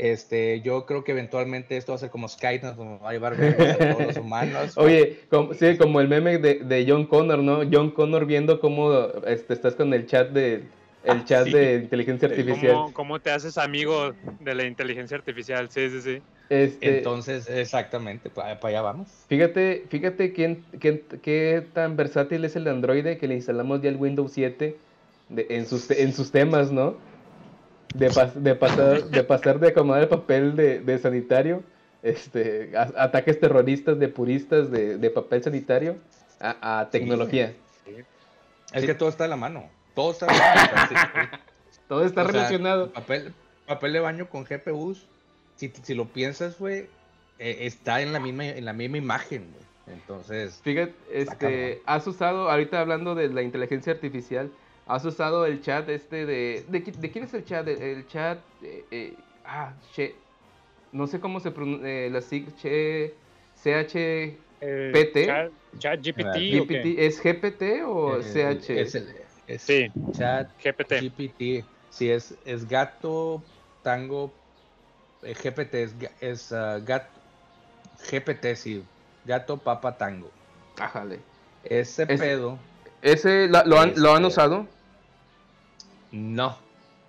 Este, 0.00 0.62
yo 0.62 0.86
creo 0.86 1.04
que 1.04 1.12
eventualmente 1.12 1.76
esto 1.76 1.92
va 1.92 1.96
a 1.96 1.98
ser 1.98 2.08
como 2.10 2.26
Skype, 2.26 2.64
nos 2.64 2.78
va 2.78 3.10
a 3.10 3.12
llevar 3.12 3.34
a 3.34 3.76
todos 3.76 4.06
los 4.06 4.16
humanos. 4.16 4.72
Oye, 4.78 5.20
como, 5.28 5.52
sí, 5.52 5.76
como 5.76 6.00
el 6.00 6.08
meme 6.08 6.38
de, 6.38 6.54
de 6.60 6.86
John 6.88 7.04
Connor, 7.06 7.38
¿no? 7.40 7.60
John 7.70 7.90
Connor 7.90 8.24
viendo 8.24 8.60
cómo 8.60 8.94
este, 9.26 9.52
estás 9.52 9.74
con 9.74 9.92
el 9.92 10.06
chat 10.06 10.30
de 10.30 10.64
el 11.04 11.24
chat 11.24 11.46
Sí. 11.46 11.52
de 11.52 11.74
inteligencia 11.76 12.28
artificial. 12.28 12.72
¿Cómo, 12.74 12.92
¿Cómo 12.92 13.20
te 13.20 13.30
haces 13.30 13.58
amigo 13.58 14.14
de 14.40 14.54
la 14.54 14.64
inteligencia 14.64 15.16
artificial? 15.16 15.70
Sí, 15.70 15.88
sí, 15.90 16.00
sí. 16.00 16.22
Este, 16.48 16.98
Entonces, 16.98 17.48
exactamente, 17.48 18.28
para, 18.28 18.58
allá 18.62 18.82
vamos. 18.82 19.08
Fíjate, 19.28 19.84
fíjate 19.88 20.32
quién, 20.32 20.64
quién- 20.80 21.02
qué 21.22 21.62
tan 21.74 21.96
versátil 21.96 22.44
es 22.44 22.56
el 22.56 22.66
Android 22.68 23.18
que 23.18 23.28
le 23.28 23.34
instalamos 23.34 23.80
ya 23.82 23.88
el 23.90 23.96
Windows 23.96 24.32
7 24.32 24.76
de- 25.28 25.46
en, 25.50 25.66
sus, 25.66 25.90
en 25.90 26.12
sus 26.12 26.32
temas, 26.32 26.72
¿no? 26.72 26.94
De, 27.94 28.08
pas- 28.10 28.34
de, 28.34 28.54
pasar, 28.54 29.04
de 29.04 29.24
pasar 29.24 29.58
de 29.58 29.68
acomodar 29.68 30.02
el 30.02 30.08
papel 30.08 30.54
de, 30.56 30.80
de 30.80 30.98
sanitario, 30.98 31.62
este, 32.02 32.72
a- 32.76 32.92
ataques 33.04 33.38
terroristas 33.40 33.98
de 33.98 34.08
puristas 34.08 34.70
de, 34.70 34.96
de 34.96 35.10
papel 35.10 35.42
sanitario 35.42 35.96
a, 36.38 36.80
a 36.80 36.90
tecnología. 36.90 37.52
Es 38.72 38.82
Sí. 38.82 38.86
que 38.86 38.94
todo 38.94 39.08
está 39.08 39.24
en 39.24 39.30
la 39.30 39.36
mano. 39.36 39.68
Todo 39.94 40.12
está 40.12 40.26
en 40.26 40.38
la 40.38 40.54
mano. 40.54 40.70
o 40.72 40.88
sea, 40.88 40.88
sí. 40.88 41.38
Todo 41.88 42.04
está 42.04 42.22
O 42.22 42.24
sea, 42.26 42.32
relacionado. 42.32 42.92
papel, 42.92 43.34
papel 43.66 43.92
de 43.92 44.00
baño 44.00 44.28
con 44.28 44.44
GPUs. 44.44 45.06
Si, 45.56 45.72
si 45.82 45.94
lo 45.94 46.06
piensas, 46.06 46.56
güey, 46.58 46.86
eh, 47.40 47.58
está 47.62 48.00
en 48.00 48.12
la 48.12 48.20
misma, 48.20 48.46
en 48.46 48.64
la 48.64 48.72
misma 48.72 48.96
imagen, 48.98 49.48
güey. 49.52 49.96
Entonces, 49.98 50.60
Fíjate, 50.62 50.94
este, 51.12 51.82
has 51.84 52.06
usado, 52.06 52.48
ahorita 52.48 52.80
hablando 52.80 53.16
de 53.16 53.28
la 53.28 53.42
inteligencia 53.42 53.92
artificial, 53.92 54.52
has 54.94 55.04
usado 55.04 55.46
el 55.46 55.60
chat 55.62 55.88
este 55.88 56.26
de... 56.26 56.64
¿De, 56.68 56.84
qui- 56.84 56.92
de 56.96 57.10
quién 57.10 57.24
es 57.24 57.34
el 57.34 57.44
chat? 57.44 57.66
El, 57.68 57.80
el 57.82 58.06
chat... 58.06 58.38
eh, 58.62 58.84
eh, 58.90 59.16
ah, 59.44 59.72
che, 59.94 60.14
no 60.92 61.06
sé 61.06 61.20
cómo 61.20 61.40
se 61.40 61.50
pronuncia, 61.50 62.10
la 62.10 62.20
sig, 62.20 62.54
che, 62.56 63.14
CH... 63.62 63.94
Eh, 64.62 64.90
PT. 64.92 65.26
Chat, 65.26 65.52
chat 65.78 66.00
GPT, 66.02 66.60
¿o 66.60 66.66
qué? 66.66 66.82
GPT, 66.82 67.06
¿Es 67.06 67.20
GPT 67.22 67.62
o 67.86 68.18
eh, 68.18 68.22
CH? 68.22 68.70
Es, 68.80 68.94
el- 68.94 69.14
es 69.46 69.62
Sí. 69.62 69.92
chat 70.12 70.48
GPT. 70.62 71.00
GPT. 71.00 71.64
Sí, 71.90 72.10
es, 72.10 72.36
es 72.44 72.66
gato, 72.68 73.42
tango, 73.82 74.32
eh, 75.22 75.34
GPT, 75.34 75.74
es, 75.82 75.94
es 76.20 76.52
ah, 76.52 76.78
gato, 76.80 77.20
GPT, 78.10 78.54
sí, 78.56 78.82
gato, 79.24 79.56
papa, 79.58 79.96
tango. 79.96 80.30
Ájale. 80.78 81.18
Ese 81.64 82.06
Es- 82.06 82.20
pedo, 82.20 82.58
¿Ese 83.02 83.48
la- 83.48 83.64
lo, 83.64 83.78
han, 83.80 83.92
lo 83.96 84.10
han 84.14 84.24
Este- 84.24 84.28
usado? 84.34 84.66
No, 86.12 86.58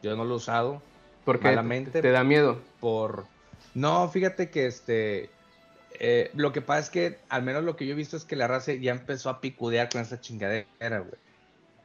yo 0.03 0.15
no 0.15 0.25
lo 0.25 0.33
he 0.33 0.37
usado 0.37 0.81
Porque 1.25 1.45
malamente. 1.45 2.01
te 2.01 2.11
da 2.11 2.23
miedo. 2.23 2.61
por... 2.79 3.25
No, 3.73 4.09
fíjate 4.09 4.49
que 4.49 4.65
este... 4.65 5.29
eh, 5.99 6.29
lo 6.33 6.51
que 6.51 6.61
pasa 6.61 6.79
es 6.81 6.89
que, 6.89 7.19
al 7.29 7.43
menos 7.43 7.63
lo 7.63 7.75
que 7.75 7.85
yo 7.85 7.93
he 7.93 7.95
visto 7.95 8.17
es 8.17 8.25
que 8.25 8.35
la 8.35 8.47
raza 8.47 8.73
ya 8.73 8.91
empezó 8.91 9.29
a 9.29 9.39
picudear 9.39 9.89
con 9.89 10.01
esa 10.01 10.19
chingadera, 10.19 10.65
güey. 10.99 11.19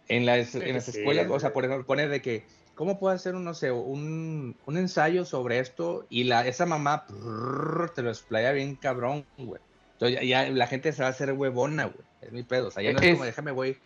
En 0.08 0.24
las, 0.26 0.54
en 0.54 0.74
las 0.74 0.84
Sí, 0.84 0.98
escuelas, 0.98 1.26
o 1.30 1.38
sea, 1.40 1.50
güey. 1.50 1.54
por 1.54 1.64
ejemplo, 1.64 1.86
pone 1.86 2.08
de 2.08 2.22
que, 2.22 2.44
¿cómo 2.74 2.98
puedo 2.98 3.14
hacer 3.14 3.34
un, 3.34 3.44
no 3.44 3.54
sé, 3.54 3.70
un, 3.72 4.56
un 4.64 4.76
ensayo 4.76 5.24
sobre 5.24 5.58
esto? 5.58 6.06
Y 6.08 6.24
la, 6.24 6.46
esa 6.46 6.64
mamá 6.66 7.06
prrr, 7.06 7.90
te 7.90 8.02
lo 8.02 8.10
explaya 8.10 8.52
bien 8.52 8.76
cabrón, 8.76 9.26
güey. 9.36 9.60
Entonces 9.92 10.20
ya, 10.20 10.44
ya 10.44 10.50
la 10.50 10.66
gente 10.66 10.92
se 10.92 11.02
va 11.02 11.08
a 11.08 11.10
hacer 11.10 11.32
huevona, 11.32 11.84
güey. 11.86 12.04
Es 12.20 12.32
mi 12.32 12.42
pedo. 12.42 12.68
O 12.68 12.70
sea, 12.70 12.82
ya 12.82 12.92
no 12.92 13.00
es, 13.00 13.04
Es- 13.06 13.12
como, 13.14 13.24
déjame, 13.24 13.50
voy 13.50 13.78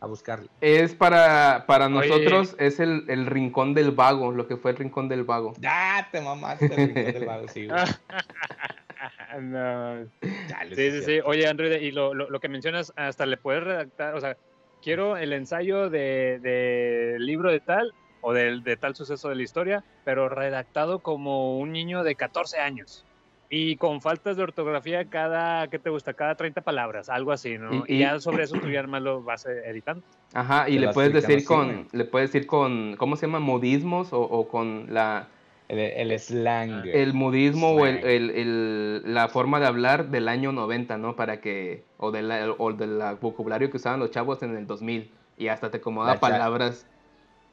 a 0.00 0.06
buscarlo. 0.06 0.48
Es 0.60 0.94
para, 0.94 1.64
para 1.66 1.86
Oye. 1.86 1.94
nosotros, 2.08 2.54
es 2.58 2.80
el, 2.80 3.04
el 3.08 3.26
rincón 3.26 3.72
del 3.74 3.92
vago, 3.92 4.30
lo 4.32 4.46
que 4.46 4.56
fue 4.56 4.72
el 4.72 4.76
rincón 4.76 5.08
del 5.08 5.24
vago. 5.24 5.54
¡Ah, 5.66 6.06
te 6.12 6.20
mamaste! 6.20 6.66
el 6.66 6.88
rincón 6.94 7.12
del 7.14 7.24
vago, 7.26 7.48
sí, 7.48 7.66
güey. 7.66 7.78
No. 9.40 10.06
Chale, 10.48 10.74
Sí, 10.74 10.90
sí, 10.90 11.02
sí. 11.02 11.20
Oye, 11.24 11.46
Android, 11.46 11.72
y 11.80 11.90
lo, 11.92 12.14
lo, 12.14 12.30
lo 12.30 12.40
que 12.40 12.48
mencionas, 12.48 12.92
hasta 12.96 13.26
le 13.26 13.36
puedes 13.36 13.62
redactar, 13.64 14.14
o 14.14 14.20
sea, 14.20 14.36
quiero 14.82 15.16
el 15.16 15.32
ensayo 15.32 15.90
de, 15.90 16.38
de 16.40 17.16
libro 17.18 17.50
de 17.50 17.60
tal 17.60 17.92
o 18.22 18.32
del- 18.32 18.62
de, 18.62 18.76
tal 18.76 18.94
suceso 18.94 19.28
de 19.28 19.34
la 19.36 19.42
historia, 19.42 19.84
pero 20.04 20.28
redactado 20.28 21.00
como 21.00 21.58
un 21.58 21.72
niño 21.72 22.02
de 22.04 22.14
14 22.16 22.58
años. 22.58 23.04
Y 23.48 23.76
con 23.76 24.00
faltas 24.00 24.36
de 24.36 24.42
ortografía 24.42 25.04
cada, 25.08 25.68
¿qué 25.68 25.78
te 25.78 25.88
gusta? 25.88 26.14
Cada 26.14 26.34
30 26.34 26.62
palabras, 26.62 27.08
algo 27.08 27.30
así, 27.30 27.58
¿no? 27.58 27.72
Y- 27.72 27.82
Y, 27.86 27.94
y- 27.96 27.98
ya 28.00 28.18
sobre 28.18 28.42
eso 28.44 28.56
tú 28.60 28.68
ya 28.68 28.82
más 28.84 29.02
lo 29.02 29.22
vas 29.22 29.46
eh, 29.46 29.62
editando. 29.66 30.02
Ajá, 30.34 30.68
y 30.68 30.74
Te 30.74 30.80
le 30.80 30.92
puedes 30.92 31.12
decir 31.12 31.44
con, 31.44 31.86
le 31.92 32.04
puedes 32.04 32.32
decir 32.32 32.46
con, 32.48 32.96
¿cómo 32.96 33.14
se 33.16 33.26
llama? 33.26 33.38
Modismos 33.38 34.12
o, 34.12 34.20
o 34.20 34.48
con 34.48 34.92
la, 34.92 35.28
El, 35.68 35.78
el 35.78 36.18
slang. 36.18 36.84
el 36.86 37.14
modismo 37.14 37.70
o 37.70 37.86
el, 37.86 38.00
Slang. 38.00 38.10
el- 38.10 38.30
el- 38.30 39.14
la 39.14 39.28
forma 39.28 39.60
de 39.60 39.66
hablar 39.66 40.08
del 40.10 40.26
año 40.28 40.50
90, 40.50 40.98
¿no? 40.98 41.14
Para 41.14 41.40
que, 41.40 41.84
o 41.98 42.10
del 42.10 42.30
o 42.58 42.72
del 42.72 42.98
vocabulario 43.20 43.70
que 43.70 43.76
usaban 43.76 44.00
los 44.00 44.10
chavos 44.10 44.42
en 44.42 44.56
el 44.56 44.66
2000 44.66 45.10
y 45.38 45.48
hasta 45.48 45.70
te 45.70 45.76
acomoda 45.78 46.14
La 46.14 46.20
palabras. 46.20 46.84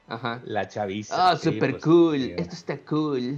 Ajá. 0.07 0.41
La 0.43 0.67
chaviza. 0.67 1.29
Ah, 1.31 1.37
sí, 1.37 1.51
super 1.53 1.71
pues, 1.71 1.83
cool, 1.83 2.15
esto 2.37 2.55
está 2.55 2.77
cool. 2.79 3.37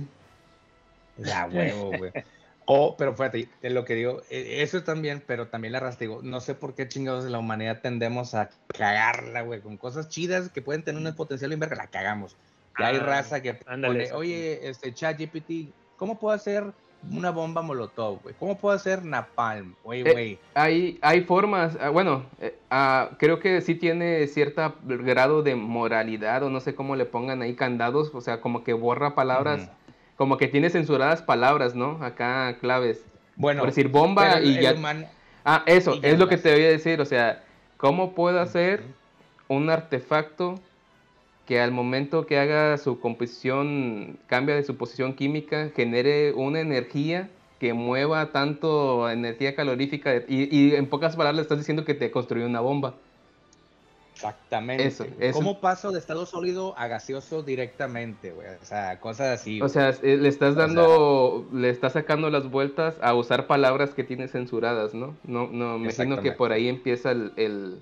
La 1.18 1.48
huevo, 1.52 1.92
güey. 1.98 2.12
O, 2.68 2.98
pero 2.98 3.14
fíjate, 3.14 3.48
de 3.62 3.70
lo 3.70 3.86
que 3.86 3.94
digo, 3.94 4.22
eh, 4.30 4.62
eso 4.64 4.84
también, 4.84 5.24
pero 5.26 5.48
también 5.48 5.72
la 5.74 5.80
raza, 5.80 6.00
digo, 6.00 6.22
no 6.24 6.40
sé 6.42 6.56
por 6.56 6.74
qué 6.74 6.88
chingados 6.88 7.26
en 7.26 7.32
la 7.32 7.40
humanidad 7.40 7.82
tendemos 7.82 8.34
a 8.34 8.50
cagarla, 8.68 9.42
güey, 9.44 9.62
con 9.62 9.78
cosas 9.78 10.10
chidas 10.10 10.50
que 10.50 10.62
pueden 10.64 10.84
tener 10.84 11.06
un 11.06 11.16
potencial 11.16 11.52
en 11.54 11.60
verga, 11.60 11.76
la 11.76 11.88
cagamos. 11.88 12.36
Y 12.80 12.84
hay 12.84 12.98
Ah, 12.98 13.04
raza 13.04 13.42
que 13.42 13.60
ándale, 13.68 14.08
pone, 14.08 14.14
oye, 14.14 14.68
este 14.68 14.94
chat 14.94 15.18
GPT, 15.20 15.74
¿cómo 15.96 16.18
puedo 16.20 16.36
hacer 16.36 16.74
una 17.12 17.30
bomba 17.30 17.62
molotov, 17.62 18.22
güey? 18.24 18.34
¿Cómo 18.34 18.58
puedo 18.58 18.76
hacer 18.76 19.06
napalm? 19.06 19.76
Güey, 19.84 20.02
Eh, 20.02 20.12
güey. 20.12 20.40
Hay, 20.56 20.98
hay 21.04 21.22
formas, 21.22 21.78
ah, 21.80 21.90
bueno, 21.90 22.26
eh, 22.42 22.58
ah, 22.72 23.12
creo 23.20 23.40
que 23.40 23.62
sí 23.62 23.76
tiene 23.76 24.26
cierto 24.28 24.74
grado 24.84 25.44
de 25.44 25.54
moralidad 25.54 26.42
o 26.42 26.50
no 26.50 26.60
sé 26.62 26.74
cómo 26.74 26.96
le 26.96 27.06
pongan 27.06 27.44
ahí 27.44 27.54
candados, 27.56 28.10
o 28.14 28.22
sea, 28.22 28.42
como 28.42 28.64
que 28.64 28.74
borra 28.74 29.14
palabras. 29.14 29.70
Como 30.16 30.38
que 30.38 30.48
tiene 30.48 30.70
censuradas 30.70 31.22
palabras, 31.22 31.76
¿no? 31.76 32.04
Acá 32.04 32.58
claves. 32.60 33.04
Bueno, 33.36 33.62
por 33.62 33.70
decir 33.70 33.90
bomba 33.90 34.40
y 34.42 34.62
ya... 34.62 34.74
humano- 34.74 35.08
Ah, 35.44 35.62
eso, 35.68 36.02
ya 36.02 36.10
es 36.10 36.18
lo 36.18 36.28
que 36.28 36.38
te 36.38 36.52
voy 36.54 36.64
a 36.64 36.70
decir, 36.70 37.00
o 37.02 37.06
sea, 37.06 37.44
¿cómo 37.78 38.16
puedo 38.16 38.40
hacer 38.42 38.82
un 39.48 39.70
artefacto 39.70 40.56
que 41.46 41.60
al 41.62 41.72
momento 41.72 42.26
que 42.26 42.40
haga 42.40 42.76
su 42.80 43.00
composición, 43.00 44.18
cambia 44.26 44.56
de 44.56 44.64
su 44.64 44.76
posición 44.78 45.14
química, 45.14 45.70
genere 45.76 46.34
una 46.34 46.60
energía 46.62 47.30
que 47.60 47.74
mueva 47.74 48.32
tanto 48.32 49.08
energía 49.10 49.56
calorífica 49.56 50.16
y, 50.28 50.50
y 50.50 50.74
en 50.76 50.88
pocas 50.88 51.16
palabras 51.16 51.44
estás 51.44 51.60
diciendo 51.60 51.86
que 51.86 51.94
te 51.94 52.10
construyó 52.10 52.48
una 52.48 52.62
bomba. 52.62 52.96
Exactamente. 54.28 54.86
Eso, 54.88 55.06
güey. 55.06 55.30
eso. 55.30 55.38
¿Cómo 55.40 55.60
paso 55.60 55.92
de 55.92 56.00
estado 56.00 56.26
sólido 56.26 56.74
a 56.78 56.88
gaseoso 56.88 57.44
directamente, 57.44 58.32
güey? 58.32 58.48
O 58.62 58.66
sea, 58.66 59.00
cosas 59.00 59.40
así. 59.40 59.62
O 59.62 59.70
sea, 59.70 59.90
eh, 60.02 60.18
le 60.18 60.28
estás 60.30 60.52
O 60.52 60.56
sea- 60.56 60.66
dando, 60.68 61.46
le 61.54 61.70
estás 61.70 61.94
sacando 61.94 62.30
las 62.30 62.50
vueltas 62.50 62.96
a 63.02 63.14
usar 63.14 63.48
palabras 63.48 63.94
que 63.94 64.04
tiene 64.04 64.28
censuradas, 64.28 64.94
¿no? 64.94 65.16
No, 65.24 65.48
no, 65.52 65.78
me 65.78 65.86
imagino 65.92 66.22
que 66.22 66.32
por 66.32 66.52
ahí 66.52 66.68
empieza 66.68 67.12
el, 67.12 67.32
el, 67.36 67.80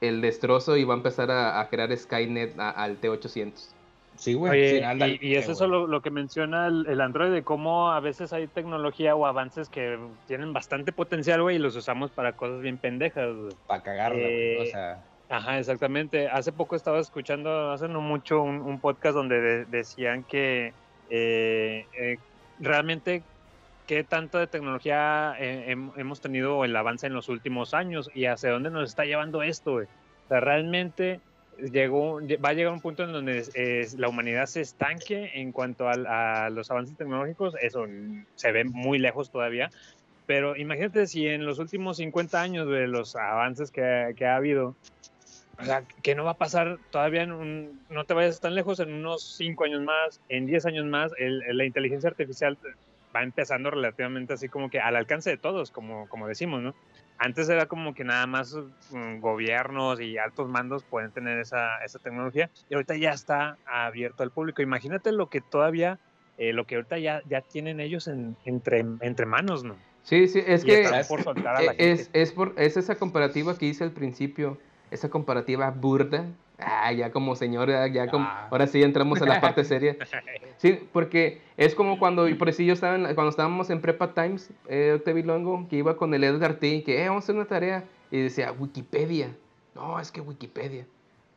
el 0.00 0.20
destrozo 0.20 0.76
y 0.76 0.84
va 0.84 0.94
a 0.94 0.96
empezar 0.98 1.30
a, 1.30 1.60
a 1.60 1.68
crear 1.68 1.96
Skynet 1.96 2.58
a- 2.58 2.70
al 2.70 3.00
T800. 3.00 3.70
sí, 4.16 4.34
güey. 4.34 4.52
Oye, 4.52 4.78
sí, 4.78 4.84
ándale, 4.84 5.18
y, 5.20 5.26
y 5.26 5.34
güey. 5.34 5.50
eso 5.50 5.66
lo, 5.66 5.86
lo 5.88 6.00
que 6.00 6.10
menciona 6.10 6.68
el, 6.68 6.86
el 6.86 7.00
Android, 7.00 7.32
de 7.32 7.42
cómo 7.42 7.90
a 7.90 7.98
veces 8.00 8.32
hay 8.32 8.46
tecnología 8.46 9.16
o 9.16 9.26
avances 9.26 9.68
que 9.68 9.98
tienen 10.28 10.52
bastante 10.52 10.92
potencial, 10.92 11.42
güey, 11.42 11.56
y 11.56 11.58
los 11.58 11.74
usamos 11.74 12.10
para 12.12 12.34
cosas 12.36 12.60
bien 12.60 12.78
pendejas. 12.78 13.28
Para 13.66 13.82
cagarla, 13.82 14.18
güey. 14.20 14.56
O 14.58 14.62
Eh, 14.62 14.68
sea, 14.70 15.02
Ajá, 15.28 15.58
exactamente. 15.58 16.28
Hace 16.28 16.52
poco 16.52 16.76
estaba 16.76 17.00
escuchando, 17.00 17.70
hace 17.72 17.88
no 17.88 18.00
mucho, 18.00 18.42
un, 18.42 18.78
podcast 18.80 19.14
donde 19.14 19.40
de- 19.40 19.64
decían 19.64 20.22
que 20.24 20.72
eh, 21.08 21.86
eh, 21.98 22.18
realmente 22.58 23.22
qué 23.86 24.04
tanto 24.04 24.38
de 24.38 24.46
tecnología 24.46 25.34
eh, 25.38 25.72
hem- 25.74 25.92
hemos 25.96 26.20
tenido 26.20 26.64
el 26.64 26.76
avance 26.76 27.06
en 27.06 27.14
los 27.14 27.28
últimos 27.28 27.74
años 27.74 28.10
y 28.14 28.26
hacia 28.26 28.50
dónde 28.50 28.70
nos 28.70 28.88
está 28.88 29.04
llevando 29.04 29.42
esto. 29.42 29.76
O 29.76 30.28
sea, 30.28 30.40
realmente 30.40 31.20
llegó, 31.58 32.20
va 32.44 32.50
a 32.50 32.52
llegar 32.52 32.72
un 32.72 32.80
punto 32.80 33.04
en 33.04 33.12
donde 33.12 33.44
la 33.96 34.08
humanidad 34.08 34.46
se 34.46 34.60
estanque 34.60 35.30
en 35.34 35.52
cuanto 35.52 35.88
a, 35.88 36.50
los 36.50 36.70
avances 36.70 36.96
tecnológicos. 36.96 37.54
Eso 37.60 37.86
se 38.34 38.52
ve 38.52 38.64
muy 38.64 38.98
lejos 38.98 39.30
todavía. 39.30 39.70
Pero 40.26 40.56
imagínate 40.56 41.06
si 41.06 41.26
en 41.26 41.44
los 41.44 41.58
últimos 41.58 41.98
50 41.98 42.40
años 42.40 42.66
de 42.68 42.86
los 42.88 43.14
avances 43.14 43.70
que 43.70 44.26
ha 44.26 44.36
habido, 44.36 44.74
o 45.58 45.64
sea, 45.64 45.84
que 46.02 46.14
no 46.14 46.24
va 46.24 46.32
a 46.32 46.38
pasar 46.38 46.78
todavía 46.90 47.22
en 47.22 47.32
un, 47.32 47.86
no 47.88 48.04
te 48.04 48.14
vayas 48.14 48.40
tan 48.40 48.54
lejos, 48.54 48.80
en 48.80 48.92
unos 48.92 49.34
5 49.36 49.64
años 49.64 49.82
más, 49.82 50.20
en 50.28 50.46
10 50.46 50.66
años 50.66 50.84
más, 50.86 51.12
el- 51.18 51.42
el- 51.48 51.56
la 51.56 51.64
inteligencia 51.64 52.08
artificial 52.10 52.58
va 53.14 53.22
empezando 53.22 53.70
relativamente 53.70 54.32
así 54.32 54.48
como 54.48 54.68
que 54.70 54.80
al 54.80 54.96
alcance 54.96 55.30
de 55.30 55.38
todos, 55.38 55.70
como, 55.70 56.08
como 56.08 56.26
decimos, 56.26 56.62
¿no? 56.62 56.74
Antes 57.16 57.48
era 57.48 57.66
como 57.66 57.94
que 57.94 58.02
nada 58.02 58.26
más 58.26 58.56
mm, 58.90 59.20
gobiernos 59.20 60.00
y 60.00 60.18
altos 60.18 60.48
mandos 60.48 60.82
pueden 60.84 61.12
tener 61.12 61.38
esa, 61.38 61.78
esa 61.84 62.00
tecnología 62.00 62.50
y 62.68 62.74
ahorita 62.74 62.96
ya 62.96 63.10
está 63.10 63.56
abierto 63.64 64.24
al 64.24 64.32
público. 64.32 64.62
Imagínate 64.62 65.12
lo 65.12 65.28
que 65.28 65.40
todavía, 65.40 66.00
eh, 66.38 66.52
lo 66.52 66.64
que 66.64 66.74
ahorita 66.74 66.98
ya, 66.98 67.22
ya 67.26 67.40
tienen 67.40 67.78
ellos 67.78 68.08
en, 68.08 68.36
entre, 68.44 68.84
entre 69.00 69.26
manos, 69.26 69.62
¿no? 69.62 69.76
Sí, 70.02 70.26
sí, 70.28 70.42
es 70.44 70.64
Y 70.64 70.68
que 70.68 70.90
por 71.08 71.22
soltar 71.22 71.56
a 71.56 71.62
la 71.62 71.72
eh, 71.72 71.76
es, 71.78 72.06
gente. 72.06 72.20
es, 72.22 72.32
por, 72.32 72.54
es 72.58 72.76
esa 72.76 72.96
comparativa 72.96 73.56
que 73.56 73.66
hice 73.66 73.84
al 73.84 73.92
principio, 73.92 74.58
esa 74.90 75.08
comparativa 75.10 75.70
burda 75.70 76.26
Ah, 76.58 76.92
ya 76.92 77.10
como 77.10 77.34
señora, 77.34 77.88
ya 77.88 78.08
como... 78.08 78.26
Ah. 78.26 78.48
Ahora 78.50 78.66
sí 78.66 78.82
entramos 78.82 79.20
a 79.20 79.26
la 79.26 79.40
parte 79.40 79.64
seria. 79.64 79.96
Sí, 80.58 80.78
porque 80.92 81.40
es 81.56 81.74
como 81.74 81.98
cuando, 81.98 82.26
por 82.38 82.52
si 82.52 82.64
yo 82.64 82.74
estaba 82.74 82.94
en 82.94 83.02
cuando 83.14 83.30
estábamos 83.30 83.70
en 83.70 83.80
Prepa 83.80 84.14
Times, 84.14 84.50
eh, 84.68 84.92
Octavio 84.96 85.24
Longo, 85.24 85.66
que 85.68 85.76
iba 85.76 85.96
con 85.96 86.14
el 86.14 86.22
Edgar 86.22 86.54
T, 86.54 86.84
que, 86.84 87.02
eh, 87.02 87.08
vamos 87.08 87.22
a 87.22 87.24
hacer 87.24 87.34
una 87.34 87.46
tarea, 87.46 87.84
y 88.10 88.20
decía, 88.20 88.52
Wikipedia. 88.52 89.34
No, 89.74 89.98
es 89.98 90.12
que 90.12 90.20
Wikipedia. 90.20 90.86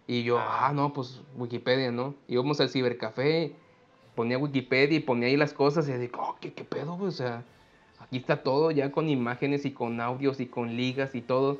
Y 0.06 0.24
yo, 0.24 0.38
ah, 0.40 0.72
no, 0.74 0.94
pues 0.94 1.22
Wikipedia, 1.36 1.92
¿no? 1.92 2.14
Íbamos 2.28 2.62
al 2.62 2.70
cibercafé, 2.70 3.54
ponía 4.16 4.38
Wikipedia 4.38 4.98
y 4.98 5.02
ponía 5.02 5.28
ahí 5.28 5.38
las 5.38 5.54
cosas, 5.54 5.90
y 5.90 5.94
digo, 5.94 6.22
oh, 6.22 6.38
¿qué, 6.40 6.54
qué 6.54 6.64
pedo? 6.64 6.96
O 6.96 7.12
sea, 7.12 7.44
aquí 8.00 8.18
está 8.18 8.44
todo 8.44 8.70
ya 8.70 8.92
con 8.92 9.10
imágenes 9.10 9.66
y 9.66 9.72
con 9.72 10.00
audios 10.00 10.40
y 10.40 10.46
con 10.46 10.76
ligas 10.76 11.16
y 11.16 11.22
todo. 11.22 11.60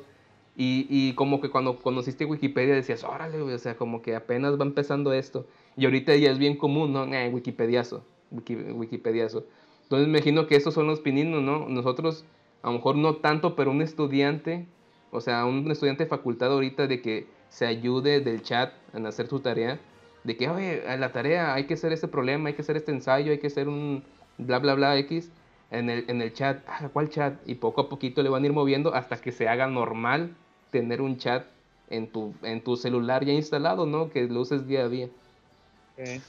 Y, 0.60 0.88
y 0.90 1.12
como 1.14 1.40
que 1.40 1.50
cuando 1.50 1.76
conociste 1.76 2.24
Wikipedia 2.24 2.74
decías, 2.74 3.04
órale, 3.04 3.40
güey, 3.40 3.54
o 3.54 3.58
sea, 3.60 3.76
como 3.76 4.02
que 4.02 4.16
apenas 4.16 4.58
va 4.58 4.64
empezando 4.64 5.12
esto. 5.12 5.46
Y 5.76 5.84
ahorita 5.84 6.16
ya 6.16 6.32
es 6.32 6.38
bien 6.38 6.56
común, 6.56 6.92
¿no? 6.92 7.04
Eh, 7.14 7.30
Wikipediazo, 7.32 8.02
Wiki, 8.32 8.56
Wikipediazo. 8.56 9.46
Entonces 9.84 10.08
me 10.08 10.18
imagino 10.18 10.48
que 10.48 10.56
esos 10.56 10.74
son 10.74 10.88
los 10.88 10.98
pininos, 10.98 11.42
¿no? 11.42 11.68
Nosotros, 11.68 12.24
a 12.62 12.72
lo 12.72 12.78
mejor 12.78 12.96
no 12.96 13.14
tanto, 13.18 13.54
pero 13.54 13.70
un 13.70 13.82
estudiante, 13.82 14.66
o 15.12 15.20
sea, 15.20 15.44
un 15.44 15.70
estudiante 15.70 16.02
de 16.02 16.10
facultad 16.10 16.50
ahorita 16.50 16.88
de 16.88 17.02
que 17.02 17.28
se 17.50 17.64
ayude 17.64 18.20
del 18.20 18.42
chat 18.42 18.72
en 18.94 19.06
hacer 19.06 19.28
su 19.28 19.38
tarea, 19.38 19.78
de 20.24 20.36
que, 20.36 20.48
oye, 20.48 20.82
a 20.88 20.96
la 20.96 21.12
tarea 21.12 21.54
hay 21.54 21.68
que 21.68 21.74
hacer 21.74 21.92
este 21.92 22.08
problema, 22.08 22.48
hay 22.48 22.56
que 22.56 22.62
hacer 22.62 22.76
este 22.76 22.90
ensayo, 22.90 23.30
hay 23.30 23.38
que 23.38 23.46
hacer 23.46 23.68
un 23.68 24.02
bla, 24.38 24.58
bla, 24.58 24.74
bla, 24.74 24.98
X, 24.98 25.30
en 25.70 25.88
el, 25.88 26.04
en 26.08 26.20
el 26.20 26.32
chat, 26.32 26.64
ah, 26.66 26.88
¿cuál 26.92 27.10
chat? 27.10 27.40
Y 27.46 27.54
poco 27.54 27.82
a 27.82 27.88
poquito 27.88 28.24
le 28.24 28.28
van 28.28 28.42
a 28.42 28.46
ir 28.46 28.52
moviendo 28.52 28.92
hasta 28.92 29.20
que 29.20 29.30
se 29.30 29.48
haga 29.48 29.68
normal 29.68 30.34
tener 30.70 31.00
un 31.02 31.18
chat 31.18 31.52
en 31.86 32.12
tu, 32.12 32.38
en 32.42 32.62
tu 32.64 32.76
celular 32.76 33.24
ya 33.24 33.32
instalado, 33.32 33.86
¿no? 33.86 34.10
Que 34.10 34.24
lo 34.28 34.40
uses 34.42 34.66
día 34.66 34.84
a 34.84 34.88
día. 34.88 35.10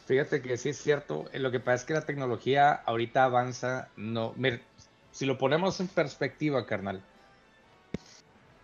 Fíjate 0.06 0.42
que 0.42 0.58
sí 0.58 0.70
es 0.70 0.82
cierto. 0.82 1.30
eh, 1.32 1.40
Lo 1.40 1.52
que 1.52 1.60
pasa 1.60 1.76
es 1.76 1.86
que 1.86 1.94
la 1.94 2.06
tecnología 2.06 2.74
ahorita 2.74 3.24
avanza. 3.26 3.94
No, 3.96 4.34
mir- 4.36 4.68
si 5.12 5.26
lo 5.26 5.38
ponemos 5.38 5.80
en 5.80 5.94
perspectiva, 5.94 6.66
carnal. 6.66 7.10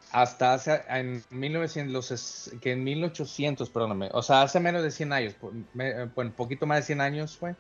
Hasta 0.10 0.54
hace 0.54 0.84
en 0.88 1.26
1900, 1.30 1.92
los 1.94 2.58
que 2.62 2.72
en 2.72 2.84
1800, 2.84 3.70
perdóname, 3.70 4.10
o 4.14 4.22
sea, 4.24 4.44
hace 4.44 4.60
menos 4.60 4.82
de 4.84 4.92
100 4.92 5.12
años, 5.14 5.36
eh, 5.80 6.10
bueno, 6.16 6.34
poquito 6.36 6.66
más 6.66 6.80
de 6.80 6.84
100 6.84 7.02
años, 7.02 7.38
fue. 7.38 7.58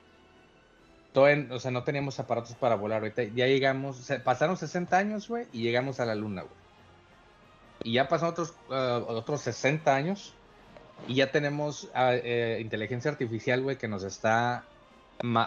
Todavía, 1.12 1.48
o 1.56 1.60
sea, 1.60 1.72
no 1.72 1.84
teníamos 1.84 2.20
aparatos 2.20 2.56
para 2.58 2.76
volar. 2.76 3.02
Ahorita 3.02 3.24
ya 3.24 3.48
llegamos, 3.48 4.08
pasaron 4.24 4.58
60 4.58 4.98
años, 4.98 5.28
güey, 5.28 5.48
y 5.52 5.64
llegamos 5.64 6.00
a 6.00 6.06
la 6.06 6.14
luna, 6.16 6.44
güey. 6.44 6.65
Y 7.84 7.94
ya 7.94 8.08
pasaron 8.08 8.32
otros, 8.32 8.54
eh, 8.72 9.04
otros 9.08 9.42
60 9.42 9.94
años 9.94 10.34
y 11.08 11.16
ya 11.16 11.32
tenemos 11.32 11.90
eh, 11.96 12.60
inteligencia 12.62 13.12
artificial, 13.12 13.62
güey, 13.62 13.78
que 13.78 13.88
nos 13.88 14.04
está, 14.04 14.64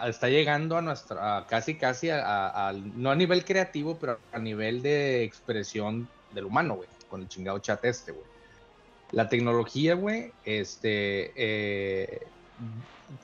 está 0.07 0.29
llegando 0.29 0.77
a 0.77 0.81
nuestra, 0.81 1.37
a 1.37 1.47
casi, 1.47 1.75
casi, 1.75 2.09
a, 2.11 2.73
no 2.95 3.11
a 3.11 3.15
nivel 3.15 3.43
creativo, 3.43 3.97
pero 3.99 4.19
a 4.31 4.39
nivel 4.39 4.81
de 4.81 5.23
expresión 5.23 6.07
del 6.33 6.45
humano, 6.45 6.75
güey, 6.75 6.89
con 7.09 7.21
el 7.21 7.27
chingado 7.27 7.59
chat 7.59 7.83
este, 7.85 8.11
güey. 8.11 8.25
La 9.11 9.27
tecnología, 9.27 9.95
güey, 9.95 10.31
este, 10.45 11.33
eh, 11.35 12.27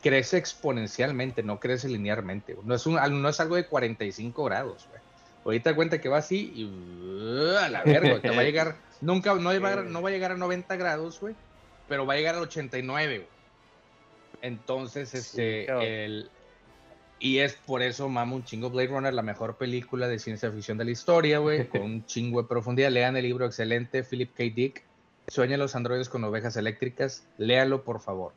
crece 0.02 0.38
exponencialmente, 0.38 1.44
no 1.44 1.60
crece 1.60 1.88
linealmente. 1.88 2.57
No 2.64 2.76
es, 2.76 2.86
un, 2.86 2.95
no 2.95 3.30
es 3.30 3.40
algo 3.40 3.56
de 3.56 3.68
45 3.68 4.44
grados, 4.44 4.88
güey. 4.90 5.02
Ahorita 5.45 5.76
cuenta 5.76 6.02
que 6.02 6.10
va 6.10 6.18
así 6.18 6.52
y 6.56 6.64
uh, 6.65 7.57
a 7.57 7.69
la 7.69 7.84
verga, 7.84 8.19
te 8.19 8.32
va 8.32 8.40
a 8.40 8.44
llegar, 8.44 8.77
nunca, 9.01 9.34
no 9.35 9.61
va, 9.61 9.73
a- 9.73 9.84
no 9.84 10.01
va 10.01 10.09
a 10.09 10.11
llegar 10.11 10.31
a 10.31 10.38
90 10.38 10.76
grados, 10.76 11.19
güey, 11.19 11.35
pero 11.88 12.05
va 12.05 12.13
a 12.13 12.17
llegar 12.17 12.35
al 12.35 12.41
89, 12.43 13.17
güey. 13.19 13.30
Entonces, 14.41 15.13
este, 15.13 16.05
el, 16.05 16.30
y 17.19 17.39
es 17.39 17.53
por 17.55 17.81
eso 17.81 18.09
mama 18.09 18.35
un 18.35 18.43
chingo 18.43 18.69
Blade 18.69 18.88
Runner, 18.89 19.13
la 19.13 19.22
mejor 19.22 19.57
película 19.57 20.07
de 20.07 20.19
ciencia 20.19 20.51
ficción 20.51 20.77
de 20.77 20.85
la 20.85 20.91
historia, 20.91 21.39
güey, 21.39 21.67
con 21.69 21.81
un 21.81 22.05
chingo 22.05 22.41
de 22.41 22.47
profundidad. 22.47 22.91
Lean 22.91 23.17
el 23.17 23.23
libro 23.23 23.45
excelente, 23.45 24.03
Philip 24.03 24.34
K. 24.35 24.43
Dick. 24.55 24.84
Sueñan 25.27 25.59
los 25.59 25.76
androides 25.76 26.09
con 26.09 26.23
ovejas 26.23 26.55
eléctricas. 26.57 27.26
Léalo, 27.38 27.84
por 27.84 27.99
favor. 27.99 28.34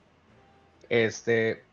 Este, 0.88 1.64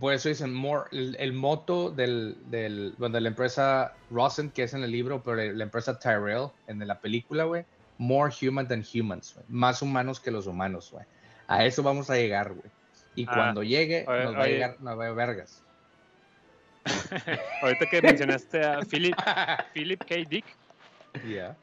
por 0.00 0.12
eso 0.14 0.28
dicen 0.28 0.54
more, 0.54 0.88
el, 0.92 1.16
el 1.18 1.32
moto 1.32 1.90
del, 1.90 2.36
del, 2.46 2.94
bueno, 2.98 3.14
de 3.14 3.20
la 3.20 3.28
empresa 3.28 3.94
Rosen, 4.10 4.50
que 4.50 4.62
es 4.62 4.74
en 4.74 4.82
el 4.82 4.90
libro, 4.90 5.22
pero 5.22 5.36
la 5.36 5.64
empresa 5.64 5.98
Tyrell 5.98 6.48
en 6.66 6.86
la 6.86 6.98
película, 7.00 7.44
güey, 7.44 7.64
more 7.98 8.32
human 8.40 8.66
than 8.66 8.82
humans, 8.82 9.38
más 9.48 9.82
humanos 9.82 10.18
que 10.18 10.30
los 10.30 10.46
humanos, 10.46 10.90
güey. 10.90 11.04
A 11.46 11.64
eso 11.64 11.82
vamos 11.82 12.08
a 12.08 12.16
llegar, 12.16 12.52
güey. 12.52 12.70
Y 13.14 13.26
Ah, 13.28 13.34
cuando 13.34 13.62
llegue, 13.62 14.06
oye, 14.08 14.24
nos 14.24 14.34
va 14.34 14.42
a 14.42 14.46
llegar, 14.46 14.76
nos 14.80 14.98
va 14.98 15.06
a 15.06 15.12
vergas. 15.12 15.62
Ahorita 17.62 17.86
que 17.90 18.02
mencionaste 18.02 18.64
a 18.64 18.80
Philip, 18.90 19.14
Philip 19.74 20.02
K. 20.04 20.14
Dick, 20.28 20.44
Ya. 21.28 21.56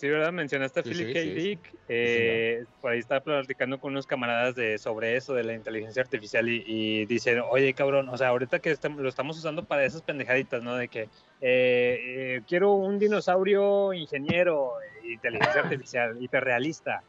Sí, 0.00 0.08
¿verdad? 0.08 0.32
Mencionaste 0.32 0.80
a 0.80 0.82
Sí, 0.82 0.88
Philip 0.90 1.08
sí, 1.08 1.12
K. 1.14 1.20
sí. 1.20 1.30
Dick. 1.30 1.74
eh, 1.88 2.64
por 2.80 2.92
ahí 2.92 2.98
estaba 2.98 3.20
platicando 3.20 3.78
con 3.78 3.92
unos 3.92 4.06
camaradas 4.06 4.54
de, 4.54 4.78
sobre 4.78 5.16
eso, 5.16 5.34
de 5.34 5.44
la 5.44 5.52
inteligencia 5.52 6.00
artificial, 6.02 6.48
y, 6.48 6.64
y 6.66 7.04
dicen, 7.06 7.40
oye, 7.50 7.74
cabrón, 7.74 8.08
o 8.08 8.16
sea, 8.16 8.28
ahorita 8.28 8.60
que 8.60 8.74
lo 8.96 9.08
estamos 9.08 9.38
usando 9.38 9.64
para 9.64 9.84
esas 9.84 10.02
pendejaditas, 10.02 10.62
¿no? 10.62 10.74
De 10.76 10.88
que 10.88 11.02
eh, 11.02 11.08
eh, 11.42 12.40
quiero 12.48 12.72
un 12.72 12.98
dinosaurio 12.98 13.92
ingeniero, 13.92 14.72
inteligencia 15.04 15.60
artificial, 15.60 16.16
hiperrealista, 16.22 17.04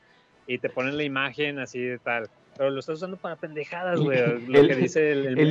y 0.45 0.57
te 0.57 0.69
ponen 0.69 0.97
la 0.97 1.03
imagen 1.03 1.59
así 1.59 1.79
de 1.79 1.99
tal. 1.99 2.29
Pero 2.57 2.71
lo 2.71 2.79
estás 2.81 2.95
usando 2.97 3.15
para 3.15 3.37
pendejadas, 3.37 4.01
güey. 4.01 4.19
Lo 4.47 4.59
El- 4.59 4.67
que 4.67 4.75
dice 4.75 5.11
el, 5.13 5.39
el 5.39 5.49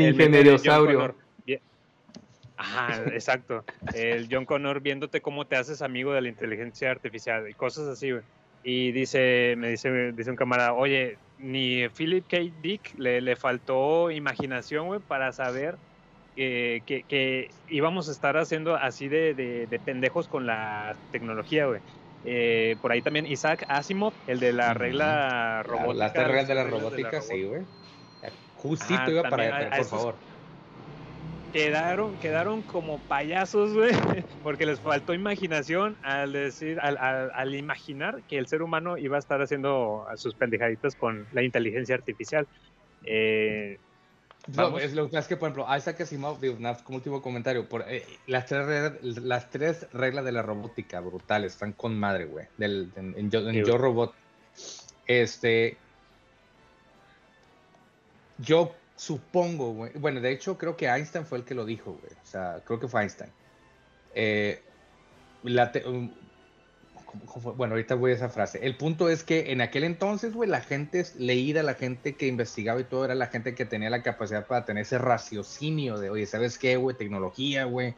Ajá, 2.61 3.03
exacto. 3.15 3.65
El 3.95 4.29
John 4.31 4.45
Connor 4.45 4.81
viéndote 4.81 5.23
cómo 5.23 5.47
te 5.47 5.57
haces 5.57 5.81
amigo 5.81 6.13
de 6.13 6.21
la 6.21 6.29
inteligencia 6.29 6.91
artificial 6.91 7.49
y 7.49 7.55
cosas 7.55 7.89
así, 7.89 8.11
güey. 8.11 8.23
Y 8.63 8.93
dice, 8.93 9.55
me 9.57 9.71
dice, 9.71 10.13
dice 10.13 10.31
un 10.31 10.37
camarada, 10.37 10.75
oye, 10.75 11.17
ni 11.39 11.89
Philip 11.89 12.27
K. 12.29 12.37
Dick 12.61 12.93
le, 12.99 13.23
le 13.23 13.35
faltó 13.35 14.11
imaginación, 14.11 14.89
güey, 14.89 15.01
para 15.01 15.33
saber 15.33 15.77
que, 16.37 16.83
que, 16.85 17.05
que 17.05 17.49
íbamos 17.69 18.11
a 18.11 18.13
estar 18.13 18.37
haciendo 18.37 18.77
así 18.77 19.09
de, 19.09 19.33
de, 19.33 19.67
de 19.67 19.79
pendejos 19.79 20.29
con 20.29 20.47
la 20.47 20.95
tecnología, 21.11 21.65
güey. 21.65 21.81
Eh, 22.23 22.77
por 22.83 22.93
ahí 22.93 23.01
también 23.01 23.25
Isaac 23.25 23.65
Asimov, 23.69 24.13
el 24.27 24.39
de 24.41 24.53
la 24.53 24.75
regla 24.75 25.07
La- 25.07 25.63
robótica. 25.63 25.95
Las 26.05 26.13
tres 26.13 26.27
reglas 26.27 26.49
de 26.49 26.55
la 26.55 26.65
reglas 26.65 26.81
robótica, 26.83 27.23
sí, 27.23 27.43
güey. 27.45 27.63
Justito 28.53 29.01
Ah, 29.01 29.11
iba 29.11 29.23
para 29.23 29.57
allá, 29.57 29.77
por 29.79 29.87
favor. 29.87 30.15
Quedaron, 31.53 32.17
quedaron 32.19 32.63
como 32.63 32.99
payasos, 32.99 33.75
güey, 33.75 33.93
porque 34.43 34.67
les 34.67 34.81
faltó 34.81 35.15
imaginación 35.15 35.97
al 36.03 36.33
decir, 36.33 36.79
al, 36.81 36.97
al- 36.99 37.31
al 37.35 37.55
imaginar 37.55 38.23
que 38.29 38.39
el 38.39 38.47
ser 38.47 38.63
humano 38.63 38.97
iba 38.99 39.17
a 39.17 39.19
estar 39.21 39.41
haciendo 39.43 40.07
sus 40.17 40.35
pendejaditas 40.35 40.95
con 40.95 41.27
la 41.33 41.43
inteligencia 41.43 41.95
artificial. 41.95 42.47
Eh, 43.05 43.79
No, 44.57 44.79
es 44.79 44.95
lo 44.95 45.11
que 45.11 45.19
es 45.19 45.27
que, 45.29 45.37
por 45.37 45.51
ejemplo, 45.51 45.77
Isaac 45.77 46.01
Asimov, 46.01 46.41
digo, 46.41 46.57
como 46.85 46.97
último 46.97 47.21
comentario, 47.23 47.69
por, 47.69 47.85
eh, 47.89 48.05
las, 48.27 48.47
tres 48.47 48.67
reglas, 48.67 49.17
las 49.19 49.51
tres 49.51 49.87
reglas 49.93 50.25
de 50.25 50.33
la 50.33 50.43
robótica 50.43 51.01
brutales 51.01 51.53
están 51.53 51.73
con 51.73 51.99
madre, 51.99 52.25
güey, 52.25 52.47
del, 52.57 52.91
en, 52.97 53.15
en 53.19 53.31
Yo, 53.31 53.41
en 53.41 53.53
Sí, 53.53 53.59
Yo 53.59 53.65
güey. 53.65 53.79
Robot. 53.79 54.15
Este, 55.07 55.77
yo 58.39 58.75
supongo, 59.01 59.73
güey, 59.73 59.93
bueno, 59.95 60.21
de 60.21 60.31
hecho 60.31 60.59
creo 60.59 60.77
que 60.77 60.87
Einstein 60.87 61.25
fue 61.25 61.39
el 61.39 61.45
que 61.45 61.55
lo 61.55 61.65
dijo, 61.65 61.93
güey, 61.93 62.13
o 62.23 62.27
sea, 62.27 62.61
creo 62.67 62.79
que 62.79 62.87
fue 62.87 63.01
Einstein. 63.01 63.31
Eh, 64.15 64.63
la 65.43 65.73
um. 65.87 66.13
Bueno, 67.57 67.75
ahorita 67.75 67.97
voy 67.97 68.13
a 68.13 68.15
esa 68.15 68.29
frase. 68.29 68.61
El 68.63 68.77
punto 68.77 69.09
es 69.09 69.25
que 69.25 69.51
en 69.51 69.63
aquel 69.63 69.85
entonces, 69.85 70.35
güey, 70.35 70.49
la 70.49 70.61
gente 70.61 71.05
leída, 71.19 71.63
la 71.63 71.75
gente 71.75 72.15
que 72.15 72.27
investigaba 72.27 72.79
y 72.79 72.85
todo, 72.85 73.07
era 73.07 73.15
la 73.15 73.27
gente 73.27 73.55
que 73.55 73.65
tenía 73.65 73.89
la 73.91 74.03
capacidad 74.03 74.47
para 74.47 74.65
tener 74.65 74.83
ese 74.83 74.99
raciocinio 74.99 75.99
de, 75.99 76.11
oye, 76.11 76.27
¿sabes 76.27 76.59
qué, 76.59 76.77
güey? 76.77 76.95
Tecnología, 76.95 77.65
güey, 77.65 77.95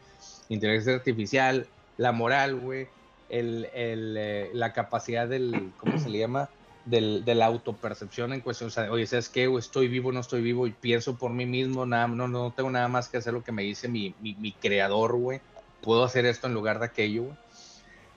inteligencia 0.48 0.94
artificial, 0.94 1.66
la 1.98 2.12
moral, 2.12 2.60
güey, 2.60 2.86
el, 3.28 3.68
el, 3.74 4.16
eh, 4.16 4.50
la 4.54 4.72
capacidad 4.72 5.28
del, 5.28 5.72
¿cómo 5.78 5.98
se 5.98 6.08
le 6.08 6.20
llama? 6.20 6.48
Del, 6.84 7.24
de 7.24 7.36
la 7.36 7.46
autopercepción 7.46 8.32
en 8.32 8.40
cuestión, 8.40 8.66
o 8.66 8.70
sea, 8.70 8.90
oye, 8.90 9.06
¿sabes 9.06 9.28
qué, 9.28 9.46
güey? 9.46 9.60
Estoy 9.60 9.86
vivo, 9.86 10.10
no 10.10 10.18
estoy 10.18 10.42
vivo, 10.42 10.66
y 10.66 10.72
pienso 10.72 11.16
por 11.16 11.30
mí 11.30 11.46
mismo, 11.46 11.86
nada, 11.86 12.08
no, 12.08 12.26
no 12.26 12.52
tengo 12.52 12.70
nada 12.70 12.88
más 12.88 13.08
que 13.08 13.18
hacer 13.18 13.32
lo 13.32 13.44
que 13.44 13.52
me 13.52 13.62
dice 13.62 13.86
mi, 13.86 14.16
mi, 14.20 14.34
mi 14.34 14.50
creador, 14.50 15.16
güey. 15.16 15.40
Puedo 15.80 16.02
hacer 16.02 16.26
esto 16.26 16.48
en 16.48 16.54
lugar 16.54 16.80
de 16.80 16.86
aquello, 16.86 17.22
güey. 17.22 17.36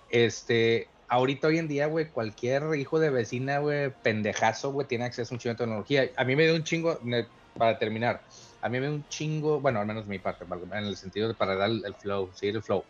Este, 0.09 0.87
ahorita 1.07 1.47
hoy 1.47 1.59
en 1.59 1.67
día, 1.67 1.85
güey, 1.85 2.09
cualquier 2.09 2.75
hijo 2.75 2.99
de 2.99 3.11
vecina, 3.11 3.59
güey, 3.59 3.91
pendejazo, 4.01 4.71
güey, 4.71 4.87
tiene 4.87 5.05
acceso 5.05 5.33
a 5.33 5.35
un 5.35 5.39
chingo 5.39 5.53
de 5.53 5.57
tecnología. 5.57 6.09
A 6.15 6.23
mí 6.23 6.35
me 6.35 6.45
dio 6.45 6.55
un 6.55 6.63
chingo, 6.63 6.99
para 7.55 7.77
terminar, 7.77 8.23
a 8.61 8.69
mí 8.69 8.79
me 8.79 8.87
dio 8.87 8.95
un 8.95 9.07
chingo, 9.09 9.59
bueno, 9.59 9.79
al 9.79 9.85
menos 9.85 10.07
mi 10.07 10.17
parte, 10.17 10.43
en 10.43 10.85
el 10.85 10.97
sentido 10.97 11.27
de 11.27 11.35
para 11.35 11.55
dar 11.55 11.69
el 11.69 11.93
flow, 11.93 12.31
seguir 12.33 12.55
el 12.55 12.63
flow. 12.63 12.83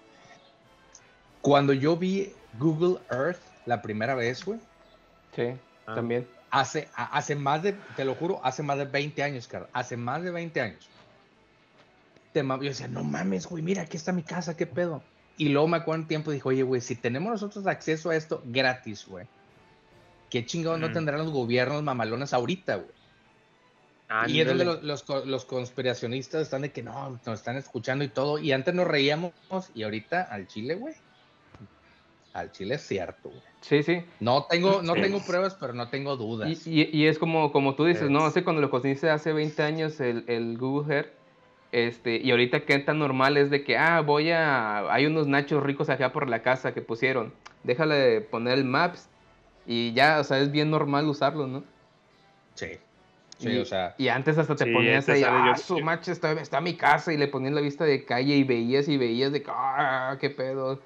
Cuando 1.41 1.73
yo 1.73 1.97
vi 1.97 2.31
Google 2.57 2.99
Earth 3.11 3.41
la 3.65 3.81
primera 3.81 4.15
vez, 4.15 4.45
güey, 4.45 4.59
Sí, 5.35 5.53
Ah. 5.85 5.95
también. 5.95 6.27
Hace, 6.51 6.87
hace 6.95 7.35
más 7.35 7.63
de, 7.63 7.73
te 7.95 8.05
lo 8.05 8.15
juro, 8.15 8.39
hace 8.43 8.63
más 8.63 8.77
de 8.77 8.85
20 8.85 9.21
años, 9.23 9.47
Carl. 9.47 9.67
Hace 9.73 9.97
más 9.97 10.23
de 10.23 10.31
20 10.31 10.61
años. 10.61 10.87
Te 12.31 12.41
yo 12.43 12.57
decía, 12.59 12.87
no 12.87 13.03
mames, 13.03 13.45
güey, 13.47 13.61
mira, 13.63 13.81
aquí 13.83 13.97
está 13.97 14.11
mi 14.11 14.23
casa, 14.23 14.55
qué 14.55 14.65
pedo. 14.65 15.01
Y 15.37 15.49
luego 15.49 15.67
me 15.67 15.77
acuerdo 15.77 16.03
un 16.03 16.07
tiempo, 16.07 16.31
dijo, 16.31 16.49
oye, 16.49 16.63
güey, 16.63 16.79
si 16.81 16.95
tenemos 16.95 17.31
nosotros 17.31 17.67
acceso 17.67 18.09
a 18.09 18.15
esto 18.15 18.41
gratis, 18.45 19.05
güey, 19.05 19.27
¿qué 20.29 20.45
chingados 20.45 20.79
no 20.79 20.89
Mm. 20.89 20.93
tendrán 20.93 21.19
los 21.19 21.31
gobiernos 21.31 21.83
mamalones 21.83 22.33
ahorita, 22.33 22.75
güey? 22.75 22.89
Y 24.27 24.39
es 24.39 24.47
donde 24.47 24.65
los, 24.65 24.83
los, 24.83 25.25
los 25.25 25.45
conspiracionistas 25.45 26.43
están 26.43 26.61
de 26.61 26.71
que 26.71 26.83
no, 26.83 27.19
nos 27.25 27.39
están 27.39 27.57
escuchando 27.57 28.03
y 28.03 28.07
todo. 28.07 28.37
Y 28.37 28.51
antes 28.51 28.73
nos 28.73 28.87
reíamos 28.87 29.33
y 29.73 29.83
ahorita 29.83 30.21
al 30.21 30.47
Chile, 30.47 30.75
güey. 30.75 30.93
Al 32.35 32.51
Chile 32.51 32.75
es 32.75 32.81
cierto, 32.85 33.29
güey. 33.29 33.41
Sí, 33.61 33.81
sí. 33.81 34.03
No 34.19 34.45
tengo, 34.49 34.81
no 34.81 34.93
Sí. 34.95 35.01
tengo 35.01 35.19
pruebas, 35.23 35.55
pero 35.55 35.73
no 35.73 35.89
tengo 35.89 36.17
dudas. 36.17 36.67
Y, 36.67 36.81
y- 36.81 36.89
y 36.91 37.07
es 37.07 37.17
como, 37.17 37.51
como 37.53 37.75
tú 37.75 37.85
dices, 37.85 38.09
¿no? 38.09 38.19
Es- 38.19 38.25
Hace 38.25 38.43
cuando 38.43 38.61
lo 38.61 38.69
conociste 38.69 39.09
hace 39.09 39.31
20 39.31 39.63
años 39.63 39.99
el, 40.01 40.25
el 40.27 40.57
Google 40.57 40.93
Earth, 40.93 41.09
este, 41.71 42.17
y 42.17 42.31
ahorita 42.31 42.65
que 42.65 42.77
tan 42.79 42.99
normal 42.99 43.37
es 43.37 43.49
de 43.49 43.63
que, 43.63 43.77
ah, 43.77 44.01
voy 44.01 44.31
a, 44.31 44.91
hay 44.93 45.05
unos 45.05 45.27
nachos 45.27 45.63
ricos 45.63 45.89
acá 45.89 46.11
por 46.11 46.29
la 46.29 46.41
casa 46.41 46.73
que 46.73 46.81
pusieron, 46.81 47.33
déjale 47.63 48.19
poner 48.21 48.57
el 48.57 48.65
Maps, 48.65 49.07
y 49.65 49.93
ya, 49.93 50.19
o 50.19 50.23
sea, 50.25 50.39
es 50.39 50.51
bien 50.51 50.69
normal 50.69 51.07
usarlo, 51.07 51.47
¿no? 51.47 51.63
Sí. 52.53 52.67
Sí, 53.37 53.49
y, 53.51 53.57
o 53.57 53.65
sea, 53.65 53.95
y 53.97 54.07
antes 54.09 54.37
hasta 54.37 54.55
te 54.55 54.65
Sí, 54.65 54.71
ponías 54.71 55.07
ahí, 55.09 55.23
ah, 55.25 55.53
yo- 55.57 55.61
su 55.61 55.79
macho, 55.81 56.11
está, 56.11 56.31
está 56.33 56.61
mi 56.61 56.75
casa, 56.75 57.11
y 57.13 57.17
le 57.17 57.27
ponías 57.27 57.53
la 57.53 57.61
vista 57.61 57.83
de 57.85 58.05
calle 58.05 58.35
y 58.35 58.43
veías 58.43 58.87
y 58.87 58.97
veías 58.97 59.31
de 59.31 59.41
que, 59.41 59.51
ah, 59.53 60.17
qué 60.19 60.29
pedo. 60.29 60.81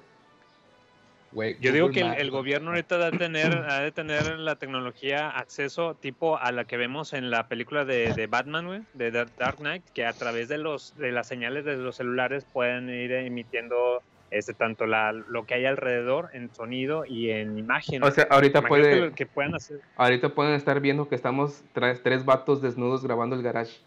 Yo 1.32 1.72
digo 1.72 1.90
que 1.90 2.00
el, 2.00 2.06
Maps, 2.08 2.20
el 2.20 2.30
güey. 2.30 2.40
gobierno 2.42 2.70
ahorita 2.70 2.96
ha 2.96 3.10
de 3.10 3.18
tener, 3.18 3.54
ha 3.68 3.80
de 3.80 3.92
tener 3.92 4.38
la 4.38 4.56
tecnología 4.56 5.28
acceso 5.30 5.94
tipo 5.94 6.38
a 6.38 6.50
la 6.52 6.64
que 6.64 6.76
vemos 6.76 7.12
en 7.12 7.30
la 7.30 7.46
película 7.48 7.84
de, 7.84 8.12
de 8.14 8.26
Batman, 8.26 8.66
güey, 8.66 8.80
de 8.94 9.10
Dark 9.10 9.30
Dark 9.38 9.56
Knight, 9.58 9.84
que 9.94 10.04
a 10.06 10.12
través 10.12 10.48
de 10.48 10.58
los 10.58 10.96
de 10.96 11.12
las 11.12 11.28
señales 11.28 11.64
de 11.64 11.76
los 11.76 11.96
celulares 11.96 12.44
pueden 12.52 12.88
ir 12.90 13.12
emitiendo 13.12 14.02
este 14.32 14.54
tanto 14.54 14.86
la, 14.86 15.12
lo 15.12 15.44
que 15.44 15.54
hay 15.54 15.66
alrededor 15.66 16.30
en 16.32 16.54
sonido 16.54 17.04
y 17.04 17.30
en 17.30 17.58
imagen. 17.58 18.02
O 18.04 18.10
sea, 18.10 18.26
ahorita 18.30 18.62
puede, 18.62 19.12
que 19.12 19.26
puedan 19.26 19.54
hacer. 19.54 19.80
ahorita 19.96 20.30
pueden 20.34 20.54
estar 20.54 20.80
viendo 20.80 21.08
que 21.08 21.14
estamos 21.16 21.62
tres, 21.72 22.00
tres 22.02 22.24
vatos 22.24 22.62
desnudos 22.62 23.02
grabando 23.04 23.34
el 23.36 23.42
garage. 23.42 23.78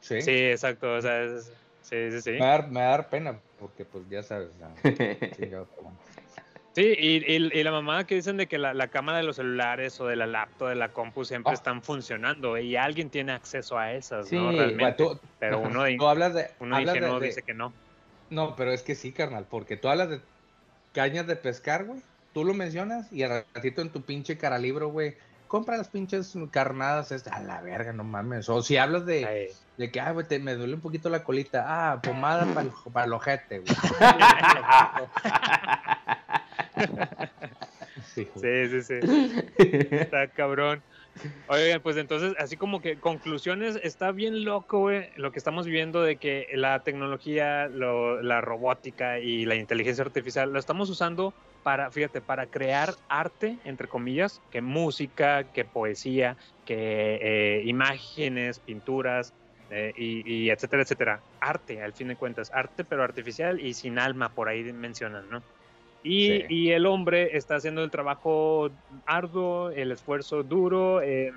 Sí. 0.00 0.22
Sí, 0.22 0.30
exacto. 0.32 0.94
O 0.94 1.00
sea, 1.02 1.22
es- 1.24 1.52
sí, 1.82 2.10
sí, 2.10 2.20
sí. 2.22 2.30
Me, 2.32 2.40
va 2.40 2.46
a 2.46 2.58
dar, 2.58 2.70
me 2.70 2.80
va 2.80 2.86
a 2.86 2.90
dar 2.90 3.08
pena, 3.10 3.38
porque 3.58 3.84
pues 3.84 4.08
ya 4.08 4.22
sabes. 4.22 4.48
pero- 5.38 5.66
Sí, 6.78 6.94
y, 6.96 7.16
y- 7.32 7.50
y 7.58 7.62
la 7.64 7.72
mamada 7.72 8.06
que 8.06 8.14
dicen 8.14 8.36
de 8.36 8.46
que 8.46 8.56
la, 8.56 8.72
la 8.72 8.86
cámara 8.86 9.18
de 9.18 9.24
los 9.24 9.34
celulares 9.34 9.98
o 10.00 10.06
de 10.06 10.14
la 10.14 10.28
laptop, 10.28 10.68
de 10.68 10.76
la 10.76 10.90
compu 10.92 11.24
siempre 11.24 11.50
Ah. 11.50 11.54
están 11.54 11.82
funcionando 11.82 12.56
y 12.56 12.76
alguien 12.76 13.10
tiene 13.10 13.32
acceso 13.32 13.76
a 13.76 13.92
esas, 13.94 14.28
Sí, 14.28 14.36
¿no? 14.36 14.52
Realmente. 14.52 14.92
Tú- 15.02 15.18
Pero 15.40 15.58
uno, 15.60 15.82
de, 15.82 15.96
Tú 15.96 16.06
hablas 16.06 16.34
de. 16.34 16.50
uno 16.60 16.76
hablas 16.76 16.92
de- 16.94 16.98
ingenuo 17.00 17.18
de- 17.18 17.26
dice 17.26 17.42
que 17.42 17.52
no. 17.54 17.72
No, 18.30 18.54
pero 18.54 18.70
es 18.72 18.82
que 18.84 18.94
sí, 18.94 19.10
carnal, 19.10 19.44
porque 19.50 19.76
tú 19.76 19.88
hablas 19.88 20.08
de 20.10 20.20
cañas 20.92 21.26
de 21.26 21.34
pescar, 21.34 21.84
güey. 21.84 22.00
Tú 22.32 22.44
lo 22.44 22.54
mencionas 22.54 23.12
y 23.12 23.24
al 23.24 23.44
ratito 23.54 23.82
en 23.82 23.90
tu 23.90 24.02
pinche 24.02 24.38
caralibro, 24.38 24.88
güey. 24.90 25.16
Compra 25.48 25.78
las 25.78 25.88
pinches 25.88 26.34
carnadas, 26.52 27.10
estas. 27.10 27.32
a 27.32 27.40
la 27.40 27.60
verga, 27.62 27.92
no 27.92 28.04
mames. 28.04 28.48
O 28.50 28.62
si 28.62 28.76
hablas 28.76 29.04
de, 29.04 29.24
Ay. 29.24 29.46
de 29.78 29.90
que, 29.90 29.98
ah, 30.00 30.12
güey, 30.12 30.26
te- 30.28 30.38
me 30.38 30.54
duele 30.54 30.74
un 30.74 30.80
poquito 30.80 31.08
la 31.08 31.24
colita. 31.24 31.64
Ah, 31.66 32.00
pomada 32.02 32.46
para 32.92 33.06
el 33.06 33.12
ojete, 33.14 33.60
güey. 33.60 33.74
Sí, 33.74 33.78
güey. 33.98 35.08
Sí, 38.34 38.68
sí, 38.68 38.82
sí. 38.82 38.94
Está 39.56 40.30
cabrón. 40.30 40.84
Oigan, 41.46 41.82
pues 41.82 41.96
entonces, 41.96 42.34
así 42.38 42.56
como 42.56 42.80
que 42.80 43.00
conclusiones, 43.00 43.78
está 43.82 44.12
bien 44.12 44.44
loco, 44.44 44.80
güey, 44.80 45.10
lo 45.16 45.32
que 45.32 45.38
estamos 45.38 45.66
viendo 45.66 46.02
de 46.02 46.18
que 46.18 46.46
la 46.54 46.82
tecnología, 46.84 47.68
lo- 47.68 48.22
la 48.22 48.40
robótica 48.42 49.20
y 49.20 49.46
la 49.46 49.56
inteligencia 49.56 50.04
artificial 50.04 50.52
lo 50.52 50.58
estamos 50.60 50.90
usando 50.90 51.36
para, 51.62 51.90
fíjate, 51.92 52.22
para 52.22 52.48
crear 52.48 52.98
arte, 53.08 53.60
entre 53.64 53.88
comillas, 53.88 54.44
que 54.50 54.62
música, 54.62 55.50
que 55.50 55.64
poesía, 55.66 56.36
que 56.64 57.16
eh, 57.60 57.62
imágenes, 57.66 58.60
pinturas, 58.60 59.34
eh, 59.68 59.92
y, 59.96 60.46
y 60.46 60.50
etcétera, 60.50 60.82
etcétera. 60.82 61.24
Arte, 61.40 61.82
al 61.82 61.94
fin 61.94 62.08
de 62.08 62.16
cuentas, 62.16 62.50
arte 62.52 62.84
pero 62.84 63.04
artificial 63.04 63.60
y 63.60 63.74
sin 63.74 63.98
alma, 63.98 64.34
por 64.34 64.48
ahí 64.48 64.64
mencionan, 64.72 65.28
¿no? 65.28 65.46
Y, 66.08 66.26
Sí. 66.26 66.44
y 66.48 66.70
el 66.70 66.86
hombre 66.86 67.36
está 67.36 67.56
haciendo 67.56 67.84
el 67.84 67.90
trabajo 67.90 68.70
arduo, 69.04 69.70
el 69.70 69.92
esfuerzo 69.92 70.42
duro, 70.42 71.02
eh, 71.02 71.30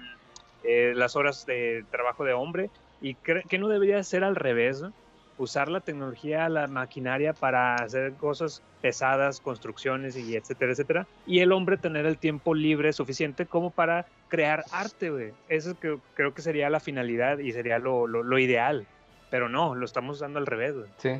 eh, 0.63 0.93
las 0.95 1.17
horas 1.17 1.45
de 1.45 1.83
trabajo 1.91 2.23
de 2.23 2.31
hombre, 2.31 2.69
y 3.01 3.15
que 3.15 3.57
no 3.59 3.67
debería 3.67 4.01
ser 4.03 4.23
al 4.23 4.35
revés, 4.35 4.81
¿no? 4.81 4.93
usar 5.37 5.69
la 5.69 5.81
tecnología, 5.81 6.47
la 6.49 6.67
maquinaria 6.67 7.33
para 7.33 7.75
hacer 7.75 8.13
cosas 8.13 8.61
pesadas, 8.79 9.41
construcciones 9.41 10.15
y 10.15 10.35
etcétera, 10.35 10.71
etcétera, 10.71 11.07
y 11.25 11.39
el 11.39 11.51
hombre 11.51 11.77
tener 11.77 12.05
el 12.05 12.17
tiempo 12.17 12.53
libre 12.53 12.93
suficiente 12.93 13.47
como 13.47 13.71
para 13.71 14.05
crear 14.29 14.63
arte, 14.71 15.09
güey. 15.09 15.31
Eso 15.49 15.71
es 15.71 15.77
que, 15.79 15.97
creo 16.13 16.33
que 16.33 16.43
sería 16.43 16.69
la 16.69 16.79
finalidad 16.79 17.39
y 17.39 17.51
sería 17.51 17.79
lo, 17.79 18.05
lo, 18.07 18.21
lo 18.23 18.37
ideal, 18.39 18.85
pero 19.31 19.49
no, 19.49 19.73
lo 19.75 19.83
estamos 19.83 20.17
usando 20.17 20.37
al 20.39 20.45
revés, 20.45 20.75
güey. 20.75 20.89
Sí. 20.97 21.11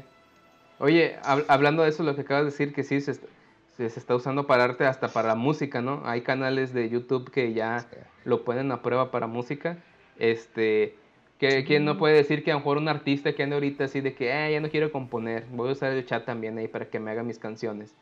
Oye, 0.78 1.16
hab- 1.24 1.46
hablando 1.48 1.82
de 1.84 1.90
eso, 1.90 2.04
lo 2.04 2.16
que 2.16 2.22
acabas 2.22 2.44
de 2.44 2.52
decir, 2.52 2.74
que 2.74 2.84
sí, 2.84 3.02
se, 3.02 3.20
se, 3.82 3.90
se 3.90 4.00
está 4.00 4.16
usando 4.16 4.46
para 4.46 4.64
arte 4.64 4.86
hasta 4.86 5.08
para 5.08 5.36
música, 5.36 5.82
¿no? 5.82 6.02
Hay 6.06 6.22
canales 6.22 6.74
de 6.74 6.90
YouTube 6.90 7.32
que 7.32 7.54
ya 7.54 7.88
lo 8.26 8.44
ponen 8.44 8.72
a 8.72 8.82
prueba 8.82 9.10
para 9.12 9.28
música. 9.28 9.78
Este, 10.20 10.96
que, 11.40 11.64
¿quién 11.66 11.86
no 11.86 11.98
puede 11.98 12.16
decir 12.16 12.44
que 12.44 12.52
a 12.52 12.54
lo 12.54 12.60
mejor 12.60 12.78
un 12.78 12.88
artista 12.88 13.34
que 13.34 13.42
ande 13.42 13.56
ahorita 13.56 13.86
así 13.86 14.02
de 14.02 14.14
que, 14.14 14.32
ah, 14.32 14.50
ya 14.50 14.60
no 14.60 14.70
quiero 14.70 14.92
componer, 14.92 15.46
voy 15.52 15.70
a 15.70 15.72
usar 15.72 15.92
el 15.94 16.06
chat 16.06 16.26
también 16.26 16.58
ahí 16.58 16.68
para 16.68 16.86
que 16.86 17.00
me 17.00 17.10
haga 17.10 17.24
mis 17.24 17.40
canciones, 17.40 17.96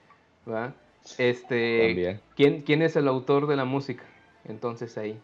¿verdad? 0.45 0.73
Este, 1.17 1.85
También. 1.87 2.21
¿quién, 2.35 2.61
¿quién 2.63 2.81
es 2.81 2.95
el 2.97 3.07
autor 3.07 3.47
de 3.47 3.55
la 3.55 3.63
música? 3.65 4.03
Entonces 4.45 4.97
ahí. 4.97 5.17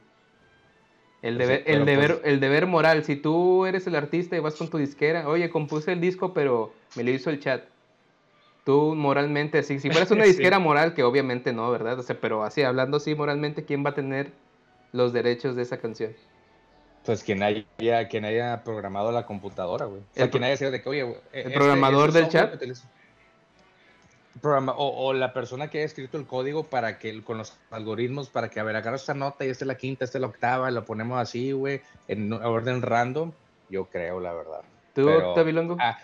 El 1.21 1.35
Pues 1.35 1.47
sí, 1.47 1.53
deber, 1.53 1.63
el, 1.67 1.73
pero 1.73 1.85
deber, 1.85 2.11
pues- 2.13 2.25
el 2.33 2.39
deber 2.39 2.65
moral, 2.67 3.03
si 3.03 3.15
tú 3.17 3.65
eres 3.65 3.87
el 3.87 3.95
artista 3.95 4.37
y 4.37 4.39
vas 4.39 4.55
con 4.55 4.69
tu 4.69 4.77
disquera, 4.77 5.27
oye, 5.27 5.49
compuse 5.49 5.91
el 5.91 5.99
disco, 5.99 6.33
pero 6.33 6.71
me 6.95 7.03
lo 7.03 7.11
hizo 7.11 7.29
el 7.29 7.39
chat. 7.41 7.63
Tú 8.65 8.95
moralmente, 8.95 9.63
si, 9.63 9.79
si 9.79 9.89
fueras 9.89 10.11
una 10.11 10.23
Sí. 10.25 10.31
disquera 10.31 10.59
moral, 10.59 10.93
que 10.93 11.03
obviamente 11.03 11.53
no, 11.53 11.71
¿verdad? 11.71 11.97
O 11.99 12.03
sea, 12.03 12.17
pero 12.19 12.43
así, 12.43 12.61
hablando 12.63 12.97
así 12.97 13.15
moralmente, 13.15 13.63
¿quién 13.63 13.85
va 13.85 13.91
a 13.91 13.95
tener 13.95 14.31
los 14.91 15.13
derechos 15.13 15.55
de 15.55 15.61
esa 15.61 15.77
canción? 15.77 16.11
Pues 17.05 17.23
quien 17.23 17.43
haya, 17.43 17.63
quien 18.09 18.25
haya 18.25 18.63
programado 18.63 19.11
la 19.11 19.25
computadora, 19.27 19.85
güey. 19.85 20.01
O 20.01 20.05
sea, 20.13 20.25
El 20.25 20.31
quien 20.31 20.43
haya 20.43 20.57
sido 20.57 20.71
de 20.71 20.81
que, 20.81 20.89
oye, 20.89 21.03
güey, 21.03 21.17
el 21.33 21.39
este- 21.47 21.53
programador 21.53 22.09
este 22.09 22.21
del 22.21 22.31
software 22.31 22.59
chat. 22.59 22.85
Programa- 24.41 24.73
o, 24.75 25.05
o 25.07 25.13
la 25.13 25.31
persona 25.31 25.69
que 25.69 25.77
haya 25.77 25.85
escrito 25.85 26.17
el 26.17 26.25
código 26.25 26.63
para 26.65 26.99
que, 26.99 27.23
con 27.23 27.37
los 27.37 27.57
algoritmos, 27.71 28.29
para 28.29 28.49
que, 28.49 28.59
a 28.59 28.63
ver, 28.63 28.75
agarra 28.75 28.97
esta 28.97 29.13
nota 29.13 29.45
y 29.45 29.49
esta 29.49 29.63
es 29.63 29.67
la 29.67 29.75
quinta, 29.77 30.03
esta 30.03 30.17
es 30.17 30.21
la 30.21 30.27
octava, 30.27 30.69
lo 30.71 30.83
ponemos 30.83 31.17
así, 31.19 31.51
güey, 31.53 31.81
en 32.07 32.33
orden 32.33 32.81
random, 32.81 33.31
yo 33.69 33.85
creo, 33.85 34.19
la 34.19 34.33
verdad. 34.33 34.61
¿Tú, 34.93 35.05
Pero- 35.05 35.33
Tabilongo? 35.35 35.77
Ah, 35.79 35.97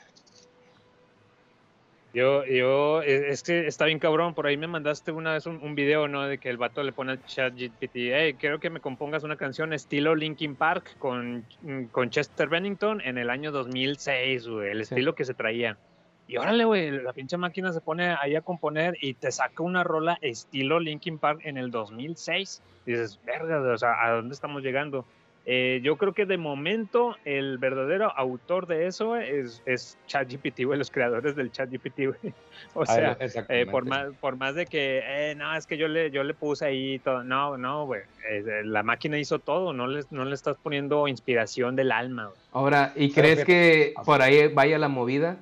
Yo, 2.13 2.43
yo, 2.45 3.01
es 3.03 3.21
es 3.23 3.43
que 3.43 3.67
está 3.67 3.85
bien 3.85 3.97
cabrón, 3.99 4.33
por 4.33 4.45
ahí 4.45 4.57
me 4.57 4.67
mandaste 4.67 5.13
una 5.13 5.31
vez 5.33 5.45
un, 5.45 5.63
un 5.63 5.75
video, 5.75 6.09
¿no? 6.09 6.27
De 6.27 6.39
que 6.39 6.49
el 6.49 6.57
vato 6.57 6.83
le 6.83 6.91
pone 6.91 7.13
al 7.13 7.23
chat 7.23 7.53
GPT, 7.55 7.95
hey, 8.13 8.35
quiero 8.38 8.59
que 8.59 8.69
me 8.69 8.81
compongas 8.81 9.23
una 9.23 9.38
canción 9.38 9.71
estilo 9.71 10.13
Linkin 10.15 10.57
Park 10.57 10.95
con, 10.97 11.47
con 11.91 12.09
Chester 12.09 12.49
Bennington 12.49 12.99
en 12.99 13.17
el 13.17 13.29
año 13.29 13.51
2006, 13.53 14.45
güey, 14.47 14.71
el 14.71 14.77
Sí. 14.85 14.95
estilo 14.95 15.15
que 15.15 15.23
se 15.23 15.35
traía. 15.35 15.79
Y 16.27 16.35
órale, 16.35 16.65
güey, 16.65 16.91
la 16.91 17.13
pinche 17.13 17.38
máquina 17.38 17.71
se 17.71 17.79
pone 17.81 18.15
ahí 18.19 18.35
a 18.35 18.41
componer 18.41 18.95
y 19.01 19.13
te 19.15 19.31
saca 19.31 19.63
una 19.63 19.83
rola 19.85 20.17
estilo 20.21 20.81
Linkin 20.81 21.17
Park 21.17 21.39
en 21.43 21.57
el 21.57 21.71
2006. 21.71 22.61
Dices, 22.85 23.19
verga, 23.21 23.61
o 23.61 23.77
sea, 23.77 23.93
¿a 24.03 24.11
dónde 24.11 24.33
estamos 24.33 24.61
llegando? 24.63 25.07
Eh, 25.45 25.81
yo 25.84 25.97
creo 25.97 26.13
que 26.13 26.27
de 26.27 26.38
momento 26.38 27.15
el 27.26 27.57
verdadero 27.57 28.15
autor 28.15 28.68
de 28.68 28.85
eso 28.85 29.15
es, 29.15 29.63
es 29.65 29.97
ChatGPT, 30.05 30.65
güey, 30.65 30.77
los 30.77 30.91
creadores 30.91 31.35
del 31.35 31.51
ChatGPT, 31.51 31.97
güey. 31.97 32.34
O 32.76 32.84
ah, 32.84 32.85
sea, 32.85 33.18
eh, 33.49 33.65
por, 33.65 33.85
más, 33.85 34.09
por 34.19 34.38
más 34.38 34.53
de 34.53 34.68
que, 34.68 35.01
eh, 35.03 35.34
no, 35.35 35.55
es 35.55 35.65
que 35.65 35.77
yo 35.77 35.88
le, 35.88 36.11
yo 36.11 36.23
le 36.23 36.35
puse 36.35 36.65
ahí 36.65 36.99
todo. 36.99 37.23
No, 37.23 37.57
no, 37.57 37.85
güey. 37.85 38.01
eh, 38.30 38.61
la 38.63 38.84
máquina 38.84 39.18
hizo 39.18 39.39
todo, 39.39 39.73
no 39.73 39.88
le, 39.88 40.03
no 40.11 40.26
le 40.26 40.35
estás 40.35 40.57
poniendo 40.61 41.07
inspiración 41.07 41.76
del 41.76 41.91
alma, 41.91 42.27
güey. 42.27 42.39
Ahora, 42.51 42.93
¿y 42.95 43.09
Pero 43.09 43.27
crees 43.27 43.45
que 43.45 43.93
por 44.05 44.22
ahí 44.22 44.47
vaya 44.47 44.77
la 44.77 44.89
movida? 44.89 45.38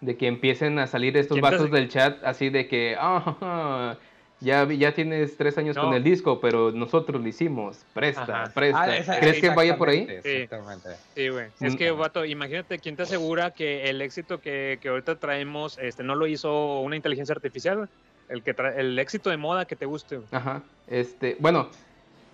De 0.00 0.16
que 0.16 0.26
empiecen 0.26 0.78
a 0.78 0.86
salir 0.86 1.16
estos 1.16 1.38
¿Quién 1.38 1.44
te 1.44 1.56
vatos 1.56 1.70
del 1.70 1.88
chat 1.88 2.24
así 2.24 2.48
de 2.48 2.66
que, 2.66 2.96
ah, 2.98 3.98
ya, 4.44 4.64
vi- 4.64 4.78
ya 4.78 4.92
tienes 4.94 5.36
tres 5.36 5.58
años 5.58 5.76
con 5.76 5.92
el 5.94 6.04
disco, 6.04 6.38
pero 6.40 6.70
nosotros 6.70 7.20
lo 7.20 7.26
hicimos. 7.28 7.78
Presta, 7.94 8.22
Ajá. 8.44 8.52
presta. 8.54 8.82
Ah, 8.82 8.96
esa- 8.96 9.18
¿Crees 9.18 9.40
que 9.40 9.48
vaya 9.50 9.76
por 9.76 9.88
ahí? 9.88 10.00
exactamente, 10.08 10.42
Exactamente. 10.42 10.88
Sí, 11.14 11.28
güey. 11.28 11.46
Es 11.60 11.74
Mm. 11.74 11.76
que, 11.76 11.90
vato, 11.90 12.24
imagínate, 12.24 12.78
¿quién 12.78 12.94
te 12.96 13.02
asegura 13.02 13.50
que 13.52 13.88
el 13.90 14.00
éxito 14.02 14.40
que, 14.40 14.78
que 14.80 14.88
ahorita 14.90 15.16
traemos 15.16 15.78
este, 15.78 16.02
no 16.04 16.14
lo 16.14 16.26
hizo 16.26 16.80
una 16.80 16.96
inteligencia 16.96 17.32
artificial? 17.34 17.88
el, 18.30 18.42
que 18.42 18.56
tra- 18.56 18.74
el 18.74 18.98
éxito 18.98 19.28
de 19.28 19.36
moda 19.36 19.66
que 19.66 19.76
te 19.76 19.84
guste. 19.84 20.16
güey. 20.16 20.28
Ajá. 20.32 20.62
Este, 20.88 21.36
bueno, 21.40 21.68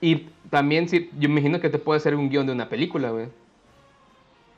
y 0.01 0.29
también 0.49 0.89
si, 0.89 1.11
yo 1.19 1.29
me 1.29 1.41
imagino 1.41 1.61
que 1.61 1.69
te 1.69 1.79
puede 1.79 1.97
hacer 1.99 2.15
un 2.15 2.31
guion 2.31 2.47
de 2.47 2.53
una 2.53 2.69
película, 2.69 3.11
güey. 3.11 3.27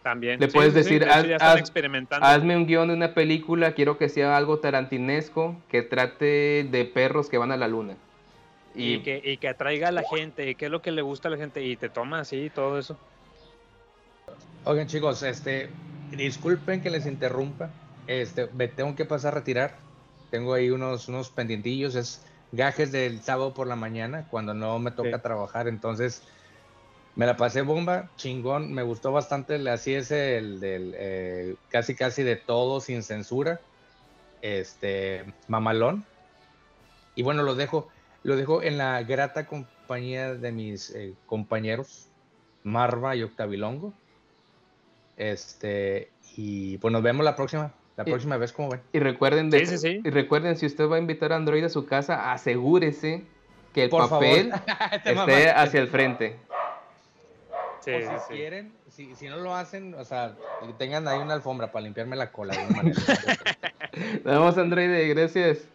También. 0.03 0.41
Le 0.41 0.47
Sí, 0.49 0.53
puedes 0.53 0.73
sí, 0.73 0.79
decir, 0.81 1.01
de 1.01 1.07
hecho, 1.07 1.15
haz- 1.15 1.29
ya 1.29 1.37
están 1.37 1.57
haz- 1.57 1.61
experimentando. 1.61 2.27
Hazme 2.27 2.57
un 2.57 2.67
guion 2.67 2.89
de 2.89 2.95
una 2.95 3.15
película, 3.15 3.73
quiero 3.75 3.99
que 3.99 4.09
sea 4.09 4.37
algo 4.37 4.59
tarantinesco, 4.59 5.57
que 5.69 5.83
trate 5.83 6.67
de 6.69 6.85
perros 6.93 7.29
que 7.29 7.39
van 7.39 7.53
a 7.53 7.57
la 7.57 7.69
luna. 7.69 7.97
y, 8.75 9.01
que, 9.01 9.21
y 9.23 9.37
que 9.37 9.49
atraiga 9.49 9.89
a 9.89 9.93
la 9.93 10.03
gente, 10.03 10.49
y 10.49 10.55
qué 10.55 10.65
es 10.65 10.71
lo 10.71 10.81
que 10.81 10.91
le 10.93 11.03
gusta 11.03 11.29
a 11.29 11.31
la 11.31 11.37
gente, 11.37 11.63
y 11.63 11.77
te 11.77 11.91
toma 11.91 12.21
así 12.21 12.51
todo 12.55 12.79
eso. 12.79 12.97
Oigan, 14.65 14.87
chicos, 14.87 15.23
este, 15.23 15.69
disculpen 16.17 16.81
que 16.81 16.89
les 16.91 17.07
interrumpa. 17.07 17.71
Este, 18.07 18.47
me 18.55 18.69
tengo 18.69 18.95
que 18.97 19.05
pasar 19.05 19.35
a 19.35 19.39
retirar. 19.39 19.77
Tengo 20.31 20.55
ahí 20.55 20.71
unos, 20.71 21.09
unos 21.09 21.29
pendientillos, 21.31 21.95
es 21.97 22.25
gajes 22.53 22.93
del 22.93 23.21
sábado 23.23 23.53
por 23.55 23.67
la 23.67 23.77
mañana, 23.77 24.27
cuando 24.31 24.55
no 24.55 24.79
me 24.79 24.91
toca 24.91 25.17
Sí. 25.19 25.23
trabajar. 25.23 25.69
Entonces, 25.69 26.23
me 27.15 27.27
la 27.27 27.37
pasé 27.37 27.63
bomba, 27.63 28.09
chingón, 28.17 28.73
me 28.73 28.83
gustó 28.83 29.13
bastante. 29.13 29.57
Así 29.69 29.95
es 29.95 30.11
el 30.11 30.61
del 30.61 30.95
eh, 30.97 31.55
casi 31.69 31.95
casi 31.95 32.23
de 32.23 32.37
todo 32.37 32.81
sin 32.81 33.03
censura. 33.03 33.61
Este, 34.41 35.25
mamalón. 35.49 36.05
Y 37.15 37.23
bueno, 37.23 37.43
lo 37.43 37.55
dejo, 37.55 37.89
lo 38.23 38.37
dejo 38.37 38.63
en 38.63 38.79
la 38.79 39.03
grata 39.03 39.47
compañía 39.47 40.35
de 40.35 40.51
mis 40.53 40.91
eh, 40.91 41.15
compañeros, 41.27 42.09
Marva 42.65 43.15
y 43.15 43.23
Octavilongo. 43.23 43.93
Este, 45.17 46.11
y 46.37 46.79
pues 46.79 46.91
nos 46.93 47.03
vemos 47.03 47.25
la 47.25 47.37
próxima, 47.37 47.73
la 47.97 48.05
Y- 48.07 48.11
próxima 48.11 48.37
vez, 48.39 48.53
como 48.53 48.71
ven. 48.71 48.81
Y 48.93 48.99
recuerden, 48.99 49.51
de, 49.51 49.61
Sí, 49.61 49.67
sí, 49.67 49.79
sí. 49.79 50.01
y 50.05 50.11
recuerden, 50.11 50.57
si 50.57 50.67
usted 50.67 50.89
va 50.89 50.97
a 50.97 50.99
invitar 50.99 51.33
a 51.33 51.37
Android 51.37 51.63
a 51.65 51.69
su 51.69 51.85
casa, 51.87 52.33
asegúrese 52.33 53.23
que 53.75 53.85
el 53.85 53.91
Por 53.91 54.09
papel 54.09 54.53
esté 55.05 55.51
hacia 55.51 55.81
el 55.81 55.89
frente. 55.89 56.37
Sí, 57.83 57.91
O 57.91 58.01
si 58.01 58.27
sí. 58.29 58.35
quieren, 58.35 58.73
si, 58.89 59.15
si 59.17 59.29
no 59.29 59.39
lo 59.39 59.57
hacen, 59.57 59.95
o 59.95 60.05
sea, 60.05 60.37
que 60.61 60.73
tengan 60.75 61.09
ahí 61.09 61.19
una 61.19 61.35
alfombra 61.35 61.73
para 61.73 61.83
limpiarme 61.85 62.15
la 62.15 62.31
cola 62.31 62.55
de 62.55 62.65
una 62.67 62.77
manera. 62.77 63.01
Nos 63.93 64.25
vemos, 64.25 64.57
Android, 64.57 65.15
gracias. 65.15 65.69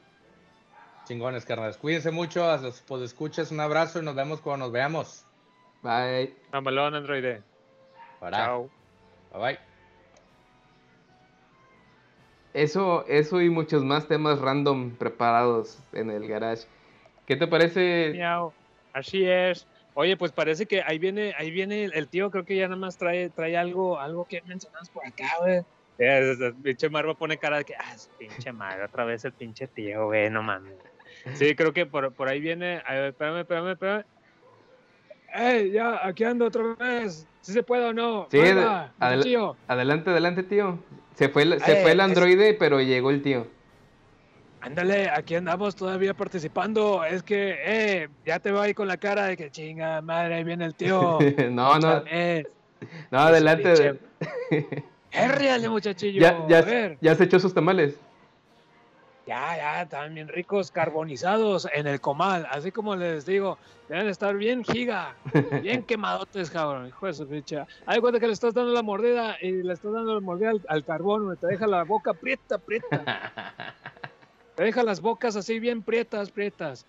Chingones, 1.03 1.45
carnales. 1.45 1.77
Cuídense 1.77 2.11
mucho, 2.11 2.49
a 2.49 2.57
los 2.57 2.84
escuchas 3.03 3.51
un 3.51 3.59
abrazo 3.59 3.99
y 3.99 4.03
nos 4.05 4.15
vemos 4.15 4.41
cuando 4.41 4.65
nos 4.65 4.73
veamos. 4.73 5.25
Bye. 5.81 6.34
Mamalón, 6.51 6.95
Android. 6.95 7.39
Para. 8.19 8.38
Chao. 8.38 8.69
Bye 9.34 9.41
bye. 9.41 9.59
Eso, 12.53 13.05
eso 13.07 13.41
y 13.41 13.49
muchos 13.49 13.84
más 13.84 14.07
temas 14.07 14.39
random 14.39 14.95
preparados 14.97 15.79
en 15.93 16.09
el 16.09 16.27
garage. 16.27 16.65
¿Qué 17.25 17.35
te 17.35 17.47
parece? 17.47 18.11
Miau. 18.13 18.51
Así 18.93 19.25
es. 19.25 19.67
Oye, 19.99 20.15
pues 20.15 20.32
parece 20.32 20.68
que 20.68 20.84
ahí 20.84 20.99
viene, 20.99 21.34
ahí 21.40 21.49
viene 21.49 21.86
el, 21.86 21.94
el 21.95 22.07
tío, 22.07 22.30
creo 22.30 22.45
que 22.45 22.56
ya 22.56 22.68
nada 22.68 22.76
más 22.80 22.99
trae, 22.99 23.32
trae 23.32 23.57
algo, 23.57 23.99
algo 23.99 24.26
que 24.26 24.44
mencionamos 24.44 24.90
por 24.91 25.03
acá, 25.03 25.26
güey. 25.40 25.61
Es- 25.98 26.40
es- 26.40 26.53
pinche 26.61 26.88
Marva 26.88 27.15
pone 27.15 27.40
cara 27.40 27.57
de 27.57 27.65
que, 27.65 27.74
ah, 27.76 27.94
ese 27.95 28.07
pinche 28.19 28.52
madre, 28.52 28.84
otra 28.84 29.06
vez 29.06 29.26
el 29.26 29.34
pinche 29.34 29.65
tío, 29.68 30.06
güey, 30.06 30.30
no 30.30 30.44
mames. 30.44 30.76
Sí, 31.34 31.56
creo 31.56 31.74
que 31.74 31.88
por, 31.88 32.14
por 32.14 32.28
ahí 32.30 32.40
viene, 32.40 32.84
a 32.86 32.94
ver, 32.94 33.06
espérame, 33.06 33.40
espérame, 33.40 33.72
espérame. 33.72 34.03
¡Ey, 35.34 35.72
ya, 35.72 36.06
aquí 36.06 36.24
ando 36.26 36.45
otra 36.45 36.76
vez! 36.80 37.28
¿Sí 37.41 37.52
se 37.52 37.64
puede 37.64 37.86
o 37.86 37.94
no? 37.94 38.28
Sí, 38.30 38.38
Marva, 38.38 38.94
adel- 38.99 39.15
muchachillo. 39.18 39.57
Adelante, 39.68 40.10
adelante, 40.11 40.44
tío. 40.44 40.78
Se 41.15 41.30
fue, 41.30 41.41
el- 41.41 41.60
se 41.60 41.80
Eh, 41.80 41.82
fue 41.82 41.94
el 41.94 41.99
es- 41.99 42.06
androide, 42.06 42.53
pero 42.53 42.80
llegó 42.82 43.10
el 43.10 43.24
tío. 43.24 43.48
Ándale, 44.68 45.10
aquí 45.10 45.35
andamos 45.35 45.77
todavía 45.77 46.14
participando. 46.14 47.06
Es 47.06 47.23
que, 47.23 47.56
eh, 47.64 48.10
ya 48.26 48.38
te 48.39 48.52
va 48.52 48.64
ahí 48.64 48.73
con 48.73 48.89
la 48.89 48.98
cara 48.98 49.23
de 49.26 49.38
que 49.38 49.49
chinga 49.49 50.02
madre, 50.02 50.35
ahí 50.35 50.44
viene 50.44 50.65
el 50.65 50.76
tío. 50.76 51.19
no, 51.52 51.80
no, 51.80 52.03
no, 53.10 53.18
adelante. 53.18 53.98
Hérriale, 55.10 55.69
muchachillo. 55.69 56.22
Ya, 56.22 56.57
A 56.57 56.61
ver. 56.64 56.98
ya 56.99 57.15
se 57.15 57.23
echó 57.23 57.39
sus 57.39 57.53
tamales. 57.53 57.98
Ya, 59.26 59.56
ya, 59.56 59.81
están 59.84 60.14
bien 60.14 60.27
ricos, 60.27 60.69
carbonizados 60.69 61.68
en 61.73 61.88
el 61.88 62.02
comal. 62.02 62.45
Así 62.52 62.73
como 62.73 62.98
les 62.98 63.26
digo, 63.26 63.57
deben 63.88 64.10
estar 64.10 64.35
bien 64.35 64.65
giga, 64.65 65.15
bien 65.61 65.84
quemadotes, 65.84 66.49
cabrón. 66.49 66.88
Hijo 66.88 67.06
de 67.07 67.14
su. 67.14 67.23
Haz 67.23 67.95
de 67.95 68.02
cuenta 68.02 68.19
que 68.19 68.27
le 68.27 68.34
estás 68.34 68.53
dando 68.53 68.73
la 68.73 68.84
mordida 68.84 69.38
y 69.41 69.64
le 69.64 69.72
estás 69.73 69.94
dando 69.94 70.14
la 70.14 70.19
mordida 70.19 70.49
al, 70.49 70.61
al 70.68 70.84
carbón, 70.84 71.38
te 71.38 71.48
deja 71.48 71.68
la 71.68 71.84
boca 71.84 72.14
prieta, 72.14 72.57
prieta. 72.57 73.73
Te 74.57 74.63
deja 74.63 74.81
las 74.81 75.01
bocas 75.01 75.35
así 75.35 75.59
bien 75.59 75.84
prietas, 75.84 76.31
prietas. 76.31 76.84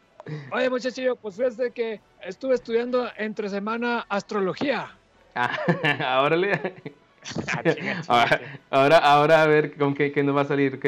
Oye, 0.52 0.70
muchachillo, 0.70 1.16
pues 1.16 1.36
fíjate 1.36 1.70
que 1.70 2.00
estuve 2.22 2.54
estudiando 2.54 3.10
entre 3.18 3.50
semana 3.50 4.06
astrología. 4.08 4.98
Ah, 5.34 6.22
órale. 6.24 6.58
Ah, 7.46 7.62
Ahora, 8.08 8.40
ahora, 8.70 8.96
ahora 8.96 9.42
a 9.42 9.46
ver 9.46 9.76
con 9.76 9.92
qué, 9.94 10.10
qué 10.10 10.22
nos 10.22 10.34
va 10.34 10.40
a 10.40 10.44
salir, 10.46 10.76
¿ok? 10.76 10.86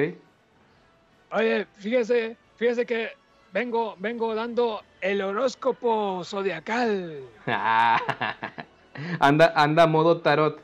Oye, 1.32 1.66
fíjese, 1.74 2.38
fíjese 2.56 2.86
que 2.86 3.10
vengo, 3.52 3.94
vengo 3.98 4.34
dando 4.34 4.82
el 5.02 5.20
horóscopo 5.20 6.24
zodiacal. 6.24 7.20
anda, 9.20 9.52
anda 9.54 9.86
modo 9.86 10.22
tarot. 10.22 10.62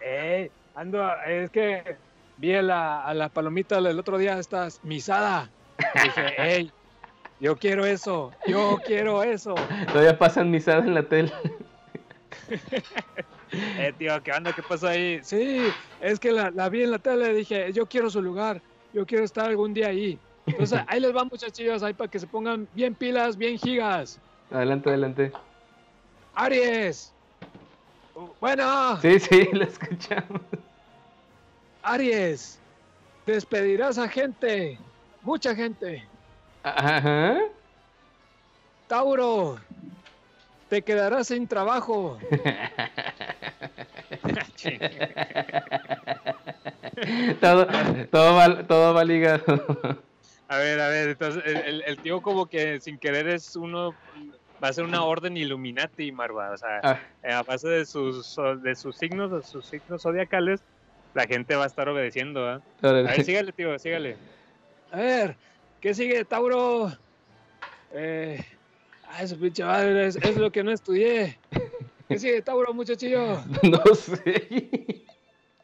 Eh, 0.00 0.48
ando, 0.76 1.12
es 1.26 1.50
que 1.50 1.96
vi 2.36 2.54
a 2.54 2.62
la, 2.62 3.04
a 3.04 3.14
la 3.14 3.28
palomita 3.28 3.78
el 3.78 3.98
otro 3.98 4.18
día, 4.18 4.38
estás 4.38 4.82
misada. 4.82 5.50
Y 5.94 6.02
dije, 6.02 6.26
hey, 6.38 6.72
yo 7.40 7.56
quiero 7.56 7.84
eso, 7.84 8.32
yo 8.46 8.78
quiero 8.84 9.22
eso. 9.22 9.54
Todavía 9.88 10.18
pasan 10.18 10.50
misada 10.50 10.80
en 10.80 10.94
la 10.94 11.02
tele. 11.02 11.32
Eh, 13.78 13.92
tío, 13.96 14.20
¿qué 14.22 14.32
onda? 14.32 14.52
¿Qué 14.52 14.62
pasó 14.62 14.88
ahí? 14.88 15.20
Sí, 15.22 15.68
es 16.00 16.18
que 16.18 16.32
la, 16.32 16.50
la 16.50 16.68
vi 16.68 16.82
en 16.82 16.90
la 16.90 16.98
tele 16.98 17.30
y 17.30 17.36
dije, 17.36 17.72
yo 17.72 17.86
quiero 17.86 18.10
su 18.10 18.20
lugar, 18.20 18.60
yo 18.92 19.06
quiero 19.06 19.24
estar 19.24 19.46
algún 19.46 19.72
día 19.72 19.88
ahí. 19.88 20.18
Entonces, 20.46 20.80
ahí 20.88 20.98
les 20.98 21.12
van, 21.12 21.28
muchachillos, 21.30 21.82
ahí 21.84 21.94
para 21.94 22.10
que 22.10 22.18
se 22.18 22.26
pongan 22.26 22.66
bien 22.72 22.96
pilas, 22.96 23.36
bien 23.36 23.56
gigas. 23.56 24.18
Adelante, 24.50 24.88
adelante. 24.88 25.32
Aries. 26.34 27.14
Bueno, 28.40 28.96
Sí, 29.00 29.20
sí, 29.20 29.48
lo 29.52 29.64
escuchamos. 29.64 30.40
Aries, 31.84 32.60
despedirás 33.26 33.98
a 33.98 34.08
gente, 34.08 34.78
mucha 35.20 35.54
gente. 35.54 36.08
Ajá. 36.62 37.36
Tauro, 38.86 39.58
te 40.68 40.82
quedarás 40.82 41.26
sin 41.28 41.46
trabajo. 41.46 42.18
todo, 47.40 47.66
todo, 48.10 48.34
va, 48.34 48.66
todo 48.66 48.94
va 48.94 49.04
ligado. 49.04 49.44
A 50.48 50.58
ver, 50.58 50.80
a 50.80 50.88
ver, 50.88 51.10
entonces 51.10 51.42
el, 51.46 51.60
el- 51.62 51.82
el 51.86 52.00
tío 52.00 52.20
como 52.20 52.46
que 52.46 52.80
sin 52.80 52.98
querer 52.98 53.28
es 53.28 53.56
uno, 53.56 53.96
va 54.62 54.68
a 54.68 54.72
ser 54.72 54.84
una 54.84 55.04
orden 55.04 55.36
Illuminati, 55.36 56.12
Marva, 56.12 56.50
o 56.52 56.56
sea, 56.56 56.80
Ah, 56.82 57.00
eh, 57.22 57.32
a 57.32 57.42
base 57.42 57.68
de 57.68 57.86
sus, 57.86 58.36
de 58.62 58.74
sus 58.74 58.96
signos, 58.96 59.30
de 59.32 59.42
sus 59.42 59.68
signos 59.68 60.02
zodiacales, 60.02 60.62
la 61.14 61.26
gente 61.26 61.54
va 61.56 61.64
a 61.64 61.66
estar 61.66 61.88
obedeciendo, 61.88 62.46
¿ah? 62.46 62.60
A 62.82 62.92
ver, 62.92 63.24
sígale, 63.24 63.52
tío, 63.52 63.78
sígale. 63.78 64.16
A 64.90 64.98
ver, 64.98 65.36
¿qué 65.80 65.94
sigue, 65.94 66.24
Tauro? 66.24 66.92
Eh, 67.92 68.44
ay, 69.08 69.28
su 69.28 69.38
pinche 69.38 69.64
madre, 69.64 70.06
es, 70.06 70.16
es 70.16 70.36
lo 70.36 70.50
que 70.50 70.62
no 70.64 70.70
estudié. 70.72 71.38
¿Qué 72.08 72.18
sigue, 72.18 72.42
Tauro, 72.42 72.74
muchachillo? 72.74 73.40
No 73.62 73.82
sé. 73.94 75.04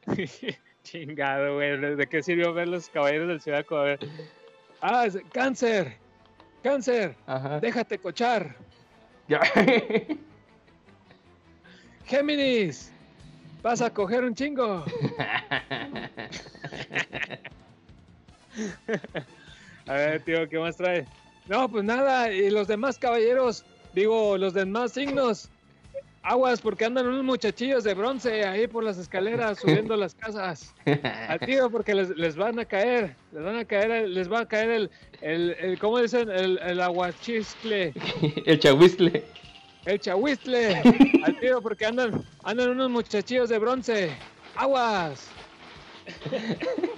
Chingado, 0.82 1.54
güey. 1.56 1.96
¿De 1.96 2.06
qué 2.06 2.22
sirvió 2.22 2.52
ver 2.54 2.68
los 2.68 2.88
caballeros 2.88 3.28
del 3.28 3.40
Zodiaco? 3.40 3.76
A 3.76 3.84
ver. 3.84 3.98
Ah, 4.80 5.04
es- 5.06 5.18
cáncer. 5.32 5.96
Cáncer. 6.62 7.14
Ajá. 7.26 7.60
Déjate 7.60 7.98
cochar. 7.98 8.56
Ya. 9.28 9.40
Géminis. 12.06 12.92
Vas 13.62 13.80
a 13.82 13.90
coger 13.90 14.24
un 14.24 14.34
chingo. 14.34 14.84
A 19.86 19.92
ver, 19.94 20.22
tío, 20.24 20.48
¿qué 20.48 20.58
más 20.58 20.76
trae? 20.76 21.06
No, 21.46 21.68
pues 21.68 21.84
nada. 21.84 22.32
Y 22.32 22.50
los 22.50 22.68
demás 22.68 22.98
caballeros, 22.98 23.64
digo, 23.92 24.36
los 24.38 24.54
demás 24.54 24.92
signos. 24.92 25.50
Aguas, 26.22 26.60
porque 26.60 26.84
andan 26.84 27.06
unos 27.06 27.24
muchachillos 27.24 27.82
de 27.82 27.94
bronce 27.94 28.44
ahí 28.44 28.66
por 28.66 28.84
las 28.84 28.98
escaleras 28.98 29.58
subiendo 29.62 29.96
las 29.96 30.14
casas. 30.14 30.74
Al 31.28 31.40
tío, 31.40 31.70
porque 31.70 31.94
les, 31.94 32.10
les 32.10 32.36
van 32.36 32.58
a 32.58 32.64
caer, 32.66 33.16
les 33.32 33.42
van 33.42 33.56
a 33.56 33.64
caer, 33.64 33.90
el- 33.90 34.14
les 34.14 34.30
va 34.30 34.40
a 34.40 34.46
caer 34.46 34.70
el, 34.70 34.90
el, 35.22 35.56
el 35.58 35.78
¿cómo 35.78 35.98
dicen? 35.98 36.30
El, 36.30 36.58
el 36.58 36.80
aguachiscle, 36.80 37.94
El 38.46 38.58
chahuistle. 38.58 39.24
El 39.84 40.00
chahuistle. 40.00 40.76
Al 41.24 41.38
tío, 41.40 41.60
porque 41.62 41.86
andan, 41.86 42.24
andan 42.44 42.70
unos 42.70 42.90
muchachillos 42.90 43.48
de 43.48 43.58
bronce. 43.58 44.10
Aguas. 44.56 45.28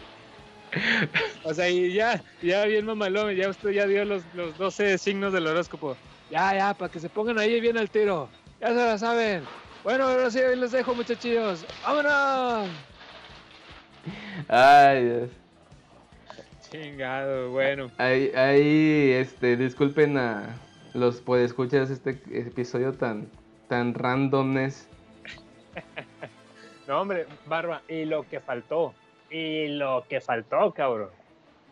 O 1.45 1.53
sea, 1.53 1.69
y 1.69 1.93
ya, 1.93 2.23
ya 2.41 2.65
bien 2.65 2.87
mamalón, 2.87 3.35
ya 3.35 3.51
usted 3.51 3.73
ya 3.73 3.87
dio 3.87 4.07
los, 4.07 4.23
los 4.35 4.57
12 4.57 4.97
signos 4.97 5.33
del 5.33 5.47
horóscopo. 5.47 5.97
Ya, 6.31 6.55
ya, 6.55 6.73
para 6.73 6.91
que 6.91 6.99
se 6.99 7.11
pongan 7.11 7.39
ahí 7.39 7.61
bien 7.61 7.77
al 7.77 7.91
tiro. 7.91 8.31
Ya 8.59 8.69
se 8.69 8.75
la 8.75 8.97
saben. 8.97 9.45
Bueno, 9.85 10.05
ahora 10.05 10.31
sí, 10.31 10.39
ahí 10.39 10.57
les 10.57 10.73
dejo, 10.73 10.95
muchachillos. 10.95 11.67
¡Vámonos! 11.85 12.71
Ay, 14.49 15.05
Dios. 15.05 15.31
Chingado, 16.71 17.51
bueno. 17.51 17.91
Ahí, 17.99 18.33
ahí, 18.35 19.11
este, 19.11 19.59
disculpen 19.59 20.17
a 20.17 20.57
los 20.94 21.20
podescuchas 21.20 21.90
este 21.90 22.20
episodio 22.32 22.93
tan, 22.93 23.28
tan 23.69 23.94
randomness. 23.94 24.89
No, 26.89 27.01
hombre, 27.01 27.27
Barba, 27.47 27.82
y 27.89 28.05
lo 28.05 28.28
que 28.28 28.40
faltó. 28.40 28.93
Y 29.31 29.69
lo 29.69 30.05
que 30.09 30.20
faltó, 30.20 30.73
cabrón. 30.73 31.10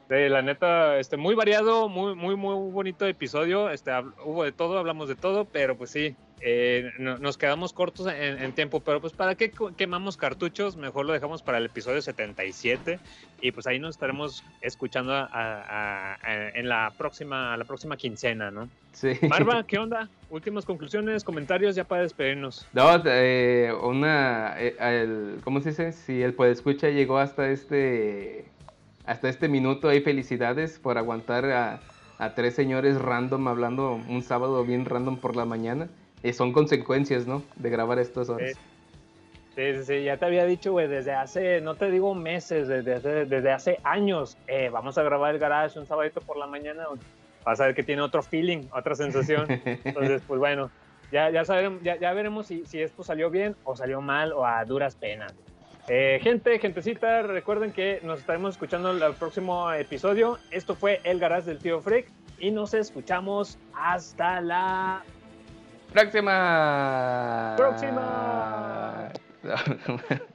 La 0.08 0.40
neta, 0.40 0.98
este, 0.98 1.16
muy 1.16 1.34
variado, 1.34 1.88
muy, 1.88 2.14
muy, 2.14 2.36
muy 2.36 2.70
bonito 2.70 3.06
episodio. 3.06 3.70
Este, 3.70 3.92
hubo 4.24 4.44
de 4.44 4.52
todo, 4.52 4.78
hablamos 4.78 5.08
de 5.08 5.14
todo, 5.14 5.44
pero 5.44 5.76
pues 5.76 5.90
sí, 5.90 6.16
eh, 6.42 6.90
no- 6.98 7.18
nos 7.18 7.36
quedamos 7.36 7.72
cortos 7.72 8.06
en, 8.06 8.42
en 8.42 8.52
tiempo. 8.52 8.80
Pero 8.80 9.00
pues, 9.00 9.12
¿para 9.12 9.34
qué 9.34 9.52
quemamos 9.76 10.16
cartuchos? 10.16 10.76
Mejor 10.76 11.06
lo 11.06 11.12
dejamos 11.12 11.42
para 11.42 11.58
el 11.58 11.66
episodio 11.66 12.00
77. 12.02 12.98
Y 13.40 13.52
pues 13.52 13.66
ahí 13.66 13.78
nos 13.78 13.90
estaremos 13.96 14.42
escuchando 14.62 15.12
a- 15.14 15.28
a- 15.32 16.14
a- 16.14 16.48
en 16.54 16.68
la 16.68 16.92
próxima, 16.96 17.56
la 17.56 17.64
próxima 17.64 17.96
quincena, 17.96 18.50
¿no? 18.50 18.68
Sí. 18.92 19.12
Barba, 19.28 19.62
¿qué 19.66 19.78
onda? 19.78 20.08
Últimas 20.30 20.64
conclusiones, 20.64 21.24
comentarios 21.24 21.74
ya 21.76 21.84
para 21.84 22.02
despedirnos. 22.02 22.66
No, 22.72 22.88
eh, 23.04 23.72
una, 23.82 24.54
eh, 24.58 24.76
el- 24.80 25.40
¿cómo 25.44 25.60
se 25.60 25.70
dice? 25.70 25.92
Si 25.92 26.22
el 26.22 26.34
podescucha 26.34 26.88
llegó 26.88 27.18
hasta 27.18 27.50
este, 27.50 28.44
hasta 29.06 29.28
este 29.28 29.48
minuto, 29.48 29.88
hay 29.88 30.00
felicidades 30.00 30.78
por 30.78 30.98
aguantar 30.98 31.44
a, 31.46 31.80
a 32.18 32.34
tres 32.34 32.54
señores 32.54 33.00
random 33.00 33.48
hablando 33.48 33.94
un 33.94 34.22
sábado 34.22 34.64
bien 34.64 34.84
random 34.84 35.16
por 35.18 35.36
la 35.36 35.44
mañana. 35.44 35.88
Eh, 36.22 36.32
son 36.32 36.52
consecuencias, 36.52 37.26
¿no? 37.26 37.42
De 37.56 37.70
grabar 37.70 37.98
estas 37.98 38.28
horas. 38.28 38.52
Sí, 39.54 39.74
sí, 39.74 39.84
sí, 39.84 40.04
ya 40.04 40.16
te 40.16 40.26
había 40.26 40.44
dicho, 40.44 40.72
güey, 40.72 40.86
desde 40.86 41.12
hace, 41.12 41.60
no 41.60 41.74
te 41.74 41.90
digo 41.90 42.14
meses, 42.14 42.68
desde 42.68 42.94
hace, 42.94 43.24
desde 43.26 43.50
hace 43.50 43.78
años, 43.82 44.38
eh, 44.46 44.70
vamos 44.70 44.96
a 44.96 45.02
grabar 45.02 45.34
el 45.34 45.40
garage 45.40 45.78
un 45.78 45.86
sabadito 45.86 46.20
por 46.20 46.36
la 46.36 46.46
mañana, 46.46 46.84
vas 47.44 47.60
a 47.60 47.66
ver 47.66 47.74
que 47.74 47.82
tiene 47.82 48.00
otro 48.02 48.22
feeling, 48.22 48.68
otra 48.72 48.94
sensación. 48.94 49.46
Entonces, 49.84 50.22
pues 50.26 50.38
bueno, 50.38 50.70
ya, 51.10 51.30
ya, 51.30 51.44
sabremos, 51.44 51.82
ya, 51.82 51.96
ya 51.96 52.12
veremos 52.12 52.46
si, 52.46 52.64
si 52.64 52.80
esto 52.80 53.02
salió 53.02 53.28
bien 53.28 53.56
o 53.64 53.76
salió 53.76 54.00
mal 54.00 54.32
o 54.32 54.46
a 54.46 54.64
duras 54.64 54.94
penas. 54.94 55.34
Eh, 55.88 56.20
gente, 56.22 56.56
gentecita, 56.60 57.22
recuerden 57.22 57.72
que 57.72 58.00
nos 58.04 58.20
estaremos 58.20 58.54
escuchando 58.54 58.92
el 58.92 59.14
próximo 59.14 59.72
episodio. 59.72 60.38
Esto 60.52 60.76
fue 60.76 61.00
El 61.02 61.18
Garage 61.18 61.46
del 61.46 61.58
Tío 61.58 61.80
Freak 61.80 62.06
y 62.38 62.52
nos 62.52 62.74
escuchamos 62.74 63.58
hasta 63.74 64.40
la 64.40 65.02
Próxima. 65.92 67.56
próxima. 67.56 69.12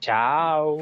Chao. 0.00 0.78